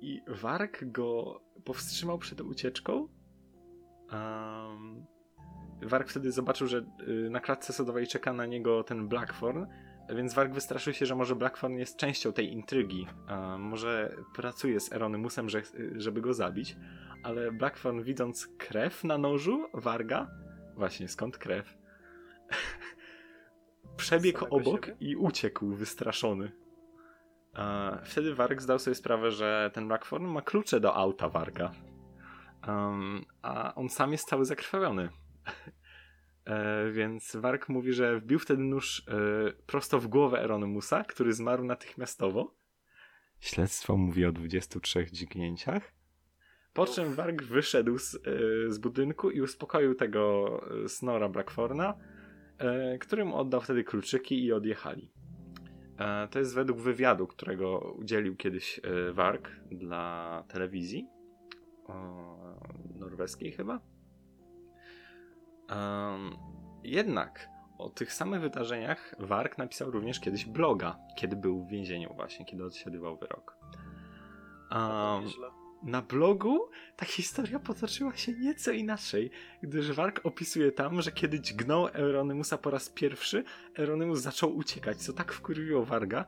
i 0.00 0.20
Warg 0.28 0.84
go 0.84 1.40
powstrzymał 1.64 2.18
przed 2.18 2.40
ucieczką. 2.40 3.08
Um, 4.12 5.06
Warg 5.82 6.08
wtedy 6.08 6.32
zobaczył, 6.32 6.66
że 6.66 6.84
y, 7.08 7.30
na 7.30 7.40
klatce 7.40 7.72
sodowej 7.72 8.06
czeka 8.06 8.32
na 8.32 8.46
niego 8.46 8.84
ten 8.84 9.08
Blackthorn, 9.08 9.66
więc 10.14 10.34
Warg 10.34 10.52
wystraszył 10.52 10.92
się, 10.92 11.06
że 11.06 11.14
może 11.14 11.36
Blackthorn 11.36 11.74
jest 11.74 11.96
częścią 11.96 12.32
tej 12.32 12.52
intrygi. 12.52 13.06
Um, 13.30 13.60
może 13.60 14.16
pracuje 14.34 14.80
z 14.80 14.92
Eronymusem, 14.92 15.48
że, 15.48 15.62
żeby 15.96 16.20
go 16.20 16.34
zabić. 16.34 16.76
Ale 17.22 17.52
Blackthorn 17.52 18.02
widząc 18.02 18.48
krew 18.58 19.04
na 19.04 19.18
nożu 19.18 19.66
Warga, 19.74 20.30
Właśnie, 20.78 21.08
skąd 21.08 21.38
krew? 21.38 21.78
Przebiegł 23.98 24.44
obok 24.50 24.86
siebie? 24.86 24.96
i 25.00 25.16
uciekł 25.16 25.74
wystraszony. 25.74 26.52
E, 27.54 27.98
Wtedy 28.04 28.34
Warg 28.34 28.62
zdał 28.62 28.78
sobie 28.78 28.94
sprawę, 28.94 29.30
że 29.30 29.70
ten 29.74 29.88
Blackthorn 29.88 30.26
ma 30.26 30.42
klucze 30.42 30.80
do 30.80 30.94
auta 30.94 31.28
Warga. 31.28 31.72
Um, 32.68 33.24
a 33.42 33.74
on 33.74 33.88
sam 33.88 34.12
jest 34.12 34.28
cały 34.28 34.44
zakrwawiony. 34.44 35.08
E, 36.44 36.90
więc 36.92 37.36
Warg 37.36 37.68
mówi, 37.68 37.92
że 37.92 38.20
wbił 38.20 38.38
wtedy 38.38 38.62
nóż 38.62 39.02
e, 39.08 39.12
prosto 39.66 40.00
w 40.00 40.06
głowę 40.06 40.42
Eronymusa, 40.42 41.04
który 41.04 41.32
zmarł 41.32 41.64
natychmiastowo. 41.64 42.54
Śledztwo 43.40 43.96
mówi 43.96 44.24
o 44.24 44.32
23 44.32 45.06
dźgnięciach. 45.12 45.92
Po 46.72 46.86
czym 46.86 47.14
Warg 47.14 47.42
wyszedł 47.42 47.98
z, 47.98 48.14
e, 48.14 48.20
z 48.68 48.78
budynku 48.78 49.30
i 49.30 49.40
uspokoił 49.40 49.94
tego 49.94 50.46
e, 50.84 50.88
Snora 50.88 51.28
Blackthorna, 51.28 51.94
e, 51.94 52.17
którym 53.00 53.32
oddał 53.32 53.60
wtedy 53.60 53.84
kluczyki 53.84 54.44
i 54.44 54.52
odjechali. 54.52 55.12
E, 55.98 56.28
To 56.28 56.38
jest 56.38 56.54
według 56.54 56.80
wywiadu, 56.80 57.26
którego 57.26 57.94
udzielił 57.98 58.36
kiedyś 58.36 58.80
e, 58.84 59.12
Warg 59.12 59.50
dla 59.70 60.44
telewizji 60.48 61.08
norweskiej 62.94 63.52
chyba. 63.52 63.80
Jednak 66.84 67.48
o 67.78 67.90
tych 67.90 68.12
samych 68.12 68.40
wydarzeniach 68.40 69.14
Warg 69.18 69.58
napisał 69.58 69.90
również 69.90 70.20
kiedyś 70.20 70.44
bloga, 70.44 70.98
kiedy 71.16 71.36
był 71.36 71.64
w 71.64 71.68
więzieniu 71.68 72.14
właśnie, 72.14 72.44
kiedy 72.46 72.64
odsiadywał 72.64 73.16
wyrok. 73.16 73.58
Nieźle. 75.22 75.48
Na 75.82 76.02
blogu 76.02 76.68
ta 76.96 77.06
historia 77.06 77.58
potoczyła 77.58 78.16
się 78.16 78.32
nieco 78.32 78.72
inaczej, 78.72 79.30
gdyż 79.62 79.92
Warg 79.92 80.20
opisuje 80.26 80.72
tam, 80.72 81.02
że 81.02 81.12
kiedy 81.12 81.40
dźgnął 81.40 81.86
Euronymusa 81.86 82.58
po 82.58 82.70
raz 82.70 82.88
pierwszy, 82.88 83.44
Euronymus 83.74 84.20
zaczął 84.20 84.56
uciekać, 84.56 84.98
co 84.98 85.12
tak 85.12 85.32
wkurwiło 85.32 85.84
Warga, 85.84 86.24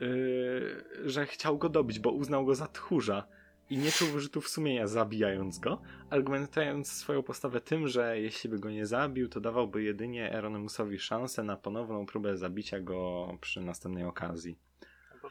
yy, 0.00 0.84
że 1.04 1.26
chciał 1.26 1.58
go 1.58 1.68
dobić, 1.68 1.98
bo 1.98 2.10
uznał 2.10 2.46
go 2.46 2.54
za 2.54 2.66
tchórza 2.66 3.26
i 3.70 3.78
nie 3.78 3.92
czuł 3.92 4.08
wyrzutów 4.08 4.48
sumienia 4.48 4.86
zabijając 4.86 5.58
go, 5.58 5.82
argumentując 6.10 6.92
swoją 6.92 7.22
postawę 7.22 7.60
tym, 7.60 7.88
że 7.88 8.20
jeśli 8.20 8.50
by 8.50 8.58
go 8.58 8.70
nie 8.70 8.86
zabił, 8.86 9.28
to 9.28 9.40
dawałby 9.40 9.82
jedynie 9.82 10.32
Euronymusowi 10.32 10.98
szansę 10.98 11.42
na 11.42 11.56
ponowną 11.56 12.06
próbę 12.06 12.36
zabicia 12.36 12.80
go 12.80 13.28
przy 13.40 13.60
następnej 13.60 14.04
okazji. 14.04 14.65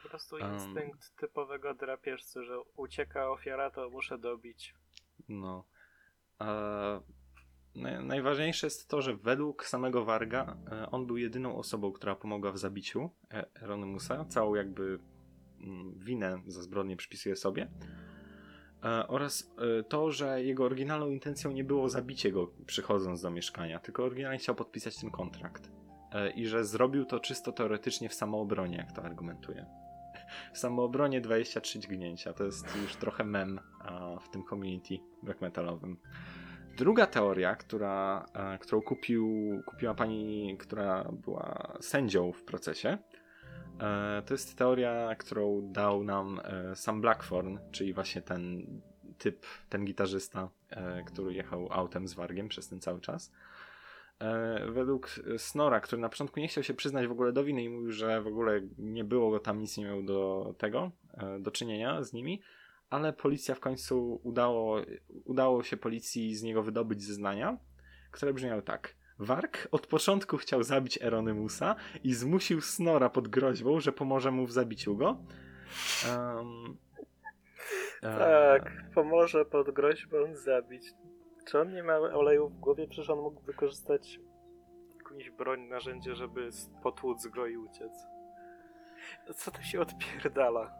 Po 0.02 0.08
prostu 0.08 0.36
Um. 0.36 0.54
instynkt 0.54 1.16
typowego 1.16 1.74
drapieżcy, 1.74 2.44
że 2.44 2.60
ucieka 2.76 3.30
ofiara, 3.30 3.70
to 3.70 3.90
muszę 3.90 4.18
dobić. 4.18 4.74
No. 5.28 5.64
Naj- 7.76 8.04
najważniejsze 8.04 8.66
jest 8.66 8.88
to, 8.88 9.02
że 9.02 9.16
według 9.16 9.64
samego 9.66 10.04
Warga 10.04 10.56
e, 10.72 10.90
on 10.90 11.06
był 11.06 11.16
jedyną 11.16 11.56
osobą, 11.56 11.92
która 11.92 12.16
pomogła 12.16 12.52
w 12.52 12.58
zabiciu 12.58 13.10
E- 13.30 13.46
Eronymusa. 13.62 14.24
Całą 14.24 14.54
jakby 14.54 14.98
mm, 15.60 15.98
winę 15.98 16.42
za 16.46 16.62
zbrodnię 16.62 16.96
przypisuje 16.96 17.36
sobie. 17.36 17.70
E, 18.84 19.08
Oraz 19.08 19.54
e, 19.80 19.82
to, 19.82 20.10
że 20.10 20.42
jego 20.42 20.64
oryginalną 20.64 21.08
intencją 21.08 21.52
nie 21.52 21.64
było 21.64 21.88
zabicie 21.88 22.32
go 22.32 22.50
przychodząc 22.66 23.22
do 23.22 23.30
mieszkania, 23.30 23.78
tylko 23.80 24.04
oryginalnie 24.04 24.38
chciał 24.38 24.54
podpisać 24.54 24.96
ten 25.00 25.10
kontrakt. 25.10 25.70
E, 26.12 26.30
I 26.30 26.46
że 26.46 26.64
zrobił 26.64 27.04
to 27.04 27.20
czysto 27.20 27.52
teoretycznie 27.52 28.08
w 28.08 28.14
samoobronie, 28.14 28.76
jak 28.76 28.92
to 28.92 29.02
argumentuje. 29.02 29.66
W 30.52 30.58
samoobronie 30.58 31.20
23 31.20 31.78
dźgnięcia. 31.78 32.32
To 32.32 32.44
jest 32.44 32.76
już 32.82 32.96
trochę 32.96 33.24
mem 33.24 33.60
w 34.20 34.28
tym 34.28 34.44
community 34.44 34.98
black 35.22 35.40
metalowym. 35.40 35.96
Druga 36.76 37.06
teoria, 37.06 37.56
która, 37.56 38.26
którą 38.60 38.82
kupił, 38.82 39.28
kupiła 39.66 39.94
pani, 39.94 40.56
która 40.58 41.04
była 41.12 41.76
sędzią 41.80 42.32
w 42.32 42.42
procesie, 42.42 42.98
e, 43.80 44.22
to 44.26 44.34
jest 44.34 44.58
teoria, 44.58 45.14
którą 45.14 45.72
dał 45.72 46.04
nam 46.04 46.40
e, 46.44 46.76
sam 46.76 47.00
Blackthorn, 47.00 47.58
czyli 47.70 47.92
właśnie 47.92 48.22
ten 48.22 48.66
typ, 49.18 49.46
ten 49.68 49.84
gitarzysta, 49.84 50.48
e, 50.70 51.02
który 51.04 51.34
jechał 51.34 51.68
autem 51.70 52.08
z 52.08 52.14
Wargiem 52.14 52.48
przez 52.48 52.68
ten 52.68 52.80
cały 52.80 53.00
czas. 53.00 53.32
E, 54.20 54.60
według 54.70 55.08
Snora, 55.36 55.80
który 55.80 56.02
na 56.02 56.08
początku 56.08 56.40
nie 56.40 56.48
chciał 56.48 56.64
się 56.64 56.74
przyznać 56.74 57.06
w 57.06 57.12
ogóle 57.12 57.32
do 57.32 57.44
winy 57.44 57.62
i 57.62 57.68
mówił, 57.68 57.92
że 57.92 58.22
w 58.22 58.26
ogóle 58.26 58.60
nie 58.78 59.04
było 59.04 59.30
go 59.30 59.40
tam, 59.40 59.58
nic 59.58 59.76
nie 59.76 59.84
miał 59.84 60.02
do 60.02 60.54
tego, 60.58 60.90
e, 61.14 61.38
do 61.40 61.50
czynienia 61.50 62.02
z 62.02 62.12
nimi, 62.12 62.42
ale 62.90 63.12
policja 63.12 63.54
w 63.54 63.60
końcu 63.60 64.20
udało, 64.22 64.80
udało 65.24 65.62
się 65.62 65.76
policji 65.76 66.34
z 66.34 66.42
niego 66.42 66.62
wydobyć 66.62 67.02
zeznania, 67.02 67.58
które 68.10 68.32
brzmiały 68.32 68.62
tak. 68.62 68.96
Warg 69.18 69.68
od 69.70 69.86
początku 69.86 70.36
chciał 70.36 70.62
zabić 70.62 71.02
Eronymusa 71.02 71.76
i 72.04 72.14
zmusił 72.14 72.60
Snora 72.60 73.10
pod 73.10 73.28
groźbą, 73.28 73.80
że 73.80 73.92
pomoże 73.92 74.30
mu 74.30 74.46
w 74.46 74.52
zabiciu 74.52 74.96
go. 74.96 75.16
E, 76.08 76.44
Tak, 78.00 78.72
pomoże 78.94 79.44
pod 79.44 79.70
groźbą 79.70 80.16
zabić. 80.34 80.82
Czy 81.46 81.60
on 81.60 81.74
nie 81.74 81.82
ma 81.82 81.96
oleju 81.96 82.48
w 82.48 82.58
głowie? 82.58 82.88
Przecież 82.88 83.10
on 83.10 83.18
mógł 83.18 83.42
wykorzystać 83.42 84.20
jakąś 84.96 85.30
broń, 85.30 85.60
narzędzie, 85.60 86.14
żeby 86.14 86.50
potłuc 86.82 87.26
go 87.26 87.46
i 87.46 87.56
uciec. 87.56 87.92
Co 89.36 89.50
to 89.50 89.62
się 89.62 89.80
odpierdala? 89.80 90.74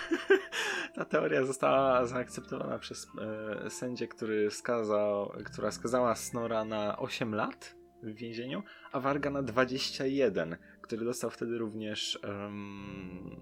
Ta 0.94 1.04
teoria 1.04 1.44
została 1.44 2.06
zaakceptowana 2.06 2.78
przez 2.78 3.06
e, 3.64 3.70
sędzię, 3.70 4.08
który 4.08 4.50
skazał, 4.50 5.32
która 5.44 5.70
skazała 5.70 6.14
Snora 6.14 6.64
na 6.64 6.98
8 6.98 7.34
lat 7.34 7.74
w 8.02 8.14
więzieniu, 8.14 8.62
a 8.92 9.00
Warga 9.00 9.30
na 9.30 9.42
21, 9.42 10.56
który 10.80 11.04
dostał 11.04 11.30
wtedy 11.30 11.58
również 11.58 12.18
em, 12.22 13.40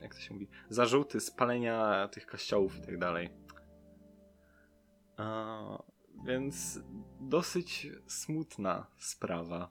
jak 0.00 0.14
to 0.14 0.20
się 0.20 0.34
mówi, 0.34 0.48
zarzuty 0.68 1.20
spalenia 1.20 2.08
tych 2.08 2.26
kościołów 2.26 2.76
i 2.76 2.80
tak 2.80 2.98
dalej. 2.98 3.30
Więc 6.24 6.80
dosyć 7.20 7.86
smutna 8.06 8.86
sprawa. 8.98 9.70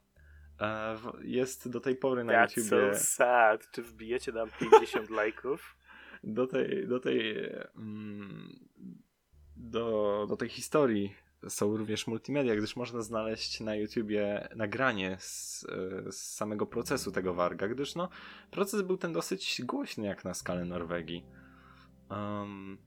E, 0.60 0.95
jest 1.22 1.69
do 1.69 1.80
tej 1.80 1.95
pory 1.95 2.24
na 2.24 2.34
That's 2.34 2.57
YouTubie 2.57 2.94
so 2.94 2.99
sad. 3.03 3.72
Czy 3.72 3.84
wbijecie 3.84 4.32
nam 4.32 4.49
50 4.60 5.10
lajków? 5.19 5.78
do 6.24 6.48
tej, 6.48 6.88
do 6.88 6.99
tej, 6.99 7.49
mm, 7.76 8.60
do, 9.56 10.26
do 10.30 10.38
tej 10.38 10.49
historii 10.49 11.15
są 11.48 11.78
również 11.78 12.07
multimedia, 12.07 12.56
gdyż 12.56 12.76
można 12.76 13.02
znaleźć 13.02 13.60
na 13.60 13.76
YouTubie 13.76 14.48
nagranie 14.56 15.18
z, 15.19 15.65
z 16.10 16.15
samego 16.15 16.65
procesu 16.65 17.11
tego 17.11 17.34
Warga, 17.34 17.68
gdyż 17.68 17.95
no, 17.95 18.10
proces 18.52 18.82
był 18.82 18.98
ten 18.98 19.14
dosyć 19.14 19.61
głośny 19.65 20.06
jak 20.06 20.26
na 20.26 20.34
skalę 20.34 20.65
Norwegii. 20.65 21.26
Um, 22.10 22.78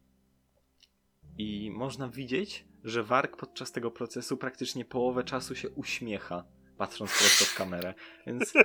I 1.39 1.71
można 1.71 2.09
widzieć, 2.09 2.65
że 2.85 3.03
Warg 3.03 3.37
podczas 3.37 3.73
tego 3.73 3.91
procesu 3.91 4.37
praktycznie 4.37 4.85
połowę 4.85 5.25
czasu 5.25 5.55
się 5.55 5.71
uśmiecha, 5.71 6.45
patrząc 6.77 7.19
prosto 7.19 7.45
w 7.45 7.55
kamerę, 7.55 7.95
więc 8.27 8.53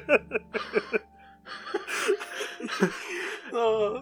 No, 3.53 3.93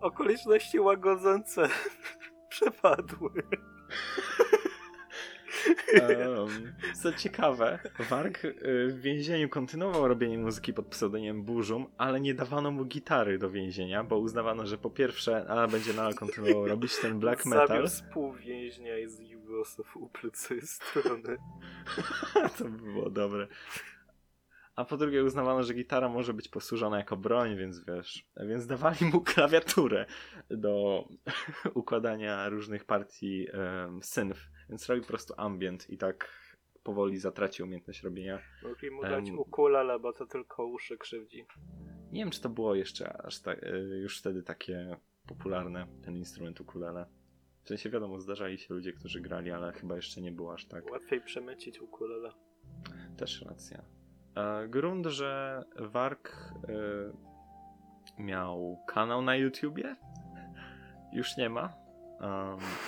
okoliczności 0.00 0.80
łagodzące 0.80 1.68
przepadły. 2.48 3.30
Um, 6.38 6.72
co 7.02 7.12
ciekawe, 7.12 7.78
Warg 8.10 8.44
y, 8.44 8.54
w 8.88 9.00
więzieniu 9.00 9.48
kontynuował 9.48 10.08
robienie 10.08 10.38
muzyki 10.38 10.72
pod 10.72 10.86
pseudonimem 10.86 11.42
Burzum, 11.42 11.86
ale 11.98 12.20
nie 12.20 12.34
dawano 12.34 12.70
mu 12.70 12.84
gitary 12.84 13.38
do 13.38 13.50
więzienia, 13.50 14.04
bo 14.04 14.18
uznawano, 14.18 14.66
że 14.66 14.78
po 14.78 14.90
pierwsze, 14.90 15.46
a 15.48 15.66
będzie 15.68 15.92
nadal 15.92 16.14
kontynuował 16.14 16.66
robić 16.68 16.96
ten 16.98 17.18
black 17.18 17.46
metal. 17.46 17.68
Zabił 17.68 17.86
współwięźnia 17.86 18.98
i 18.98 19.08
zbił 19.08 19.42
go 19.42 19.64
w 19.64 20.66
strony. 20.66 21.36
to 22.58 22.64
by 22.64 22.92
było 22.92 23.10
dobre. 23.10 23.48
A 24.76 24.84
po 24.84 24.96
drugie 24.96 25.24
uznawano, 25.24 25.62
że 25.62 25.74
gitara 25.74 26.08
może 26.08 26.34
być 26.34 26.48
posłużona 26.48 26.98
jako 26.98 27.16
broń, 27.16 27.56
więc 27.56 27.84
wiesz, 27.84 28.26
więc 28.46 28.66
dawali 28.66 29.06
mu 29.12 29.20
klawiaturę 29.20 30.06
do 30.50 31.04
układania 31.74 32.48
różnych 32.48 32.84
partii 32.84 33.46
um, 33.52 34.02
synth, 34.02 34.40
więc 34.68 34.86
robił 34.86 35.02
po 35.02 35.08
prostu 35.08 35.34
ambient 35.36 35.90
i 35.90 35.98
tak 35.98 36.46
powoli 36.82 37.18
zatracił 37.18 37.66
umiejętność 37.66 38.02
robienia 38.02 38.38
Mogli 38.62 38.90
mu 38.90 39.02
dać 39.02 39.28
Em. 39.28 39.38
ukulele, 39.38 39.98
bo 39.98 40.12
to 40.12 40.26
tylko 40.26 40.66
uszy 40.66 40.98
krzywdzi. 40.98 41.46
Nie 42.12 42.20
wiem, 42.20 42.30
czy 42.30 42.40
to 42.40 42.48
było 42.48 42.74
jeszcze 42.74 43.22
aż 43.22 43.40
tak, 43.40 43.62
e, 43.62 43.78
już 43.78 44.18
wtedy 44.18 44.42
takie 44.42 44.96
popularne, 45.26 45.86
ten 46.04 46.16
instrument 46.16 46.60
ukulele. 46.60 47.06
W 47.62 47.68
sensie 47.68 47.90
wiadomo, 47.90 48.20
zdarzali 48.20 48.58
się 48.58 48.74
ludzie, 48.74 48.92
którzy 48.92 49.20
grali, 49.20 49.50
ale 49.50 49.72
chyba 49.72 49.96
jeszcze 49.96 50.20
nie 50.20 50.32
było 50.32 50.54
aż 50.54 50.66
tak. 50.66 50.90
Łatwiej 50.90 51.20
przemycić 51.20 51.80
ukulele. 51.80 52.32
Też 53.16 53.42
racja. 53.42 53.95
E, 54.36 54.68
Grunt, 54.68 55.06
że 55.06 55.62
Wark 55.78 56.52
e, 56.68 58.22
miał 58.22 58.78
kanał 58.86 59.22
na 59.22 59.36
YouTubie, 59.36 59.96
już 61.12 61.36
nie 61.36 61.48
ma, 61.48 61.72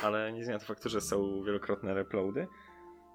ale 0.03 0.33
nie 0.33 0.45
zmienia 0.45 0.59
to 0.59 0.67
faktu, 0.67 0.89
że 0.89 1.01
są 1.01 1.43
wielokrotne 1.43 1.95
reploady. 1.95 2.47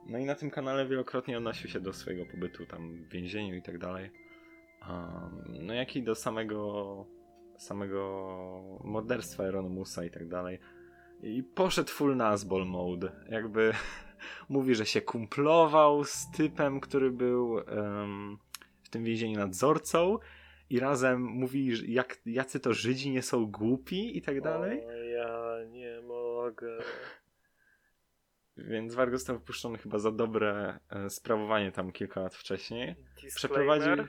no 0.09 0.17
i 0.17 0.25
na 0.25 0.35
tym 0.35 0.51
kanale 0.51 0.85
wielokrotnie 0.85 1.37
odnosił 1.37 1.69
się 1.69 1.79
do 1.79 1.93
swojego 1.93 2.25
pobytu 2.25 2.65
tam 2.65 3.03
w 3.03 3.09
więzieniu 3.09 3.55
i 3.55 3.61
tak 3.61 3.77
dalej. 3.77 4.11
No 5.47 5.73
jak 5.73 5.95
i 5.95 6.03
do 6.03 6.15
samego 6.15 7.05
samego 7.57 8.79
morderstwa 8.83 9.43
Eronimusa 9.43 10.03
i 10.03 10.11
tak 10.11 10.27
dalej. 10.27 10.59
I 11.23 11.43
poszedł 11.43 11.89
full 11.89 12.15
Nazbol 12.15 12.65
mode. 12.65 13.11
Jakby 13.29 13.73
mówi, 14.49 14.75
że 14.75 14.85
się 14.85 15.01
kumplował 15.01 16.03
z 16.03 16.31
typem, 16.31 16.79
który 16.79 17.11
był 17.11 17.51
um, 17.51 18.37
w 18.83 18.89
tym 18.89 19.03
więzieniu 19.03 19.39
nadzorcą 19.39 20.19
i 20.69 20.79
razem 20.79 21.21
mówi, 21.21 21.75
że 21.75 21.85
jak, 21.85 22.21
jacy 22.25 22.59
to 22.59 22.73
Żydzi 22.73 23.11
nie 23.11 23.21
są 23.21 23.45
głupi 23.45 24.17
i 24.17 24.21
tak 24.21 24.41
dalej. 24.41 24.85
O, 24.85 24.91
ja 24.91 25.57
nie 25.69 26.01
mogę. 26.01 26.77
Więc 28.57 28.95
Wargo 28.95 29.17
został 29.17 29.39
wypuszczony 29.39 29.77
chyba 29.77 29.99
za 29.99 30.11
dobre 30.11 30.79
e, 30.89 31.09
sprawowanie 31.09 31.71
tam 31.71 31.91
kilka 31.91 32.21
lat 32.21 32.35
wcześniej. 32.35 32.95
Przeprowadził... 33.35 34.07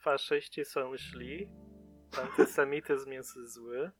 Faszyści 0.00 0.64
są 0.64 0.96
źli, 0.96 1.48
antysemityzm 2.22 3.12
jest 3.12 3.52
zły. 3.52 3.90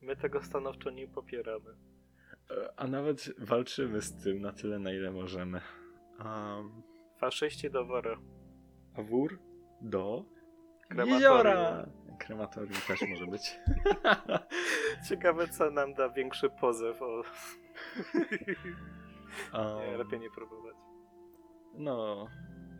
My 0.00 0.16
tego 0.16 0.42
stanowczo 0.42 0.90
nie 0.90 1.08
popieramy. 1.08 1.76
A 2.76 2.86
nawet 2.86 3.30
walczymy 3.38 4.02
z 4.02 4.22
tym 4.22 4.40
na 4.40 4.52
tyle, 4.52 4.78
na 4.78 4.92
ile 4.92 5.10
możemy. 5.10 5.60
Um, 6.24 6.82
Faszyści 7.18 7.70
do 7.70 7.84
wora. 7.84 8.16
a 8.94 9.02
wór 9.02 9.38
do 9.80 10.24
Krematorium. 10.88 11.14
jeziora. 11.14 11.86
Krematorium 12.18 12.80
też 12.86 13.00
może 13.10 13.26
być. 13.26 13.60
Ciekawe, 15.08 15.48
co 15.48 15.70
nam 15.70 15.94
da 15.94 16.08
większy 16.08 16.50
pozew. 16.50 17.02
O... 17.02 17.22
Um, 19.54 19.78
Nie, 19.90 19.96
lepiej 19.96 20.20
nie 20.20 20.30
próbować. 20.30 20.76
No, 21.74 22.28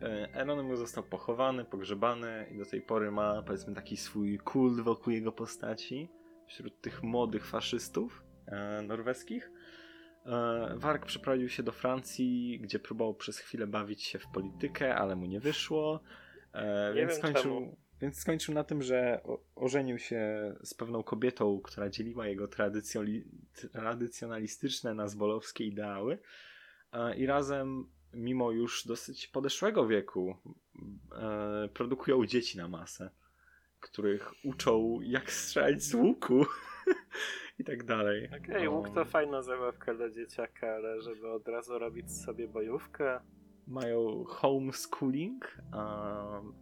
e, 0.01 0.33
Eronimus 0.33 0.79
został 0.79 1.03
pochowany, 1.03 1.65
pogrzebany 1.65 2.47
i 2.51 2.57
do 2.57 2.65
tej 2.65 2.81
pory 2.81 3.11
ma 3.11 3.41
powiedzmy 3.41 3.75
taki 3.75 3.97
swój 3.97 4.37
kult 4.37 4.79
wokół 4.79 5.13
jego 5.13 5.31
postaci 5.31 6.09
wśród 6.47 6.81
tych 6.81 7.03
młodych 7.03 7.45
faszystów 7.45 8.26
norweskich. 8.83 9.51
E, 10.25 10.73
Warg 10.75 11.05
przeprowadził 11.05 11.49
się 11.49 11.63
do 11.63 11.71
Francji, 11.71 12.59
gdzie 12.61 12.79
próbował 12.79 13.13
przez 13.13 13.39
chwilę 13.39 13.67
bawić 13.67 14.03
się 14.03 14.19
w 14.19 14.27
politykę, 14.27 14.95
ale 14.95 15.15
mu 15.15 15.25
nie 15.25 15.39
wyszło. 15.39 15.99
E, 16.53 16.93
Nie 16.95 17.01
więc, 17.01 17.13
skończył, 17.13 17.77
więc 18.01 18.19
skończył 18.19 18.53
na 18.53 18.63
tym, 18.63 18.81
że 18.81 19.21
ożenił 19.55 19.99
się 19.99 20.53
z 20.63 20.73
pewną 20.73 21.03
kobietą, 21.03 21.61
która 21.63 21.89
dzieliła 21.89 22.27
jego 22.27 22.47
tradycjonalistyczne 23.73 24.93
nazbolowskie 24.93 25.65
ideały. 25.65 26.19
E, 26.93 27.15
I 27.15 27.25
razem, 27.25 27.89
mimo 28.13 28.51
już 28.51 28.87
dosyć 28.87 29.27
podeszłego 29.27 29.87
wieku, 29.87 30.37
e, 31.15 31.69
produkują 31.73 32.25
dzieci 32.25 32.57
na 32.57 32.67
masę, 32.67 33.09
których 33.79 34.33
uczą 34.45 34.99
jak 35.03 35.31
strzelać 35.31 35.83
z 35.83 35.93
łuku 35.93 36.45
i 37.59 37.63
tak 37.63 37.83
dalej. 37.83 38.29
Okej, 38.43 38.69
łuk 38.69 38.89
to 38.89 39.05
fajna 39.05 39.41
zabawka 39.41 39.93
dla 39.93 40.09
dzieciaka, 40.09 40.75
ale 40.75 41.01
żeby 41.01 41.31
od 41.31 41.47
razu 41.47 41.79
robić 41.79 42.11
sobie 42.11 42.47
bojówkę. 42.47 43.19
mają 43.67 44.23
homeschooling. 44.23 45.57
Um, 45.73 46.53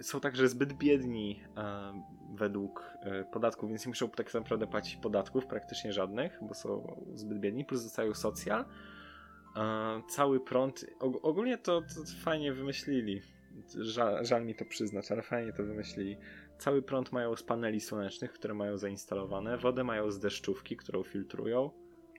y, 0.00 0.02
są 0.02 0.20
także 0.20 0.48
zbyt 0.48 0.72
biedni 0.72 1.40
um, 1.56 2.02
według 2.36 2.92
y, 3.20 3.24
podatków, 3.32 3.68
więc 3.68 3.86
nie 3.86 3.90
muszą 3.90 4.10
tak 4.10 4.34
naprawdę 4.34 4.66
płacić 4.66 4.96
podatków, 4.96 5.46
praktycznie 5.46 5.92
żadnych, 5.92 6.38
bo 6.42 6.54
są 6.54 7.02
zbyt 7.14 7.38
biedni, 7.38 7.64
plus 7.64 7.82
dostają 7.84 8.14
socjal. 8.14 8.64
Cały 10.08 10.40
prąd. 10.40 10.84
Og- 11.00 11.20
ogólnie 11.22 11.58
to, 11.58 11.80
to 11.80 12.24
fajnie 12.24 12.52
wymyślili. 12.52 13.20
Żal, 13.80 14.24
żal 14.24 14.46
mi 14.46 14.54
to 14.54 14.64
przyznać, 14.64 15.12
ale 15.12 15.22
fajnie 15.22 15.52
to 15.52 15.62
wymyślili. 15.62 16.16
Cały 16.62 16.82
prąd 16.82 17.12
mają 17.12 17.36
z 17.36 17.42
paneli 17.42 17.80
słonecznych, 17.80 18.32
które 18.32 18.54
mają 18.54 18.78
zainstalowane. 18.78 19.58
Wodę 19.58 19.84
mają 19.84 20.10
z 20.10 20.18
deszczówki, 20.18 20.76
którą 20.76 21.02
filtrują. 21.02 21.70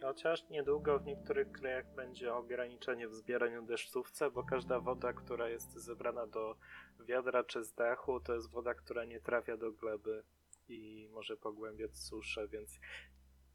Chociaż 0.01 0.49
niedługo 0.49 0.99
w 0.99 1.05
niektórych 1.05 1.51
krajach 1.51 1.95
będzie 1.95 2.33
ograniczenie 2.33 3.07
w 3.07 3.13
zbieraniu 3.13 3.65
deszczówce, 3.65 4.31
bo 4.31 4.43
każda 4.43 4.79
woda, 4.79 5.13
która 5.13 5.49
jest 5.49 5.73
zebrana 5.73 6.27
do 6.27 6.55
wiadra 6.99 7.43
czy 7.43 7.63
z 7.63 7.73
dachu, 7.73 8.19
to 8.19 8.33
jest 8.33 8.51
woda, 8.51 8.73
która 8.73 9.05
nie 9.05 9.19
trafia 9.19 9.57
do 9.57 9.71
gleby 9.71 10.23
i 10.69 11.09
może 11.11 11.37
pogłębiać 11.37 11.97
suszę, 11.97 12.47
więc 12.47 12.79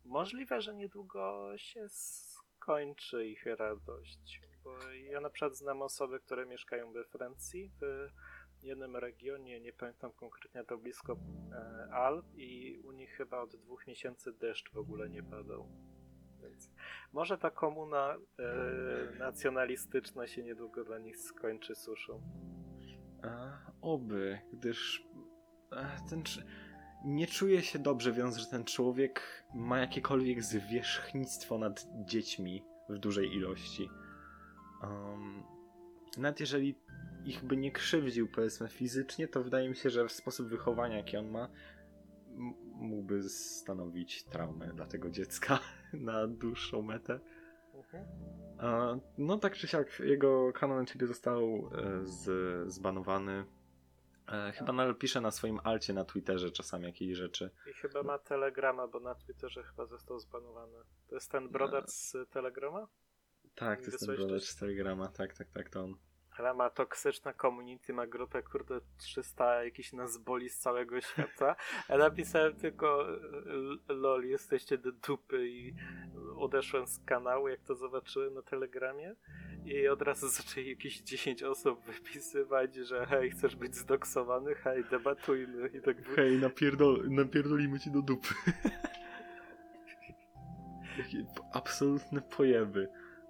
możliwe, 0.05 0.61
że 0.61 0.75
niedługo 0.75 1.53
się 1.57 1.89
skończy 1.89 3.27
ich 3.27 3.47
radość. 3.47 4.41
Bo 4.65 4.79
ja 4.93 5.21
na 5.21 5.31
przykład 5.31 5.57
znam 5.57 5.83
osoby, 5.83 6.21
które 6.21 6.47
mieszkają 6.47 6.93
we 6.93 7.05
Francji, 7.05 7.71
w 7.81 8.09
jednym 8.63 8.97
regionie, 8.97 9.61
nie 9.61 9.73
pamiętam 9.73 10.13
konkretnie, 10.13 10.65
to 10.65 10.79
blisko 10.79 11.17
e, 11.53 11.93
Alp 11.93 12.27
i 12.37 12.81
u 12.85 12.93
nich 12.93 13.11
chyba 13.11 13.41
od 13.41 13.57
dwóch 13.57 13.87
miesięcy 13.87 14.33
deszcz 14.33 14.73
w 14.73 14.79
ogóle 14.79 15.11
nie 15.11 15.23
padał. 15.23 15.69
Więc 16.43 16.71
może 17.13 17.39
ta 17.39 17.51
komuna 17.51 18.15
e, 18.15 19.19
nacjonalistyczna 19.19 20.27
się 20.27 20.43
niedługo 20.43 20.85
dla 20.85 20.99
nich 20.99 21.17
skończy 21.17 21.75
suszą. 21.75 22.23
E, 23.25 23.53
oby, 23.81 24.39
gdyż 24.53 25.07
e, 25.73 25.87
ten. 26.11 26.23
Nie 27.05 27.27
czuję 27.27 27.63
się 27.63 27.79
dobrze, 27.79 28.13
wiedząc, 28.13 28.37
że 28.37 28.47
ten 28.47 28.65
człowiek 28.65 29.45
ma 29.55 29.79
jakiekolwiek 29.79 30.43
zwierzchnictwo 30.43 31.59
nad 31.59 31.87
dziećmi 32.05 32.65
w 32.89 32.99
dużej 32.99 33.35
ilości. 33.35 33.91
Um, 34.83 35.43
nawet 36.17 36.41
jeżeli 36.41 36.75
ich 37.29 37.45
by 37.45 37.57
nie 37.57 37.73
krzywdził, 37.73 38.29
powiedzmy, 38.29 38.69
fizycznie, 38.69 39.29
to 39.29 39.43
wydaje 39.43 39.69
mi 39.69 39.77
się, 39.77 39.91
że 39.91 40.09
w 40.09 40.13
sposób 40.13 40.49
wychowania, 40.49 40.97
jaki 40.97 41.17
on 41.17 41.31
ma, 41.31 41.49
mógłby 42.75 43.23
stanowić 43.23 44.25
traumę 44.25 44.73
dla 44.75 44.87
tego 44.87 45.11
dziecka 45.11 45.59
na 45.93 46.27
dłuższą 46.27 46.83
metę. 46.83 47.21
Mhm. 47.75 48.05
No 49.19 49.39
tak 49.39 49.57
czy 49.57 49.69
siak, 49.69 50.01
jego 50.01 50.53
kanał 50.53 50.77
na 50.77 50.83
YouTube 50.83 51.09
został 51.09 51.71
e, 51.75 52.07
z, 52.07 52.73
zbanowany. 52.73 53.45
E, 54.29 54.53
Chyba 54.53 54.73
nadal 54.73 54.95
pisze 54.97 55.21
na 55.21 55.31
swoim 55.31 55.61
alcie 55.65 55.93
na 55.93 56.05
Twitterze 56.05 56.51
czasami 56.51 56.85
jakieś 56.85 57.17
rzeczy. 57.17 57.51
I 57.71 57.73
chyba 57.73 58.03
ma 58.03 58.19
Telegrama, 58.19 58.89
bo 58.89 59.01
na 59.01 59.15
Twitterze 59.15 59.63
chyba 59.63 59.87
został 59.87 60.19
zbanowany. 60.19 60.79
To 61.09 61.15
jest 61.15 61.31
ten 61.31 61.49
brodacz 61.49 61.91
z 61.91 62.17
Telegrama? 62.31 62.89
Tak, 63.55 63.81
to 63.81 63.87
jest 63.87 64.07
ten 64.07 64.17
brodacz 64.17 64.45
z 64.45 64.57
Telegrama, 64.57 65.09
tak, 65.09 65.35
tak, 65.35 65.51
tak, 65.51 65.69
to 65.69 65.85
on. 65.85 65.95
Ale 66.39 66.55
ma 66.55 66.71
toksyczna 66.71 67.33
community, 67.35 67.93
ma 67.93 68.07
grupę, 68.07 68.43
kurde, 68.43 68.81
300 68.99 69.65
jakichś 69.65 69.93
nas 69.93 70.19
boli 70.19 70.49
z 70.49 70.59
całego 70.59 71.01
świata. 71.09 71.57
A 71.89 71.97
napisałem 71.97 72.55
tylko 72.57 73.09
l- 73.47 73.79
lol, 73.89 74.25
jesteście 74.25 74.79
do 74.79 74.93
dupy 74.93 75.49
i 75.49 75.75
odeszłem 76.37 76.87
z 76.87 76.99
kanału, 77.05 77.49
jak 77.49 77.61
to 77.61 77.75
zobaczyłem 77.75 78.35
na 78.35 78.43
Telegramie. 78.43 79.15
I 79.65 79.89
od 79.89 80.03
razu 80.03 80.29
zaczęli 80.39 80.69
jakieś 80.69 81.01
10 81.01 81.43
osób 81.43 81.85
wypisywać, 81.85 82.75
że 82.75 83.07
hej, 83.07 83.31
chcesz 83.31 83.57
być 83.57 83.77
zdoksowany? 83.77 84.55
Hej, 84.55 84.85
debatujmy. 84.91 85.69
I 85.69 85.81
tak 85.81 85.97
Hej, 86.17 86.39
napierdol, 86.39 87.11
napierdolimy 87.11 87.81
ci 87.81 87.91
do 87.91 88.03
dupy. 88.03 88.35
Jakie 90.99 91.27
absolutne 91.53 92.21
pojeby. 92.21 92.89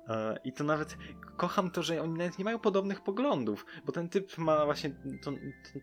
E, 0.09 0.39
I 0.45 0.53
to 0.53 0.65
nawet 0.65 0.97
kocham 1.37 1.71
to, 1.71 1.83
że 1.83 2.03
oni 2.03 2.19
nawet 2.19 2.39
nie 2.39 2.45
mają 2.45 2.59
podobnych 2.59 3.01
poglądów, 3.01 3.67
bo 3.85 3.93
ten 3.93 4.09
typ 4.09 4.39
ma 4.39 4.65
właśnie 4.65 4.91
to, 5.23 5.33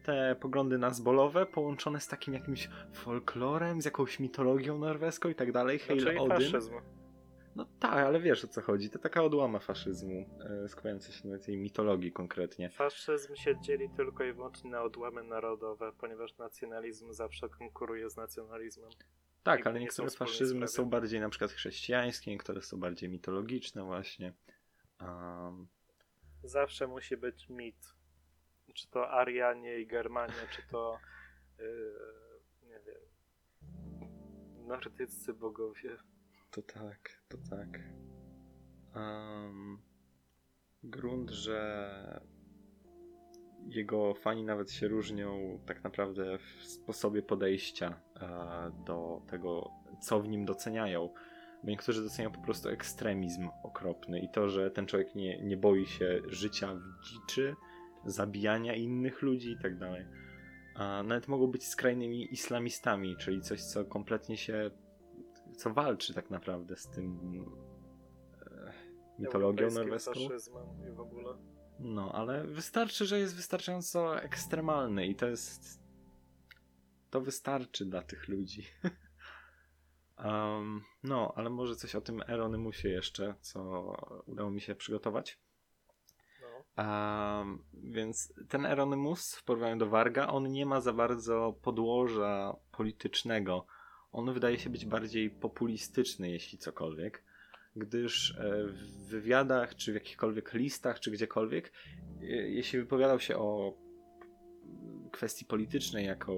te 0.03 0.35
poglądy 0.41 0.77
nazbolowe 0.77 1.45
połączone 1.45 1.99
z 1.99 2.07
takim 2.07 2.33
jakimś 2.33 2.69
folklorem, 2.93 3.81
z 3.81 3.85
jakąś 3.85 4.19
mitologią 4.19 4.77
norweską 4.77 5.29
i 5.29 5.35
tak 5.35 5.51
dalej. 5.51 5.79
Hail 5.79 5.99
Czyli 5.99 6.17
Odin. 6.17 6.29
faszyzm. 6.29 6.73
No 7.55 7.65
tak, 7.79 7.93
ale 7.93 8.19
wiesz 8.19 8.45
o 8.45 8.47
co 8.47 8.61
chodzi. 8.61 8.89
To 8.89 8.99
taka 8.99 9.23
odłama 9.23 9.59
faszyzmu, 9.59 10.25
e, 10.63 10.67
skupiająca 10.69 11.11
się 11.11 11.27
na 11.27 11.39
tej 11.39 11.57
mitologii 11.57 12.11
konkretnie. 12.11 12.69
Faszyzm 12.69 13.35
się 13.35 13.61
dzieli 13.61 13.89
tylko 13.89 14.23
i 14.23 14.33
wyłącznie 14.33 14.69
na 14.69 14.83
odłamy 14.83 15.23
narodowe, 15.23 15.91
ponieważ 15.99 16.37
nacjonalizm 16.37 17.13
zawsze 17.13 17.49
konkuruje 17.49 18.09
z 18.09 18.17
nacjonalizmem. 18.17 18.89
Tak, 19.45 19.67
ale 19.67 19.79
nie 19.79 19.85
niektóre 19.85 20.09
faszyzmy 20.09 20.67
są 20.67 20.85
bardziej 20.85 21.19
na 21.19 21.29
przykład 21.29 21.51
chrześcijańskie, 21.51 22.31
niektóre 22.31 22.61
są 22.61 22.79
bardziej 22.79 23.09
mitologiczne 23.09 23.83
właśnie. 23.83 24.33
Um, 25.01 25.67
Zawsze 26.43 26.87
musi 26.87 27.17
być 27.17 27.49
mit. 27.49 27.95
Czy 28.73 28.87
to 28.87 29.11
Arianie 29.11 29.79
i 29.79 29.87
Germania, 29.87 30.47
czy 30.51 30.61
to 30.71 30.99
yy, 31.59 31.65
nie 32.69 32.79
wiem 32.79 33.01
nordyccy 34.67 35.33
bogowie. 35.33 35.97
to 36.51 36.61
tak, 36.61 37.21
to 37.27 37.37
tak. 37.49 37.79
Um, 38.95 39.81
grunt, 40.83 41.29
że 41.29 42.21
jego 43.65 44.13
fani 44.13 44.43
nawet 44.43 44.71
się 44.71 44.87
różnią 44.87 45.59
tak 45.65 45.83
naprawdę 45.83 46.37
w 46.37 46.63
sposobie 46.63 47.21
podejścia 47.21 48.04
do 48.85 49.21
tego, 49.29 49.71
co 50.01 50.19
w 50.19 50.27
nim 50.27 50.45
doceniają. 50.45 51.09
Bo 51.63 51.69
niektórzy 51.69 52.03
doceniają 52.03 52.31
po 52.31 52.41
prostu 52.41 52.69
ekstremizm 52.69 53.49
okropny 53.63 54.19
i 54.19 54.29
to, 54.29 54.49
że 54.49 54.71
ten 54.71 54.85
człowiek 54.85 55.15
nie, 55.15 55.43
nie 55.43 55.57
boi 55.57 55.85
się 55.85 56.21
życia 56.27 56.75
w 56.75 57.05
dziczy, 57.05 57.55
zabijania 58.05 58.75
innych 58.75 59.21
ludzi 59.21 59.51
i 59.51 59.57
tak 59.57 59.77
dalej. 59.77 60.05
A 60.75 61.03
nawet 61.03 61.27
mogą 61.27 61.47
być 61.47 61.67
skrajnymi 61.67 62.33
islamistami, 62.33 63.17
czyli 63.17 63.41
coś, 63.41 63.63
co 63.63 63.85
kompletnie 63.85 64.37
się, 64.37 64.71
co 65.57 65.73
walczy 65.73 66.13
tak 66.13 66.29
naprawdę 66.29 66.75
z 66.75 66.87
tym 66.87 67.19
e, 68.41 68.71
mitologią 69.19 69.71
norweską. 69.71 70.13
faszyzmem 70.13 70.65
i 70.89 70.91
w 70.91 70.99
ogóle. 70.99 71.33
No, 71.79 72.11
ale 72.11 72.43
wystarczy, 72.43 73.05
że 73.05 73.19
jest 73.19 73.35
wystarczająco 73.35 74.21
ekstremalny 74.21 75.07
i 75.07 75.15
to 75.15 75.27
jest. 75.27 75.84
To 77.15 77.21
wystarczy 77.21 77.85
dla 77.85 78.01
tych 78.01 78.27
ludzi. 78.27 78.63
um, 80.25 80.83
no, 81.03 81.33
ale 81.35 81.49
może 81.49 81.75
coś 81.75 81.95
o 81.95 82.01
tym 82.01 82.21
Eronymusie 82.27 82.89
jeszcze, 82.89 83.35
co 83.41 83.93
udało 84.25 84.51
mi 84.51 84.61
się 84.61 84.75
przygotować. 84.75 85.39
Um, 86.77 87.63
więc 87.73 88.33
ten 88.49 88.65
Eronymus 88.65 89.35
w 89.35 89.43
porównaniu 89.43 89.77
do 89.77 89.89
Warga, 89.89 90.27
on 90.27 90.51
nie 90.51 90.65
ma 90.65 90.81
za 90.81 90.93
bardzo 90.93 91.55
podłoża 91.61 92.55
politycznego. 92.71 93.65
On 94.11 94.33
wydaje 94.33 94.59
się 94.59 94.69
być 94.69 94.85
bardziej 94.85 95.29
populistyczny, 95.29 96.29
jeśli 96.29 96.57
cokolwiek, 96.57 97.23
gdyż 97.75 98.31
e, 98.31 98.67
w 98.67 99.07
wywiadach, 99.09 99.75
czy 99.75 99.91
w 99.91 99.95
jakichkolwiek 99.95 100.53
listach, 100.53 100.99
czy 100.99 101.11
gdziekolwiek, 101.11 101.71
e, 102.21 102.25
jeśli 102.27 102.79
wypowiadał 102.79 103.19
się 103.19 103.37
o 103.37 103.77
kwestii 105.11 105.45
politycznej, 105.45 106.05
jako 106.05 106.33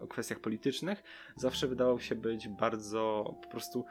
o 0.00 0.06
kwestiach 0.06 0.40
politycznych, 0.40 1.02
zawsze 1.36 1.66
wydawał 1.68 2.00
się 2.00 2.14
być 2.14 2.48
bardzo 2.48 3.34
po 3.42 3.48
prostu 3.48 3.84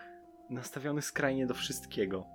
nastawiony 0.49 1.01
skrajnie 1.01 1.47
do 1.47 1.53
wszystkiego. 1.53 2.25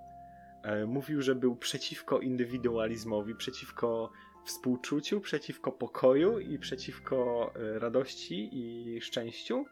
E, 0.63 0.85
Mówił, 0.85 1.21
że 1.21 1.35
był 1.35 1.55
przeciwko 1.55 2.19
indywidualizmowi, 2.19 3.35
przeciwko 3.35 4.11
współczuciu, 4.45 5.21
przeciwko 5.21 5.71
pokoju 5.71 6.39
i 6.39 6.59
przeciwko 6.59 7.51
e, 7.55 7.79
radości 7.79 8.49
i 8.51 9.01
szczęściu. 9.01 9.65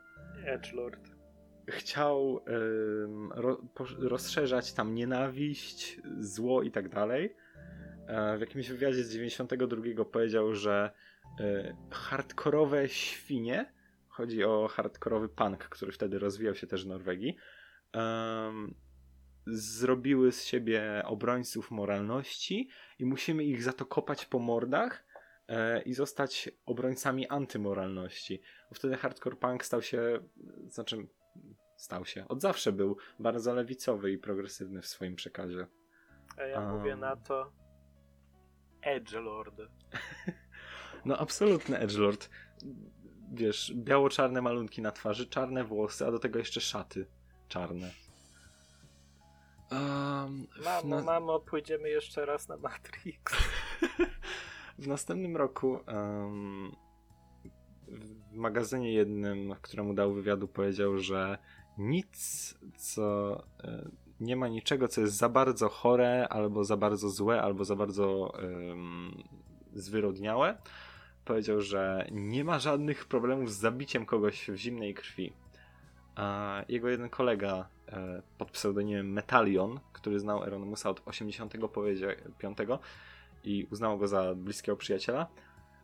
Edgelord. 0.46 1.10
Chciał 1.70 2.44
rozszerzać 4.00 4.74
tam 4.74 4.96
nienawiść, 4.96 6.00
zło 6.20 6.64
i 6.64 6.72
tak 6.72 6.90
dalej. 6.90 7.36
E, 8.08 8.38
W 8.38 8.42
jakimś 8.42 8.70
wywiadzie 8.70 9.04
z 9.04 9.12
92 9.14 10.06
powiedział, 10.06 10.56
że 10.56 10.92
e, 10.92 11.11
hardkorowe 11.92 12.90
świnie, 12.90 13.74
chodzi 14.08 14.44
o 14.44 14.68
hardkorowy 14.68 15.30
punk, 15.30 15.58
który 15.58 15.92
wtedy 15.92 16.20
rozwijał 16.20 16.56
się 16.56 16.68
też 16.68 16.86
w 16.86 16.88
Norwegii, 16.88 17.36
em, 17.94 18.76
zrobiły 19.48 20.32
z 20.32 20.46
siebie 20.46 21.04
obrońców 21.06 21.72
moralności 21.72 22.70
i 23.00 23.06
musimy 23.06 23.44
ich 23.44 23.64
za 23.64 23.74
to 23.74 23.86
kopać 23.86 24.26
po 24.26 24.40
mordach 24.40 25.06
e, 25.48 25.82
i 25.82 25.94
zostać 25.94 26.50
obrońcami 26.66 27.28
antymoralności. 27.28 28.42
Bo 28.70 28.76
wtedy 28.76 28.98
hardcore 28.98 29.36
punk 29.36 29.66
stał 29.66 29.82
się, 29.82 30.20
znaczy 30.68 31.08
stał 31.78 32.06
się, 32.06 32.28
od 32.28 32.42
zawsze 32.42 32.72
był 32.72 32.98
bardzo 33.20 33.54
lewicowy 33.54 34.12
i 34.12 34.18
progresywny 34.18 34.82
w 34.82 34.88
swoim 34.88 35.16
przekazie. 35.16 35.68
A 36.38 36.44
ja 36.44 36.60
Um. 36.60 36.78
mówię 36.78 36.96
na 36.96 37.16
to 37.16 37.52
Edgelord. 38.82 39.56
No 41.06 41.18
absolutny 41.18 41.78
edgelord. 41.80 42.30
Wiesz, 43.34 43.74
biało-czarne 43.76 44.42
malunki 44.42 44.82
na 44.82 44.92
twarzy, 44.92 45.28
czarne 45.28 45.64
włosy, 45.64 46.06
a 46.08 46.12
do 46.12 46.20
tego 46.20 46.40
jeszcze 46.40 46.62
szaty 46.62 47.06
czarne. 47.48 47.92
Um, 49.72 50.48
Mamo, 50.66 50.96
na- 50.96 51.02
mamo, 51.04 51.40
pójdziemy 51.40 51.90
jeszcze 51.90 52.26
raz 52.26 52.48
na 52.48 52.58
Matrix. 52.58 53.34
W 54.80 54.88
następnym 54.88 55.38
roku 55.38 55.80
em, 55.88 56.72
w 57.88 58.34
magazynie 58.36 58.94
jednym, 58.94 59.56
któremu 59.62 59.94
dał 59.94 60.14
wywiadu, 60.14 60.48
powiedział, 60.48 60.98
że 61.00 61.38
nic, 61.78 62.56
co 62.78 63.36
e, 63.64 63.90
nie 64.20 64.36
ma 64.36 64.48
niczego, 64.48 64.88
co 64.88 65.02
jest 65.02 65.14
za 65.18 65.30
bardzo 65.30 65.70
chore, 65.70 66.28
albo 66.30 66.64
za 66.64 66.78
bardzo 66.78 67.10
złe, 67.10 67.42
albo 67.42 67.66
za 67.66 67.76
bardzo 67.76 68.34
em, 68.40 69.12
zwyrodniałe. 69.74 70.58
Powiedział, 71.26 71.62
że 71.62 72.08
nie 72.12 72.44
ma 72.44 72.60
żadnych 72.60 73.06
problemów 73.06 73.52
z 73.52 73.58
zabiciem 73.58 74.06
kogoś 74.06 74.50
w 74.50 74.56
zimnej 74.56 74.94
krwi. 74.94 75.34
A 76.16 76.62
jego 76.70 76.90
jeden 76.90 77.10
kolega 77.10 77.70
e, 77.88 78.22
pod 78.38 78.52
pseudonimem 78.52 79.14
Metalion, 79.14 79.80
który 79.94 80.20
znał 80.20 80.44
Eronimusa 80.44 80.90
od 80.90 81.02
85 81.06 82.58
i 83.44 83.68
uznał 83.72 83.98
go 83.98 84.08
za 84.08 84.36
bliskiego 84.36 84.78
przyjaciela, 84.78 85.28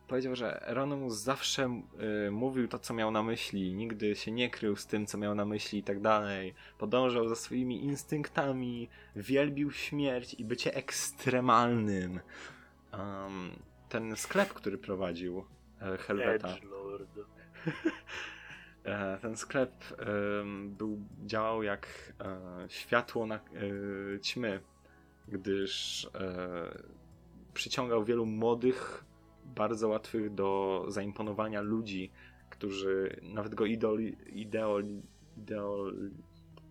powiedział, 0.08 0.36
że 0.36 0.68
Eronimus 0.68 1.14
zawsze 1.14 1.82
y, 2.26 2.30
mówił 2.30 2.68
to, 2.68 2.78
co 2.78 2.94
miał 2.94 3.10
na 3.10 3.22
myśli, 3.22 3.74
nigdy 3.74 4.16
się 4.16 4.32
nie 4.32 4.50
krył 4.50 4.76
z 4.76 4.86
tym, 4.86 5.06
co 5.06 5.18
miał 5.18 5.34
na 5.34 5.44
myśli 5.44 5.78
i 5.78 5.82
tak 5.82 6.00
dalej. 6.00 6.54
Podążał 6.78 7.28
za 7.28 7.36
swoimi 7.36 7.84
instynktami, 7.84 8.88
wielbił 9.16 9.72
śmierć 9.72 10.34
i 10.34 10.44
bycie 10.44 10.74
ekstremalnym. 10.74 12.20
Um, 12.92 13.50
ten 13.88 14.16
sklep, 14.16 14.48
który 14.48 14.78
prowadził 14.78 15.44
e, 15.80 15.96
Helveta, 15.96 16.48
Edgelord. 16.48 17.08
E, 18.84 19.18
ten 19.18 19.36
sklep 19.36 19.72
był, 20.66 20.98
działał 21.26 21.62
jak 21.62 22.12
e, 22.20 22.38
światło 22.68 23.26
na 23.26 23.40
ćmy, 24.22 24.60
gdyż 25.28 26.06
przyciągał 27.54 28.04
wielu 28.04 28.26
młodych, 28.26 29.04
bardzo 29.44 29.88
łatwych 29.88 30.34
do 30.34 30.84
zaimponowania 30.88 31.60
ludzi, 31.60 32.10
którzy 32.50 33.20
nawet 33.22 33.54
go 33.54 33.66
idol, 33.66 34.00
ideol, 34.32 34.84
ideol, 35.36 36.10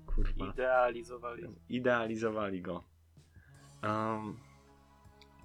kurwa, 0.05 0.51
Idealizowali. 0.53 1.43
idealizowali 1.69 2.61
go. 2.61 2.83
Um, 3.83 4.37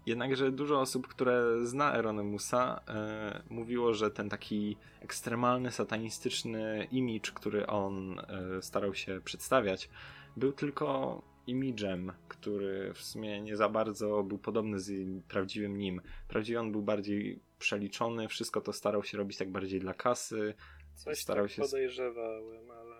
jednakże 0.06 0.52
dużo 0.52 0.80
osób, 0.80 1.08
które 1.08 1.66
zna 1.66 1.94
Eronymusa, 1.96 2.80
e, 2.88 3.42
mówiło, 3.50 3.94
że 3.94 4.10
ten 4.10 4.28
taki 4.28 4.76
ekstremalny, 5.00 5.70
satanistyczny 5.70 6.88
imidż, 6.90 7.32
który 7.32 7.66
on 7.66 8.18
e, 8.18 8.62
starał 8.62 8.94
się 8.94 9.20
przedstawiać, 9.24 9.88
był 10.36 10.52
tylko 10.52 11.22
imidżem, 11.46 12.12
który 12.28 12.92
w 12.94 13.02
sumie 13.02 13.40
nie 13.40 13.56
za 13.56 13.68
bardzo 13.68 14.22
był 14.22 14.38
podobny 14.38 14.80
z 14.80 14.92
prawdziwym 15.28 15.78
nim. 15.78 16.00
Prawdziwy 16.28 16.60
on 16.60 16.72
był 16.72 16.82
bardziej 16.82 17.40
przeliczony, 17.58 18.28
wszystko 18.28 18.60
to 18.60 18.72
starał 18.72 19.04
się 19.04 19.18
robić 19.18 19.38
tak 19.38 19.50
bardziej 19.50 19.80
dla 19.80 19.94
kasy, 19.94 20.54
Coś 20.94 21.18
starał 21.18 21.44
tak 21.44 21.52
się- 21.52 21.62
podejrzewałem, 21.62 22.70
ale... 22.70 22.96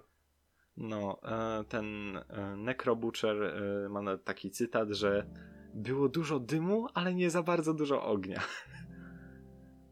no, 0.77 1.19
e, 1.23 1.65
ten 1.65 2.17
e, 2.17 2.57
Necrobutcher 2.57 3.43
e, 3.43 3.89
ma 3.89 4.17
taki 4.17 4.51
cytat, 4.51 4.89
że 4.91 5.27
było 5.75 6.09
dużo 6.09 6.41
dymu, 6.41 6.87
ale 6.95 7.15
nie 7.15 7.31
za 7.31 7.43
bardzo 7.43 7.75
dużo 7.75 8.05
ognia. 8.05 8.41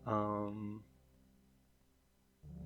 Um, 0.06 0.82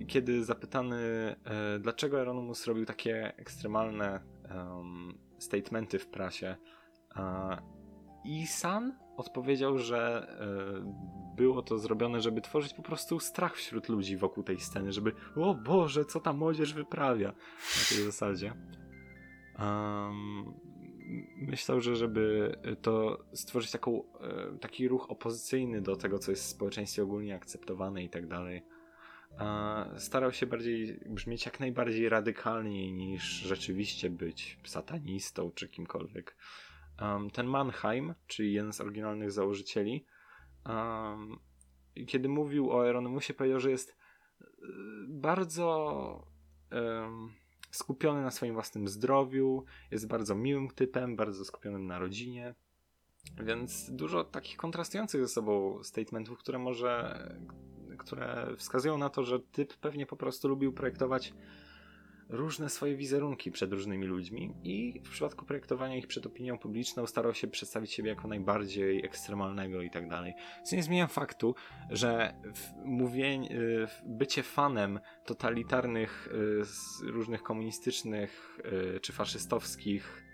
kiedy 0.06 0.44
zapytany, 0.44 0.96
e, 1.44 1.78
dlaczego 1.78 2.18
Euronymous 2.18 2.66
robił 2.66 2.84
takie 2.84 3.36
ekstremalne 3.36 4.20
em, 4.44 5.18
statementy 5.38 5.98
w 5.98 6.06
prasie, 6.06 6.56
e, 7.16 7.56
Isan 8.24 8.98
odpowiedział, 9.16 9.78
że 9.78 10.28
e, 10.40 11.36
było 11.36 11.62
to 11.62 11.78
zrobione, 11.78 12.20
żeby 12.20 12.40
tworzyć 12.40 12.74
po 12.74 12.82
prostu 12.82 13.20
strach 13.20 13.56
wśród 13.56 13.88
ludzi 13.88 14.16
wokół 14.16 14.44
tej 14.44 14.60
sceny, 14.60 14.92
żeby 14.92 15.12
o 15.36 15.54
Boże, 15.54 16.04
co 16.04 16.20
ta 16.20 16.32
młodzież 16.32 16.74
wyprawia 16.74 17.28
na 17.28 17.96
tej 17.96 18.04
zasadzie. 18.04 18.54
Um, 19.58 20.54
myślał, 21.36 21.80
że 21.80 21.96
żeby 21.96 22.56
to 22.82 23.24
stworzyć 23.32 23.70
taką, 23.70 24.02
e, 24.20 24.58
taki 24.60 24.88
ruch 24.88 25.10
opozycyjny 25.10 25.80
do 25.80 25.96
tego, 25.96 26.18
co 26.18 26.30
jest 26.30 26.44
w 26.44 26.48
społeczeństwie 26.48 27.02
ogólnie 27.02 27.34
akceptowane 27.34 28.04
i 28.04 28.08
tak 28.08 28.26
dalej. 28.26 28.62
Starał 29.96 30.32
się 30.32 30.46
bardziej 30.46 31.00
brzmieć 31.06 31.46
jak 31.46 31.60
najbardziej 31.60 32.08
radykalniej 32.08 32.92
niż 32.92 33.22
rzeczywiście 33.22 34.10
być 34.10 34.58
satanistą 34.64 35.50
czy 35.54 35.68
kimkolwiek. 35.68 36.36
Ten 37.32 37.46
Mannheim, 37.46 38.14
czyli 38.26 38.52
jeden 38.52 38.72
z 38.72 38.80
oryginalnych 38.80 39.32
założycieli, 39.32 40.06
kiedy 42.06 42.28
mówił 42.28 42.72
o 42.72 42.88
Eronymusie, 42.88 43.34
powiedział, 43.34 43.60
że 43.60 43.70
jest 43.70 43.90
e, 43.90 44.44
bardzo 45.08 46.26
skupiony 47.76 48.22
na 48.22 48.30
swoim 48.30 48.54
własnym 48.54 48.88
zdrowiu, 48.88 49.64
jest 49.90 50.06
bardzo 50.06 50.34
miłym 50.34 50.68
typem, 50.68 51.16
bardzo 51.16 51.44
skupionym 51.44 51.86
na 51.86 51.98
rodzinie. 51.98 52.54
Więc 53.44 53.90
dużo 53.90 54.24
takich 54.24 54.56
kontrastujących 54.56 55.20
ze 55.20 55.28
sobą 55.28 55.84
statementów, 55.84 56.38
które 56.38 56.58
może, 56.58 57.18
które 57.98 58.54
wskazują 58.56 58.98
na 58.98 59.10
to, 59.10 59.22
że 59.22 59.40
typ 59.40 59.76
pewnie 59.76 60.06
po 60.06 60.16
prostu 60.16 60.48
lubił 60.48 60.72
projektować 60.72 61.34
różne 62.28 62.68
swoje 62.68 62.96
wizerunki 62.96 63.50
przed 63.50 63.72
różnymi 63.72 64.06
ludźmi 64.06 64.54
i 64.62 65.00
w 65.04 65.10
przypadku 65.10 65.44
projektowania 65.44 65.96
ich 65.96 66.06
przed 66.06 66.26
opinią 66.26 66.58
publiczną 66.58 67.06
starał 67.06 67.34
się 67.34 67.48
przedstawić 67.48 67.92
siebie 67.92 68.10
jako 68.10 68.28
najbardziej 68.28 69.04
ekstremalnego 69.04 69.82
i 69.82 69.90
tak 69.90 70.08
dalej. 70.08 70.34
Co 70.64 70.76
nie 70.76 70.82
zmienia 70.82 71.06
faktu, 71.06 71.54
że 71.90 72.34
mówienie, 72.84 73.50
y, 73.50 73.86
bycie 74.06 74.42
fanem 74.42 75.00
totalitarnych, 75.26 76.28
y, 77.02 77.10
różnych 77.10 77.42
komunistycznych 77.42 78.60
y, 78.96 79.00
czy 79.00 79.12
faszystowskich 79.12 80.24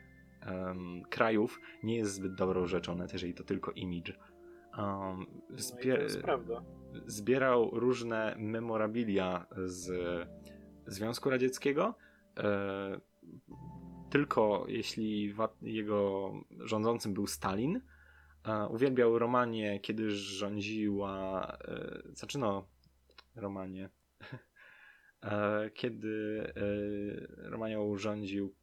um, 0.46 1.02
krajów 1.10 1.60
nie 1.82 1.96
jest 1.96 2.14
zbyt 2.14 2.34
dobrą 2.34 2.66
rzeczą, 2.66 2.94
nawet 2.94 3.12
jeżeli 3.12 3.34
to 3.34 3.44
tylko 3.44 3.72
image. 3.72 4.12
Um, 4.78 5.26
zbier- 5.50 6.26
no 6.26 6.38
to. 6.38 6.62
Zbierał 7.06 7.70
różne 7.72 8.34
memorabilia 8.38 9.46
z 9.64 9.90
Związku 10.90 11.30
Radzieckiego, 11.30 11.94
e, 12.36 13.00
tylko 14.10 14.64
jeśli 14.68 15.34
jego 15.62 16.32
rządzącym 16.58 17.14
był 17.14 17.26
Stalin. 17.26 17.80
E, 18.44 18.66
uwielbiał 18.66 19.18
Romanię, 19.18 19.80
kiedy 19.80 20.10
rządziła. 20.10 21.46
E, 21.68 22.02
znaczy, 22.14 22.38
no, 22.38 22.68
Romanię. 23.34 23.88
Kiedy 25.74 26.44
Romanią 27.36 27.96
rządził 27.96 28.54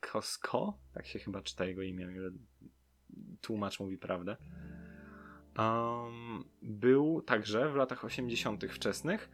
Kosko, 0.00 0.78
tak 0.94 1.06
się 1.06 1.18
chyba 1.18 1.42
czyta 1.42 1.64
jego 1.64 1.82
imię, 1.82 2.08
ile 2.16 2.30
tłumacz 3.40 3.80
mówi 3.80 3.98
prawdę. 3.98 4.36
Um, 5.58 6.44
był 6.62 7.22
także 7.22 7.70
w 7.72 7.74
latach 7.74 8.04
80. 8.04 8.64
wczesnych 8.64 9.30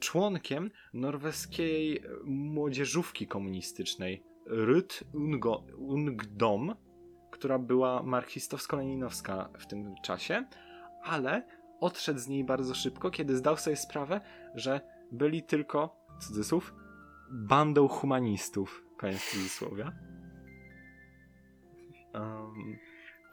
członkiem 0.00 0.70
norweskiej 0.94 2.02
młodzieżówki 2.24 3.26
komunistycznej 3.26 4.22
Rut 4.46 5.04
Ungdom, 5.78 6.74
która 7.30 7.58
była 7.58 8.02
marksistowsko-leninowska 8.02 9.48
w 9.58 9.66
tym 9.66 9.94
czasie, 10.02 10.44
ale 11.02 11.46
odszedł 11.80 12.18
z 12.20 12.28
niej 12.28 12.44
bardzo 12.44 12.74
szybko, 12.74 13.10
kiedy 13.10 13.36
zdał 13.36 13.56
sobie 13.56 13.76
sprawę, 13.76 14.20
że 14.54 14.80
byli 15.12 15.42
tylko, 15.42 15.96
cudzysłów, 16.20 16.74
bandą 17.30 17.88
humanistów, 17.88 18.84
koniec 18.96 19.30
cudzysłowia. 19.30 19.92
Um, 22.14 22.78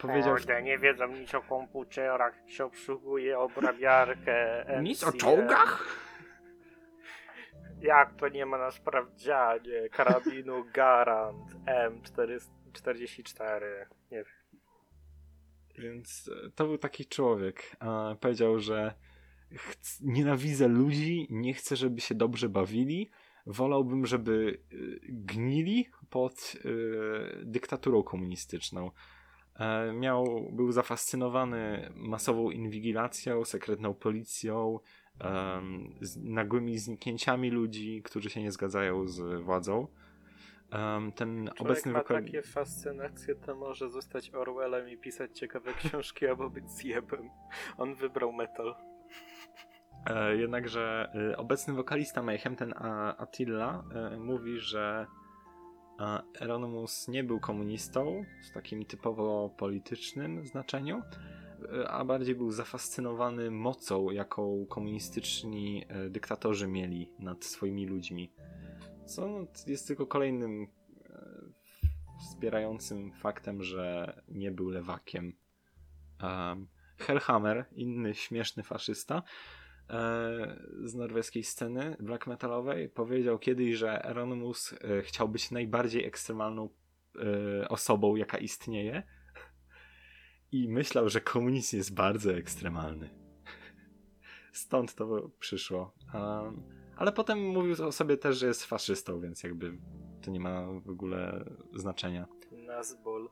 powiedział... 0.07 0.35
Kurde, 0.35 0.63
nie 0.63 0.77
wiedzą 0.77 1.07
nic 1.07 1.35
o 1.35 1.41
komputerach, 1.41 2.33
się 2.47 2.65
obsługuje 2.65 3.39
obrabiarkę. 3.39 4.65
Nic 4.83 5.03
o 5.03 5.11
czołgach? 5.11 6.05
Jak 7.81 8.15
to 8.15 8.29
nie 8.29 8.45
ma 8.45 8.57
na 8.57 8.71
sprawdzianie 8.71 9.89
karabinu 9.91 10.65
Garant 10.73 11.55
M44? 12.73 13.61
Nie 14.11 14.17
wiem. 14.17 14.25
Więc 15.77 16.31
e, 16.45 16.49
to 16.51 16.65
był 16.65 16.77
taki 16.77 17.05
człowiek. 17.05 17.75
powiedział, 18.19 18.59
że 18.59 18.93
nienawidzę 20.01 20.67
ludzi, 20.67 21.27
nie 21.29 21.53
chcę, 21.53 21.75
żeby 21.75 22.01
się 22.01 22.15
dobrze 22.15 22.49
bawili. 22.49 23.09
Wolałbym, 23.45 24.05
żeby 24.05 24.59
e, 24.71 24.75
gnili 25.09 25.89
pod 26.09 26.55
y, 26.65 27.41
dyktaturą 27.43 28.03
komunistyczną. 28.03 28.91
E, 29.59 29.93
miał, 29.93 30.49
był 30.51 30.71
zafascynowany 30.71 31.89
masową 31.95 32.51
inwigilacją, 32.51 33.45
sekretną 33.45 33.93
policją, 33.93 34.79
um, 35.23 35.95
z 36.01 36.17
nagłymi 36.17 36.77
zniknięciami 36.77 37.49
ludzi, 37.49 38.01
którzy 38.03 38.29
się 38.29 38.41
nie 38.41 38.51
zgadzają 38.51 39.07
z 39.07 39.41
władzą. 39.41 39.87
Um, 40.71 41.11
ten 41.11 41.45
Człowiek 41.45 41.61
obecny 41.61 41.91
ma 41.91 41.99
wokal... 41.99 42.23
takie 42.23 42.41
fascynacje, 42.41 43.35
to 43.35 43.55
może 43.55 43.89
zostać 43.89 44.33
Orwellem 44.33 44.89
i 44.89 44.97
pisać 44.97 45.39
ciekawe 45.39 45.73
książki 45.73 46.27
albo 46.29 46.49
być 46.49 46.71
zjebem. 46.71 47.29
On 47.77 47.95
wybrał 47.95 48.33
metal. 48.33 48.75
E, 50.05 50.35
jednakże 50.35 51.11
e, 51.31 51.37
obecny 51.37 51.73
wokalista 51.73 52.21
Mayhem, 52.23 52.55
ten 52.55 52.73
Attila, 53.17 53.83
e, 53.95 54.17
mówi, 54.17 54.59
że 54.59 55.07
Eronimus 56.41 57.07
nie 57.07 57.23
był 57.23 57.39
komunistą 57.39 58.25
w 58.49 58.53
takim 58.53 58.85
typowo 58.85 59.49
politycznym 59.57 60.45
znaczeniu, 60.45 61.01
a 61.87 62.05
bardziej 62.05 62.35
był 62.35 62.51
zafascynowany 62.51 63.51
mocą, 63.51 64.11
jaką 64.11 64.65
komunistyczni 64.69 65.85
e, 65.87 66.09
dyktatorzy 66.09 66.67
mieli 66.67 67.11
nad 67.19 67.45
swoimi 67.45 67.85
ludźmi. 67.85 68.31
Co 69.05 69.47
jest 69.67 69.87
tylko 69.87 70.07
kolejnym 70.07 70.63
e, 70.63 70.67
wspierającym 72.19 73.11
faktem, 73.11 73.63
że 73.63 74.13
nie 74.27 74.51
był 74.51 74.69
lewakiem. 74.69 75.33
Hellhammer, 76.97 77.65
inny 77.71 78.13
śmieszny 78.13 78.63
faszysta, 78.63 79.23
z 80.83 80.95
norweskiej 80.95 81.43
sceny 81.43 81.97
black 81.99 82.27
metalowej 82.27 82.89
powiedział 82.89 83.39
kiedyś, 83.39 83.75
że 83.75 84.05
Eronimus 84.05 84.73
e, 84.73 85.01
chciał 85.01 85.29
być 85.29 85.51
najbardziej 85.51 86.05
ekstremalną 86.05 86.69
e, 87.61 87.69
osobą, 87.69 88.15
jaka 88.15 88.37
istnieje 88.37 89.03
i 90.51 90.69
myślał, 90.69 91.09
że 91.09 91.21
komunizm 91.21 91.77
jest 91.77 91.93
bardzo 91.93 92.33
ekstremalny. 92.33 93.09
Stąd 94.53 94.95
to 94.95 95.29
przyszło. 95.39 95.93
ale 96.97 97.11
potem 97.11 97.47
mówił 97.47 97.85
o 97.85 97.91
sobie 97.91 98.17
też, 98.17 98.37
że 98.37 98.47
jest 98.47 98.65
faszystą, 98.65 99.19
więc 99.19 99.43
jakby 99.43 99.77
to 100.21 100.31
nie 100.31 100.39
ma 100.39 100.67
w 100.85 100.89
ogóle 100.89 101.45
znaczenia. 101.73 102.27
Nazbol 102.51 103.29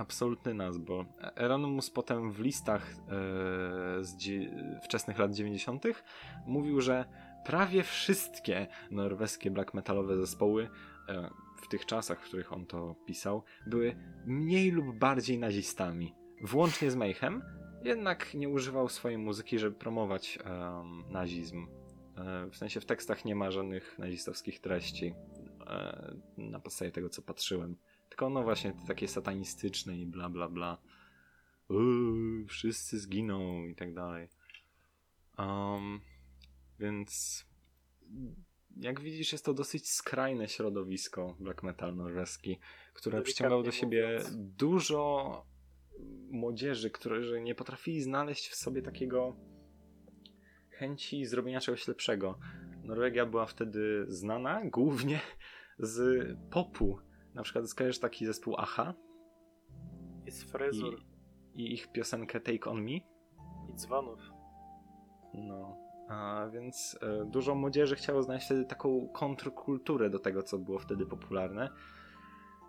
absolutny 0.00 0.54
nazbol. 0.54 1.06
Eronimus 1.36 1.90
potem 1.90 2.32
w 2.32 2.40
listach 2.40 2.92
e, 2.92 2.96
z 4.04 4.16
wczesnych 4.84 5.18
lat 5.18 5.34
90. 5.34 5.84
mówił, 6.46 6.80
że 6.80 7.04
prawie 7.44 7.82
wszystkie 7.82 8.66
norweskie 8.90 9.50
black 9.50 9.74
metalowe 9.74 10.16
zespoły 10.16 10.68
e, 11.08 11.30
w 11.62 11.68
tych 11.68 11.86
czasach, 11.86 12.20
w 12.20 12.24
których 12.24 12.52
on 12.52 12.66
to 12.66 12.94
pisał, 13.06 13.42
były 13.66 13.96
mniej 14.26 14.70
lub 14.70 14.98
bardziej 14.98 15.38
nazistami. 15.38 16.14
Włącznie 16.42 16.90
z 16.90 16.96
Mayhem, 16.96 17.42
jednak 17.84 18.34
nie 18.34 18.48
używał 18.48 18.88
swojej 18.88 19.18
muzyki, 19.18 19.58
żeby 19.58 19.76
promować 19.76 20.38
nazizm. 21.08 21.66
E, 22.16 22.46
w 22.50 22.56
sensie 22.56 22.80
w 22.80 22.86
tekstach 22.86 23.24
nie 23.24 23.34
ma 23.34 23.50
żadnych 23.50 23.98
nazistowskich 23.98 24.60
treści 24.60 25.14
e, 25.66 26.14
na 26.36 26.60
podstawie 26.60 26.90
tego, 26.90 27.08
co 27.08 27.22
patrzyłem. 27.22 27.76
Tylko 28.10 28.30
no 28.30 28.42
właśnie 28.42 28.72
takie 28.86 29.08
satanistyczne 29.08 29.98
i 29.98 30.06
bla 30.06 30.28
bla 30.28 30.48
bla. 30.48 30.78
Uuu, 31.68 32.46
wszyscy 32.48 32.98
zginą 32.98 33.64
i 33.64 33.74
tak 33.74 33.94
dalej. 33.94 34.28
Um, 35.38 36.00
więc 36.78 37.44
jak 38.76 39.00
widzisz, 39.00 39.32
jest 39.32 39.44
to 39.44 39.54
dosyć 39.54 39.90
skrajne 39.90 40.48
środowisko 40.48 41.36
black 41.40 41.62
metal 41.62 41.96
norweski, 41.96 42.58
które 42.94 43.22
przyciągało 43.22 43.62
do 43.62 43.70
siebie 43.70 44.06
mówiąc. 44.06 44.36
dużo 44.56 45.46
młodzieży, 46.30 46.90
którzy 46.90 47.40
nie 47.40 47.54
potrafili 47.54 48.02
znaleźć 48.02 48.48
w 48.48 48.54
sobie 48.54 48.82
takiego 48.82 49.36
chęci 50.70 51.26
zrobienia 51.26 51.60
czegoś 51.60 51.88
lepszego. 51.88 52.38
Norwegia 52.84 53.26
była 53.26 53.46
wtedy 53.46 54.04
znana 54.08 54.60
głównie 54.64 55.20
z 55.78 56.26
popu 56.50 56.98
na 57.34 57.42
przykład 57.42 57.68
skojarzysz 57.68 57.98
taki 57.98 58.26
zespół 58.26 58.54
Aha? 58.58 58.94
I 60.26 60.30
z 60.30 60.44
fryzur. 60.44 61.00
I, 61.54 61.62
I, 61.62 61.72
ich 61.72 61.92
piosenkę 61.92 62.40
Take 62.40 62.70
On 62.70 62.82
Me? 62.82 62.90
I 62.90 63.74
dzwonów. 63.74 64.20
No. 65.34 65.76
A 66.08 66.46
więc 66.52 66.98
e, 67.02 67.24
dużo 67.24 67.54
młodzieży 67.54 67.96
chciało 67.96 68.22
znaleźć 68.22 68.46
wtedy 68.46 68.64
taką 68.64 69.08
kontrkulturę 69.08 70.10
do 70.10 70.18
tego, 70.18 70.42
co 70.42 70.58
było 70.58 70.78
wtedy 70.78 71.06
popularne. 71.06 71.70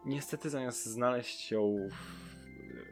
Niestety 0.05 0.49
zamiast 0.49 0.85
znaleźć 0.85 1.51
ją 1.51 1.75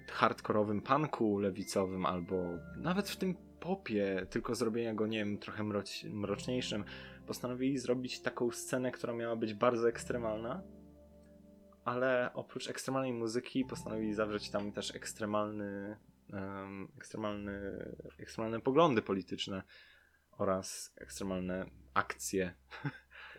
w 0.08 0.12
hardkorowym 0.12 0.82
punku 0.82 1.40
lewicowym 1.40 2.06
albo 2.06 2.44
nawet 2.78 3.10
w 3.10 3.18
tym 3.18 3.36
popie, 3.60 4.26
tylko 4.30 4.56
zrobienia 4.56 4.94
go, 4.94 5.08
nie 5.08 5.18
wiem, 5.18 5.38
trochę 5.38 5.64
mroc 5.64 6.04
mroczniejszym, 6.04 6.84
postanowili 7.28 7.78
zrobić 7.78 8.22
taką 8.22 8.52
scenę, 8.52 8.92
która 8.92 9.14
miała 9.14 9.36
być 9.36 9.54
bardzo 9.54 9.90
ekstremalna, 9.90 10.62
ale 11.90 12.32
oprócz 12.34 12.70
ekstremalnej 12.70 13.14
muzyki 13.14 13.66
postanowili 13.66 14.14
zawrzeć 14.14 14.50
tam 14.50 14.72
też 14.72 14.96
ekstremalny, 14.96 15.98
um, 16.34 16.92
ekstremalny, 16.98 17.86
ekstremalne 18.20 18.62
poglądy 18.62 19.02
polityczne 19.02 19.64
oraz 20.32 20.94
ekstremalne 20.98 21.66
akcje 21.94 22.54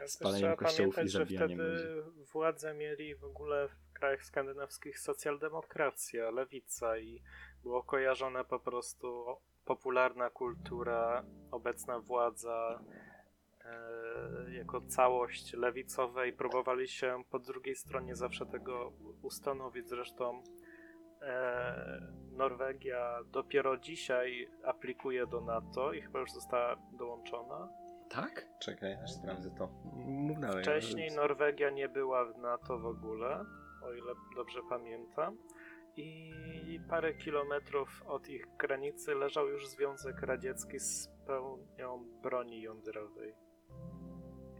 spalenia 0.06 0.56
kościołów 0.56 0.98
i 1.04 1.08
zabijania 1.08 1.46
że 1.48 1.56
wtedy 1.56 2.02
władze 2.32 2.74
mieli 2.74 3.16
w 3.16 3.24
ogóle 3.24 3.68
w 3.68 3.92
krajach 3.92 4.24
skandynawskich 4.24 4.98
socjaldemokracja, 4.98 6.30
lewica 6.30 6.98
i 6.98 7.22
było 7.62 7.82
kojarzone 7.82 8.44
po 8.44 8.60
prostu 8.60 9.24
popularna 9.64 10.30
kultura, 10.30 11.24
obecna 11.50 12.00
władza, 12.00 12.84
jako 14.52 14.80
całość 14.80 15.52
lewicowe 15.52 16.28
i 16.28 16.32
próbowali 16.32 16.88
się 16.88 17.22
po 17.30 17.38
drugiej 17.38 17.74
stronie 17.74 18.16
zawsze 18.16 18.46
tego 18.46 18.92
ustanowić. 19.22 19.88
Zresztą 19.88 20.42
e, 21.22 22.00
Norwegia 22.32 23.18
dopiero 23.26 23.76
dzisiaj 23.76 24.48
aplikuje 24.64 25.26
do 25.26 25.40
NATO 25.40 25.92
i 25.92 26.02
chyba 26.02 26.20
już 26.20 26.32
została 26.32 26.76
dołączona. 26.98 27.68
Tak? 28.10 28.46
Czekaj, 28.60 28.94
aż 29.04 29.12
sprawdzę 29.12 29.50
to. 29.50 29.68
Mów 30.06 30.40
dalej. 30.40 30.62
Wcześniej 30.62 31.10
Norwegia 31.10 31.70
nie 31.70 31.88
była 31.88 32.24
w 32.24 32.38
NATO 32.38 32.78
w 32.78 32.86
ogóle, 32.86 33.44
o 33.82 33.92
ile 33.92 34.12
dobrze 34.36 34.60
pamiętam. 34.68 35.36
I 35.96 36.32
parę 36.88 37.14
kilometrów 37.14 38.02
od 38.06 38.28
ich 38.28 38.46
granicy 38.58 39.14
leżał 39.14 39.48
już 39.48 39.68
Związek 39.68 40.22
Radziecki 40.22 40.78
z 40.80 41.08
pełnią 41.26 42.04
broni 42.22 42.62
jądrowej. 42.62 43.34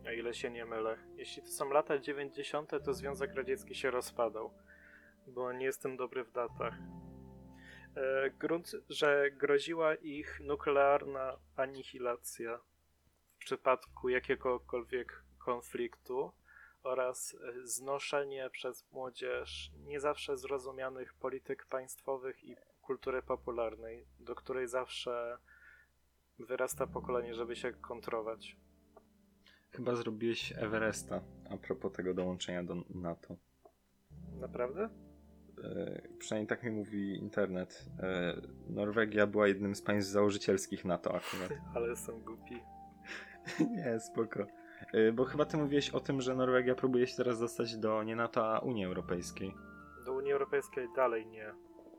O 0.07 0.11
ile 0.11 0.35
się 0.35 0.51
nie 0.51 0.65
mylę. 0.65 0.99
Jeśli 1.17 1.43
to 1.43 1.49
są 1.49 1.71
lata 1.71 1.99
90., 1.99 2.71
to 2.85 2.95
Związek 2.95 3.35
Radziecki 3.35 3.75
się 3.75 3.91
rozpadał, 3.91 4.55
bo 5.27 5.53
nie 5.53 5.65
jestem 5.65 5.97
dobry 5.97 6.25
w 6.25 6.33
datach. 6.33 6.75
E, 7.97 8.31
grunt, 8.31 8.73
że 8.89 9.31
groziła 9.31 9.95
ich 9.95 10.41
nuklearna 10.41 11.37
anihilacja 11.57 12.61
w 13.35 13.39
przypadku 13.39 14.09
jakiegokolwiek 14.09 15.23
konfliktu 15.39 16.33
oraz 16.83 17.37
znoszenie 17.65 18.51
przez 18.51 18.93
młodzież 18.93 19.71
nie 19.87 20.01
zawsze 20.01 20.37
zrozumianych 20.37 21.15
polityk 21.15 21.67
państwowych 21.67 22.45
i 22.45 22.57
kultury 22.83 23.23
popularnej, 23.23 24.07
do 24.19 24.35
której 24.35 24.69
zawsze 24.69 25.39
wyrasta 26.39 26.87
pokolenie, 26.87 27.35
żeby 27.35 27.57
się 27.57 27.73
kontrować. 27.73 28.57
Chyba 29.73 29.95
zrobiłeś 29.95 30.53
Everesta 30.57 31.21
a 31.51 31.57
propos 31.57 31.93
tego 31.93 32.15
dołączenia 32.15 32.65
do 32.65 32.77
NATO. 32.95 33.37
Naprawdę? 34.41 34.89
E, 35.65 36.03
przynajmniej 36.19 36.47
tak 36.49 36.63
mi 36.63 36.71
mówi 36.71 37.19
internet. 37.19 37.87
E, 37.99 38.35
Norwegia 38.69 39.27
była 39.27 39.49
jednym 39.49 39.75
z 39.75 39.83
państw 39.83 40.11
założycielskich 40.11 40.85
NATO 40.85 41.15
akurat. 41.15 41.61
Ale 41.75 41.97
są 41.97 42.21
głupi. 42.21 42.61
nie, 43.77 44.01
spoko. 44.01 44.47
E, 44.93 45.13
bo 45.13 45.25
chyba 45.25 45.45
ty 45.45 45.57
mówiłeś 45.57 45.91
o 45.91 46.01
tym, 46.01 46.21
że 46.21 46.35
Norwegia 46.35 46.75
próbuje 46.75 47.07
się 47.07 47.17
teraz 47.17 47.41
dostać 47.41 47.77
do 47.77 48.03
nie 48.03 48.17
NATO, 48.17 48.55
a 48.55 48.59
Unii 48.59 48.85
Europejskiej. 48.85 49.55
Do 50.05 50.13
Unii 50.13 50.33
Europejskiej 50.33 50.89
dalej 50.97 51.27
nie. 51.27 51.55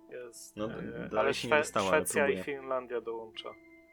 Jest, 0.09 0.57
No, 0.57 0.65
e, 0.65 0.81
dalej 0.91 1.09
ale 1.11 1.33
się 1.33 1.47
nie 1.47 1.63
stało, 1.63 1.89
ale 1.89 1.97
Szwecja 1.97 2.29
i. 2.29 2.43
Finlandia 2.43 3.01
dołącza. 3.01 3.49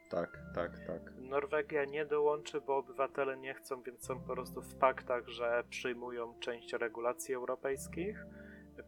Tak, 0.09 0.39
tak, 0.55 0.79
tak. 0.87 1.13
Norwegia 1.17 1.85
nie 1.85 2.07
dołączy, 2.07 2.61
bo 2.61 2.77
obywatele 2.77 3.37
nie 3.37 3.55
chcą, 3.55 3.83
więc 3.83 4.05
są 4.05 4.21
po 4.21 4.33
prostu 4.33 4.63
w 4.63 4.75
paktach, 4.75 5.29
że 5.29 5.65
przyjmują 5.71 6.39
część 6.41 6.73
regulacji 6.73 7.35
europejskich, 7.35 8.27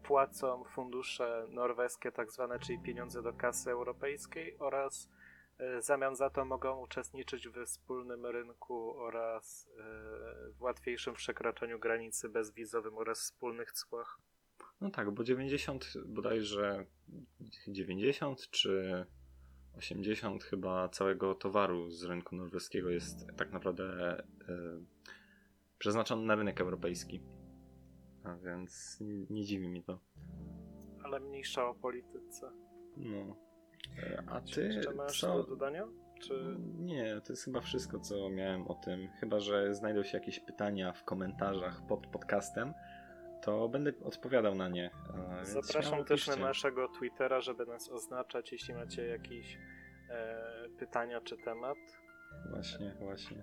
płacą 0.03 0.65
fundusze 0.65 1.47
norweskie, 1.49 2.13
tak 2.13 2.33
zwane, 2.33 2.59
czyli 2.59 2.79
pieniądze 2.79 3.23
do 3.23 3.33
kasy 3.33 3.71
europejskiej 3.71 4.59
oraz 4.59 5.09
e, 5.59 5.81
w 5.81 5.85
zamian 5.85 6.17
za 6.17 6.31
to 6.31 6.45
mogą 6.45 6.81
uczestniczyć 6.81 7.49
w 7.49 7.65
wspólnym 7.65 8.27
rynku 8.27 8.99
oraz 8.99 9.69
e, 9.79 9.83
w 10.53 10.63
łatwiejszym 10.63 11.15
przekraczaniu 11.15 11.79
granicy 11.79 12.29
bezwizowym 12.29 12.99
oraz 12.99 13.21
wspólnych 13.21 13.73
cłach. 13.73 14.19
No 14.81 14.91
tak, 14.91 15.11
bo 15.11 15.25
90 15.25 15.93
bodajże 16.07 16.87
90 17.69 18.51
czy 18.51 19.07
80 19.81 20.45
chyba 20.45 20.89
całego 20.89 21.35
towaru 21.35 21.91
z 21.91 22.05
rynku 22.05 22.37
norweskiego 22.37 22.91
jest 22.91 23.27
tak 23.37 23.53
naprawdę 23.53 23.85
e, 23.89 24.23
przeznaczony 25.79 26.27
na 26.27 26.35
rynek 26.35 26.61
europejski. 26.61 27.21
A 28.25 28.37
więc 28.37 29.01
nie, 29.01 29.27
nie 29.31 29.45
dziwi 29.45 29.69
mi 29.69 29.83
to. 29.83 29.99
Ale 31.05 31.21
mniejsza 31.21 31.69
o 31.69 31.75
polityce. 31.75 32.51
No. 32.97 33.37
E, 33.99 34.23
A 34.27 34.41
Czy 34.41 34.55
ty 34.55 34.75
jeszcze 34.75 34.95
masz 34.95 35.21
co? 35.21 35.35
do 35.35 35.43
dodania? 35.43 35.89
Czy... 36.21 36.57
Nie, 36.79 37.21
to 37.21 37.33
jest 37.33 37.45
chyba 37.45 37.61
wszystko, 37.61 38.01
co 38.01 38.31
miałem 38.31 38.69
o 38.69 38.75
tym. 38.75 39.09
Chyba, 39.21 39.41
że 39.41 39.75
znajdą 39.75 40.03
się 40.03 40.19
jakieś 40.19 40.41
pytania 40.41 40.93
w 40.93 41.05
komentarzach 41.05 41.87
pod 41.87 42.07
podcastem, 42.07 42.75
to 43.43 43.69
będę 43.69 43.93
odpowiadał 44.05 44.55
na 44.55 44.69
nie. 44.69 44.91
Więc 45.37 45.49
Zapraszam 45.49 46.05
też 46.05 46.27
na 46.27 46.37
naszego 46.37 46.89
Twittera, 46.89 47.41
żeby 47.41 47.67
nas 47.67 47.89
oznaczać, 47.89 48.53
jeśli 48.53 48.75
macie 48.75 49.07
jakieś 49.07 49.59
e, 50.11 50.69
pytania 50.79 51.21
czy 51.21 51.37
temat. 51.37 51.79
Właśnie, 52.51 52.95
właśnie. 53.01 53.43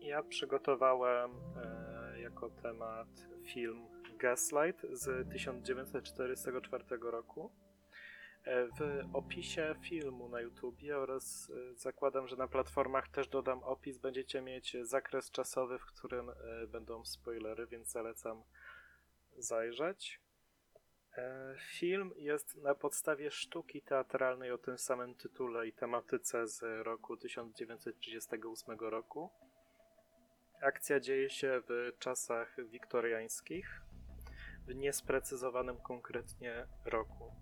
Ja 0.00 0.22
przygotowałem 0.22 1.30
e, 1.56 2.20
jako 2.20 2.50
temat 2.50 3.08
film 3.44 3.86
Gaslight 4.18 4.86
z 4.92 5.28
1944 5.30 6.84
roku. 7.02 7.50
E, 8.44 8.66
W 8.66 8.80
opisie 9.12 9.74
filmu 9.82 10.28
na 10.28 10.40
YouTubie 10.40 10.98
oraz 10.98 11.50
e, 11.50 11.74
zakładam, 11.74 12.28
że 12.28 12.36
na 12.36 12.48
platformach 12.48 13.08
też 13.08 13.28
dodam 13.28 13.62
opis, 13.62 13.98
będziecie 13.98 14.42
mieć 14.42 14.76
zakres 14.82 15.30
czasowy, 15.30 15.78
w 15.78 15.84
którym 15.84 16.30
e, 16.30 16.66
będą 16.66 17.04
spoilery, 17.04 17.66
więc 17.66 17.90
zalecam 17.92 18.42
zajrzeć. 19.38 20.20
E, 21.16 21.54
Film 21.58 22.12
jest 22.16 22.56
na 22.56 22.74
podstawie 22.74 23.30
sztuki 23.30 23.82
teatralnej 23.82 24.52
o 24.52 24.58
tym 24.58 24.78
samym 24.78 25.14
tytule 25.14 25.66
i 25.66 25.72
tematyce 25.72 26.48
z 26.48 26.62
roku 26.86 27.16
1938 27.16 28.78
roku. 28.78 29.30
Akcja 30.62 31.00
dzieje 31.00 31.30
się 31.30 31.60
w 31.68 31.98
czasach 31.98 32.56
wiktoriańskich, 32.70 33.82
w 34.66 34.74
niesprecyzowanym 34.74 35.76
konkretnie 35.76 36.66
roku. 36.84 37.32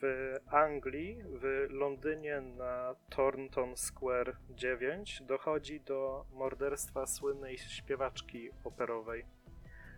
W 0.00 0.34
Anglii, 0.46 1.22
w 1.24 1.66
Londynie 1.70 2.40
na 2.40 2.94
Thornton 3.10 3.76
Square 3.76 4.36
9 4.50 5.22
dochodzi 5.22 5.80
do 5.80 6.24
morderstwa 6.30 7.06
słynnej 7.06 7.58
śpiewaczki 7.58 8.50
operowej 8.64 9.24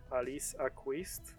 Alice 0.09 0.61
Aquist. 0.61 1.35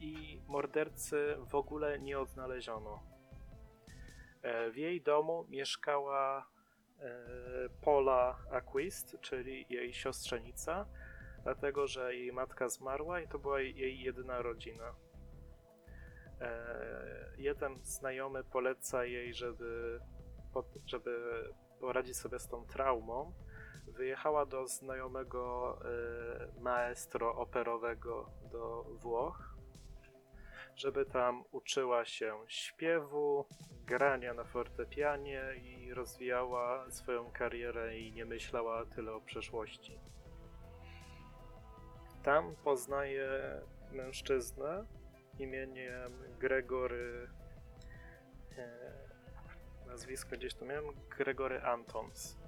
I 0.00 0.42
mordercy 0.46 1.36
w 1.50 1.54
ogóle 1.54 1.98
nie 1.98 2.18
odnaleziono. 2.18 3.02
E, 4.42 4.70
W 4.70 4.76
jej 4.76 5.02
domu 5.02 5.46
mieszkała 5.48 6.46
e, 7.00 7.10
Paula 7.84 8.38
Aquist, 8.50 9.16
czyli 9.20 9.66
jej 9.70 9.94
siostrzenica, 9.94 10.86
dlatego 11.42 11.86
że 11.86 12.14
jej 12.14 12.32
matka 12.32 12.68
zmarła 12.68 13.20
i 13.20 13.28
to 13.28 13.38
była 13.38 13.60
jej 13.60 14.00
jedyna 14.00 14.42
rodzina. 14.42 14.94
E, 16.40 17.34
Jeden 17.36 17.84
znajomy 17.84 18.44
poleca 18.44 19.04
jej, 19.04 19.34
żeby, 19.34 20.00
żeby 20.86 21.44
poradzić 21.80 22.16
sobie 22.16 22.38
z 22.38 22.48
tą 22.48 22.66
traumą. 22.66 23.32
Wyjechała 23.86 24.46
do 24.46 24.66
znajomego 24.66 25.78
e, 25.84 26.60
maestro 26.60 27.36
operowego 27.36 28.30
do 28.52 28.84
Włoch, 28.84 29.56
żeby 30.76 31.06
tam 31.06 31.44
uczyła 31.52 32.04
się 32.04 32.38
śpiewu, 32.48 33.46
grania 33.86 34.34
na 34.34 34.44
fortepianie 34.44 35.42
i 35.62 35.94
rozwijała 35.94 36.90
swoją 36.90 37.32
karierę 37.32 37.98
i 37.98 38.12
nie 38.12 38.24
myślała 38.24 38.86
tyle 38.86 39.12
o 39.12 39.20
przeszłości. 39.20 40.00
Tam 42.22 42.56
poznaje 42.56 43.28
mężczyznę 43.92 44.86
imieniem 45.38 46.12
Gregory. 46.38 47.28
E, 48.58 48.68
nazwisko 49.86 50.36
gdzieś 50.36 50.54
tu 50.54 50.64
miałem. 50.64 50.84
Gregory 51.18 51.62
Antons. 51.62 52.43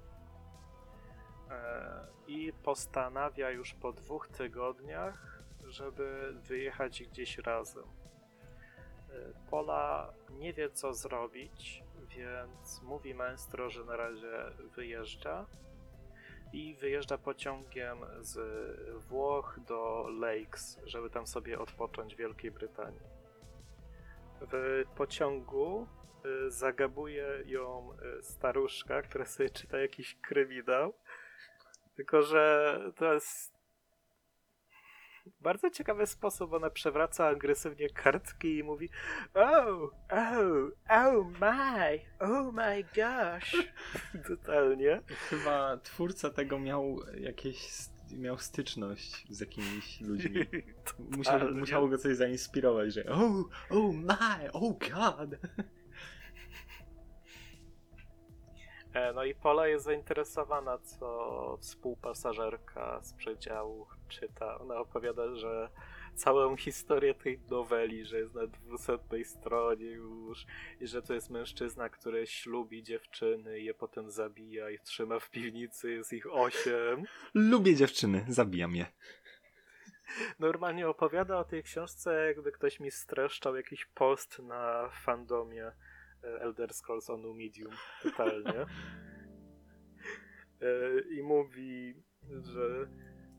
E, 1.51 2.07
I 2.27 2.53
postanawia 2.63 3.49
już 3.49 3.73
po 3.73 3.93
dwóch 3.93 4.27
tygodniach, 4.27 5.43
żeby 5.67 6.33
wyjechać 6.33 7.03
gdzieś 7.03 7.37
razem. 7.37 7.83
E, 7.83 9.49
Pola 9.49 10.13
nie 10.29 10.53
wie 10.53 10.69
co 10.69 10.93
zrobić, 10.93 11.83
więc 12.09 12.81
mówi 12.81 13.13
maestro, 13.13 13.69
że 13.69 13.85
na 13.85 13.95
razie 13.95 14.51
wyjeżdża 14.75 15.45
i 16.53 16.75
wyjeżdża 16.75 17.17
pociągiem 17.17 17.97
z 18.21 18.39
Włoch 19.07 19.59
do 19.67 20.07
Lakes, 20.19 20.79
żeby 20.85 21.09
tam 21.09 21.27
sobie 21.27 21.59
odpocząć 21.59 22.15
w 22.15 22.17
Wielkiej 22.17 22.51
Brytanii. 22.51 23.17
W 24.41 24.83
pociągu 24.95 25.87
y, 26.47 26.51
zagabuje 26.51 27.27
ją 27.45 27.89
staruszka, 28.21 29.01
która 29.01 29.25
sobie 29.25 29.49
czyta 29.49 29.77
jakiś 29.77 30.15
kryminał. 30.15 30.93
Tylko, 31.97 32.23
że 32.23 32.79
to 32.95 33.13
jest. 33.13 33.53
bardzo 35.41 35.69
ciekawy 35.69 36.07
sposób 36.07 36.53
ona 36.53 36.69
przewraca 36.69 37.27
agresywnie 37.27 37.89
kartki 37.89 38.57
i 38.57 38.63
mówi 38.63 38.89
Oh, 39.33 39.89
oh, 40.09 40.71
oh 40.89 41.29
my, 41.39 41.99
oh 42.19 42.51
my 42.51 42.83
gosh. 42.83 43.67
Totalnie. 44.27 45.01
Chyba 45.29 45.77
twórca 45.77 46.29
tego 46.29 46.59
miał 46.59 46.99
jakieś 47.19 47.57
miał 48.11 48.37
styczność 48.37 49.25
z 49.29 49.39
jakimiś 49.39 50.01
ludźmi. 50.01 50.45
Musiał, 51.17 51.51
musiało 51.53 51.87
go 51.87 51.97
coś 51.97 52.15
zainspirować, 52.15 52.93
że 52.93 53.05
oh, 53.05 53.43
oh 53.69 53.93
my, 53.93 54.51
oh 54.51 54.75
god. 54.89 55.29
No 59.15 59.23
i 59.23 59.35
Pola 59.35 59.67
jest 59.67 59.85
zainteresowana, 59.85 60.77
co 60.77 61.57
współpasażerka 61.61 63.01
z 63.01 63.13
przedziału 63.13 63.87
czyta. 64.07 64.59
Ona 64.59 64.75
opowiada, 64.75 65.35
że 65.35 65.69
całą 66.15 66.57
historię 66.57 67.13
tej 67.13 67.39
noweli, 67.49 68.05
że 68.05 68.19
jest 68.19 68.33
na 68.33 68.47
dwusetnej 68.47 69.25
stronie 69.25 69.85
już 69.85 70.45
i 70.81 70.87
że 70.87 71.01
to 71.01 71.13
jest 71.13 71.29
mężczyzna, 71.29 71.89
który 71.89 72.27
ślubi 72.27 72.83
dziewczyny 72.83 73.59
je 73.59 73.73
potem 73.73 74.11
zabija 74.11 74.69
i 74.69 74.79
trzyma 74.79 75.19
w 75.19 75.29
piwnicy, 75.29 75.91
jest 75.91 76.13
ich 76.13 76.33
osiem. 76.33 77.03
Lubię 77.33 77.75
dziewczyny, 77.75 78.25
zabijam 78.27 78.75
je. 78.75 78.85
Normalnie 80.39 80.87
opowiada 80.87 81.37
o 81.37 81.43
tej 81.43 81.63
książce, 81.63 82.25
jakby 82.27 82.51
ktoś 82.51 82.79
mi 82.79 82.91
streszczał 82.91 83.55
jakiś 83.55 83.85
post 83.85 84.39
na 84.39 84.89
fandomie 84.89 85.65
e, 85.65 85.73
Elder 86.23 86.73
Scrolls 86.73 87.09
on 87.09 87.21
Medium. 87.37 87.71
Totalnie. 88.03 88.65
E, 90.61 90.99
I 91.11 91.23
mówi, 91.23 92.03
że 92.43 92.87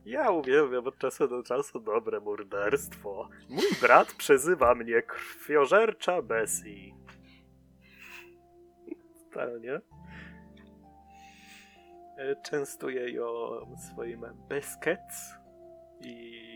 ja 0.05 0.31
uwielbiam 0.31 0.87
od 0.87 0.99
czasu 0.99 1.29
do 1.29 1.43
czasu 1.43 1.81
dobre 1.81 2.21
morderstwo. 2.21 3.29
Mój 3.49 3.65
brat 3.81 4.15
przezywa 4.15 4.75
mnie 4.75 5.03
krwiożercza 5.03 6.23
Bessie. 6.23 6.95
Totalnie. 9.25 9.81
E, 12.19 12.37
Częstuje 12.43 13.11
ją 13.11 13.27
swoim 13.77 14.25
Beskets 14.49 15.35
i 16.01 16.49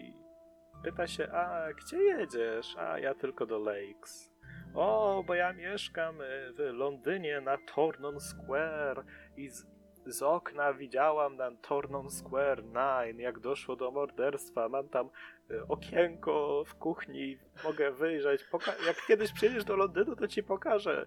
pyta 0.84 1.06
się, 1.06 1.28
a 1.32 1.72
gdzie 1.72 2.02
jedziesz? 2.02 2.76
A 2.76 2.98
ja 2.98 3.14
tylko 3.14 3.46
do 3.46 3.58
Lakes. 3.58 4.31
O, 4.74 5.24
bo 5.26 5.34
ja 5.34 5.52
mieszkam 5.52 6.20
y, 6.20 6.52
w 6.52 6.58
Londynie 6.58 7.40
na 7.40 7.58
Tornon 7.74 8.20
Square 8.20 9.04
i 9.36 9.48
z, 9.48 9.66
z 10.06 10.22
okna 10.22 10.72
widziałam 10.72 11.36
na 11.36 11.50
Tornon 11.50 12.10
Square 12.10 12.62
9, 13.06 13.20
jak 13.20 13.38
doszło 13.40 13.76
do 13.76 13.90
morderstwa. 13.90 14.68
Mam 14.68 14.88
tam 14.88 15.10
y, 15.50 15.66
okienko 15.68 16.64
w 16.66 16.74
kuchni, 16.74 17.38
mogę 17.64 17.90
wyjrzeć. 17.92 18.44
Poka- 18.52 18.86
jak 18.86 19.06
kiedyś 19.06 19.32
przyjedziesz 19.32 19.64
do 19.64 19.76
Londynu, 19.76 20.16
to 20.16 20.28
ci 20.28 20.42
pokażę. 20.42 21.06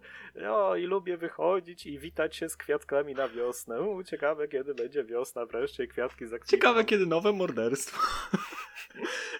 O, 0.49 0.75
i 0.75 0.83
lubię 0.85 1.17
wychodzić 1.17 1.85
i 1.85 1.99
witać 1.99 2.35
się 2.35 2.49
z 2.49 2.57
kwiatkami 2.57 3.13
na 3.13 3.27
wiosnę. 3.27 3.81
U, 3.81 4.03
ciekawe, 4.03 4.47
kiedy 4.47 4.75
będzie 4.75 5.03
wiosna, 5.03 5.45
wreszcie 5.45 5.87
kwiatki 5.87 6.27
zakwitną. 6.27 6.57
Ciekawe 6.57 6.85
kiedy 6.85 7.05
nowe 7.05 7.31
morderstwo. 7.33 7.99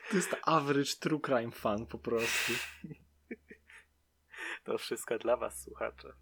To 0.10 0.16
jest 0.16 0.36
average 0.46 0.92
true 1.00 1.20
crime 1.20 1.52
fan 1.52 1.86
po 1.86 1.98
prostu. 1.98 2.54
To 4.66 4.78
wszystko 4.78 5.18
dla 5.18 5.38
was, 5.38 5.62
słuchacze. 5.62 6.14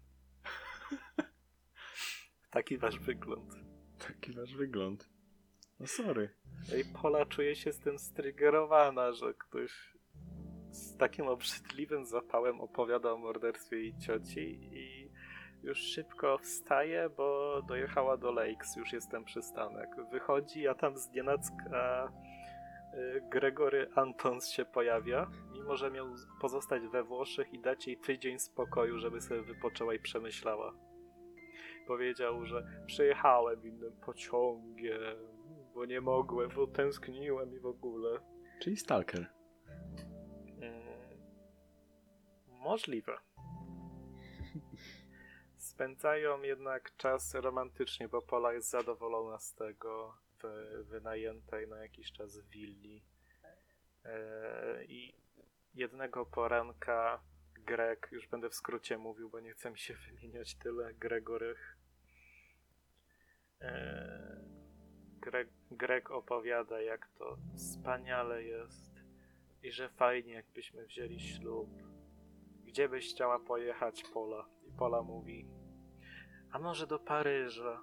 Taki 2.50 2.78
wasz 2.78 2.98
wygląd. 2.98 3.54
Taki 4.08 4.32
wasz 4.32 4.54
wygląd. 4.54 5.08
No 5.80 5.86
sorry. 5.86 6.30
I 6.80 6.84
Pola 7.02 7.26
czuje 7.26 7.56
się 7.56 7.72
z 7.72 7.78
tym 7.78 7.98
strygerowana, 7.98 9.12
że 9.12 9.34
ktoś 9.34 9.94
z 10.70 10.96
takim 10.96 11.26
obrzydliwym 11.26 12.06
zapałem 12.06 12.60
opowiada 12.60 13.12
o 13.12 13.16
morderstwie 13.16 13.76
jej 13.76 13.98
cioci 13.98 14.58
i 14.72 15.10
już 15.62 15.78
szybko 15.78 16.38
wstaje, 16.38 17.10
bo 17.16 17.60
dojechała 17.68 18.16
do 18.16 18.32
Lakes, 18.32 18.76
już 18.76 18.92
jest 18.92 19.10
ten 19.10 19.24
przystanek. 19.24 19.90
Wychodzi, 20.10 20.68
a 20.68 20.74
tam 20.74 20.98
z 20.98 21.10
nienacka 21.10 22.12
y, 22.94 23.22
Gregory 23.30 23.90
Antons 23.94 24.50
się 24.50 24.64
pojawia, 24.64 25.30
mimo 25.64 25.76
że 25.76 25.90
miał 25.90 26.06
pozostać 26.40 26.82
we 26.86 27.04
Włoszech 27.04 27.52
i 27.52 27.58
dać 27.58 27.86
jej 27.86 27.96
tydzień 27.96 28.38
spokoju, 28.38 28.98
żeby 28.98 29.20
sobie 29.20 29.42
wypoczęła 29.42 29.94
i 29.94 29.98
przemyślała. 29.98 30.74
Powiedział, 31.86 32.46
że 32.46 32.82
przyjechałem 32.86 33.66
innym 33.66 33.92
pociągiem, 33.92 35.16
bo 35.74 35.84
nie 35.84 36.00
mogłem, 36.00 36.50
bo 36.56 36.66
tęskniłem 36.66 37.54
i 37.54 37.58
w 37.58 37.66
ogóle. 37.66 38.20
Czyli 38.60 38.76
stalker. 38.76 39.26
Mm, 40.60 41.18
możliwe. 42.46 43.18
Spędzają 45.56 46.42
jednak 46.42 46.96
czas 46.96 47.34
romantycznie, 47.34 48.08
bo 48.08 48.22
Pola 48.22 48.52
jest 48.52 48.70
zadowolona 48.70 49.38
z 49.38 49.54
tego 49.54 50.14
w 50.42 50.84
wynajętej 50.88 51.68
na 51.68 51.76
jakiś 51.78 52.12
czas 52.12 52.38
willi. 52.38 53.04
E, 54.04 54.84
I 54.84 55.23
jednego 55.74 56.26
poranka 56.26 57.20
Greg, 57.54 58.08
już 58.12 58.28
będę 58.28 58.50
w 58.50 58.54
skrócie 58.54 58.98
mówił, 58.98 59.30
bo 59.30 59.40
nie 59.40 59.52
chcę 59.52 59.70
mi 59.70 59.78
się 59.78 59.94
wymieniać 60.10 60.54
tyle 60.54 60.94
Gregorych. 60.94 61.78
E, 63.60 64.44
Greg, 65.20 65.48
Greg 65.70 66.10
opowiada, 66.10 66.80
jak 66.80 67.08
to 67.08 67.36
wspaniale 67.56 68.42
jest 68.42 68.94
i 69.62 69.72
że 69.72 69.88
fajnie, 69.88 70.32
jakbyśmy 70.32 70.86
wzięli 70.86 71.20
ślub. 71.20 71.70
Gdzie 72.64 72.88
byś 72.88 73.10
chciała 73.10 73.38
pojechać, 73.38 74.04
Pola? 74.12 74.48
I 74.68 74.72
Pola 74.72 75.02
mówi, 75.02 75.48
a 76.52 76.58
może 76.58 76.86
do 76.86 76.98
Paryża? 76.98 77.80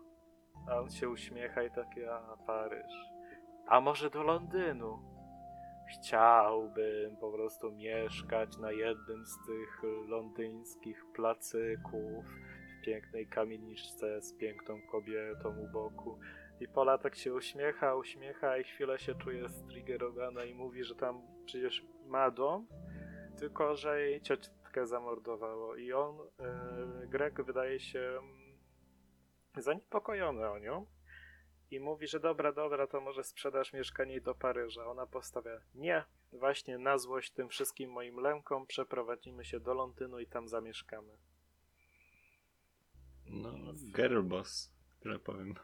A 0.68 0.80
on 0.80 0.92
się 0.92 1.10
uśmiecha 1.10 1.64
i 1.64 1.72
taki, 1.72 2.06
a 2.06 2.38
Paryż. 2.48 2.94
A 3.68 3.82
może 3.82 4.10
do 4.10 4.24
Londynu? 4.24 5.11
Chciałbym 5.94 7.18
po 7.18 7.32
prostu 7.32 7.72
mieszkać 7.72 8.58
na 8.58 8.72
jednym 8.72 9.26
z 9.26 9.38
tych 9.48 9.82
londyńskich 10.08 11.06
placyków 11.16 12.26
w 12.26 12.86
pięknej 12.86 13.28
kamieniczce 13.28 14.22
z 14.22 14.34
piękną 14.34 14.82
kobietą 14.92 15.58
u 15.58 15.68
boku. 15.68 16.20
I 16.60 16.68
Pola 16.68 16.98
tak 16.98 17.16
się 17.16 17.34
uśmiecha, 17.34 17.96
uśmiecha 17.96 18.58
i 18.58 18.64
chwilę 18.64 19.00
się 19.00 19.16
czuje 19.16 19.50
striggerowana 19.50 20.44
i 20.44 20.54
mówi, 20.54 20.84
że 20.84 20.96
tam 20.96 21.22
przecież 21.46 21.86
ma 22.06 22.32
dom, 22.32 22.68
tylko 23.40 23.76
że 23.76 24.02
jej 24.02 24.22
ciotkę 24.22 24.88
zamordowało. 24.88 25.76
I 25.76 25.94
on, 25.94 26.16
e, 26.40 27.08
Greg, 27.08 27.42
wydaje 27.42 27.80
się 27.80 28.00
mm, 28.00 28.58
zaniepokojony 29.58 30.50
o 30.50 30.60
nią 30.60 30.86
i 31.72 31.80
mówi, 31.80 32.08
że 32.08 32.20
dobra, 32.20 32.52
dobra, 32.52 32.88
to 32.88 33.02
może 33.02 33.24
sprzedasz 33.24 33.74
mieszkanie 33.74 34.22
do 34.22 34.36
Paryża. 34.36 34.86
Ona 34.86 35.06
postawia, 35.06 35.62
nie, 35.76 36.04
właśnie 36.34 36.78
na 36.78 36.98
złość 36.98 37.32
tym 37.32 37.50
wszystkim 37.50 37.92
moim 37.92 38.20
lękom 38.20 38.68
przeprowadzimy 38.68 39.46
się 39.46 39.60
do 39.60 39.74
Londynu 39.74 40.20
i 40.20 40.28
tam 40.28 40.48
zamieszkamy. 40.48 41.18
No, 43.26 43.74
girl 43.96 44.22
boss, 44.22 44.74
tyle 45.00 45.20
powiem. 45.20 45.56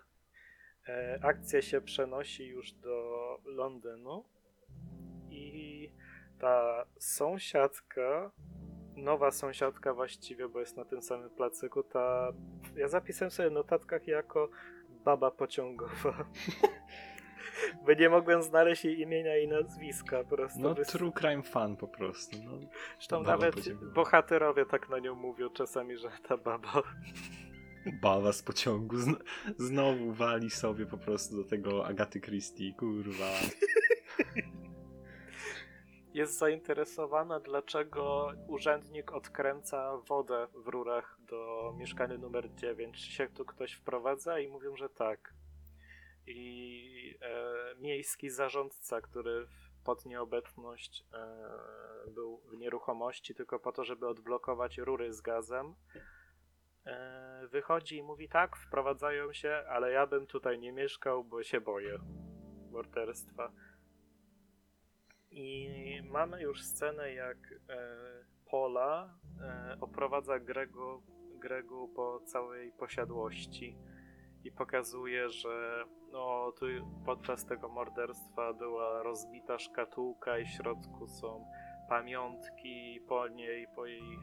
E, 0.88 1.20
akcja 1.24 1.62
się 1.62 1.82
przenosi 1.82 2.48
już 2.48 2.72
do 2.72 3.40
Londynu 3.46 4.26
i 5.30 5.92
ta 6.40 6.86
sąsiadka, 6.98 8.32
nowa 8.96 9.32
sąsiadka 9.32 9.94
właściwie, 9.94 10.48
bo 10.50 10.60
jest 10.60 10.78
na 10.78 10.86
tym 10.86 11.02
samym 11.02 11.30
placyku, 11.30 11.84
ta 11.84 12.34
ja 12.76 12.88
zapisałem 12.88 13.32
sobie 13.32 13.50
w 13.50 13.54
notatkach 13.54 14.08
jako 14.08 14.50
baba 15.06 15.32
pociągowa. 15.32 16.14
Bo 17.86 17.94
nie 17.94 18.10
mogłem 18.10 18.44
znaleźć 18.44 18.86
jej 18.86 19.00
imienia 19.02 19.38
i 19.38 19.48
nazwiska, 19.48 20.24
po 20.24 20.36
prostu. 20.36 20.60
No, 20.60 20.74
wys- 20.74 20.86
true 20.92 21.12
crime 21.12 21.44
fan 21.44 21.76
po 21.78 21.88
prostu. 21.88 22.38
No, 22.46 22.52
Zresztą 22.98 23.24
baba 23.24 23.32
nawet 23.32 23.74
bohaterowie 23.94 24.66
tak 24.66 24.90
na 24.90 25.00
nią 25.00 25.16
mówią 25.16 25.50
czasami, 25.50 25.98
że 25.98 26.10
ta 26.28 26.38
baba 26.38 26.74
bawa 28.02 28.34
z 28.34 28.44
pociągu 28.44 28.96
zn- 28.98 29.24
znowu 29.58 30.12
wali 30.14 30.50
sobie 30.50 30.86
po 30.86 30.98
prostu 30.98 31.38
do 31.38 31.44
tego 31.50 31.86
Agaty 31.86 32.22
Christie, 32.22 32.74
kurwa. 32.74 33.32
jest 36.18 36.38
zainteresowana, 36.38 37.40
dlaczego 37.40 38.32
urzędnik 38.48 39.12
odkręca 39.12 39.98
wodę 39.98 40.48
w 40.54 40.68
rurach 40.68 41.18
do 41.20 41.74
mieszkania 41.78 42.18
numer 42.18 42.56
9. 42.56 43.02
Czy 43.02 43.12
się 43.12 43.28
tu 43.28 43.46
ktoś 43.46 43.74
wprowadza? 43.74 44.40
I 44.40 44.48
mówią, 44.48 44.76
że 44.76 44.90
tak. 44.90 45.34
I 46.28 47.18
e, 47.22 47.76
miejski 47.80 48.30
zarządca, 48.30 49.02
który 49.02 49.48
pod 49.84 50.06
nieobecność 50.06 51.06
e, 51.14 52.12
był 52.12 52.38
w 52.38 52.58
nieruchomości 52.58 53.36
tylko 53.36 53.60
po 53.60 53.72
to, 53.72 53.84
żeby 53.84 54.08
odblokować 54.08 54.78
rury 54.78 55.14
z 55.14 55.22
gazem, 55.22 55.76
e, 56.86 57.48
wychodzi 57.48 57.98
i 57.98 58.04
mówi 58.04 58.30
tak, 58.30 58.58
wprowadzają 58.58 59.34
się, 59.34 59.64
ale 59.70 59.92
ja 59.92 60.08
bym 60.08 60.28
tutaj 60.28 60.60
nie 60.60 60.72
mieszkał, 60.72 61.24
bo 61.24 61.44
się 61.44 61.62
boję 61.62 61.98
morderstwa. 62.72 63.52
I 65.38 66.02
mamy 66.04 66.42
już 66.42 66.64
scenę, 66.64 67.14
jak 67.14 67.38
e, 67.70 67.78
Pola 68.50 69.14
e, 69.42 69.78
oprowadza 69.82 70.40
Grego, 70.40 71.02
Gregu 71.40 71.88
po 71.88 72.20
całej 72.20 72.72
posiadłości 72.72 73.78
i 74.44 74.52
pokazuje, 74.52 75.30
że 75.30 75.84
no, 76.12 76.52
tu 76.60 76.66
podczas 77.06 77.46
tego 77.46 77.70
morderstwa 77.70 78.54
była 78.54 79.04
rozbita 79.04 79.60
szkatułka 79.60 80.40
i 80.40 80.46
w 80.46 80.50
środku 80.50 81.08
są 81.08 81.46
pamiątki 81.90 83.02
po 83.08 83.28
niej, 83.28 83.68
po 83.76 83.86
jej 83.86 84.14
e, 84.14 84.20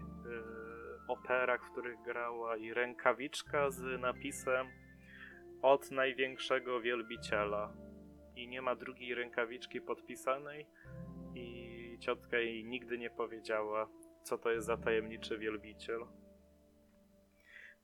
operach, 1.08 1.66
w 1.66 1.72
których 1.72 2.02
grała 2.02 2.56
i 2.56 2.72
rękawiczka 2.72 3.70
z 3.70 4.00
napisem 4.00 4.66
od 5.62 5.90
największego 5.90 6.80
wielbiciela. 6.80 7.72
I 8.36 8.48
nie 8.48 8.62
ma 8.62 8.74
drugiej 8.74 9.14
rękawiczki 9.14 9.80
podpisanej 9.80 10.66
i 11.34 11.98
ciotka 12.00 12.38
jej 12.38 12.64
nigdy 12.64 12.98
nie 12.98 13.10
powiedziała, 13.10 13.88
co 14.22 14.38
to 14.38 14.50
jest 14.50 14.66
za 14.66 14.76
tajemniczy 14.76 15.38
wielbiciel. 15.38 16.06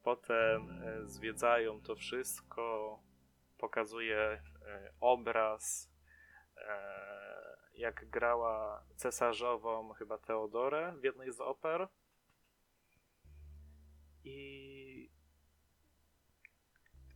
Potem 0.02 0.70
e, 0.70 1.08
zwiedzają 1.08 1.80
to 1.80 1.94
wszystko, 1.94 2.98
pokazuje 3.58 4.18
e, 4.18 4.40
obraz, 5.00 5.92
e, 6.56 7.00
jak 7.74 8.10
grała 8.10 8.84
cesarzową, 8.96 9.92
chyba 9.92 10.18
Teodorę 10.18 10.94
w 11.00 11.04
jednej 11.04 11.32
z 11.32 11.40
oper. 11.40 11.88
I 14.24 14.89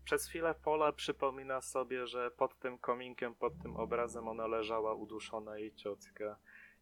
przez 0.05 0.27
chwilę 0.27 0.55
Pola 0.65 0.93
przypomina 0.93 1.61
sobie, 1.61 2.07
że 2.07 2.31
pod 2.31 2.59
tym 2.59 2.79
kominkiem, 2.79 3.35
pod 3.35 3.59
tym 3.63 3.77
obrazem 3.77 4.29
ona 4.29 4.47
leżała 4.47 4.95
uduszona 4.95 5.59
jej 5.59 5.75
ciotka. 5.75 6.39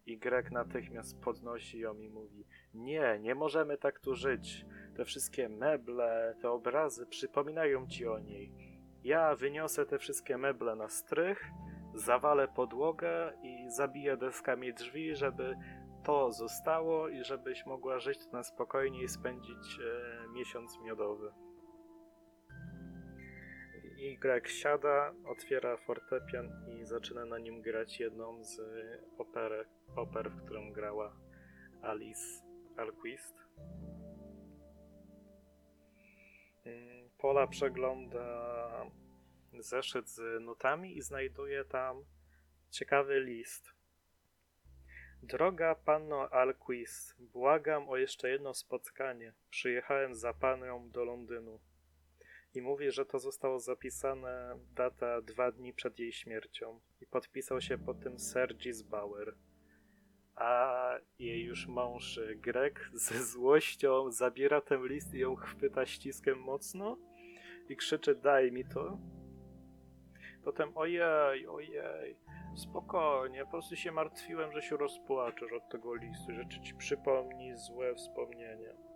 I 0.07 0.19
Greg 0.19 0.51
natychmiast 0.51 1.21
podnosi 1.21 1.79
ją 1.79 1.99
i 1.99 2.09
mówi: 2.09 2.45
Nie, 2.75 3.19
nie 3.21 3.35
możemy 3.35 3.79
tak 3.79 4.01
tu 4.01 4.15
żyć. 4.15 4.67
Te 4.97 5.05
wszystkie 5.05 5.49
meble, 5.49 6.37
te 6.43 6.51
obrazy 6.51 7.07
przypominają 7.07 7.89
ci 7.89 8.07
o 8.07 8.19
niej. 8.19 8.53
Ja 9.05 9.35
wyniosę 9.35 9.87
te 9.87 9.99
wszystkie 9.99 10.39
meble 10.39 10.77
na 10.77 10.89
strych, 10.89 11.51
zawalę 11.95 12.49
podłogę 12.49 13.33
i 13.43 13.71
zabiję 13.71 14.17
deskami 14.17 14.75
drzwi, 14.75 15.15
żeby 15.15 15.57
to 16.05 16.33
zostało 16.33 17.09
i 17.09 17.25
żebyś 17.25 17.67
mogła 17.67 17.99
żyć 17.99 18.19
na 18.33 18.43
spokojnie 18.43 19.03
i 19.03 19.09
spędzić 19.09 19.79
e, 19.79 20.29
miesiąc 20.29 20.79
miodowy. 20.81 21.33
Greg 24.03 24.49
siada, 24.49 25.15
otwiera 25.25 25.77
fortepian 25.77 26.51
i 26.69 26.85
zaczyna 26.85 27.25
na 27.25 27.39
nim 27.39 27.63
grać 27.63 28.01
jedną 28.01 28.45
z 28.45 28.61
operek, 29.19 29.69
oper, 29.97 30.31
w 30.31 30.45
którą 30.45 30.73
grała 30.73 31.17
Alice 31.83 32.45
Alquist. 32.77 33.35
Mm, 36.65 37.11
Pola 37.19 37.47
przegląda 37.47 38.87
zeszyt 39.59 40.09
z 40.09 40.43
nutami 40.43 40.97
i 40.97 41.03
znajduje 41.03 41.65
tam 41.65 42.05
ciekawy 42.71 43.21
list. 43.21 43.73
Droga 45.23 45.75
panno 45.75 46.29
Alquist, 46.31 47.15
błagam 47.19 47.89
o 47.89 47.97
jeszcze 47.97 48.31
jedno 48.31 48.55
spotkanie. 48.55 49.33
Przyjechałem 49.51 50.15
za 50.15 50.35
panią 50.35 50.91
do 50.91 51.05
Londynu. 51.05 51.61
I 52.55 52.63
mówi, 52.63 52.91
że 52.91 53.07
to 53.07 53.19
zostało 53.19 53.59
zapisane 53.59 54.59
data 54.75 55.23
dwa 55.23 55.53
dni 55.53 55.73
przed 55.73 55.99
jej 55.99 56.13
śmiercią. 56.13 56.81
I 57.01 57.07
podpisał 57.07 57.61
się 57.61 57.79
po 57.79 57.95
tym 57.95 58.19
Sergis 58.19 58.83
Bauer. 58.83 59.35
A 60.35 60.99
jej 61.19 61.45
już 61.45 61.67
mąż 61.67 62.21
Greg 62.37 62.91
ze 62.95 63.25
złością 63.25 64.11
zabiera 64.11 64.61
ten 64.61 64.87
list 64.87 65.15
i 65.15 65.19
ją 65.19 65.37
chwyta 65.37 65.87
ściskiem 65.87 66.39
mocno 66.39 66.99
i 67.69 67.77
krzyczy 67.77 68.15
daj 68.15 68.53
mi 68.53 68.65
to. 68.65 68.99
Potem 70.45 70.77
ojej, 70.77 71.47
ojej, 71.47 72.17
spokojnie, 72.57 73.45
po 73.45 73.51
prostu 73.51 73.77
się 73.77 73.93
martwiłem, 73.93 74.53
że 74.53 74.63
się 74.63 74.77
rozpłaczesz 74.77 75.53
od 75.53 75.69
tego 75.69 75.95
listu, 75.95 76.33
że 76.35 76.49
ci 76.49 76.75
przypomni 76.75 77.57
złe 77.57 77.95
wspomnienia. 77.95 78.92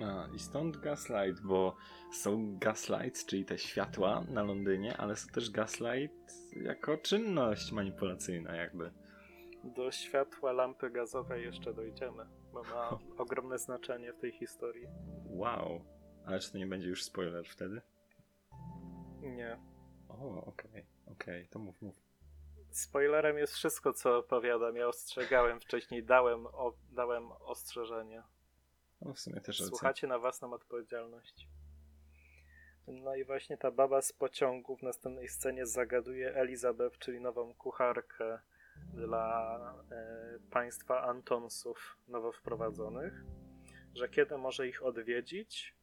A, 0.00 0.28
i 0.34 0.38
stąd 0.38 0.76
gaslight, 0.76 1.42
bo 1.42 1.76
są 2.12 2.58
gaslights, 2.58 3.26
czyli 3.26 3.44
te 3.44 3.58
światła 3.58 4.24
na 4.28 4.42
Londynie, 4.42 4.96
ale 4.96 5.16
są 5.16 5.28
też 5.28 5.50
gaslight 5.50 6.32
jako 6.56 6.96
czynność 6.96 7.72
manipulacyjna 7.72 8.56
jakby. 8.56 8.92
Do 9.64 9.90
światła 9.92 10.52
lampy 10.52 10.90
gazowej 10.90 11.44
jeszcze 11.44 11.74
dojdziemy, 11.74 12.26
bo 12.52 12.62
ma 12.62 12.98
ogromne 13.22 13.58
znaczenie 13.58 14.12
w 14.12 14.18
tej 14.18 14.32
historii. 14.32 14.86
Wow. 15.24 15.84
Ale 16.26 16.40
czy 16.40 16.52
to 16.52 16.58
nie 16.58 16.66
będzie 16.66 16.88
już 16.88 17.04
spoiler 17.04 17.46
wtedy? 17.46 17.82
Nie. 19.20 19.58
O, 20.08 20.44
okej, 20.44 20.70
okay, 20.70 20.84
okej, 21.06 21.42
okay, 21.42 21.46
to 21.50 21.58
mów, 21.58 21.82
mów. 21.82 22.02
Spoilerem 22.70 23.38
jest 23.38 23.54
wszystko, 23.54 23.92
co 23.92 24.18
opowiadam. 24.18 24.76
Ja 24.76 24.88
ostrzegałem 24.88 25.60
wcześniej, 25.60 26.04
dałem, 26.04 26.46
o, 26.46 26.72
dałem 26.90 27.32
ostrzeżenie. 27.32 28.22
No 29.04 29.14
w 29.14 29.20
sumie 29.20 29.40
też 29.40 29.62
Słuchacie 29.62 30.06
na 30.06 30.18
własną 30.18 30.52
odpowiedzialność. 30.52 31.48
No 32.86 33.14
i 33.14 33.24
właśnie 33.24 33.56
ta 33.56 33.70
baba 33.70 34.02
z 34.02 34.12
pociągu 34.12 34.76
w 34.76 34.82
następnej 34.82 35.28
scenie 35.28 35.66
zagaduje 35.66 36.34
Elizabeth, 36.34 36.98
czyli 36.98 37.20
nową 37.20 37.54
kucharkę 37.54 38.38
dla 38.94 39.58
e, 39.90 40.38
państwa 40.50 41.02
Antonsów 41.02 41.98
nowo 42.08 42.32
wprowadzonych, 42.32 43.24
że 43.94 44.08
kiedy 44.08 44.38
może 44.38 44.68
ich 44.68 44.82
odwiedzić. 44.82 45.74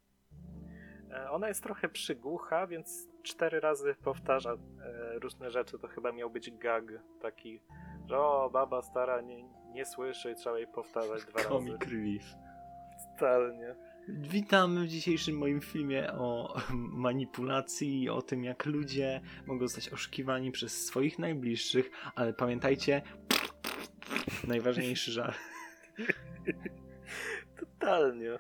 E, 1.12 1.32
ona 1.32 1.48
jest 1.48 1.64
trochę 1.64 1.90
przygłucha, 1.90 2.68
więc 2.68 3.08
cztery 3.24 3.60
razy 3.60 3.96
powtarza 4.04 4.54
e, 4.54 5.20
różne 5.20 5.52
rzeczy. 5.52 5.80
To 5.80 5.88
chyba 5.88 6.12
miał 6.12 6.30
być 6.30 6.52
gag 6.52 6.84
taki, 7.22 7.62
że 8.08 8.20
o, 8.20 8.50
baba 8.50 8.82
stara 8.82 9.22
nie, 9.22 9.44
nie 9.72 9.86
słyszy, 9.86 10.36
trzeba 10.36 10.58
jej 10.58 10.68
powtarzać 10.68 11.26
dwa 11.26 11.38
razy. 11.38 11.50
Comic 11.50 11.82
relief. 11.82 12.24
Totalnie. 13.20 13.76
Witamy 14.08 14.84
w 14.84 14.88
dzisiejszym 14.88 15.38
moim 15.38 15.62
filmie 15.62 16.14
o 16.14 16.56
manipulacji 17.08 18.04
i 18.04 18.10
o 18.10 18.22
tym, 18.22 18.44
jak 18.44 18.66
ludzie 18.66 19.22
mogą 19.46 19.68
zostać 19.68 19.90
oszukiwani 19.90 20.52
przez 20.52 20.86
swoich 20.86 21.20
najbliższych, 21.20 21.92
ale 22.16 22.34
pamiętajcie, 22.34 23.02
najważniejszy 24.48 25.12
żart. 25.12 25.38
Totalnie. 27.60 28.40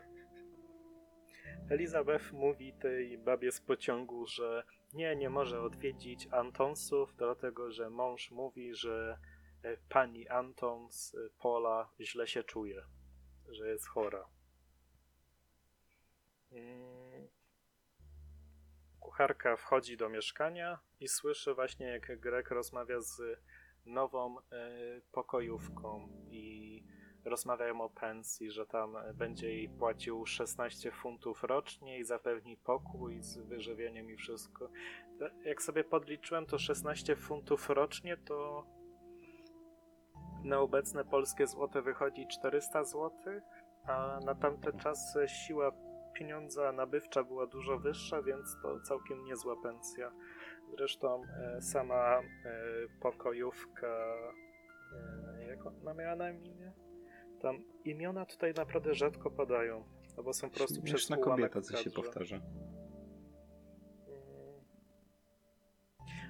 Elizabeth 1.70 2.34
mówi 2.34 2.74
tej 2.74 3.18
babie 3.18 3.52
z 3.52 3.62
pociągu, 3.62 4.28
że 4.28 4.64
nie, 4.94 5.16
nie 5.16 5.30
może 5.30 5.62
odwiedzić 5.62 6.28
Antonsów, 6.32 7.14
dlatego 7.18 7.72
że 7.72 7.90
mąż 7.90 8.32
mówi, 8.32 8.76
że 8.76 9.18
e, 9.64 9.78
pani 9.90 10.28
Antons, 10.28 11.16
e, 11.16 11.30
Pola, 11.40 11.90
źle 12.00 12.28
się 12.28 12.44
czuje, 12.44 12.82
że 13.50 13.70
jest 13.70 13.88
chora. 13.88 14.39
Mm. 16.52 17.28
Kucharka 19.00 19.56
wchodzi 19.56 19.98
do 19.98 20.10
mieszkania 20.10 20.80
i 21.00 21.08
słyszy 21.08 21.54
właśnie, 21.54 21.88
jak 21.88 22.20
Greg 22.20 22.52
rozmawia 22.52 23.02
z 23.02 23.22
nową 23.86 24.40
y, 24.40 24.42
pokojówką 25.12 26.08
i 26.30 26.84
rozmawiają 27.26 27.82
o 27.82 27.90
pensji, 27.90 28.52
że 28.52 28.66
tam 28.66 28.98
będzie 29.14 29.54
jej 29.54 29.70
płacił 29.70 30.26
16 30.26 30.92
funtów 30.92 31.44
rocznie 31.44 32.00
i 32.00 32.04
zapewni 32.04 32.58
pokój 32.58 33.22
z 33.22 33.38
wyżywieniem 33.38 34.12
i 34.12 34.16
wszystko. 34.16 34.70
Jak 35.46 35.62
sobie 35.62 35.84
podliczyłem, 35.84 36.46
to 36.46 36.60
16 36.60 37.16
funtów 37.16 37.70
rocznie 37.70 38.18
to 38.18 38.66
na 40.44 40.60
obecne 40.60 41.06
polskie 41.06 41.48
złote 41.48 41.82
wychodzi 41.82 42.28
400 42.28 42.84
złotych, 42.84 43.44
a 43.88 44.20
na 44.26 44.36
tamte 44.36 44.74
czasy 44.74 45.28
siła 45.28 45.72
pieniądza 46.20 46.72
nabywcza 46.72 47.24
była 47.24 47.48
dużo 47.48 47.80
wyższa, 47.80 48.22
więc 48.22 48.58
to 48.62 48.80
całkiem 48.80 49.26
niezła 49.26 49.56
pensja. 49.64 50.12
Zresztą 50.78 51.22
e, 51.24 51.62
sama 51.62 52.20
e, 52.20 52.24
pokojówka, 53.02 53.88
e, 55.38 55.46
jak 55.48 55.66
ona 55.66 55.94
miała 55.94 56.16
na 56.16 56.32
imię? 56.32 56.72
Tam 57.42 57.64
imiona 57.86 58.26
tutaj 58.26 58.54
naprawdę 58.54 58.96
rzadko 58.96 59.32
padają, 59.32 59.84
no 60.18 60.24
bo 60.24 60.34
są 60.34 60.50
po 60.50 60.56
prostu 60.56 60.82
przez 60.82 61.10
kobieta, 61.24 61.62
co 61.62 61.78
się 61.78 61.90
powtarza. 61.90 62.40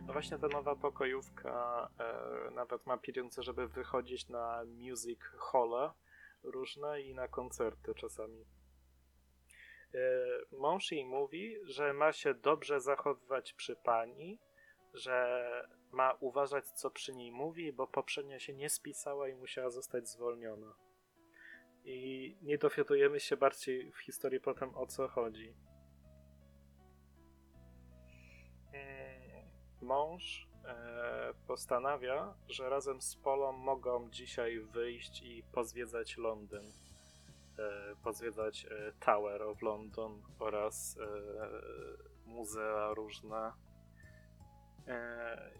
No 0.07 0.13
właśnie 0.13 0.39
ta 0.39 0.47
nowa 0.47 0.75
pokojówka 0.75 1.89
e, 1.99 2.51
nawet 2.51 2.85
ma 2.85 2.97
pieniądze, 2.97 3.43
żeby 3.43 3.67
wychodzić 3.67 4.29
na 4.29 4.63
music 4.65 5.19
hall 5.19 5.91
różne 6.43 7.01
i 7.01 7.13
na 7.13 7.27
koncerty 7.27 7.93
czasami. 7.95 8.45
E, 9.95 9.99
mąż 10.57 10.91
jej 10.91 11.05
mówi, 11.05 11.55
że 11.63 11.93
ma 11.93 12.11
się 12.11 12.33
dobrze 12.33 12.81
zachowywać 12.81 13.53
przy 13.53 13.75
pani, 13.75 14.39
że 14.93 15.69
ma 15.91 16.13
uważać, 16.19 16.65
co 16.71 16.91
przy 16.91 17.15
niej 17.15 17.31
mówi, 17.31 17.73
bo 17.73 17.87
poprzednio 17.87 18.39
się 18.39 18.53
nie 18.53 18.69
spisała 18.69 19.29
i 19.29 19.35
musiała 19.35 19.69
zostać 19.69 20.09
zwolniona. 20.09 20.75
I 21.83 22.37
nie 22.41 22.57
dowiadujemy 22.57 23.19
się 23.19 23.37
bardziej 23.37 23.91
w 23.91 23.97
historii 23.97 24.39
potem 24.39 24.75
o 24.75 24.85
co 24.85 25.07
chodzi. 25.07 25.53
Mm, 28.73 29.49
Mąż 29.81 30.47
e, 30.65 31.33
postanawia, 31.47 32.33
że 32.47 32.69
razem 32.69 33.01
z 33.01 33.15
Polą 33.15 33.51
mogą 33.51 34.09
dzisiaj 34.09 34.59
wyjść 34.59 35.21
i 35.21 35.43
pozwiedzać 35.53 36.17
Londyn. 36.17 36.88
E, 37.59 37.95
pozwiedzać 38.03 38.65
e, 38.65 38.91
Tower 39.05 39.41
of 39.41 39.61
London 39.61 40.21
oraz 40.39 40.97
e, 40.97 41.05
muzea 42.25 42.93
różne. 42.93 43.51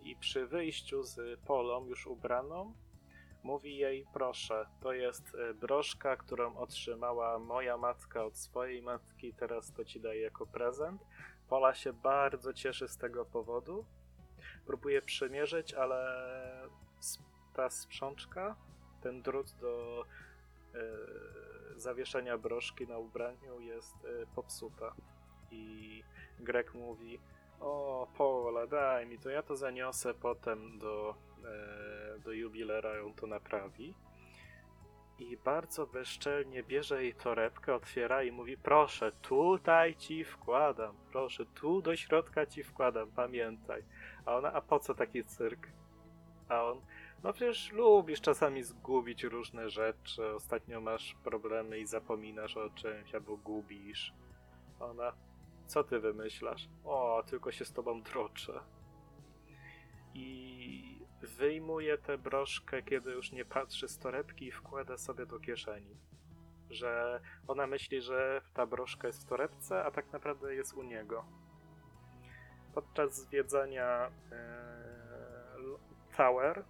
I 0.04 0.16
przy 0.16 0.48
wyjściu 0.48 1.04
z 1.04 1.40
Polą 1.40 1.86
już 1.86 2.08
ubraną, 2.08 2.74
mówi 3.44 3.78
jej: 3.78 4.06
Proszę, 4.14 4.66
to 4.82 4.94
jest 4.94 5.38
broszka, 5.56 6.18
którą 6.18 6.58
otrzymała 6.58 7.40
moja 7.40 7.78
matka 7.78 8.24
od 8.26 8.38
swojej 8.38 8.82
matki, 8.82 9.34
teraz 9.34 9.74
to 9.74 9.86
ci 9.86 10.02
daję 10.02 10.22
jako 10.22 10.48
prezent. 10.48 11.02
Pola 11.50 11.74
się 11.74 11.94
bardzo 11.94 12.54
cieszy 12.54 12.88
z 12.88 12.98
tego 12.98 13.26
powodu. 13.26 13.86
Próbuje 14.66 15.02
przymierzyć, 15.02 15.74
ale 15.74 16.22
ta 17.54 17.70
sprzączka, 17.70 18.56
ten 19.02 19.22
drut 19.22 19.52
do 19.52 20.06
zawieszenia 21.80 22.38
broszki 22.38 22.88
na 22.88 22.98
ubraniu 22.98 23.60
jest 23.60 23.96
e, 24.06 24.26
popsuta. 24.36 24.94
I 25.52 26.04
Greg 26.40 26.74
mówi: 26.74 27.20
O, 27.60 28.08
Pola, 28.18 28.68
daj 28.68 29.06
mi 29.06 29.20
to, 29.20 29.30
ja 29.30 29.44
to 29.44 29.56
zaniosę 29.56 30.14
potem 30.14 30.80
do, 30.80 31.16
e, 31.46 32.20
do 32.20 32.32
jubilera, 32.32 33.04
on 33.06 33.14
to 33.14 33.28
naprawi. 33.28 33.94
I 35.20 35.38
bardzo 35.38 35.88
bezczelnie 35.88 36.64
bierze 36.64 37.04
jej 37.04 37.14
torebkę, 37.14 37.76
otwiera 37.76 38.24
i 38.24 38.32
mówi: 38.32 38.58
Proszę, 38.58 39.12
tutaj 39.12 39.96
ci 39.96 40.24
wkładam, 40.24 40.96
proszę, 41.12 41.46
tu 41.46 41.82
do 41.82 41.96
środka 41.96 42.46
ci 42.46 42.64
wkładam, 42.64 43.12
pamiętaj. 43.12 43.84
A 44.26 44.36
ona: 44.36 44.54
A 44.54 44.62
po 44.62 44.80
co 44.80 44.94
taki 44.94 45.24
cyrk? 45.24 45.68
A 46.50 46.64
on: 46.64 46.82
No 47.24 47.34
przecież 47.34 47.72
lubisz 47.72 48.22
czasami 48.22 48.64
zgubić 48.64 49.24
różne 49.24 49.70
rzeczy. 49.70 50.34
Ostatnio 50.36 50.82
masz 50.82 51.16
problemy 51.24 51.80
i 51.80 51.86
zapominasz 51.86 52.58
o 52.58 52.70
czymś 52.70 53.16
albo 53.16 53.38
gubisz. 53.38 54.14
Ona: 54.80 55.14
Co 55.66 55.84
ty 55.84 56.00
wymyślasz? 56.00 56.70
O, 56.84 57.24
tylko 57.28 57.52
się 57.52 57.66
z 57.66 57.74
tobą 57.74 58.02
droczę. 58.02 58.60
I 60.14 61.06
wyjmuje 61.22 61.98
tę 61.98 62.18
broszkę, 62.18 62.84
kiedy 62.84 63.12
już 63.12 63.32
nie 63.32 63.46
patrzy 63.46 63.88
z 63.88 63.98
torebki 63.98 64.46
i 64.46 64.52
wkłada 64.52 64.98
sobie 64.98 65.26
do 65.26 65.40
kieszeni. 65.40 65.98
Że 66.70 67.22
ona 67.48 67.68
myśli, 67.68 68.02
że 68.02 68.42
ta 68.54 68.66
broszka 68.66 69.08
jest 69.08 69.26
w 69.26 69.30
torebce, 69.30 69.86
a 69.86 69.92
tak 69.92 70.14
naprawdę 70.14 70.56
jest 70.56 70.74
u 70.74 70.84
niego. 70.84 71.26
Podczas 72.74 73.16
zwiedzania 73.16 74.12
e, 74.32 74.70
Tower 76.18 76.66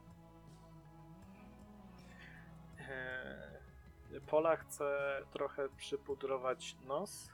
Pola 4.27 4.55
chce 4.55 5.21
trochę 5.31 5.69
przypudrować 5.77 6.75
nos 6.85 7.29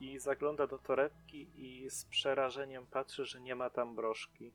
i 0.00 0.18
zagląda 0.18 0.66
do 0.66 0.78
torebki 0.78 1.50
i 1.54 1.90
z 1.90 2.04
przerażeniem 2.04 2.86
patrzy, 2.86 3.24
że 3.24 3.40
nie 3.40 3.54
ma 3.54 3.70
tam 3.70 3.94
broszki 3.94 4.52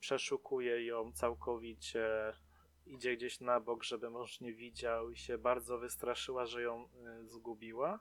przeszukuje 0.00 0.86
ją 0.86 1.12
całkowicie, 1.12 2.32
idzie 2.86 3.16
gdzieś 3.16 3.40
na 3.40 3.60
bok, 3.60 3.84
żeby 3.84 4.10
mąż 4.10 4.40
nie 4.40 4.54
widział 4.54 5.10
i 5.10 5.16
się 5.16 5.38
bardzo 5.38 5.78
wystraszyła, 5.78 6.46
że 6.46 6.62
ją 6.62 6.84
y, 6.84 7.28
zgubiła. 7.28 8.00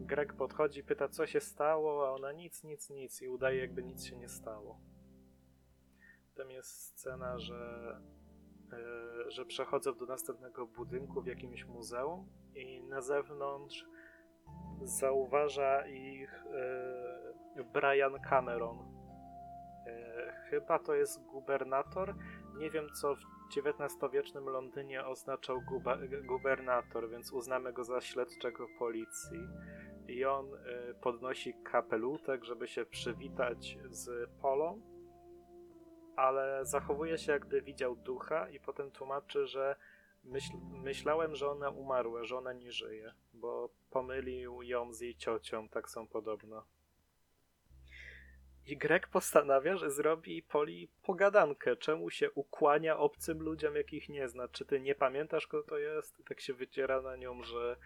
Greg 0.00 0.32
podchodzi, 0.32 0.84
pyta 0.84 1.08
co 1.08 1.26
się 1.26 1.40
stało, 1.40 2.08
a 2.08 2.10
ona 2.10 2.32
nic, 2.32 2.64
nic, 2.64 2.90
nic 2.90 3.22
i 3.22 3.28
udaje 3.28 3.60
jakby 3.60 3.82
nic 3.82 4.04
się 4.04 4.16
nie 4.16 4.28
stało. 4.28 4.80
Potem 6.30 6.50
jest 6.50 6.70
scena, 6.70 7.38
że, 7.38 8.00
że 9.28 9.44
przechodzą 9.44 9.94
do 9.94 10.06
następnego 10.06 10.66
budynku 10.66 11.22
w 11.22 11.26
jakimś 11.26 11.64
muzeum 11.64 12.26
i 12.54 12.82
na 12.82 13.00
zewnątrz 13.00 13.86
zauważa 14.82 15.86
ich 15.86 16.44
y, 17.56 17.64
Brian 17.64 18.20
Cameron, 18.30 18.98
E, 19.88 20.32
Chyba 20.50 20.78
to 20.78 20.94
jest 20.94 21.24
gubernator. 21.24 22.14
Nie 22.58 22.70
wiem, 22.70 22.86
co 23.00 23.14
w 23.14 23.18
XIX-wiecznym 23.56 24.44
Londynie 24.44 25.06
oznaczał 25.06 25.62
gubernator, 26.28 27.10
więc 27.10 27.32
uznamy 27.32 27.72
go 27.72 27.84
za 27.84 28.00
śledczego 28.00 28.66
policji. 28.78 29.48
I 30.08 30.24
on 30.24 30.46
e, 30.54 30.94
podnosi 30.94 31.54
kapelutek, 31.64 32.44
żeby 32.44 32.68
się 32.68 32.86
przywitać 32.86 33.78
z 33.90 34.30
Polą, 34.42 34.80
ale 36.18 36.64
zachowuje 36.64 37.18
się, 37.18 37.32
jakby 37.32 37.62
widział 37.62 37.96
ducha, 37.96 38.48
i 38.50 38.60
potem 38.60 38.90
tłumaczy, 38.90 39.46
że 39.46 39.76
myśl- 40.24 40.60
myślałem, 40.82 41.36
że 41.36 41.50
ona 41.50 41.70
umarła, 41.70 42.24
że 42.24 42.36
ona 42.36 42.52
nie 42.52 42.72
żyje, 42.72 43.14
bo 43.32 43.68
pomylił 43.90 44.62
ją 44.62 44.92
z 44.92 45.00
jej 45.00 45.14
ciocią, 45.14 45.68
tak 45.68 45.90
są 45.90 46.06
podobno. 46.06 46.64
I 48.66 48.76
Greg 48.76 49.08
postanawia, 49.08 49.76
że 49.76 49.90
zrobi 49.90 50.42
Poli 50.42 50.88
pogadankę, 51.02 51.76
czemu 51.76 52.10
się 52.10 52.30
ukłania 52.30 52.98
obcym 52.98 53.42
ludziom, 53.42 53.76
jakich 53.76 54.08
nie 54.08 54.28
zna. 54.28 54.48
Czy 54.48 54.64
ty 54.64 54.80
nie 54.80 54.94
pamiętasz, 54.94 55.46
kto 55.46 55.62
to 55.62 55.78
jest? 55.78 56.20
I 56.20 56.24
tak 56.24 56.40
się 56.40 56.54
wyciera 56.54 57.02
na 57.02 57.16
nią, 57.16 57.42
że 57.42 57.76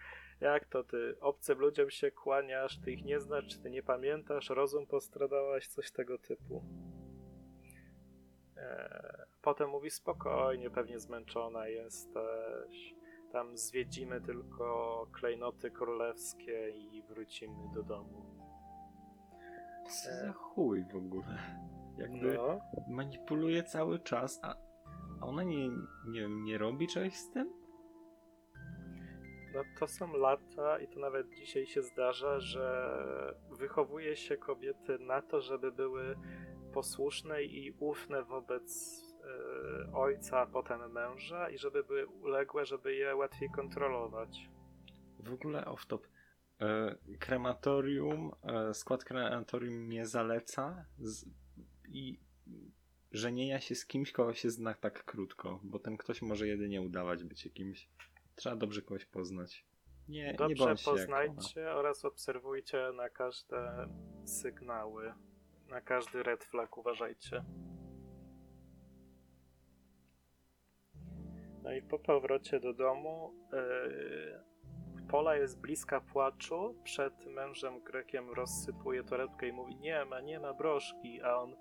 jak 0.41 0.65
to 0.65 0.83
ty 0.83 1.15
obcym 1.19 1.59
ludziom 1.59 1.89
się 1.89 2.11
kłaniasz, 2.11 2.79
ty 2.81 2.91
ich 2.91 3.03
nie 3.05 3.19
znasz, 3.19 3.47
czy 3.47 3.59
ty 3.59 3.69
nie 3.69 3.83
pamiętasz, 3.83 4.49
rozum 4.49 4.87
postradałaś, 4.87 5.67
coś 5.67 5.91
tego 5.91 6.17
typu. 6.17 6.63
Eee, 8.63 9.25
potem 9.41 9.69
mówi 9.69 9.89
spokojnie, 9.89 10.69
pewnie 10.69 10.99
zmęczona 10.99 11.67
jesteś. 11.67 12.95
Tam 13.31 13.57
zwiedzimy 13.57 14.21
tylko 14.21 15.07
klejnoty 15.13 15.71
królewskie 15.71 16.69
i 16.69 17.03
wrócimy 17.03 17.63
do 17.73 17.83
domu. 17.83 18.25
Co 19.89 20.11
za 20.25 20.33
chuj 20.33 20.83
w 20.93 20.95
ogóle. 20.95 21.37
Jakby 21.97 22.33
No. 22.33 22.59
manipuluje 22.89 23.63
cały 23.63 23.99
czas, 23.99 24.39
a 24.43 24.55
ona 25.21 25.43
nie, 25.43 25.69
nie, 26.07 26.27
nie 26.29 26.57
robi 26.57 26.87
czegoś 26.87 27.13
z 27.15 27.31
tym? 27.31 27.53
No 29.53 29.61
to 29.79 29.87
są 29.87 30.13
lata 30.17 30.79
i 30.79 30.87
to 30.87 30.99
nawet 30.99 31.29
dzisiaj 31.29 31.65
się 31.65 31.81
zdarza, 31.81 32.39
że 32.39 32.89
wychowuje 33.51 34.15
się 34.15 34.37
kobiety 34.37 34.99
na 34.99 35.21
to, 35.21 35.41
żeby 35.41 35.71
były 35.71 36.15
posłuszne 36.73 37.43
i 37.43 37.71
ufne 37.79 38.23
wobec 38.23 38.99
e, 39.23 39.93
ojca, 39.93 40.39
a 40.39 40.45
potem 40.45 40.91
męża 40.91 41.49
i 41.49 41.57
żeby 41.57 41.83
były 41.83 42.07
uległe, 42.07 42.65
żeby 42.65 42.95
je 42.95 43.15
łatwiej 43.15 43.49
kontrolować. 43.49 44.49
W 45.19 45.33
ogóle 45.33 45.65
off 45.65 45.85
top. 45.85 46.07
E, 46.61 46.95
krematorium, 47.19 48.31
e, 48.43 48.73
skład 48.73 49.03
krematorium 49.03 49.89
nie 49.89 50.05
zaleca 50.05 50.85
z, 50.99 51.25
i 51.89 52.19
żenienia 53.11 53.61
się 53.61 53.75
z 53.75 53.85
kimś, 53.85 54.11
kogo 54.11 54.33
się 54.33 54.49
zna 54.49 54.73
tak 54.73 55.03
krótko, 55.05 55.59
bo 55.63 55.79
ten 55.79 55.97
ktoś 55.97 56.21
może 56.21 56.47
jedynie 56.47 56.81
udawać 56.81 57.23
być 57.23 57.45
jakimś. 57.45 57.89
Trzeba 58.35 58.55
dobrze 58.55 58.81
kogoś 58.81 59.05
poznać. 59.05 59.65
Nie, 60.07 60.25
nie 60.25 60.33
Dobrze 60.33 60.63
ona. 60.63 60.75
poznajcie 60.85 61.71
oraz 61.71 62.05
obserwujcie 62.05 62.91
na 62.95 63.09
każde 63.09 63.87
sygnały, 64.25 65.13
na 65.69 65.81
każdy 65.81 66.23
red 66.23 66.43
flag 66.43 66.77
uważajcie. 66.77 67.43
No 71.63 71.73
i 71.73 71.81
po 71.81 71.99
powrocie 71.99 72.59
do 72.59 72.73
domu 72.73 73.33
yy, 73.51 74.53
Pola 75.07 75.35
jest 75.35 75.61
bliska 75.61 76.01
płaczu, 76.01 76.75
przed 76.83 77.25
mężem 77.25 77.83
Grekiem 77.83 78.29
rozsypuje 78.29 79.03
torebkę 79.03 79.47
i 79.47 79.53
mówi 79.53 79.75
nie 79.75 80.05
ma, 80.05 80.21
nie 80.21 80.39
ma 80.39 80.53
broszki, 80.53 81.21
a 81.21 81.35
on 81.35 81.55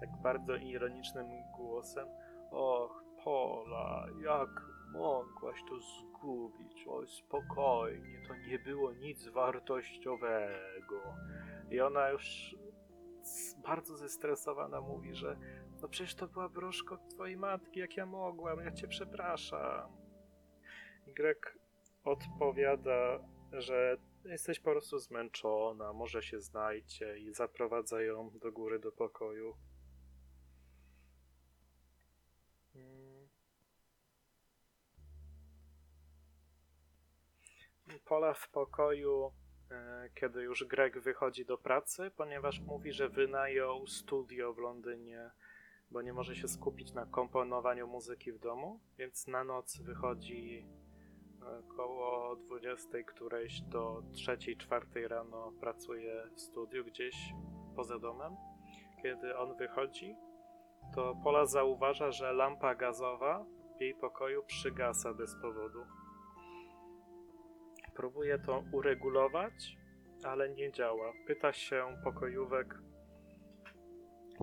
tak 0.00 0.08
bardzo 0.22 0.56
ironicznym 0.56 1.26
głosem 1.56 2.08
och 2.50 3.04
Pola, 3.24 4.06
jak 4.24 4.50
mogłaś 4.92 5.60
to 5.68 5.80
zgubić? 5.80 6.86
Oj, 6.88 7.06
spokojnie, 7.08 8.22
to 8.28 8.34
nie 8.36 8.58
było 8.58 8.92
nic 8.92 9.28
wartościowego. 9.28 11.02
I 11.70 11.80
ona 11.80 12.08
już 12.08 12.56
bardzo 13.62 13.96
zestresowana 13.96 14.80
mówi, 14.80 15.14
że 15.14 15.38
no 15.82 15.88
przecież 15.88 16.14
to 16.14 16.28
była 16.28 16.48
broszka 16.48 16.96
twojej 16.96 17.36
matki, 17.36 17.80
jak 17.80 17.96
ja 17.96 18.06
mogłam, 18.06 18.60
ja 18.64 18.72
cię 18.72 18.88
przepraszam. 18.88 19.96
Y 21.06 21.58
odpowiada, 22.04 23.18
że 23.52 23.96
jesteś 24.24 24.60
po 24.60 24.70
prostu 24.70 24.98
zmęczona, 24.98 25.92
może 25.92 26.22
się 26.22 26.40
znajdzie 26.40 27.18
i 27.18 27.34
zaprowadza 27.34 28.02
ją 28.02 28.30
do 28.38 28.52
góry 28.52 28.78
do 28.78 28.92
pokoju. 28.92 29.56
Hmm. 32.72 33.28
Pola 38.04 38.34
w 38.34 38.48
pokoju 38.50 39.32
kiedy 40.14 40.42
już 40.42 40.64
Greg 40.64 40.98
wychodzi 40.98 41.44
do 41.44 41.58
pracy, 41.58 42.10
ponieważ 42.16 42.60
mówi, 42.60 42.92
że 42.92 43.08
wynajął 43.08 43.86
studio 43.86 44.52
w 44.52 44.58
Londynie, 44.58 45.30
bo 45.90 46.02
nie 46.02 46.12
może 46.12 46.36
się 46.36 46.48
skupić 46.48 46.92
na 46.92 47.06
komponowaniu 47.06 47.86
muzyki 47.86 48.32
w 48.32 48.38
domu, 48.38 48.80
więc 48.98 49.26
na 49.26 49.44
noc 49.44 49.80
wychodzi 49.80 50.66
około 51.70 52.36
20 52.36 52.88
którejś 53.06 53.60
do 53.60 54.02
3-4 54.12 55.08
rano 55.08 55.52
pracuje 55.60 56.30
w 56.34 56.40
studiu 56.40 56.84
gdzieś 56.84 57.14
poza 57.76 57.98
domem. 57.98 58.36
Kiedy 59.02 59.36
on 59.36 59.56
wychodzi, 59.56 60.16
to 60.94 61.14
Pola 61.24 61.46
zauważa, 61.46 62.10
że 62.10 62.32
lampa 62.32 62.74
gazowa 62.74 63.44
w 63.78 63.80
jej 63.80 63.94
pokoju 63.94 64.42
przygasa 64.42 65.14
bez 65.14 65.36
powodu. 65.42 65.84
Próbuje 67.98 68.38
to 68.38 68.64
uregulować, 68.72 69.76
ale 70.24 70.48
nie 70.50 70.72
działa. 70.72 71.12
Pyta 71.26 71.52
się 71.52 71.96
pokojówek, 72.04 72.74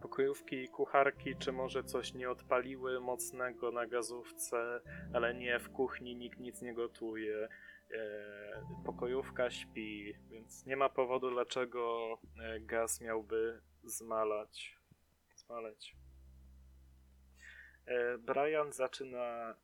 pokojówki 0.02 0.56
i 0.56 0.68
kucharki, 0.68 1.36
czy 1.36 1.52
może 1.52 1.84
coś 1.84 2.14
nie 2.14 2.30
odpaliły 2.30 2.99
mocnego 2.99 3.72
na 3.72 3.88
gazówce, 3.88 4.82
ale 5.14 5.34
nie, 5.34 5.60
w 5.60 5.69
kuchni 5.69 6.15
nikt 6.15 6.40
nic 6.40 6.61
nie 6.61 6.73
gotuje. 6.73 7.48
E, 7.91 7.99
pokojówka 8.86 9.49
śpi, 9.49 10.14
więc 10.30 10.65
nie 10.65 10.77
ma 10.77 10.90
powodu, 10.90 11.32
dlaczego 11.32 12.14
e, 12.40 12.60
gaz 12.60 13.02
miałby 13.02 13.61
zmalać. 13.84 14.80
Zmaleć. 15.36 15.95
E, 17.86 18.18
Brian 18.18 18.73
zaczyna 18.73 19.56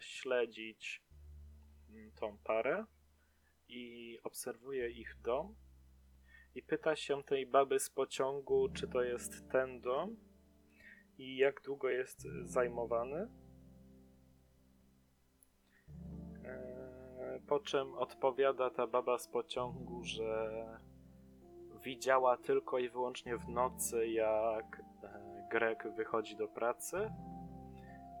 śledzić 0.00 1.02
mm, 1.90 2.12
tą 2.12 2.38
parę 2.44 2.84
i 3.68 4.18
obserwuje 4.24 4.90
ich 4.90 5.16
dom 5.22 5.54
i 6.54 6.62
pyta 6.62 6.96
się 6.96 7.22
tej 7.22 7.46
baby 7.46 7.80
z 7.80 7.90
pociągu, 7.90 8.68
czy 8.68 8.88
to 8.88 9.02
jest 9.02 9.48
ten 9.52 9.80
dom 9.80 10.16
i 11.18 11.36
jak 11.36 11.62
długo 11.62 11.88
jest 11.88 12.26
zajmowany. 12.44 13.28
E, 16.44 17.40
Po 17.48 17.60
czym 17.60 17.94
odpowiada 17.94 18.70
ta 18.70 18.86
baba 18.86 19.18
z 19.18 19.28
pociągu, 19.28 20.04
że 20.04 20.52
widziała 21.84 22.36
tylko 22.36 22.78
i 22.78 22.88
wyłącznie 22.88 23.36
w 23.36 23.48
nocy, 23.48 24.08
jak 24.08 24.82
e, 25.02 25.48
Greg 25.50 25.88
wychodzi 25.96 26.36
do 26.36 26.48
pracy, 26.48 26.96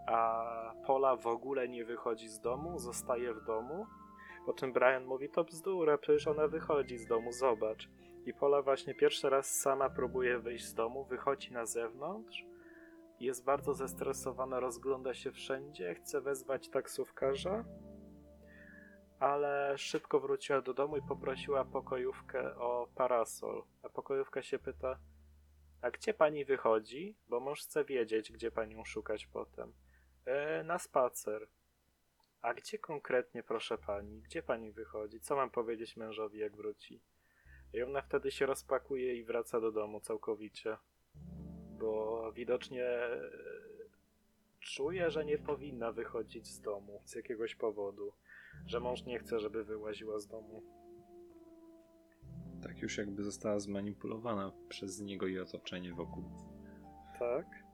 a 0.06 0.44
Pola 0.86 1.16
w 1.16 1.26
ogóle 1.26 1.68
nie 1.68 1.84
wychodzi 1.84 2.28
z 2.28 2.40
domu, 2.40 2.78
zostaje 2.78 3.34
w 3.34 3.44
domu. 3.44 3.86
Po 4.46 4.52
czym 4.52 4.72
Brian 4.72 5.04
mówi: 5.04 5.28
To 5.28 5.44
bzdura, 5.44 5.98
przecież 5.98 6.26
ona 6.26 6.48
wychodzi 6.48 6.98
z 6.98 7.06
domu, 7.06 7.32
zobacz. 7.32 7.88
I 8.26 8.34
Pola 8.34 8.62
właśnie 8.62 8.94
pierwszy 8.94 9.30
raz 9.30 9.60
sama 9.60 9.90
próbuje 9.90 10.38
wyjść 10.38 10.64
z 10.64 10.74
domu, 10.74 11.04
wychodzi 11.04 11.52
na 11.52 11.66
zewnątrz, 11.66 12.44
jest 13.20 13.44
bardzo 13.44 13.74
zestresowana, 13.74 14.60
rozgląda 14.60 15.14
się 15.14 15.32
wszędzie, 15.32 15.94
chce 15.94 16.20
wezwać 16.20 16.68
taksówkarza, 16.68 17.64
ale 19.18 19.78
szybko 19.78 20.20
wróciła 20.20 20.60
do 20.60 20.74
domu 20.74 20.96
i 20.96 21.02
poprosiła 21.02 21.64
pokojówkę 21.64 22.56
o 22.56 22.88
parasol. 22.94 23.62
A 23.82 23.88
pokojówka 23.88 24.42
się 24.42 24.58
pyta, 24.58 24.98
a 25.82 25.90
gdzie 25.90 26.14
pani 26.14 26.44
wychodzi? 26.44 27.16
Bo 27.28 27.40
mąż 27.40 27.62
chce 27.62 27.84
wiedzieć, 27.84 28.32
gdzie 28.32 28.50
panią 28.50 28.84
szukać 28.84 29.26
potem. 29.26 29.72
E, 30.24 30.64
na 30.64 30.78
spacer. 30.78 31.48
A 32.46 32.54
gdzie 32.54 32.78
konkretnie, 32.78 33.42
proszę 33.42 33.78
pani? 33.78 34.20
Gdzie 34.20 34.42
pani 34.42 34.72
wychodzi? 34.72 35.20
Co 35.20 35.36
mam 35.36 35.50
powiedzieć 35.50 35.96
mężowi, 35.96 36.38
jak 36.38 36.56
wróci? 36.56 37.00
I 37.74 37.82
ona 37.82 38.02
wtedy 38.02 38.30
się 38.30 38.46
rozpakuje 38.46 39.16
i 39.16 39.24
wraca 39.24 39.60
do 39.60 39.72
domu 39.72 40.00
całkowicie. 40.00 40.76
Bo 41.78 42.32
widocznie 42.32 42.84
e, 42.84 43.30
czuje, 44.60 45.10
że 45.10 45.24
nie 45.24 45.38
powinna 45.38 45.92
wychodzić 45.92 46.46
z 46.46 46.60
domu 46.60 47.02
z 47.04 47.14
jakiegoś 47.14 47.54
powodu. 47.54 48.12
Że 48.66 48.80
mąż 48.80 49.04
nie 49.04 49.18
chce, 49.18 49.40
żeby 49.40 49.64
wyłaziła 49.64 50.18
z 50.18 50.26
domu. 50.26 50.62
Tak 52.62 52.78
już 52.78 52.98
jakby 52.98 53.22
została 53.22 53.60
zmanipulowana 53.60 54.52
przez 54.68 55.00
niego 55.00 55.26
i 55.26 55.38
otoczenie 55.38 55.94
wokół. 55.94 56.24
Tak. 57.18 57.65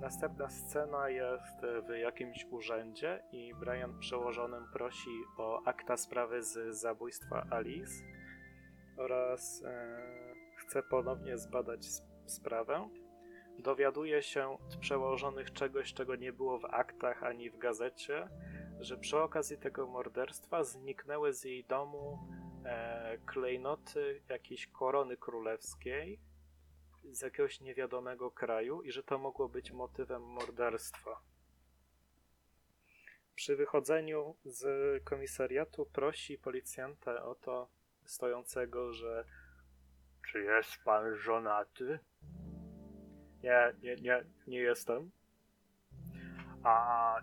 Następna 0.00 0.50
scena 0.50 1.08
jest 1.08 1.60
w 1.88 1.96
jakimś 1.96 2.46
urzędzie 2.50 3.22
i 3.32 3.54
Brian 3.54 3.98
przełożonym 3.98 4.64
prosi 4.72 5.10
o 5.38 5.62
akta 5.64 5.96
sprawy 5.96 6.42
z 6.42 6.76
zabójstwa 6.76 7.46
Alice 7.50 8.04
oraz 8.96 9.62
e, 9.64 10.34
chce 10.56 10.82
ponownie 10.82 11.38
zbadać 11.38 11.86
sprawę. 12.26 12.88
Dowiaduje 13.58 14.22
się 14.22 14.58
od 14.66 14.76
przełożonych 14.76 15.52
czegoś, 15.52 15.94
czego 15.94 16.16
nie 16.16 16.32
było 16.32 16.58
w 16.58 16.64
aktach 16.64 17.22
ani 17.22 17.50
w 17.50 17.58
gazecie, 17.58 18.28
że 18.80 18.96
przy 18.96 19.18
okazji 19.18 19.58
tego 19.58 19.86
morderstwa 19.86 20.64
zniknęły 20.64 21.32
z 21.32 21.44
jej 21.44 21.64
domu 21.64 22.18
e, 22.64 23.18
klejnoty 23.26 24.22
jakiejś 24.28 24.66
korony 24.66 25.16
królewskiej 25.16 26.20
z 27.10 27.20
jakiegoś 27.22 27.60
niewiadomego 27.60 28.30
kraju 28.30 28.82
i 28.82 28.92
że 28.92 29.02
to 29.02 29.18
mogło 29.18 29.48
być 29.48 29.72
motywem 29.72 30.22
morderstwa. 30.22 31.20
Przy 33.34 33.56
wychodzeniu 33.56 34.36
z 34.44 34.64
komisariatu 35.04 35.86
prosi 35.86 36.38
policjanta 36.38 37.24
o 37.24 37.34
to 37.34 37.68
stojącego, 38.04 38.92
że 38.92 39.24
czy 40.32 40.42
jest 40.42 40.70
pan 40.84 41.16
żonaty? 41.16 41.98
Nie, 43.42 43.74
nie, 43.82 43.96
nie, 43.96 44.24
nie 44.46 44.58
jestem. 44.58 45.10
A 46.62 47.14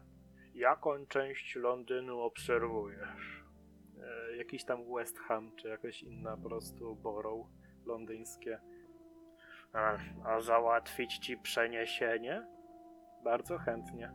jaką 0.54 1.06
część 1.08 1.56
Londynu 1.56 2.20
obserwujesz? 2.20 3.44
E, 4.00 4.38
jakiś 4.38 4.66
tam 4.66 4.94
West 4.96 5.20
Ham, 5.20 5.56
czy 5.56 5.68
jakaś 5.68 6.04
inna 6.04 6.38
po 6.38 6.50
prostu 6.50 6.96
borough 6.96 7.48
londyńskie. 7.86 8.60
A, 9.76 9.98
a 10.24 10.42
załatwić 10.42 11.18
ci 11.18 11.38
przeniesienie? 11.38 12.48
Bardzo 13.24 13.58
chętnie. 13.58 14.12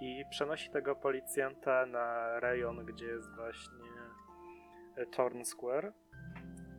I 0.00 0.24
przenosi 0.30 0.70
tego 0.70 0.96
policjanta 0.96 1.86
na 1.86 2.40
rejon, 2.40 2.86
gdzie 2.86 3.06
jest 3.06 3.34
właśnie 3.36 3.84
Torn 5.10 5.44
Square, 5.44 5.92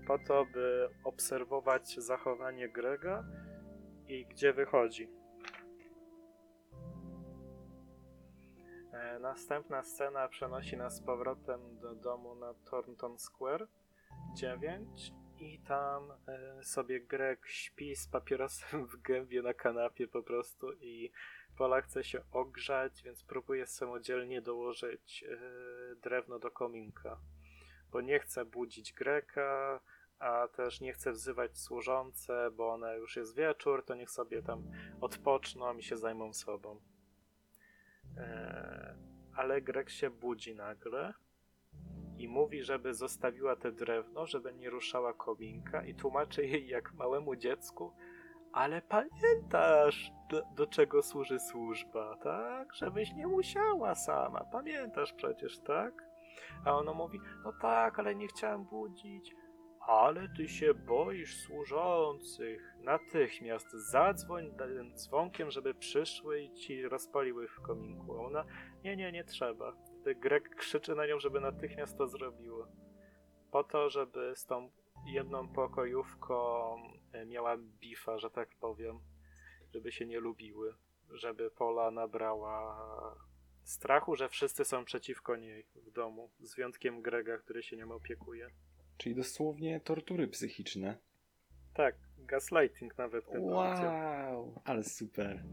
po 0.08 0.20
to, 0.20 0.46
by 0.54 0.90
obserwować 1.04 1.96
zachowanie 1.96 2.70
Grega 2.70 3.24
i 4.08 4.26
gdzie 4.26 4.54
wychodzi. 4.54 5.10
E, 8.94 9.20
Następna 9.20 9.84
scena 9.84 10.28
przenosi 10.28 10.78
nas 10.78 10.96
z 10.96 11.02
powrotem 11.02 11.80
do 11.80 11.96
domu 11.96 12.36
na 12.36 12.54
Thornton 12.54 13.20
Square 13.20 13.68
9 14.36 15.14
i 15.40 15.60
tam 15.60 16.12
e, 16.28 16.64
sobie 16.64 17.02
Greg 17.02 17.48
śpi 17.48 17.95
z 17.95 18.07
papierosem 18.07 18.88
w 18.88 19.02
gębie 19.02 19.41
na 19.41 19.53
kanapie 19.53 20.07
po 20.07 20.24
prostu 20.24 20.74
i 20.74 21.12
Pola 21.57 21.82
chce 21.82 22.03
się 22.03 22.22
ogrzać, 22.32 23.03
więc 23.03 23.24
próbuje 23.24 23.68
samodzielnie 23.68 24.41
dołożyć 24.41 25.24
e, 25.24 25.95
drewno 25.95 26.40
do 26.40 26.52
kominka, 26.52 27.20
bo 27.91 28.02
nie 28.02 28.20
chce 28.20 28.45
budzić 28.45 28.94
Greka, 28.94 29.80
a 30.20 30.48
też 30.48 30.82
nie 30.82 30.94
chce 30.94 31.12
wzywać 31.12 31.57
służące, 31.57 32.52
bo 32.52 32.74
one 32.74 32.98
już 32.98 33.16
jest 33.16 33.36
wieczór, 33.36 33.86
to 33.86 33.95
niech 33.95 34.12
sobie 34.12 34.41
tam 34.41 34.72
odpoczną 35.02 35.78
i 35.78 35.84
się 35.84 35.98
zajmą 35.98 36.34
sobą. 36.34 36.82
E, 38.18 38.98
ale 39.36 39.62
Greg 39.62 39.90
się 39.90 40.10
budzi 40.10 40.56
nagle 40.56 41.14
i 42.18 42.28
mówi, 42.28 42.64
żeby 42.64 42.94
zostawiła 42.94 43.56
te 43.56 43.72
drewno, 43.72 44.26
żeby 44.26 44.54
nie 44.54 44.70
ruszała 44.70 45.14
kominka 45.14 45.86
i 45.86 45.96
tłumaczy 45.96 46.46
jej 46.46 46.68
jak 46.68 46.94
małemu 46.94 47.36
dziecku, 47.36 47.94
ale 48.52 48.82
pamiętasz, 48.82 50.12
do, 50.30 50.42
do 50.56 50.68
czego 50.68 51.04
służy 51.04 51.40
służba, 51.40 52.18
tak? 52.24 52.74
Żebyś 52.74 53.14
nie 53.14 53.28
musiała 53.28 53.96
sama, 53.96 54.44
pamiętasz 54.52 55.14
przecież, 55.14 55.60
tak? 55.60 56.04
A 56.66 56.74
ona 56.74 56.94
mówi, 56.94 57.20
no 57.44 57.54
tak, 57.62 58.00
ale 58.00 58.16
nie 58.16 58.28
chciałem 58.28 58.64
budzić. 58.66 59.36
Ale 59.80 60.30
ty 60.38 60.48
się 60.48 60.74
boisz 60.74 61.38
służących. 61.38 62.76
Natychmiast 62.80 63.72
zadzwoń 63.72 64.52
dzwonkiem, 64.96 65.52
żeby 65.52 65.74
przyszły 65.74 66.42
i 66.42 66.54
ci 66.54 66.88
rozpaliły 66.88 67.48
w 67.48 67.62
kominku. 67.62 68.26
Ona, 68.26 68.46
nie, 68.84 68.96
nie, 68.96 69.12
nie 69.12 69.24
trzeba. 69.24 69.74
Wtedy 70.06 70.19
Greg 70.19 70.56
krzyczy 70.56 70.95
na 70.95 71.07
nią, 71.07 71.19
żeby 71.19 71.40
natychmiast 71.40 71.98
to 71.98 72.07
zrobiło. 72.07 72.68
Po 73.52 73.64
to, 73.64 73.90
żeby 73.90 74.36
z 74.36 74.45
tą 74.45 74.69
jedną 75.06 75.48
pokojówką 75.48 76.76
e, 77.11 77.26
miała 77.26 77.57
bifa, 77.57 78.18
że 78.18 78.30
tak 78.30 78.49
powiem. 78.60 78.99
Żeby 79.73 79.91
się 79.91 80.06
nie 80.06 80.19
lubiły. 80.19 80.73
Żeby 81.11 81.52
Pola 81.52 81.91
nabrała 81.91 82.77
strachu, 83.64 84.15
że 84.15 84.30
wszyscy 84.30 84.65
są 84.65 84.86
przeciwko 84.86 85.36
niej 85.36 85.65
w 85.76 85.91
domu, 85.91 86.30
z 86.40 86.56
wyjątkiem 86.56 87.02
Grega, 87.02 87.38
który 87.38 87.64
się 87.64 87.77
nią 87.77 87.91
opiekuje. 87.91 88.49
Czyli 88.98 89.15
dosłownie 89.15 89.80
tortury 89.80 90.27
psychiczne. 90.27 90.98
Tak, 91.73 91.95
gaslighting 92.18 92.98
nawet 92.98 93.26
Wow, 93.27 94.61
ale 94.65 94.84
super. 94.84 95.44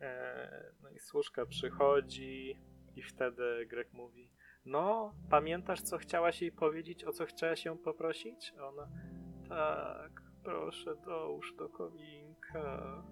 E, 0.00 0.72
i 0.98 1.00
służka 1.00 1.46
przychodzi 1.46 2.56
i 2.96 3.02
wtedy 3.02 3.66
Greg 3.66 3.92
mówi 3.92 4.30
no, 4.64 5.14
pamiętasz 5.30 5.80
co 5.80 5.98
chciałaś 5.98 6.42
jej 6.42 6.52
powiedzieć, 6.52 7.04
o 7.04 7.12
co 7.12 7.26
chciałaś 7.26 7.64
ją 7.64 7.78
poprosić? 7.78 8.54
A 8.60 8.68
ona 8.68 8.88
tak, 9.48 10.22
proszę 10.44 10.96
dołóż 10.96 11.54
do 11.58 11.68
kominka. 11.68 13.02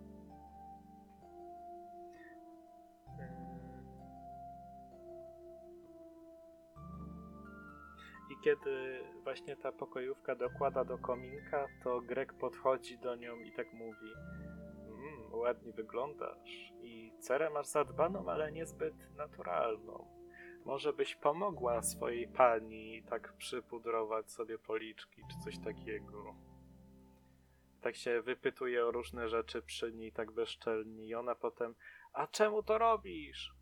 I 8.30 8.44
kiedy 8.44 9.00
właśnie 9.24 9.56
ta 9.56 9.72
pokojówka 9.72 10.34
dokłada 10.34 10.84
do 10.84 10.98
kominka, 10.98 11.66
to 11.84 12.00
Greg 12.00 12.32
podchodzi 12.32 12.98
do 12.98 13.16
nią 13.16 13.36
i 13.36 13.52
tak 13.52 13.72
mówi 13.72 14.12
ładnie 15.36 15.72
wyglądasz 15.72 16.72
i 16.82 17.12
cerę 17.20 17.50
masz 17.50 17.66
zadbaną, 17.66 18.28
ale 18.28 18.52
niezbyt 18.52 18.94
naturalną. 19.16 20.06
Może 20.64 20.92
byś 20.92 21.14
pomogła 21.14 21.82
swojej 21.82 22.28
pani 22.28 23.02
tak 23.02 23.32
przypudrować 23.32 24.30
sobie 24.30 24.58
policzki 24.58 25.22
czy 25.30 25.44
coś 25.44 25.58
takiego. 25.58 26.34
Tak 27.80 27.96
się 27.96 28.22
wypytuje 28.22 28.86
o 28.86 28.90
różne 28.90 29.28
rzeczy 29.28 29.62
przy 29.62 29.92
niej 29.92 30.12
tak 30.12 30.32
bezczelnie 30.32 31.06
i 31.06 31.14
ona 31.14 31.34
potem 31.34 31.74
a 32.16 32.26
czemu 32.26 32.62
to 32.62 32.78
robisz? 32.78 33.54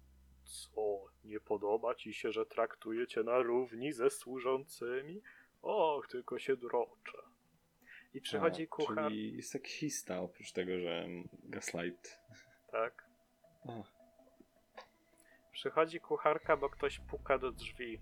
Co, 0.45 1.05
nie 1.25 1.41
podoba 1.41 1.95
ci 1.95 2.15
się, 2.15 2.33
że 2.33 2.47
traktuję 2.47 3.07
cię 3.07 3.23
na 3.23 3.39
równi 3.39 3.93
ze 3.93 4.11
służącymi? 4.11 5.23
Och, 5.63 6.07
tylko 6.07 6.39
się 6.39 6.57
droczę. 6.57 7.19
I 8.15 8.21
przychodzi 8.21 8.63
A, 8.63 8.67
kucharz. 8.67 9.09
Czyli 9.09 9.43
seksista, 9.43 10.21
oprócz 10.21 10.53
tego, 10.53 10.79
że 10.79 11.07
gaslight. 11.45 12.21
Tak. 12.73 13.05
O, 13.65 13.85
Przychodzi 15.53 16.01
kucharka, 16.01 16.57
bo 16.57 16.71
ktoś 16.71 16.99
puka 17.01 17.39
do 17.39 17.53
drzwi 17.53 18.01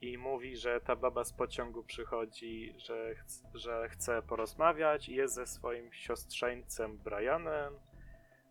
i 0.00 0.18
mówi, 0.18 0.56
że 0.56 0.80
ta 0.80 0.96
baba 0.96 1.24
z 1.24 1.32
pociągu 1.32 1.84
przychodzi, 1.84 2.74
że, 2.76 3.14
chc- 3.14 3.44
że 3.54 3.88
chce 3.88 4.22
porozmawiać 4.22 5.08
i 5.08 5.14
jest 5.14 5.34
ze 5.34 5.46
swoim 5.46 5.92
siostrzeńcem 5.92 6.98
Brianem, 6.98 7.74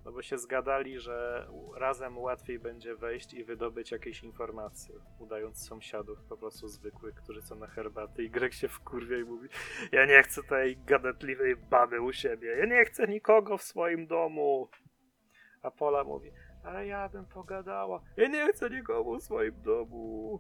no 0.06 0.12
bo 0.12 0.22
się 0.22 0.38
zgadali, 0.38 1.00
że 1.00 1.48
razem 1.76 2.18
łatwiej 2.18 2.60
będzie 2.60 2.96
wejść 2.96 3.34
i 3.34 3.44
wydobyć 3.44 3.92
jakieś 3.92 4.24
informacje, 4.24 4.96
udając 5.20 5.68
sąsiadów 5.68 6.24
po 6.30 6.38
prostu 6.38 6.68
zwykłych, 6.68 7.16
którzy 7.16 7.42
są 7.42 7.56
na 7.56 7.68
herbaty 7.68 8.24
i 8.24 8.30
Greg 8.30 8.54
się 8.54 8.68
wkurwia 8.68 9.18
i 9.18 9.24
mówi 9.24 9.50
ja 9.92 10.06
nie 10.06 10.24
chcę 10.24 10.44
tej 10.44 10.78
gadatliwej 10.78 11.56
baby 11.56 12.02
u 12.02 12.14
siebie, 12.14 12.58
ja 12.58 12.66
nie 12.66 12.86
chcę 12.86 13.08
nikogo 13.08 13.58
w 13.58 13.64
swoim 13.64 14.08
domu. 14.08 14.70
A 15.62 15.72
Pola 15.72 16.04
mówi, 16.04 16.32
ale 16.64 16.88
ja 16.88 17.10
bym 17.10 17.26
pogadała. 17.26 18.02
Ja 18.18 18.28
nie 18.28 18.48
chcę 18.48 18.70
nikomu 18.70 19.20
w 19.20 19.24
swoim 19.24 19.62
domu. 19.62 20.40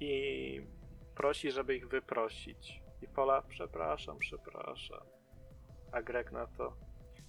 I 0.00 0.66
prosi, 1.14 1.50
żeby 1.50 1.76
ich 1.76 1.88
wyprosić. 1.88 2.82
I 3.02 3.08
Pola, 3.08 3.42
przepraszam, 3.42 4.18
przepraszam. 4.18 5.00
A 5.92 6.02
Greg 6.02 6.32
na 6.32 6.46
to, 6.46 6.76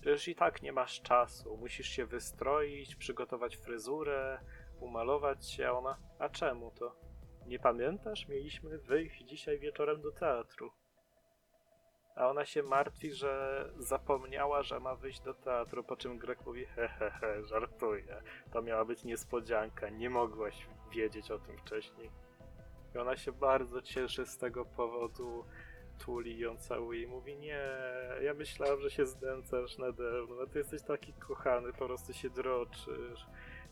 przecież 0.01 0.27
i 0.27 0.35
tak 0.35 0.61
nie 0.61 0.71
masz 0.71 1.01
czasu. 1.01 1.57
Musisz 1.57 1.87
się 1.87 2.05
wystroić, 2.05 2.95
przygotować 2.95 3.57
fryzurę, 3.57 4.39
umalować 4.79 5.49
się. 5.49 5.67
A 5.67 5.71
ona, 5.71 5.97
a 6.19 6.29
czemu 6.29 6.71
to? 6.71 6.95
Nie 7.47 7.59
pamiętasz? 7.59 8.27
Mieliśmy 8.27 8.77
wyjść 8.77 9.23
dzisiaj 9.23 9.59
wieczorem 9.59 10.01
do 10.01 10.11
teatru. 10.11 10.71
A 12.15 12.27
ona 12.29 12.45
się 12.45 12.63
martwi, 12.63 13.11
że 13.11 13.65
zapomniała, 13.77 14.63
że 14.63 14.79
ma 14.79 14.95
wyjść 14.95 15.21
do 15.21 15.33
teatru, 15.33 15.83
po 15.83 15.95
czym 15.95 16.17
Greg 16.17 16.45
mówi 16.45 16.65
hehehe, 16.65 17.43
żartuję. 17.43 18.21
To 18.51 18.61
miała 18.61 18.85
być 18.85 19.03
niespodzianka, 19.03 19.89
nie 19.89 20.09
mogłaś 20.09 20.67
wiedzieć 20.91 21.31
o 21.31 21.39
tym 21.39 21.57
wcześniej. 21.57 22.11
I 22.95 22.97
ona 22.97 23.17
się 23.17 23.31
bardzo 23.31 23.81
cieszy 23.81 24.25
z 24.25 24.37
tego 24.37 24.65
powodu, 24.65 25.45
tuli 26.05 26.39
ją 26.39 26.57
całuje 26.57 27.01
i 27.01 27.07
mówi 27.07 27.37
nie, 27.37 27.61
ja 28.21 28.33
myślałam, 28.33 28.81
że 28.81 28.89
się 28.89 29.05
zdęcasz 29.05 29.77
nade 29.77 30.03
mną, 30.03 30.41
a 30.43 30.45
ty 30.45 30.59
jesteś 30.59 30.81
taki 30.81 31.13
kochany, 31.13 31.73
po 31.73 31.85
prostu 31.85 32.13
się 32.13 32.29
droczysz. 32.29 33.25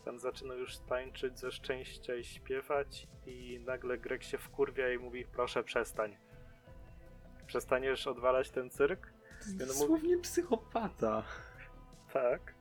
Tam 0.06 0.20
zaczyna 0.20 0.54
już 0.54 0.78
tańczyć 0.78 1.40
ze 1.40 1.52
szczęścia 1.52 2.16
i 2.16 2.24
śpiewać 2.24 3.08
i 3.26 3.60
nagle 3.66 3.98
Greg 3.98 4.24
się 4.24 4.38
wkurwia 4.38 4.94
i 4.94 4.98
mówi 4.98 5.26
proszę 5.26 5.64
przestań. 5.64 6.18
Przestaniesz 7.48 8.08
odwalać 8.08 8.50
ten 8.50 8.70
cyrk? 8.70 9.14
to 9.40 9.46
jest 9.46 9.58
dosłownie 9.58 10.18
psychopata. 10.18 11.24
Tak. 12.14 12.56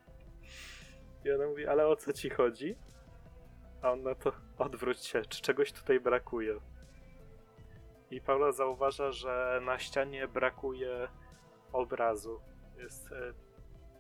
I 1.24 1.31
ona 1.31 1.47
mówi, 1.47 1.66
ale 1.66 1.86
o 1.86 1.97
co 1.97 2.12
ci 2.12 2.31
chodzi? 2.31 2.77
A 3.82 3.93
on 3.93 4.03
na 4.03 4.15
to, 4.15 4.32
odwróć 4.59 5.05
się, 5.05 5.23
czy 5.23 5.43
czegoś 5.43 5.73
tutaj 5.73 6.01
brakuje? 6.01 6.61
I 8.10 8.20
Paula 8.20 8.52
zauważa, 8.52 9.12
że 9.12 9.60
na 9.64 9.78
ścianie 9.78 10.28
brakuje 10.28 11.09
obrazu. 11.72 12.40
Jest 12.76 13.12
e, 13.12 13.32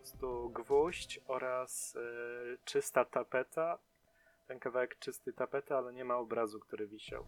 prostu 0.08 0.50
gwóźdź 0.50 1.20
oraz 1.26 1.96
e, 1.96 2.00
czysta 2.64 3.04
tapeta. 3.04 3.78
Ten 4.46 4.58
kawałek 4.58 4.98
czysty 4.98 5.32
tapety, 5.32 5.74
ale 5.74 5.92
nie 5.92 6.04
ma 6.04 6.16
obrazu, 6.16 6.60
który 6.60 6.86
wisiał. 6.86 7.26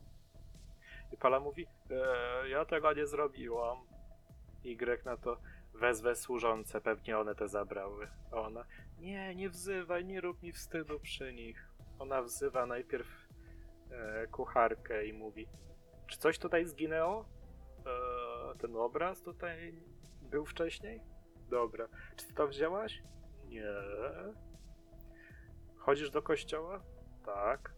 I 1.13 1.17
Paula 1.17 1.41
mówi, 1.41 1.67
e, 1.91 2.49
ja 2.49 2.65
tego 2.65 2.93
nie 2.93 3.07
zrobiłam. 3.07 3.79
Grek 4.77 5.05
na 5.05 5.17
to, 5.17 5.37
wezwę 5.75 6.15
służące, 6.17 6.81
pewnie 6.81 7.19
one 7.19 7.35
te 7.35 7.49
zabrały. 7.49 8.09
A 8.33 8.37
ona, 8.37 8.65
nie, 8.99 9.35
nie 9.35 9.51
wzywaj, 9.51 10.05
nie 10.05 10.21
rób 10.21 10.43
mi 10.43 10.53
wstydu 10.53 11.01
przy 11.01 11.33
nich. 11.33 11.69
Ona 11.99 12.23
wzywa 12.23 12.67
najpierw 12.67 13.07
kucharkę 14.31 15.07
i 15.07 15.13
mówi, 15.13 15.49
czy 16.11 16.19
coś 16.19 16.39
tutaj 16.39 16.67
zginęło? 16.67 17.25
E, 18.55 18.59
ten 18.59 18.77
obraz 18.77 19.23
tutaj 19.23 19.83
był 20.23 20.45
wcześniej? 20.47 21.01
Dobra. 21.51 21.89
Czy 22.17 22.27
ty 22.27 22.35
to 22.35 22.49
wzięłaś? 22.49 23.03
Nie. 23.45 23.73
Chodzisz 25.77 26.11
do 26.11 26.23
kościoła? 26.23 26.83
Tak. 27.27 27.75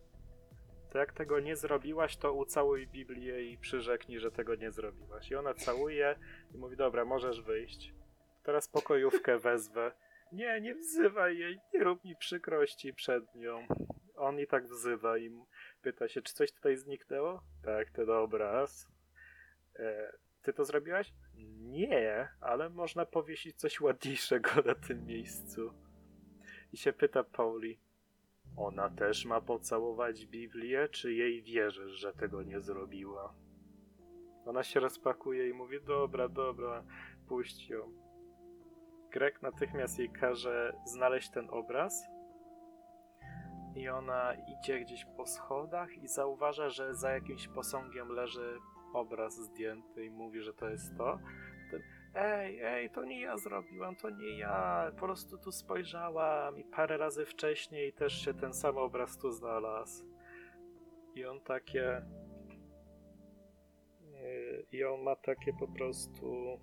To 0.90 0.98
jak 0.98 1.12
tego 1.12 1.40
nie 1.40 1.56
zrobiłaś, 1.56 2.16
to 2.16 2.32
ucałuj 2.32 2.86
Biblię 2.86 3.42
i 3.52 3.58
przyrzeknij, 3.58 4.18
że 4.20 4.30
tego 4.30 4.54
nie 4.54 4.70
zrobiłaś. 4.70 5.30
I 5.30 5.34
ona 5.34 5.54
całuje 5.54 6.16
i 6.54 6.58
mówi, 6.58 6.76
dobra, 6.76 7.04
możesz 7.04 7.42
wyjść. 7.42 7.94
Teraz 8.42 8.68
pokojówkę 8.68 9.38
wezwę. 9.48 9.92
Nie, 10.32 10.60
nie 10.60 10.74
wzywaj 10.74 11.38
jej, 11.38 11.60
nie 11.74 11.84
rób 11.84 12.04
mi 12.04 12.16
przykrości 12.16 12.94
przed 12.94 13.34
nią. 13.34 13.66
On 14.16 14.38
i 14.40 14.46
tak 14.46 14.64
wzywa 14.64 15.18
i 15.18 15.26
m- 15.26 15.44
pyta 15.82 16.08
się, 16.08 16.22
czy 16.22 16.34
coś 16.34 16.52
tutaj 16.52 16.76
zniknęło? 16.76 17.42
Tak, 17.62 17.90
ten 17.90 18.10
obraz. 18.10 18.88
E, 19.76 20.12
ty 20.42 20.52
to 20.52 20.64
zrobiłaś? 20.64 21.12
Nie, 21.58 22.28
ale 22.40 22.68
można 22.68 23.06
powiesić 23.06 23.56
coś 23.56 23.80
ładniejszego 23.80 24.50
na 24.66 24.74
tym 24.74 25.06
miejscu. 25.06 25.72
I 26.72 26.76
się 26.76 26.92
pyta 26.92 27.24
Pauli, 27.24 27.78
ona 28.56 28.90
też 28.90 29.24
ma 29.24 29.40
pocałować 29.40 30.26
Biblię, 30.26 30.88
czy 30.88 31.12
jej 31.12 31.42
wierzysz, 31.42 31.92
że 31.92 32.12
tego 32.12 32.42
nie 32.42 32.60
zrobiła? 32.60 33.34
Ona 34.46 34.62
się 34.62 34.80
rozpakuje 34.80 35.48
i 35.48 35.52
mówi, 35.52 35.80
dobra, 35.80 36.28
dobra, 36.28 36.84
puść 37.28 37.68
ją. 37.68 37.92
Greg 39.12 39.42
natychmiast 39.42 39.98
jej 39.98 40.10
każe 40.10 40.72
znaleźć 40.86 41.30
ten 41.30 41.50
obraz. 41.50 42.11
I 43.74 43.88
ona 43.88 44.34
idzie 44.34 44.80
gdzieś 44.80 45.04
po 45.16 45.26
schodach 45.26 45.96
i 46.02 46.08
zauważa, 46.08 46.70
że 46.70 46.94
za 46.94 47.10
jakimś 47.10 47.48
posągiem 47.48 48.08
leży 48.08 48.58
obraz 48.92 49.34
zdjęty 49.34 50.04
i 50.04 50.10
mówi, 50.10 50.42
że 50.42 50.54
to 50.54 50.68
jest 50.68 50.96
to. 50.96 51.18
Ej, 52.14 52.60
ej, 52.62 52.90
to 52.90 53.04
nie 53.04 53.20
ja 53.20 53.38
zrobiłam, 53.38 53.96
to 53.96 54.10
nie 54.10 54.38
ja. 54.38 54.90
Po 54.94 55.06
prostu 55.06 55.38
tu 55.38 55.52
spojrzałam 55.52 56.58
i 56.58 56.64
parę 56.64 56.96
razy 56.96 57.26
wcześniej 57.26 57.92
też 57.92 58.24
się 58.24 58.34
ten 58.34 58.54
sam 58.54 58.76
obraz 58.76 59.18
tu 59.18 59.30
znalazł. 59.30 60.04
I 61.14 61.24
on 61.24 61.40
takie. 61.40 62.02
Yy, 64.00 64.66
I 64.72 64.84
on 64.84 65.02
ma 65.02 65.16
takie 65.16 65.52
po 65.52 65.68
prostu. 65.68 66.58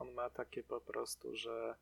On 0.00 0.12
ma 0.12 0.30
takie 0.30 0.64
po 0.64 0.80
prostu, 0.80 1.36
że 1.36 1.76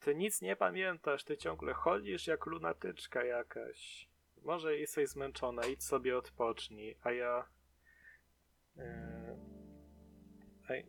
ty 0.00 0.14
nic 0.14 0.42
nie 0.42 0.56
pamiętasz, 0.56 1.24
ty 1.24 1.36
ciągle 1.36 1.72
chodzisz 1.72 2.26
jak 2.26 2.46
lunatyczka 2.46 3.24
jakaś. 3.24 4.08
Może 4.42 4.78
jesteś 4.78 5.08
zmęczona, 5.08 5.66
idź 5.66 5.84
sobie 5.84 6.16
odpocznij, 6.16 6.96
a 7.02 7.12
ja. 7.12 7.48
Yy, 8.76 8.84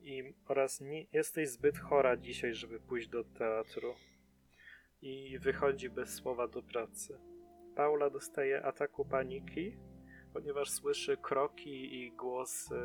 I 0.02 0.34
oraz 0.48 0.82
nie 0.82 1.06
jesteś 1.14 1.50
zbyt 1.50 1.80
chora 1.80 2.18
dzisiaj, 2.18 2.54
żeby 2.54 2.80
pójść 2.80 3.08
do 3.08 3.24
teatru. 3.24 3.96
I 5.02 5.40
wychodzi 5.40 5.90
bez 5.90 6.16
słowa 6.16 6.48
do 6.48 6.64
pracy. 6.64 7.20
Paula 7.76 8.10
dostaje 8.10 8.64
ataku 8.64 9.06
paniki, 9.06 9.78
ponieważ 10.34 10.70
słyszy 10.70 11.18
kroki 11.18 12.04
i 12.04 12.12
głos 12.12 12.72
e, 12.72 12.76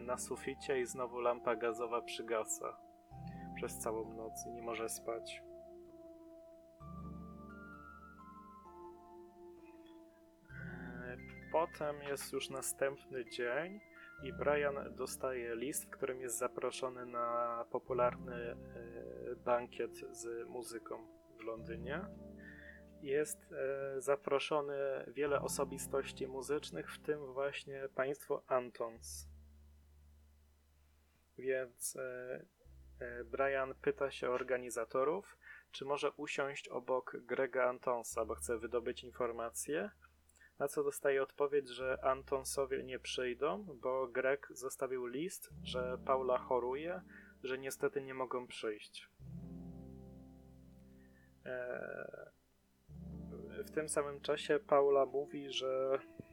na 0.00 0.18
suficie 0.18 0.80
i 0.80 0.86
znowu 0.86 1.20
lampa 1.20 1.56
gazowa 1.56 2.02
przygasa 2.02 2.85
przez 3.56 3.78
całą 3.78 4.14
noc 4.14 4.46
i 4.46 4.50
nie 4.50 4.62
może 4.62 4.88
spać. 4.88 5.42
E, 10.50 11.16
Potem 11.52 12.02
jest 12.02 12.32
już 12.32 12.50
następny 12.50 13.24
dzień 13.24 13.80
i 14.22 14.32
Brian 14.32 14.94
dostaje 14.96 15.56
list, 15.56 15.84
w 15.84 15.90
którym 15.90 16.20
jest 16.20 16.38
zaproszony 16.38 17.06
na 17.06 17.64
popularny 17.70 18.34
e, 18.34 18.56
bankiet 19.36 19.96
z 20.10 20.48
muzyką 20.48 21.06
w 21.38 21.44
Londynie. 21.44 22.00
Jest 23.02 23.52
e, 23.52 24.00
zaproszony 24.00 24.74
wiele 25.06 25.40
osobistości 25.40 26.26
muzycznych, 26.26 26.92
w 26.92 26.98
tym 26.98 27.32
właśnie 27.32 27.88
państwo 27.94 28.42
Antons. 28.46 29.28
Więc 31.38 31.96
Brian 33.24 33.74
pyta 33.74 34.10
się 34.10 34.30
organizatorów, 34.30 35.36
czy 35.72 35.84
może 35.84 36.10
usiąść 36.10 36.68
obok 36.68 37.16
Grega 37.16 37.68
Antonsa, 37.68 38.24
bo 38.24 38.34
chce 38.34 38.58
wydobyć 38.58 39.04
informacje. 39.04 39.90
Na 40.58 40.68
co 40.68 40.84
dostaje 40.84 41.22
odpowiedź, 41.22 41.68
że 41.68 42.04
Antonsowie 42.04 42.82
nie 42.82 42.98
przyjdą, 42.98 43.66
bo 43.82 44.06
Greg 44.06 44.48
zostawił 44.50 45.06
list, 45.06 45.50
że 45.62 45.98
Paula 46.06 46.38
choruje, 46.38 47.02
że 47.42 47.58
niestety 47.58 48.02
nie 48.02 48.14
mogą 48.14 48.46
przyjść. 48.46 49.08
E, 51.46 52.30
w 53.64 53.70
tym 53.70 53.88
samym 53.88 54.20
czasie 54.20 54.58
Paula 54.58 55.06
mówi, 55.06 55.52
że 55.52 55.98
e, 56.20 56.25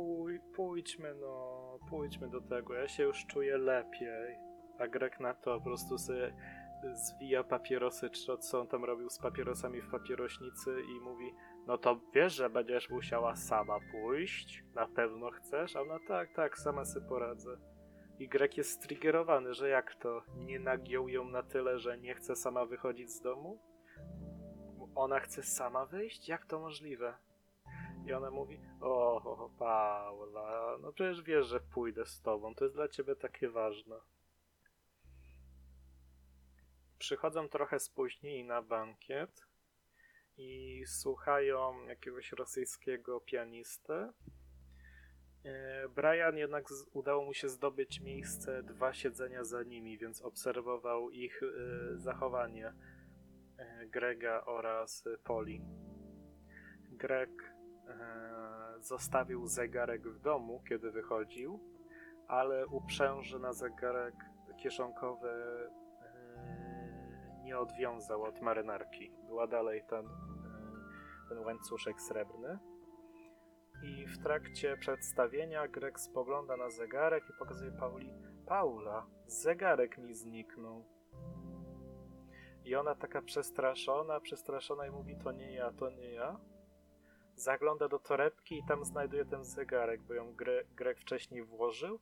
pój, 0.00 0.40
pójdźmy, 0.56 1.14
no 1.14 1.78
pójdźmy 1.88 2.28
do 2.28 2.40
tego, 2.40 2.74
ja 2.74 2.88
się 2.88 3.02
już 3.02 3.26
czuję 3.26 3.58
lepiej. 3.58 4.38
A 4.78 4.88
Greg 4.88 5.20
na 5.20 5.34
to 5.34 5.58
po 5.58 5.64
prostu 5.64 5.98
sobie 5.98 6.34
zwija 6.94 7.44
papierosy, 7.44 8.10
czy 8.10 8.38
co 8.38 8.60
on 8.60 8.66
tam 8.66 8.84
robił 8.84 9.10
z 9.10 9.18
papierosami 9.18 9.80
w 9.80 9.90
papierośnicy 9.90 10.82
i 10.96 11.00
mówi, 11.00 11.34
no 11.66 11.78
to 11.78 12.00
wiesz, 12.14 12.34
że 12.34 12.50
będziesz 12.50 12.90
musiała 12.90 13.36
sama 13.36 13.78
pójść, 13.92 14.64
na 14.74 14.86
pewno 14.86 15.30
chcesz? 15.30 15.76
A 15.76 15.80
ona 15.80 15.98
tak, 16.08 16.32
tak, 16.32 16.58
sama 16.58 16.84
sobie 16.84 17.06
poradzę. 17.06 17.56
I 18.18 18.28
Greg 18.28 18.56
jest 18.56 18.70
striggerowany, 18.70 19.54
że 19.54 19.68
jak 19.68 19.94
to, 19.94 20.22
nie 20.36 20.60
nagiął 20.60 21.08
ją 21.08 21.24
na 21.24 21.42
tyle, 21.42 21.78
że 21.78 21.98
nie 21.98 22.14
chce 22.14 22.36
sama 22.36 22.66
wychodzić 22.66 23.10
z 23.10 23.20
domu? 23.20 23.58
Ona 24.94 25.20
chce 25.20 25.42
sama 25.42 25.86
wyjść? 25.86 26.28
Jak 26.28 26.46
to 26.46 26.60
możliwe? 26.60 27.14
I 28.06 28.12
ona 28.12 28.30
mówi, 28.30 28.60
o, 28.80 29.50
Paula, 29.58 30.78
no 30.82 30.92
przecież 30.92 31.22
wiesz, 31.22 31.46
że 31.46 31.60
pójdę 31.60 32.06
z 32.06 32.20
tobą, 32.20 32.54
to 32.54 32.64
jest 32.64 32.76
dla 32.76 32.88
ciebie 32.88 33.16
takie 33.16 33.48
ważne. 33.48 33.96
Przychodzą 36.98 37.48
trochę 37.48 37.80
spóźnieni 37.80 38.44
na 38.44 38.62
bankiet 38.62 39.46
i 40.36 40.82
słuchają 40.86 41.86
jakiegoś 41.86 42.32
rosyjskiego 42.32 43.20
pianisty. 43.20 43.92
E, 45.44 45.88
Brian 45.88 46.36
jednak 46.36 46.64
udało 46.92 47.24
mu 47.24 47.34
się 47.34 47.48
zdobyć 47.48 48.00
miejsce 48.00 48.62
dwa 48.62 48.92
siedzenia 48.92 49.44
za 49.44 49.62
nimi, 49.62 49.98
więc 49.98 50.22
obserwował 50.22 51.10
ich 51.10 51.42
e, 51.42 51.46
zachowanie 51.98 52.72
e, 53.58 53.86
Grega 53.86 54.44
oraz 54.44 55.04
Poli. 55.24 55.62
Greg 56.90 57.49
zostawił 58.80 59.46
zegarek 59.46 60.08
w 60.08 60.20
domu, 60.20 60.62
kiedy 60.68 60.90
wychodził, 60.90 61.60
ale 62.28 62.66
uprzęży 62.66 63.38
na 63.38 63.52
zegarek 63.52 64.14
kieszonkowy 64.56 65.28
e, 66.02 67.42
nie 67.44 67.58
odwiązał 67.58 68.22
od 68.22 68.40
marynarki. 68.40 69.12
Była 69.26 69.46
dalej 69.46 69.82
ten, 69.88 70.06
e, 70.06 70.10
ten 71.28 71.38
łańcuszek 71.38 72.00
srebrny. 72.00 72.58
I 73.82 74.06
w 74.06 74.18
trakcie 74.22 74.76
przedstawienia 74.76 75.68
Greg 75.68 76.00
spogląda 76.00 76.56
na 76.56 76.70
zegarek 76.70 77.24
i 77.30 77.32
pokazuje 77.38 77.72
Pauli: 77.72 78.12
Paula, 78.46 79.06
zegarek 79.26 79.98
mi 79.98 80.14
zniknął. 80.14 80.84
I 82.64 82.74
ona 82.74 82.94
taka 82.94 83.22
przestraszona, 83.22 84.20
przestraszona 84.20 84.86
i 84.86 84.90
mówi: 84.90 85.16
To 85.24 85.32
nie 85.32 85.52
ja, 85.52 85.72
to 85.72 85.90
nie 85.90 86.10
ja. 86.10 86.40
Zagląda 87.40 87.88
do 87.88 87.98
torebki 87.98 88.58
i 88.58 88.64
tam 88.64 88.84
znajduje 88.84 89.24
ten 89.24 89.44
zegarek, 89.44 90.00
bo 90.00 90.14
ją 90.14 90.34
Gre 90.34 90.64
Greg 90.76 91.00
wcześniej 91.00 91.42
włożył 91.42 92.00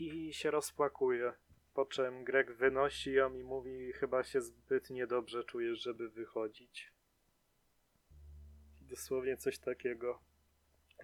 i 0.00 0.32
się 0.32 0.50
rozpłakuje. 0.50 1.32
Po 1.74 1.86
czym 1.86 2.24
Greg 2.24 2.52
wynosi 2.52 3.12
ją 3.12 3.34
i 3.34 3.44
mówi: 3.44 3.92
Chyba 3.92 4.24
się 4.24 4.40
zbyt 4.40 4.90
niedobrze 4.90 5.44
czujesz, 5.44 5.82
żeby 5.82 6.08
wychodzić. 6.08 6.92
Dosłownie 8.80 9.36
coś 9.36 9.58
takiego. 9.58 10.18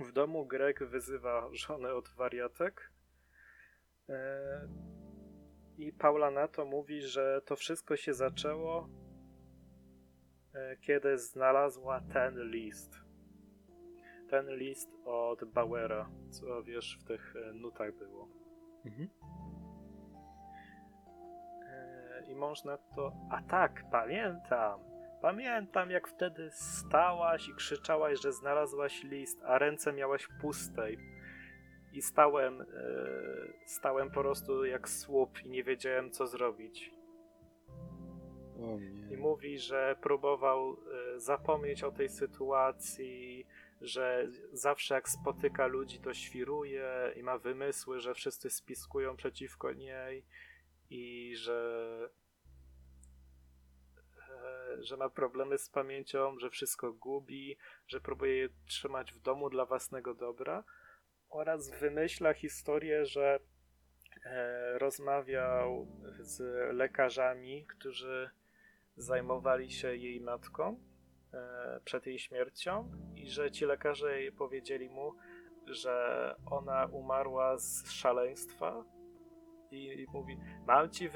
W 0.01 0.13
domu 0.13 0.47
Greg 0.47 0.85
wyzywa 0.85 1.49
żonę 1.53 1.95
od 1.95 2.09
wariatek. 2.09 2.93
E, 4.09 4.69
I 5.79 5.93
Paula 5.93 6.31
na 6.31 6.49
to 6.49 6.65
mówi, 6.65 7.03
że 7.03 7.43
to 7.45 7.57
wszystko 7.57 7.97
się 7.97 8.15
zaczęło, 8.15 8.89
kiedy 10.81 11.19
znalazła 11.19 12.01
ten 12.13 12.51
list. 12.51 13.11
Ten 14.31 14.47
list 14.57 14.91
od 15.05 15.45
Bauera, 15.45 16.11
co 16.31 16.63
wiesz, 16.63 16.99
w 17.01 17.05
tych 17.05 17.35
e, 17.37 17.53
nutach 17.53 17.95
było. 17.95 18.29
Mhm. 18.85 19.09
E, 21.63 22.25
I 22.29 22.35
mąż 22.35 22.65
na 22.65 22.79
to, 22.79 23.13
a 23.31 23.43
tak, 23.43 23.85
pamiętam. 23.91 24.81
Pamiętam, 25.23 25.91
jak 25.91 26.09
wtedy 26.09 26.51
stałaś 26.51 27.49
i 27.49 27.55
krzyczałaś, 27.55 28.21
że 28.21 28.33
znalazłaś 28.33 29.05
list, 29.05 29.43
a 29.45 29.59
ręce 29.59 29.93
miałaś 29.93 30.29
puste. 30.41 30.93
I 31.93 32.03
stałem, 32.03 32.61
e, 32.61 32.67
stałem 33.67 34.11
po 34.11 34.21
prostu 34.21 34.65
jak 34.65 34.89
słup 34.89 35.45
i 35.45 35.51
nie 35.51 35.65
wiedziałem, 35.65 36.11
co 36.11 36.27
zrobić. 36.27 37.00
I 39.11 39.17
mówi, 39.17 39.59
że 39.59 39.97
próbował 40.01 40.73
e, 40.73 41.21
zapomnieć 41.21 41.83
o 41.83 41.93
tej 41.93 42.09
sytuacji, 42.09 43.47
że 43.81 44.29
zawsze 44.53 44.95
jak 44.95 45.09
spotyka 45.09 45.67
ludzi, 45.67 45.99
to 46.01 46.15
świruje 46.15 47.13
i 47.17 47.23
ma 47.23 47.39
wymysły, 47.39 48.01
że 48.01 48.15
wszyscy 48.15 48.51
spiskują 48.51 49.17
przeciwko 49.17 49.73
niej 49.73 50.25
i 50.91 51.37
że 51.37 52.11
e, 54.29 54.83
że 54.83 54.97
ma 54.97 55.09
problemy 55.09 55.59
z 55.59 55.69
pamięcią, 55.69 56.39
że 56.39 56.51
wszystko 56.51 56.93
gubi, 56.93 57.57
że 57.87 58.01
próbuje 58.01 58.37
je 58.37 58.49
trzymać 58.67 59.13
w 59.13 59.21
domu 59.21 59.51
dla 59.51 59.65
własnego 59.65 60.15
dobra 60.15 60.65
oraz 61.31 61.71
wymyśla 61.71 62.35
historię, 62.35 63.07
że 63.07 63.41
e, 64.25 64.79
rozmawiał 64.79 65.87
z 66.21 66.41
lekarzami, 66.75 67.67
którzy 67.67 68.31
zajmowali 69.01 69.71
się 69.71 69.97
jej 69.97 70.21
matką 70.21 70.81
e, 71.33 71.81
przed 71.85 72.07
jej 72.07 72.19
śmiercią 72.19 72.91
i 73.17 73.31
że 73.31 73.51
ci 73.51 73.65
lekarze 73.65 74.17
powiedzieli 74.39 74.89
mu, 74.91 75.15
że 75.67 76.37
ona 76.47 76.87
umarła 76.87 77.59
z 77.59 77.91
szaleństwa 77.91 78.85
i, 79.71 80.07
mówi, 80.13 80.39
mam 80.67 80.91
ci 80.91 81.09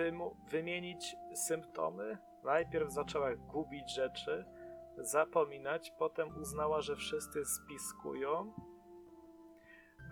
wymienić 0.51 1.17
symptomy? 1.35 2.19
Najpierw 2.45 2.93
zaczęła 2.93 3.35
gubić 3.37 3.95
rzeczy, 3.95 4.45
zapominać, 4.99 5.93
potem 5.99 6.37
uznała, 6.37 6.81
że 6.81 6.97
wszyscy 6.97 7.45
spiskują, 7.45 8.55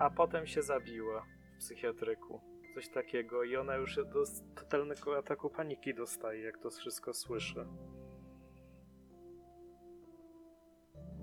a 0.01 0.11
potem 0.11 0.47
się 0.47 0.63
zabiła 0.63 1.27
w 1.55 1.59
psychiatryku. 1.59 2.52
Coś 2.75 2.89
takiego 2.89 3.45
i 3.45 3.57
ona 3.57 3.77
już 3.77 3.97
do 3.97 4.25
totalnego 4.55 5.19
ataku 5.19 5.51
paniki 5.51 5.95
dostaje, 5.95 6.43
jak 6.43 6.59
to 6.59 6.71
wszystko 6.71 7.15
słyszy. 7.15 7.67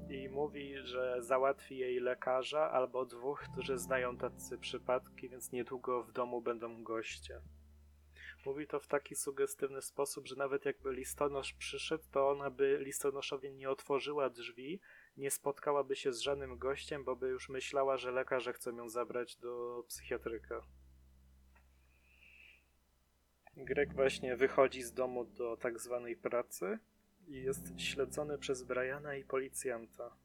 I 0.09 0.29
mówi, 0.29 0.77
że 0.77 1.15
załatwi 1.19 1.77
jej 1.77 1.99
lekarza 1.99 2.71
albo 2.71 3.05
dwóch, 3.05 3.43
którzy 3.51 3.77
znają 3.77 4.17
tacy 4.17 4.57
przypadki, 4.57 5.29
więc 5.29 5.51
niedługo 5.51 6.03
w 6.03 6.11
domu 6.11 6.41
będą 6.41 6.83
goście. 6.83 7.41
Mówi 8.45 8.67
to 8.67 8.79
w 8.79 8.87
taki 8.87 9.15
sugestywny 9.15 9.81
sposób, 9.81 10.27
że 10.27 10.35
nawet 10.35 10.65
jakby 10.65 10.93
listonosz 10.93 11.53
przyszedł, 11.53 12.03
to 12.11 12.29
ona 12.29 12.49
by 12.49 12.77
listonoszowi 12.81 13.51
nie 13.51 13.69
otworzyła 13.69 14.29
drzwi, 14.29 14.81
nie 15.17 15.31
spotkałaby 15.31 15.95
się 15.95 16.13
z 16.13 16.19
żadnym 16.19 16.57
gościem, 16.57 17.03
bo 17.03 17.15
by 17.15 17.27
już 17.27 17.49
myślała, 17.49 17.97
że 17.97 18.11
lekarze 18.11 18.53
chcą 18.53 18.75
ją 18.75 18.89
zabrać 18.89 19.35
do 19.35 19.83
psychiatryka. 19.87 20.61
Greg 23.57 23.93
właśnie 23.93 24.35
wychodzi 24.35 24.83
z 24.83 24.93
domu 24.93 25.25
do 25.25 25.57
tak 25.57 25.79
zwanej 25.79 26.15
pracy 26.15 26.79
i 27.27 27.33
jest 27.43 27.79
śledzony 27.81 28.37
przez 28.37 28.63
Briana 28.63 29.15
i 29.15 29.23
policjanta. 29.23 30.15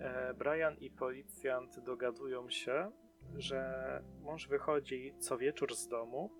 E, 0.00 0.34
Brian 0.34 0.76
i 0.76 0.90
policjant 0.90 1.80
dogadują 1.80 2.50
się, 2.50 2.90
że 3.36 4.02
mąż 4.20 4.48
wychodzi 4.48 5.14
co 5.18 5.38
wieczór 5.38 5.74
z 5.74 5.88
domu, 5.88 6.30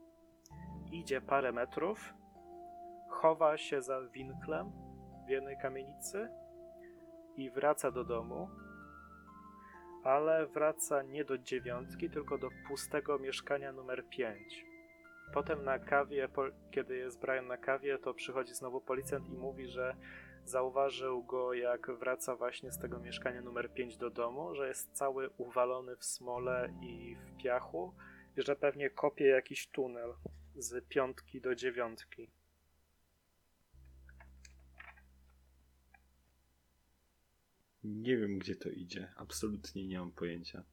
idzie 0.92 1.20
parę 1.20 1.52
metrów, 1.52 2.14
chowa 3.10 3.56
się 3.56 3.82
za 3.82 4.00
winklem 4.02 4.72
w 5.26 5.30
jednej 5.30 5.56
kamienicy 5.58 6.28
i 7.36 7.50
wraca 7.50 7.90
do 7.90 8.04
domu, 8.04 8.48
ale 10.04 10.46
wraca 10.46 11.02
nie 11.02 11.24
do 11.24 11.38
dziewiątki, 11.38 12.10
tylko 12.10 12.38
do 12.38 12.48
pustego 12.68 13.18
mieszkania 13.18 13.72
numer 13.72 14.04
5. 14.08 14.67
Potem 15.34 15.64
na 15.64 15.78
kawie, 15.78 16.28
kiedy 16.70 16.96
jest 16.96 17.20
Brian 17.20 17.46
na 17.46 17.56
kawie, 17.56 17.98
to 17.98 18.14
przychodzi 18.14 18.54
znowu 18.54 18.80
policjant 18.80 19.28
i 19.28 19.36
mówi, 19.36 19.68
że 19.68 19.96
zauważył 20.44 21.24
go, 21.24 21.54
jak 21.54 21.90
wraca 21.90 22.36
właśnie 22.36 22.72
z 22.72 22.78
tego 22.78 22.98
mieszkania 22.98 23.42
numer 23.42 23.72
5 23.72 23.96
do 23.96 24.10
domu, 24.10 24.54
że 24.54 24.68
jest 24.68 24.92
cały 24.92 25.30
uwalony 25.30 25.96
w 25.96 26.04
smole 26.04 26.74
i 26.82 27.16
w 27.16 27.42
piachu 27.42 27.94
i 28.36 28.42
że 28.42 28.56
pewnie 28.56 28.90
kopie 28.90 29.26
jakiś 29.26 29.66
tunel 29.66 30.14
z 30.56 30.84
piątki 30.88 31.40
do 31.40 31.54
dziewiątki. 31.54 32.30
Nie 37.84 38.16
wiem, 38.16 38.38
gdzie 38.38 38.56
to 38.56 38.68
idzie. 38.68 39.12
Absolutnie 39.16 39.86
nie 39.86 39.98
mam 39.98 40.12
pojęcia. 40.12 40.64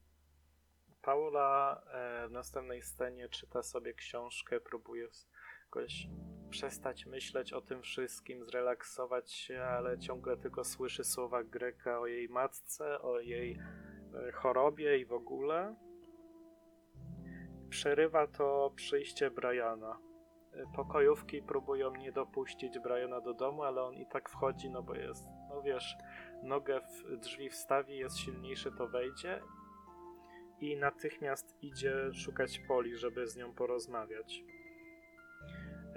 Paula 1.06 1.82
e, 1.92 2.28
w 2.28 2.30
następnej 2.30 2.82
scenie 2.82 3.28
czyta 3.28 3.62
sobie 3.62 3.94
książkę, 3.94 4.60
próbuje 4.60 5.08
jakoś 5.64 6.08
przestać 6.50 7.06
myśleć 7.06 7.52
o 7.52 7.60
tym 7.60 7.82
wszystkim, 7.82 8.44
zrelaksować 8.44 9.32
się, 9.32 9.62
ale 9.62 9.98
ciągle 9.98 10.36
tylko 10.36 10.64
słyszy 10.64 11.04
słowa 11.04 11.44
Greka 11.44 12.00
o 12.00 12.06
jej 12.06 12.28
matce, 12.28 13.00
o 13.00 13.20
jej 13.20 13.58
e, 14.28 14.32
chorobie 14.32 14.98
i 14.98 15.04
w 15.04 15.12
ogóle. 15.12 15.76
Przerywa 17.70 18.26
to 18.26 18.72
przyjście 18.76 19.30
Briana. 19.30 19.98
E, 20.52 20.64
pokojówki 20.76 21.42
próbują 21.42 21.94
nie 21.94 22.12
dopuścić 22.12 22.78
Briana 22.78 23.20
do 23.20 23.34
domu, 23.34 23.62
ale 23.62 23.82
on 23.82 23.94
i 23.94 24.06
tak 24.06 24.28
wchodzi, 24.28 24.70
no 24.70 24.82
bo 24.82 24.94
jest, 24.94 25.24
no 25.50 25.62
wiesz, 25.62 25.96
nogę 26.42 26.80
w 26.80 27.16
drzwi 27.16 27.50
wstawi, 27.50 27.98
jest 27.98 28.18
silniejszy, 28.18 28.72
to 28.78 28.88
wejdzie 28.88 29.42
i 30.60 30.76
natychmiast 30.76 31.62
idzie 31.62 32.14
szukać 32.14 32.58
Poli, 32.58 32.96
żeby 32.96 33.26
z 33.26 33.36
nią 33.36 33.54
porozmawiać. 33.54 34.42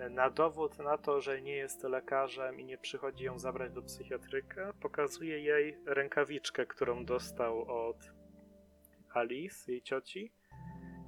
Na 0.09 0.29
dowód 0.29 0.79
na 0.79 0.97
to, 0.97 1.21
że 1.21 1.41
nie 1.41 1.55
jest 1.55 1.83
lekarzem 1.83 2.59
i 2.59 2.65
nie 2.65 2.77
przychodzi 2.77 3.23
ją 3.23 3.39
zabrać 3.39 3.71
do 3.71 3.81
psychiatryka, 3.81 4.73
pokazuje 4.81 5.39
jej 5.39 5.77
rękawiczkę, 5.85 6.65
którą 6.65 7.05
dostał 7.05 7.87
od 7.87 8.11
Alice, 9.13 9.71
jej 9.71 9.81
cioci. 9.81 10.31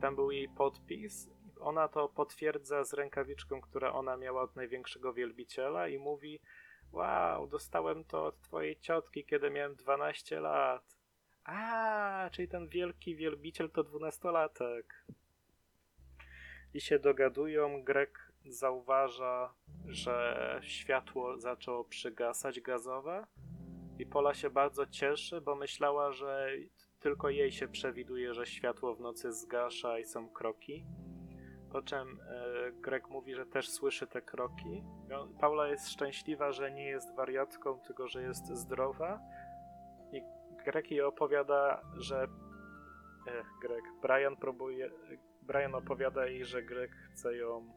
Tam 0.01 0.15
był 0.15 0.31
jej 0.31 0.49
podpis. 0.49 1.29
Ona 1.59 1.87
to 1.87 2.09
potwierdza 2.09 2.83
z 2.83 2.93
rękawiczką, 2.93 3.61
która 3.61 3.93
ona 3.93 4.17
miała 4.17 4.41
od 4.41 4.55
największego 4.55 5.13
wielbiciela 5.13 5.87
i 5.87 5.97
mówi: 5.97 6.41
Wow, 6.91 7.47
dostałem 7.47 8.03
to 8.03 8.25
od 8.25 8.41
twojej 8.41 8.79
ciotki, 8.79 9.25
kiedy 9.25 9.49
miałem 9.49 9.75
12 9.75 10.39
lat. 10.39 11.00
A, 11.51 12.29
czyli 12.31 12.47
ten 12.47 12.67
wielki 12.67 13.15
wielbiciel 13.15 13.69
to 13.69 13.83
dwunastolatek. 13.83 15.05
I 16.73 16.81
się 16.81 16.99
dogadują. 16.99 17.83
Grek 17.83 18.31
zauważa, 18.45 19.53
że 19.85 20.59
światło 20.63 21.37
zaczęło 21.37 21.83
przygasać 21.83 22.61
gazowe. 22.61 23.27
I 23.99 24.05
Pola 24.05 24.33
się 24.33 24.49
bardzo 24.49 24.85
cieszy, 24.85 25.41
bo 25.41 25.55
myślała, 25.55 26.11
że 26.11 26.49
tylko 26.99 27.29
jej 27.29 27.51
się 27.51 27.67
przewiduje, 27.67 28.33
że 28.33 28.45
światło 28.45 28.95
w 28.95 29.01
nocy 29.01 29.33
zgasza 29.33 29.99
i 29.99 30.05
są 30.05 30.30
kroki. 30.30 30.85
Po 31.71 31.81
czym 31.81 32.19
e, 32.21 32.71
Greg 32.71 33.09
mówi, 33.09 33.35
że 33.35 33.45
też 33.45 33.69
słyszy 33.69 34.07
te 34.07 34.21
kroki. 34.21 34.83
Paula 35.39 35.67
jest 35.67 35.89
szczęśliwa, 35.89 36.51
że 36.51 36.71
nie 36.71 36.85
jest 36.85 37.15
wariatką, 37.15 37.80
tylko 37.80 38.07
że 38.07 38.23
jest 38.23 38.47
zdrowa. 38.47 39.19
I 40.61 40.64
Greg 40.64 40.91
jej 40.91 41.01
opowiada, 41.01 41.81
że. 41.98 42.27
Ech, 43.27 43.48
Greg. 43.61 43.83
Brian 44.01 44.38
próbuje. 44.38 44.91
Brian 45.41 45.75
opowiada 45.75 46.25
jej, 46.25 46.45
że 46.45 46.64
Greg 46.64 46.91
chce 46.91 47.38
ją 47.38 47.73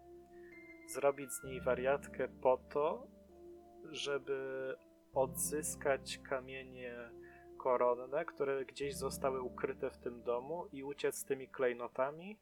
zrobić 0.86 1.32
z 1.32 1.44
niej 1.44 1.60
wariatkę 1.60 2.28
po 2.28 2.56
to, 2.56 3.06
żeby 3.90 4.74
odzyskać 5.14 6.18
kamienie 6.18 7.10
koronne, 7.58 8.24
które 8.24 8.64
gdzieś 8.64 8.96
zostały 8.96 9.42
ukryte 9.42 9.90
w 9.90 9.98
tym 9.98 10.22
domu 10.22 10.68
i 10.72 10.84
uciec 10.84 11.16
z 11.16 11.24
tymi 11.24 11.48
klejnotami, 11.48 12.38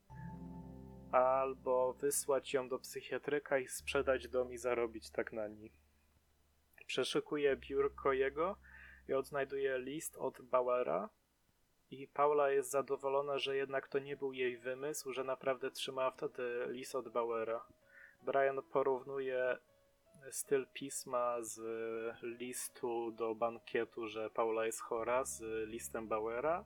albo 1.13 1.93
wysłać 1.93 2.55
ją 2.55 2.69
do 2.69 2.79
psychiatryka 2.79 3.59
i 3.59 3.69
sprzedać 3.69 4.29
dom 4.29 4.53
i 4.53 4.59
zarobić 4.59 5.11
tak 5.11 5.33
na 5.33 5.49
niej. 5.49 5.73
Przeszukuje 6.87 7.57
biurko 7.57 8.13
jego 8.13 8.57
i 9.09 9.13
odnajduje 9.15 9.79
list 9.79 10.17
od 10.17 10.43
Bauera. 10.43 11.09
I 11.91 12.09
Paula 12.09 12.51
jest 12.51 12.71
zadowolona, 12.71 13.39
że 13.39 13.57
jednak 13.57 13.89
to 13.89 13.99
nie 13.99 14.17
był 14.17 14.33
jej 14.33 14.59
wymysł, 14.59 15.13
że 15.13 15.25
naprawdę 15.25 15.71
trzymała 15.71 16.11
wtedy 16.11 16.67
list 16.69 16.95
od 16.95 17.09
Bauera. 17.09 17.67
Brian 18.23 18.63
porównuje 18.73 19.59
styl 20.31 20.67
pisma 20.73 21.37
z 21.41 21.61
listu 22.23 23.13
do 23.13 23.35
bankietu, 23.35 24.07
że 24.07 24.31
Paula 24.31 24.67
jest 24.67 24.81
chora, 24.81 25.25
z 25.25 25.69
listem 25.69 26.09
Bauera 26.09 26.65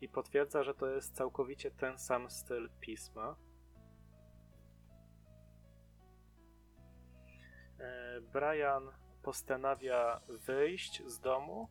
i 0.00 0.08
potwierdza, 0.08 0.62
że 0.62 0.74
to 0.74 0.86
jest 0.86 1.16
całkowicie 1.16 1.70
ten 1.70 1.98
sam 1.98 2.30
styl 2.30 2.70
pisma. 2.80 3.36
E, 7.80 8.20
Brian 8.20 9.03
postanawia 9.24 10.20
wyjść 10.28 11.02
z 11.06 11.20
domu 11.20 11.68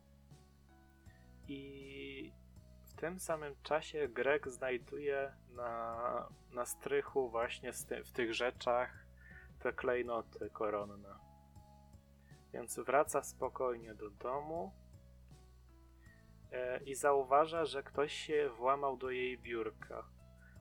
i 1.48 2.32
w 2.84 2.94
tym 2.94 3.20
samym 3.20 3.54
czasie 3.62 4.08
Greg 4.08 4.48
znajduje 4.48 5.32
na, 5.50 6.28
na 6.52 6.66
strychu 6.66 7.30
właśnie 7.30 7.72
ty, 7.88 8.04
w 8.04 8.12
tych 8.12 8.34
rzeczach 8.34 9.06
te 9.58 9.72
klejnoty 9.72 10.50
koronne. 10.50 11.14
Więc 12.52 12.78
wraca 12.78 13.22
spokojnie 13.22 13.94
do 13.94 14.10
domu 14.10 14.72
e, 16.52 16.84
i 16.84 16.94
zauważa, 16.94 17.64
że 17.64 17.82
ktoś 17.82 18.12
się 18.12 18.50
włamał 18.56 18.96
do 18.96 19.10
jej 19.10 19.38
biurka. 19.38 20.04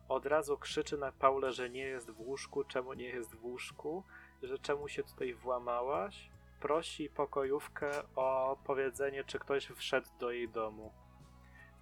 Od 0.08 0.26
razu 0.26 0.58
krzyczy 0.58 0.98
na 0.98 1.12
Paulę, 1.12 1.52
że 1.52 1.70
nie 1.70 1.86
jest 1.86 2.12
w 2.12 2.20
łóżku, 2.20 2.64
czemu 2.64 2.94
nie 2.94 3.10
jest 3.10 3.36
w 3.36 3.46
łóżku, 3.46 4.04
że 4.44 4.60
czemu 4.60 4.88
się 4.88 5.04
tutaj 5.04 5.34
włamałaś 5.34 6.33
prosi 6.64 7.10
pokojówkę 7.10 7.92
o 8.16 8.58
powiedzenie, 8.66 9.24
czy 9.24 9.40
ktoś 9.40 9.68
wszedł 9.68 10.08
do 10.20 10.32
jej 10.32 10.50
domu. 10.50 10.94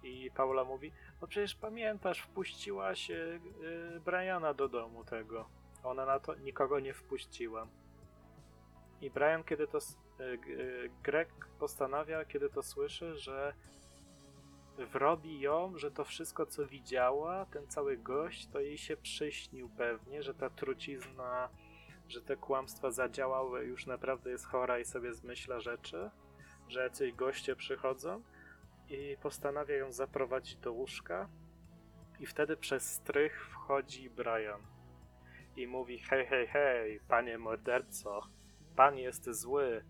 I 0.02 0.30
Paula 0.34 0.64
mówi, 0.64 0.92
no 1.20 1.26
przecież 1.26 1.54
pamiętasz, 1.54 2.20
wpuściłaś 2.20 3.08
yy, 3.08 4.00
Briana 4.04 4.54
do 4.54 4.68
domu 4.68 5.04
tego. 5.04 5.48
Ona 5.84 6.06
na 6.06 6.20
to 6.20 6.34
nikogo 6.34 6.80
nie 6.80 6.94
wpuściła. 6.94 7.66
I 9.00 9.10
Brian, 9.10 9.44
kiedy 9.44 9.66
to. 9.66 9.78
Yy, 10.18 10.90
Greg 11.02 11.28
postanawia, 11.58 12.24
kiedy 12.24 12.50
to 12.50 12.62
słyszy, 12.62 13.16
że 13.16 13.54
wrobi 14.78 15.40
ją, 15.40 15.78
że 15.78 15.90
to 15.90 16.04
wszystko, 16.04 16.46
co 16.46 16.66
widziała, 16.66 17.46
ten 17.46 17.66
cały 17.66 17.96
gość, 17.96 18.46
to 18.46 18.60
jej 18.60 18.78
się 18.78 18.96
przyśnił 18.96 19.68
pewnie, 19.68 20.22
że 20.22 20.34
ta 20.34 20.50
trucizna 20.50 21.48
że 22.12 22.22
te 22.22 22.36
kłamstwa 22.36 22.90
zadziałały, 22.90 23.64
już 23.64 23.86
naprawdę 23.86 24.30
jest 24.30 24.46
chora 24.46 24.78
i 24.78 24.84
sobie 24.84 25.14
zmyśla 25.14 25.60
rzeczy, 25.60 26.10
że 26.68 26.82
jacyś 26.82 27.12
goście 27.12 27.56
przychodzą 27.56 28.22
i 28.88 29.16
postanawia 29.22 29.76
ją 29.76 29.92
zaprowadzić 29.92 30.56
do 30.56 30.72
łóżka 30.72 31.28
i 32.20 32.26
wtedy 32.26 32.56
przez 32.56 32.94
strych 32.94 33.46
wchodzi 33.46 34.10
Brian 34.10 34.60
i 35.56 35.66
mówi 35.66 35.98
hej, 35.98 36.26
hej, 36.26 36.46
hej, 36.46 37.00
panie 37.08 37.38
morderco, 37.38 38.20
pan 38.76 38.98
jest 38.98 39.30
zły, 39.30 39.84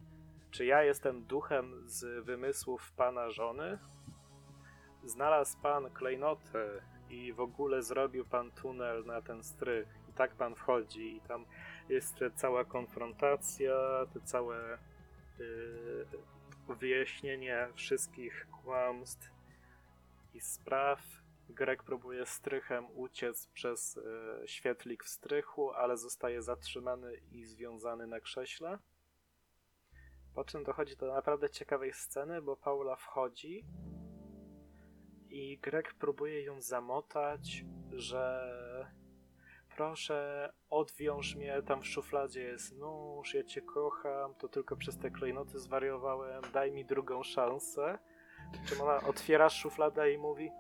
czy 0.51 0.65
ja 0.65 0.83
jestem 0.83 1.25
duchem 1.25 1.89
z 1.89 2.25
wymysłów 2.25 2.93
pana 2.93 3.31
żony? 3.31 3.79
Znalazł 5.05 5.61
pan 5.63 5.91
klejnoty 5.91 6.83
i 7.11 7.33
w 7.33 7.41
ogóle 7.41 7.83
zrobił 7.83 8.25
pan 8.27 8.51
tunel 8.51 9.05
na 9.05 9.23
ten 9.23 9.43
strych 9.43 9.89
i 10.09 10.13
tak 10.13 10.35
pan 10.35 10.55
wchodzi 10.55 11.17
i 11.17 11.21
tam 11.21 11.47
jest 11.93 12.15
cała 12.35 12.65
konfrontacja, 12.65 13.75
te 14.15 14.21
całe 14.21 14.79
yy, 15.39 16.07
wyjaśnienie 16.75 17.69
wszystkich 17.75 18.47
kłamstw 18.63 19.31
i 20.35 20.41
spraw 20.41 21.01
Greg 21.49 21.83
próbuje 21.83 22.27
strychem 22.27 22.87
uciec 22.95 23.47
przez 23.47 23.97
e, 23.97 24.49
świetlik 24.49 25.05
w 25.05 25.09
strychu, 25.09 25.71
ale 25.71 25.97
zostaje 25.97 26.43
zatrzymany 26.43 27.21
i 27.33 27.45
związany 27.45 28.07
na 28.07 28.21
krześle. 28.21 28.79
Po 30.35 30.45
czym 30.45 30.65
dochodzi 30.65 30.97
do 30.97 31.15
naprawdę 31.15 31.51
ciekawej 31.51 31.93
sceny, 31.93 32.43
bo 32.43 32.57
Paula 32.57 32.97
wchodzi 32.97 33.65
i 35.31 35.59
Greg 35.59 35.95
próbuje 35.95 36.43
ją 36.43 36.61
zamotać, 36.61 37.65
że 37.93 38.53
proszę, 39.77 40.49
odwiąż 40.71 41.37
mnie, 41.37 41.63
tam 41.63 41.83
w 41.83 41.87
szufladzie 41.87 42.43
jest 42.43 42.79
nóż, 42.79 43.35
ja 43.35 43.45
cię 43.45 43.63
kocham, 43.63 44.35
to 44.35 44.49
tylko 44.49 44.77
przez 44.77 44.99
te 44.99 45.11
klejnoty 45.11 45.59
zwariowałem, 45.59 46.43
daj 46.53 46.73
mi 46.73 46.85
drugą 46.85 47.23
szansę. 47.23 47.99
Czym 48.69 48.81
ona 48.81 49.01
otwiera 49.01 49.49
szufladę 49.49 50.13
i 50.13 50.19
mówi, 50.19 50.51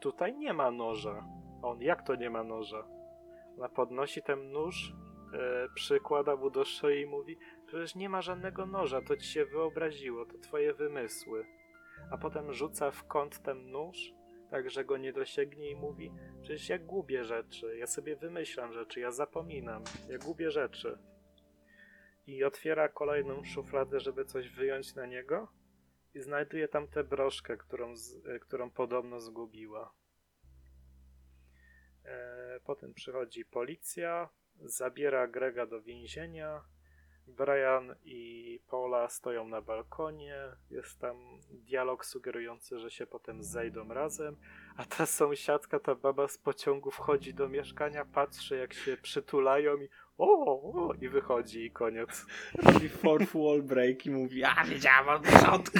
tutaj 0.00 0.34
nie 0.34 0.52
ma 0.52 0.70
noża. 0.70 1.24
On, 1.62 1.82
jak 1.82 2.02
to 2.06 2.14
nie 2.14 2.30
ma 2.30 2.44
noża? 2.44 2.86
Ona 3.58 3.68
podnosi 3.68 4.22
ten 4.22 4.52
nóż, 4.52 4.92
e, 5.34 5.68
przykłada 5.74 6.36
mu 6.36 6.50
do 6.50 6.64
szyi 6.64 7.00
i 7.00 7.06
mówi, 7.06 7.38
przecież 7.66 7.94
nie 7.94 8.08
ma 8.08 8.22
żadnego 8.22 8.66
noża, 8.66 9.00
to 9.02 9.16
ci 9.16 9.26
się 9.26 9.46
wyobraziło, 9.46 10.26
to 10.26 10.38
twoje 10.38 10.74
wymysły. 10.74 11.46
A 12.10 12.18
potem 12.18 12.52
rzuca 12.52 12.90
w 12.90 13.06
kąt 13.06 13.42
ten 13.42 13.70
nóż, 13.70 14.14
tak 14.54 14.70
że 14.70 14.84
go 14.84 14.96
nie 14.96 15.12
dosięgnie 15.12 15.70
i 15.70 15.76
mówi, 15.76 16.12
przecież 16.42 16.68
ja 16.68 16.78
gubię 16.78 17.24
rzeczy, 17.24 17.76
ja 17.76 17.86
sobie 17.86 18.16
wymyślam 18.16 18.72
rzeczy, 18.72 19.00
ja 19.00 19.10
zapominam, 19.10 19.84
ja 20.08 20.18
gubię 20.18 20.50
rzeczy. 20.50 20.98
I 22.26 22.44
otwiera 22.44 22.88
kolejną 22.88 23.44
szufladę, 23.44 24.00
żeby 24.00 24.24
coś 24.24 24.48
wyjąć 24.48 24.94
na 24.94 25.06
niego 25.06 25.48
i 26.14 26.20
znajduje 26.20 26.68
tam 26.68 26.88
tę 26.88 27.04
broszkę, 27.04 27.56
którą, 27.56 27.96
z, 27.96 28.26
e, 28.26 28.38
którą 28.38 28.70
podobno 28.70 29.20
zgubiła. 29.20 29.94
E, 32.04 32.60
potem 32.64 32.94
przychodzi 32.94 33.44
policja, 33.44 34.28
zabiera 34.60 35.28
Grega 35.28 35.66
do 35.66 35.82
więzienia. 35.82 36.64
Brian 37.26 37.94
i 38.04 38.60
Paula 38.70 39.08
stoją 39.08 39.48
na 39.48 39.62
balkonie. 39.62 40.36
Jest 40.70 41.00
tam 41.00 41.16
dialog 41.50 42.04
sugerujący, 42.04 42.78
że 42.78 42.90
się 42.90 43.06
potem 43.06 43.42
zejdą 43.42 43.88
razem. 43.88 44.36
A 44.76 44.84
ta 44.84 45.06
sąsiadka, 45.06 45.80
ta 45.80 45.94
baba 45.94 46.28
z 46.28 46.38
pociągu 46.38 46.90
wchodzi 46.90 47.34
do 47.34 47.48
mieszkania, 47.48 48.04
patrzy 48.04 48.56
jak 48.56 48.74
się 48.74 48.96
przytulają 48.96 49.76
i 49.76 49.88
o, 50.18 50.26
o 50.62 50.94
i 50.94 51.08
wychodzi 51.08 51.64
i 51.64 51.70
koniec. 51.70 52.26
Robi 52.62 52.88
fourth 52.88 53.32
wall 53.34 53.62
break 53.62 54.06
i 54.06 54.10
mówi, 54.10 54.44
a 54.44 54.64
wiedziałam 54.64 55.08
od 55.08 55.22
początku. 55.22 55.78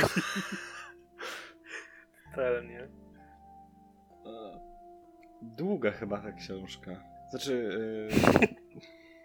Telnie. 2.35 2.89
E, 4.27 4.61
Długa 5.43 5.91
chyba 5.91 6.19
ta 6.19 6.33
książka. 6.33 6.91
Znaczy, 7.31 7.71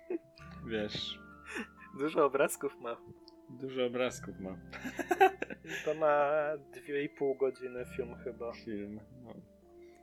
yy, 0.10 0.20
wiesz, 0.72 1.20
Dużo 2.00 2.26
obrazków 2.26 2.80
ma. 2.80 2.98
dużo 3.50 3.86
obrazków 3.86 4.40
ma 4.40 4.58
To 5.86 5.94
ma 5.94 6.32
2,5 6.72 7.38
godziny 7.38 7.86
film 7.86 8.16
chyba. 8.24 8.52
film. 8.54 9.00
No. 9.24 9.34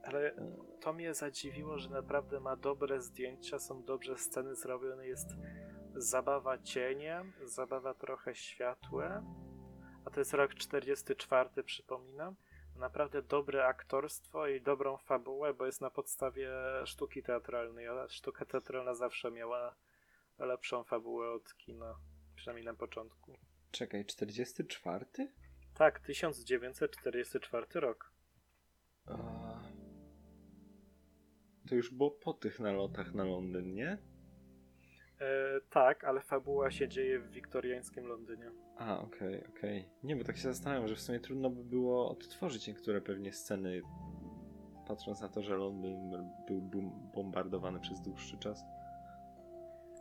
Ale 0.03 0.35
to 0.81 0.93
mnie 0.93 1.15
zadziwiło, 1.15 1.79
że 1.79 1.91
naprawdę 1.91 2.41
ma 2.41 2.57
dobre 2.57 3.01
zdjęcia, 3.01 3.59
są 3.59 3.83
dobrze 3.83 4.19
sceny 4.19 4.55
zrobione, 4.55 5.07
jest 5.07 5.29
zabawa 5.95 6.59
cieniem, 6.59 7.33
zabawa 7.45 7.95
trochę 7.95 8.35
światłem, 8.35 9.25
a 10.05 10.11
to 10.11 10.21
jest 10.21 10.35
rok 10.35 10.55
44, 10.55 11.63
przypominam. 11.65 12.35
Naprawdę 12.77 13.23
dobre 13.23 13.67
aktorstwo 13.67 14.47
i 14.47 14.61
dobrą 14.61 14.97
fabułę, 14.97 15.55
bo 15.55 15.67
jest 15.67 15.81
na 15.81 15.91
podstawie 15.91 16.51
sztuki 16.85 17.23
teatralnej, 17.23 17.89
a 17.89 18.09
sztuka 18.09 18.45
teatralna 18.45 18.95
zawsze 18.95 19.31
miała 19.31 19.75
lepszą 20.39 20.85
fabułę 20.85 21.31
od 21.31 21.55
kina, 21.55 21.95
przynajmniej 22.35 22.67
na 22.67 22.75
początku. 22.75 23.33
Czekaj, 23.71 24.05
44? 24.05 25.07
Tak, 25.75 26.01
1944 26.01 27.67
rok. 27.75 28.13
A... 29.07 29.17
To 31.69 31.75
już 31.75 31.91
było 31.91 32.11
po 32.11 32.33
tych 32.33 32.61
nalotach 32.61 33.15
na 33.15 33.25
Londyn, 33.25 33.75
nie? 33.75 33.99
E, 35.21 35.61
tak, 35.71 36.05
ale 36.05 36.21
fabuła 36.21 36.71
się 36.71 36.89
dzieje 36.89 37.21
w 37.21 37.31
wiktoriańskim 37.31 38.07
Londynie. 38.07 38.51
A, 38.77 39.01
okej, 39.01 39.47
okej. 39.47 39.89
Nie, 40.03 40.17
bo 40.17 40.25
tak 40.25 40.37
się 40.37 40.43
zastanawiam, 40.43 40.89
że 40.89 40.95
w 40.95 41.01
sumie 41.01 41.21
trudno 41.21 41.51
by 41.51 41.65
było 41.65 42.11
odtworzyć 42.11 42.67
niektóre 42.67 43.01
pewnie 43.01 43.33
sceny, 43.33 43.83
patrząc 44.89 45.21
na 45.21 45.29
to, 45.29 45.43
że 45.43 45.57
Londyn 45.57 46.11
był 46.49 46.61
bombardowany 47.15 47.81
przez 47.81 48.01
dłuższy 48.01 48.39
czas. 48.39 48.65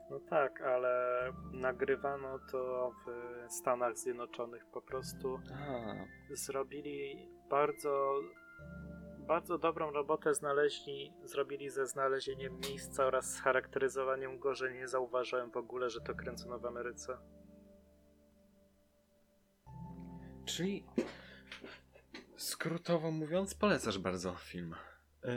No 0.09 0.19
tak, 0.19 0.61
ale 0.61 1.33
nagrywano 1.51 2.39
to 2.51 2.91
w 3.05 3.11
Stanach 3.53 3.97
Zjednoczonych. 3.97 4.65
Po 4.65 4.81
prostu 4.81 5.39
A, 5.53 6.35
zrobili 6.35 7.29
bardzo, 7.49 8.19
bardzo 9.19 9.57
dobrą 9.57 9.91
robotę, 9.91 10.33
znaleźli, 10.33 11.13
zrobili 11.23 11.69
ze 11.69 11.87
znalezieniem 11.87 12.59
miejsca 12.59 13.05
oraz 13.05 13.33
z 13.33 13.41
charakteryzowaniem 13.41 14.39
go, 14.39 14.55
że 14.55 14.73
nie 14.73 14.87
zauważyłem 14.87 15.51
w 15.51 15.57
ogóle, 15.57 15.89
że 15.89 16.01
to 16.01 16.15
kręcono 16.15 16.59
w 16.59 16.65
Ameryce. 16.65 17.17
czyli 20.45 20.85
skrótowo 22.37 23.11
mówiąc, 23.11 23.55
polecasz 23.55 23.99
bardzo 23.99 24.35
film. 24.35 24.75
Yy, 25.23 25.31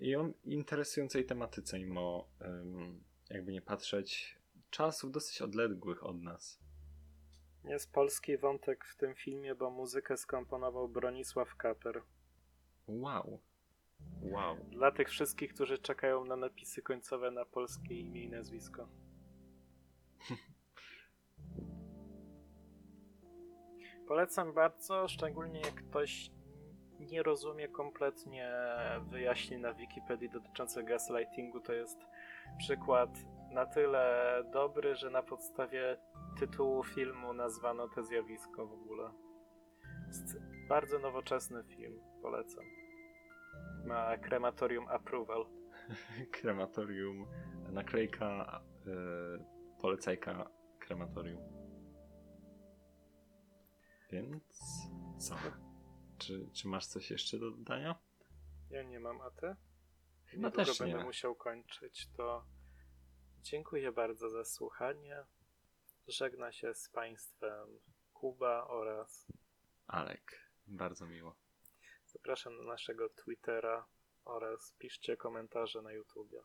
I 0.00 0.16
o 0.16 0.30
interesującej 0.44 1.26
tematyce, 1.26 1.78
mimo 1.78 2.28
ym, 2.42 3.04
jakby 3.34 3.52
nie 3.52 3.62
patrzeć, 3.62 4.38
czasów 4.70 5.12
dosyć 5.12 5.42
odległych 5.42 6.04
od 6.04 6.22
nas. 6.22 6.60
Jest 7.64 7.92
polski 7.92 8.38
wątek 8.38 8.84
w 8.84 8.96
tym 8.96 9.14
filmie, 9.14 9.54
bo 9.54 9.70
muzykę 9.70 10.16
skomponował 10.16 10.88
Bronisław 10.88 11.56
Kaper. 11.56 12.02
Wow. 12.86 13.40
Wow. 14.22 14.56
Dla 14.70 14.92
tych 14.92 15.08
wszystkich, 15.08 15.54
którzy 15.54 15.78
czekają 15.78 16.24
na 16.24 16.36
napisy 16.36 16.82
końcowe 16.82 17.30
na 17.30 17.44
polskie 17.44 17.94
imię 18.00 18.24
i 18.24 18.28
nazwisko. 18.28 18.88
Polecam 24.08 24.54
bardzo, 24.54 25.08
szczególnie 25.08 25.60
jak 25.60 25.74
ktoś 25.74 26.30
nie 27.00 27.22
rozumie 27.22 27.68
kompletnie 27.68 28.52
wyjaśnień 29.10 29.60
na 29.60 29.74
Wikipedii 29.74 30.30
dotyczących 30.30 30.84
gaslightingu. 30.84 31.60
To 31.60 31.72
jest 31.72 31.98
przykład 32.58 33.10
na 33.50 33.66
tyle 33.66 34.34
dobry, 34.52 34.94
że 34.94 35.10
na 35.10 35.22
podstawie 35.22 35.96
tytułu 36.38 36.84
filmu 36.84 37.32
nazwano 37.32 37.88
to 37.88 38.02
zjawisko 38.02 38.66
w 38.66 38.72
ogóle. 38.72 39.10
Jest 40.06 40.36
bardzo 40.68 40.98
nowoczesny 40.98 41.64
film, 41.64 42.00
polecam. 42.22 42.64
Ma 43.86 44.16
krematorium 44.16 44.88
approval. 44.88 45.46
Krematorium, 46.40 47.26
naklejka, 47.72 48.60
yy, 48.86 49.44
polecajka 49.80 50.50
krematorium. 50.78 51.42
Więc 54.10 54.42
co? 55.18 55.34
Czy, 56.18 56.48
czy 56.52 56.68
masz 56.68 56.86
coś 56.86 57.10
jeszcze 57.10 57.38
do 57.38 57.50
dodania? 57.50 57.94
Ja 58.70 58.82
nie 58.82 59.00
mam, 59.00 59.20
a 59.20 59.30
ty? 59.30 59.56
Chyba 60.26 60.48
Niedługo 60.48 60.64
też 60.66 60.80
nie. 60.80 60.86
będę 60.86 61.04
musiał 61.04 61.34
kończyć, 61.34 62.08
to 62.16 62.44
dziękuję 63.42 63.92
bardzo 63.92 64.30
za 64.30 64.44
słuchanie. 64.44 65.24
Żegna 66.08 66.52
się 66.52 66.74
z 66.74 66.88
Państwem 66.88 67.80
Kuba 68.12 68.66
oraz 68.68 69.26
Alek, 69.86 70.50
bardzo 70.66 71.06
miło. 71.06 71.36
zapraszam 72.06 72.56
na 72.56 72.64
naszego 72.64 73.08
Twittera 73.08 73.86
oraz 74.24 74.72
piszcie 74.78 75.16
komentarze 75.16 75.82
na 75.82 75.92
YouTubie. 75.92 76.42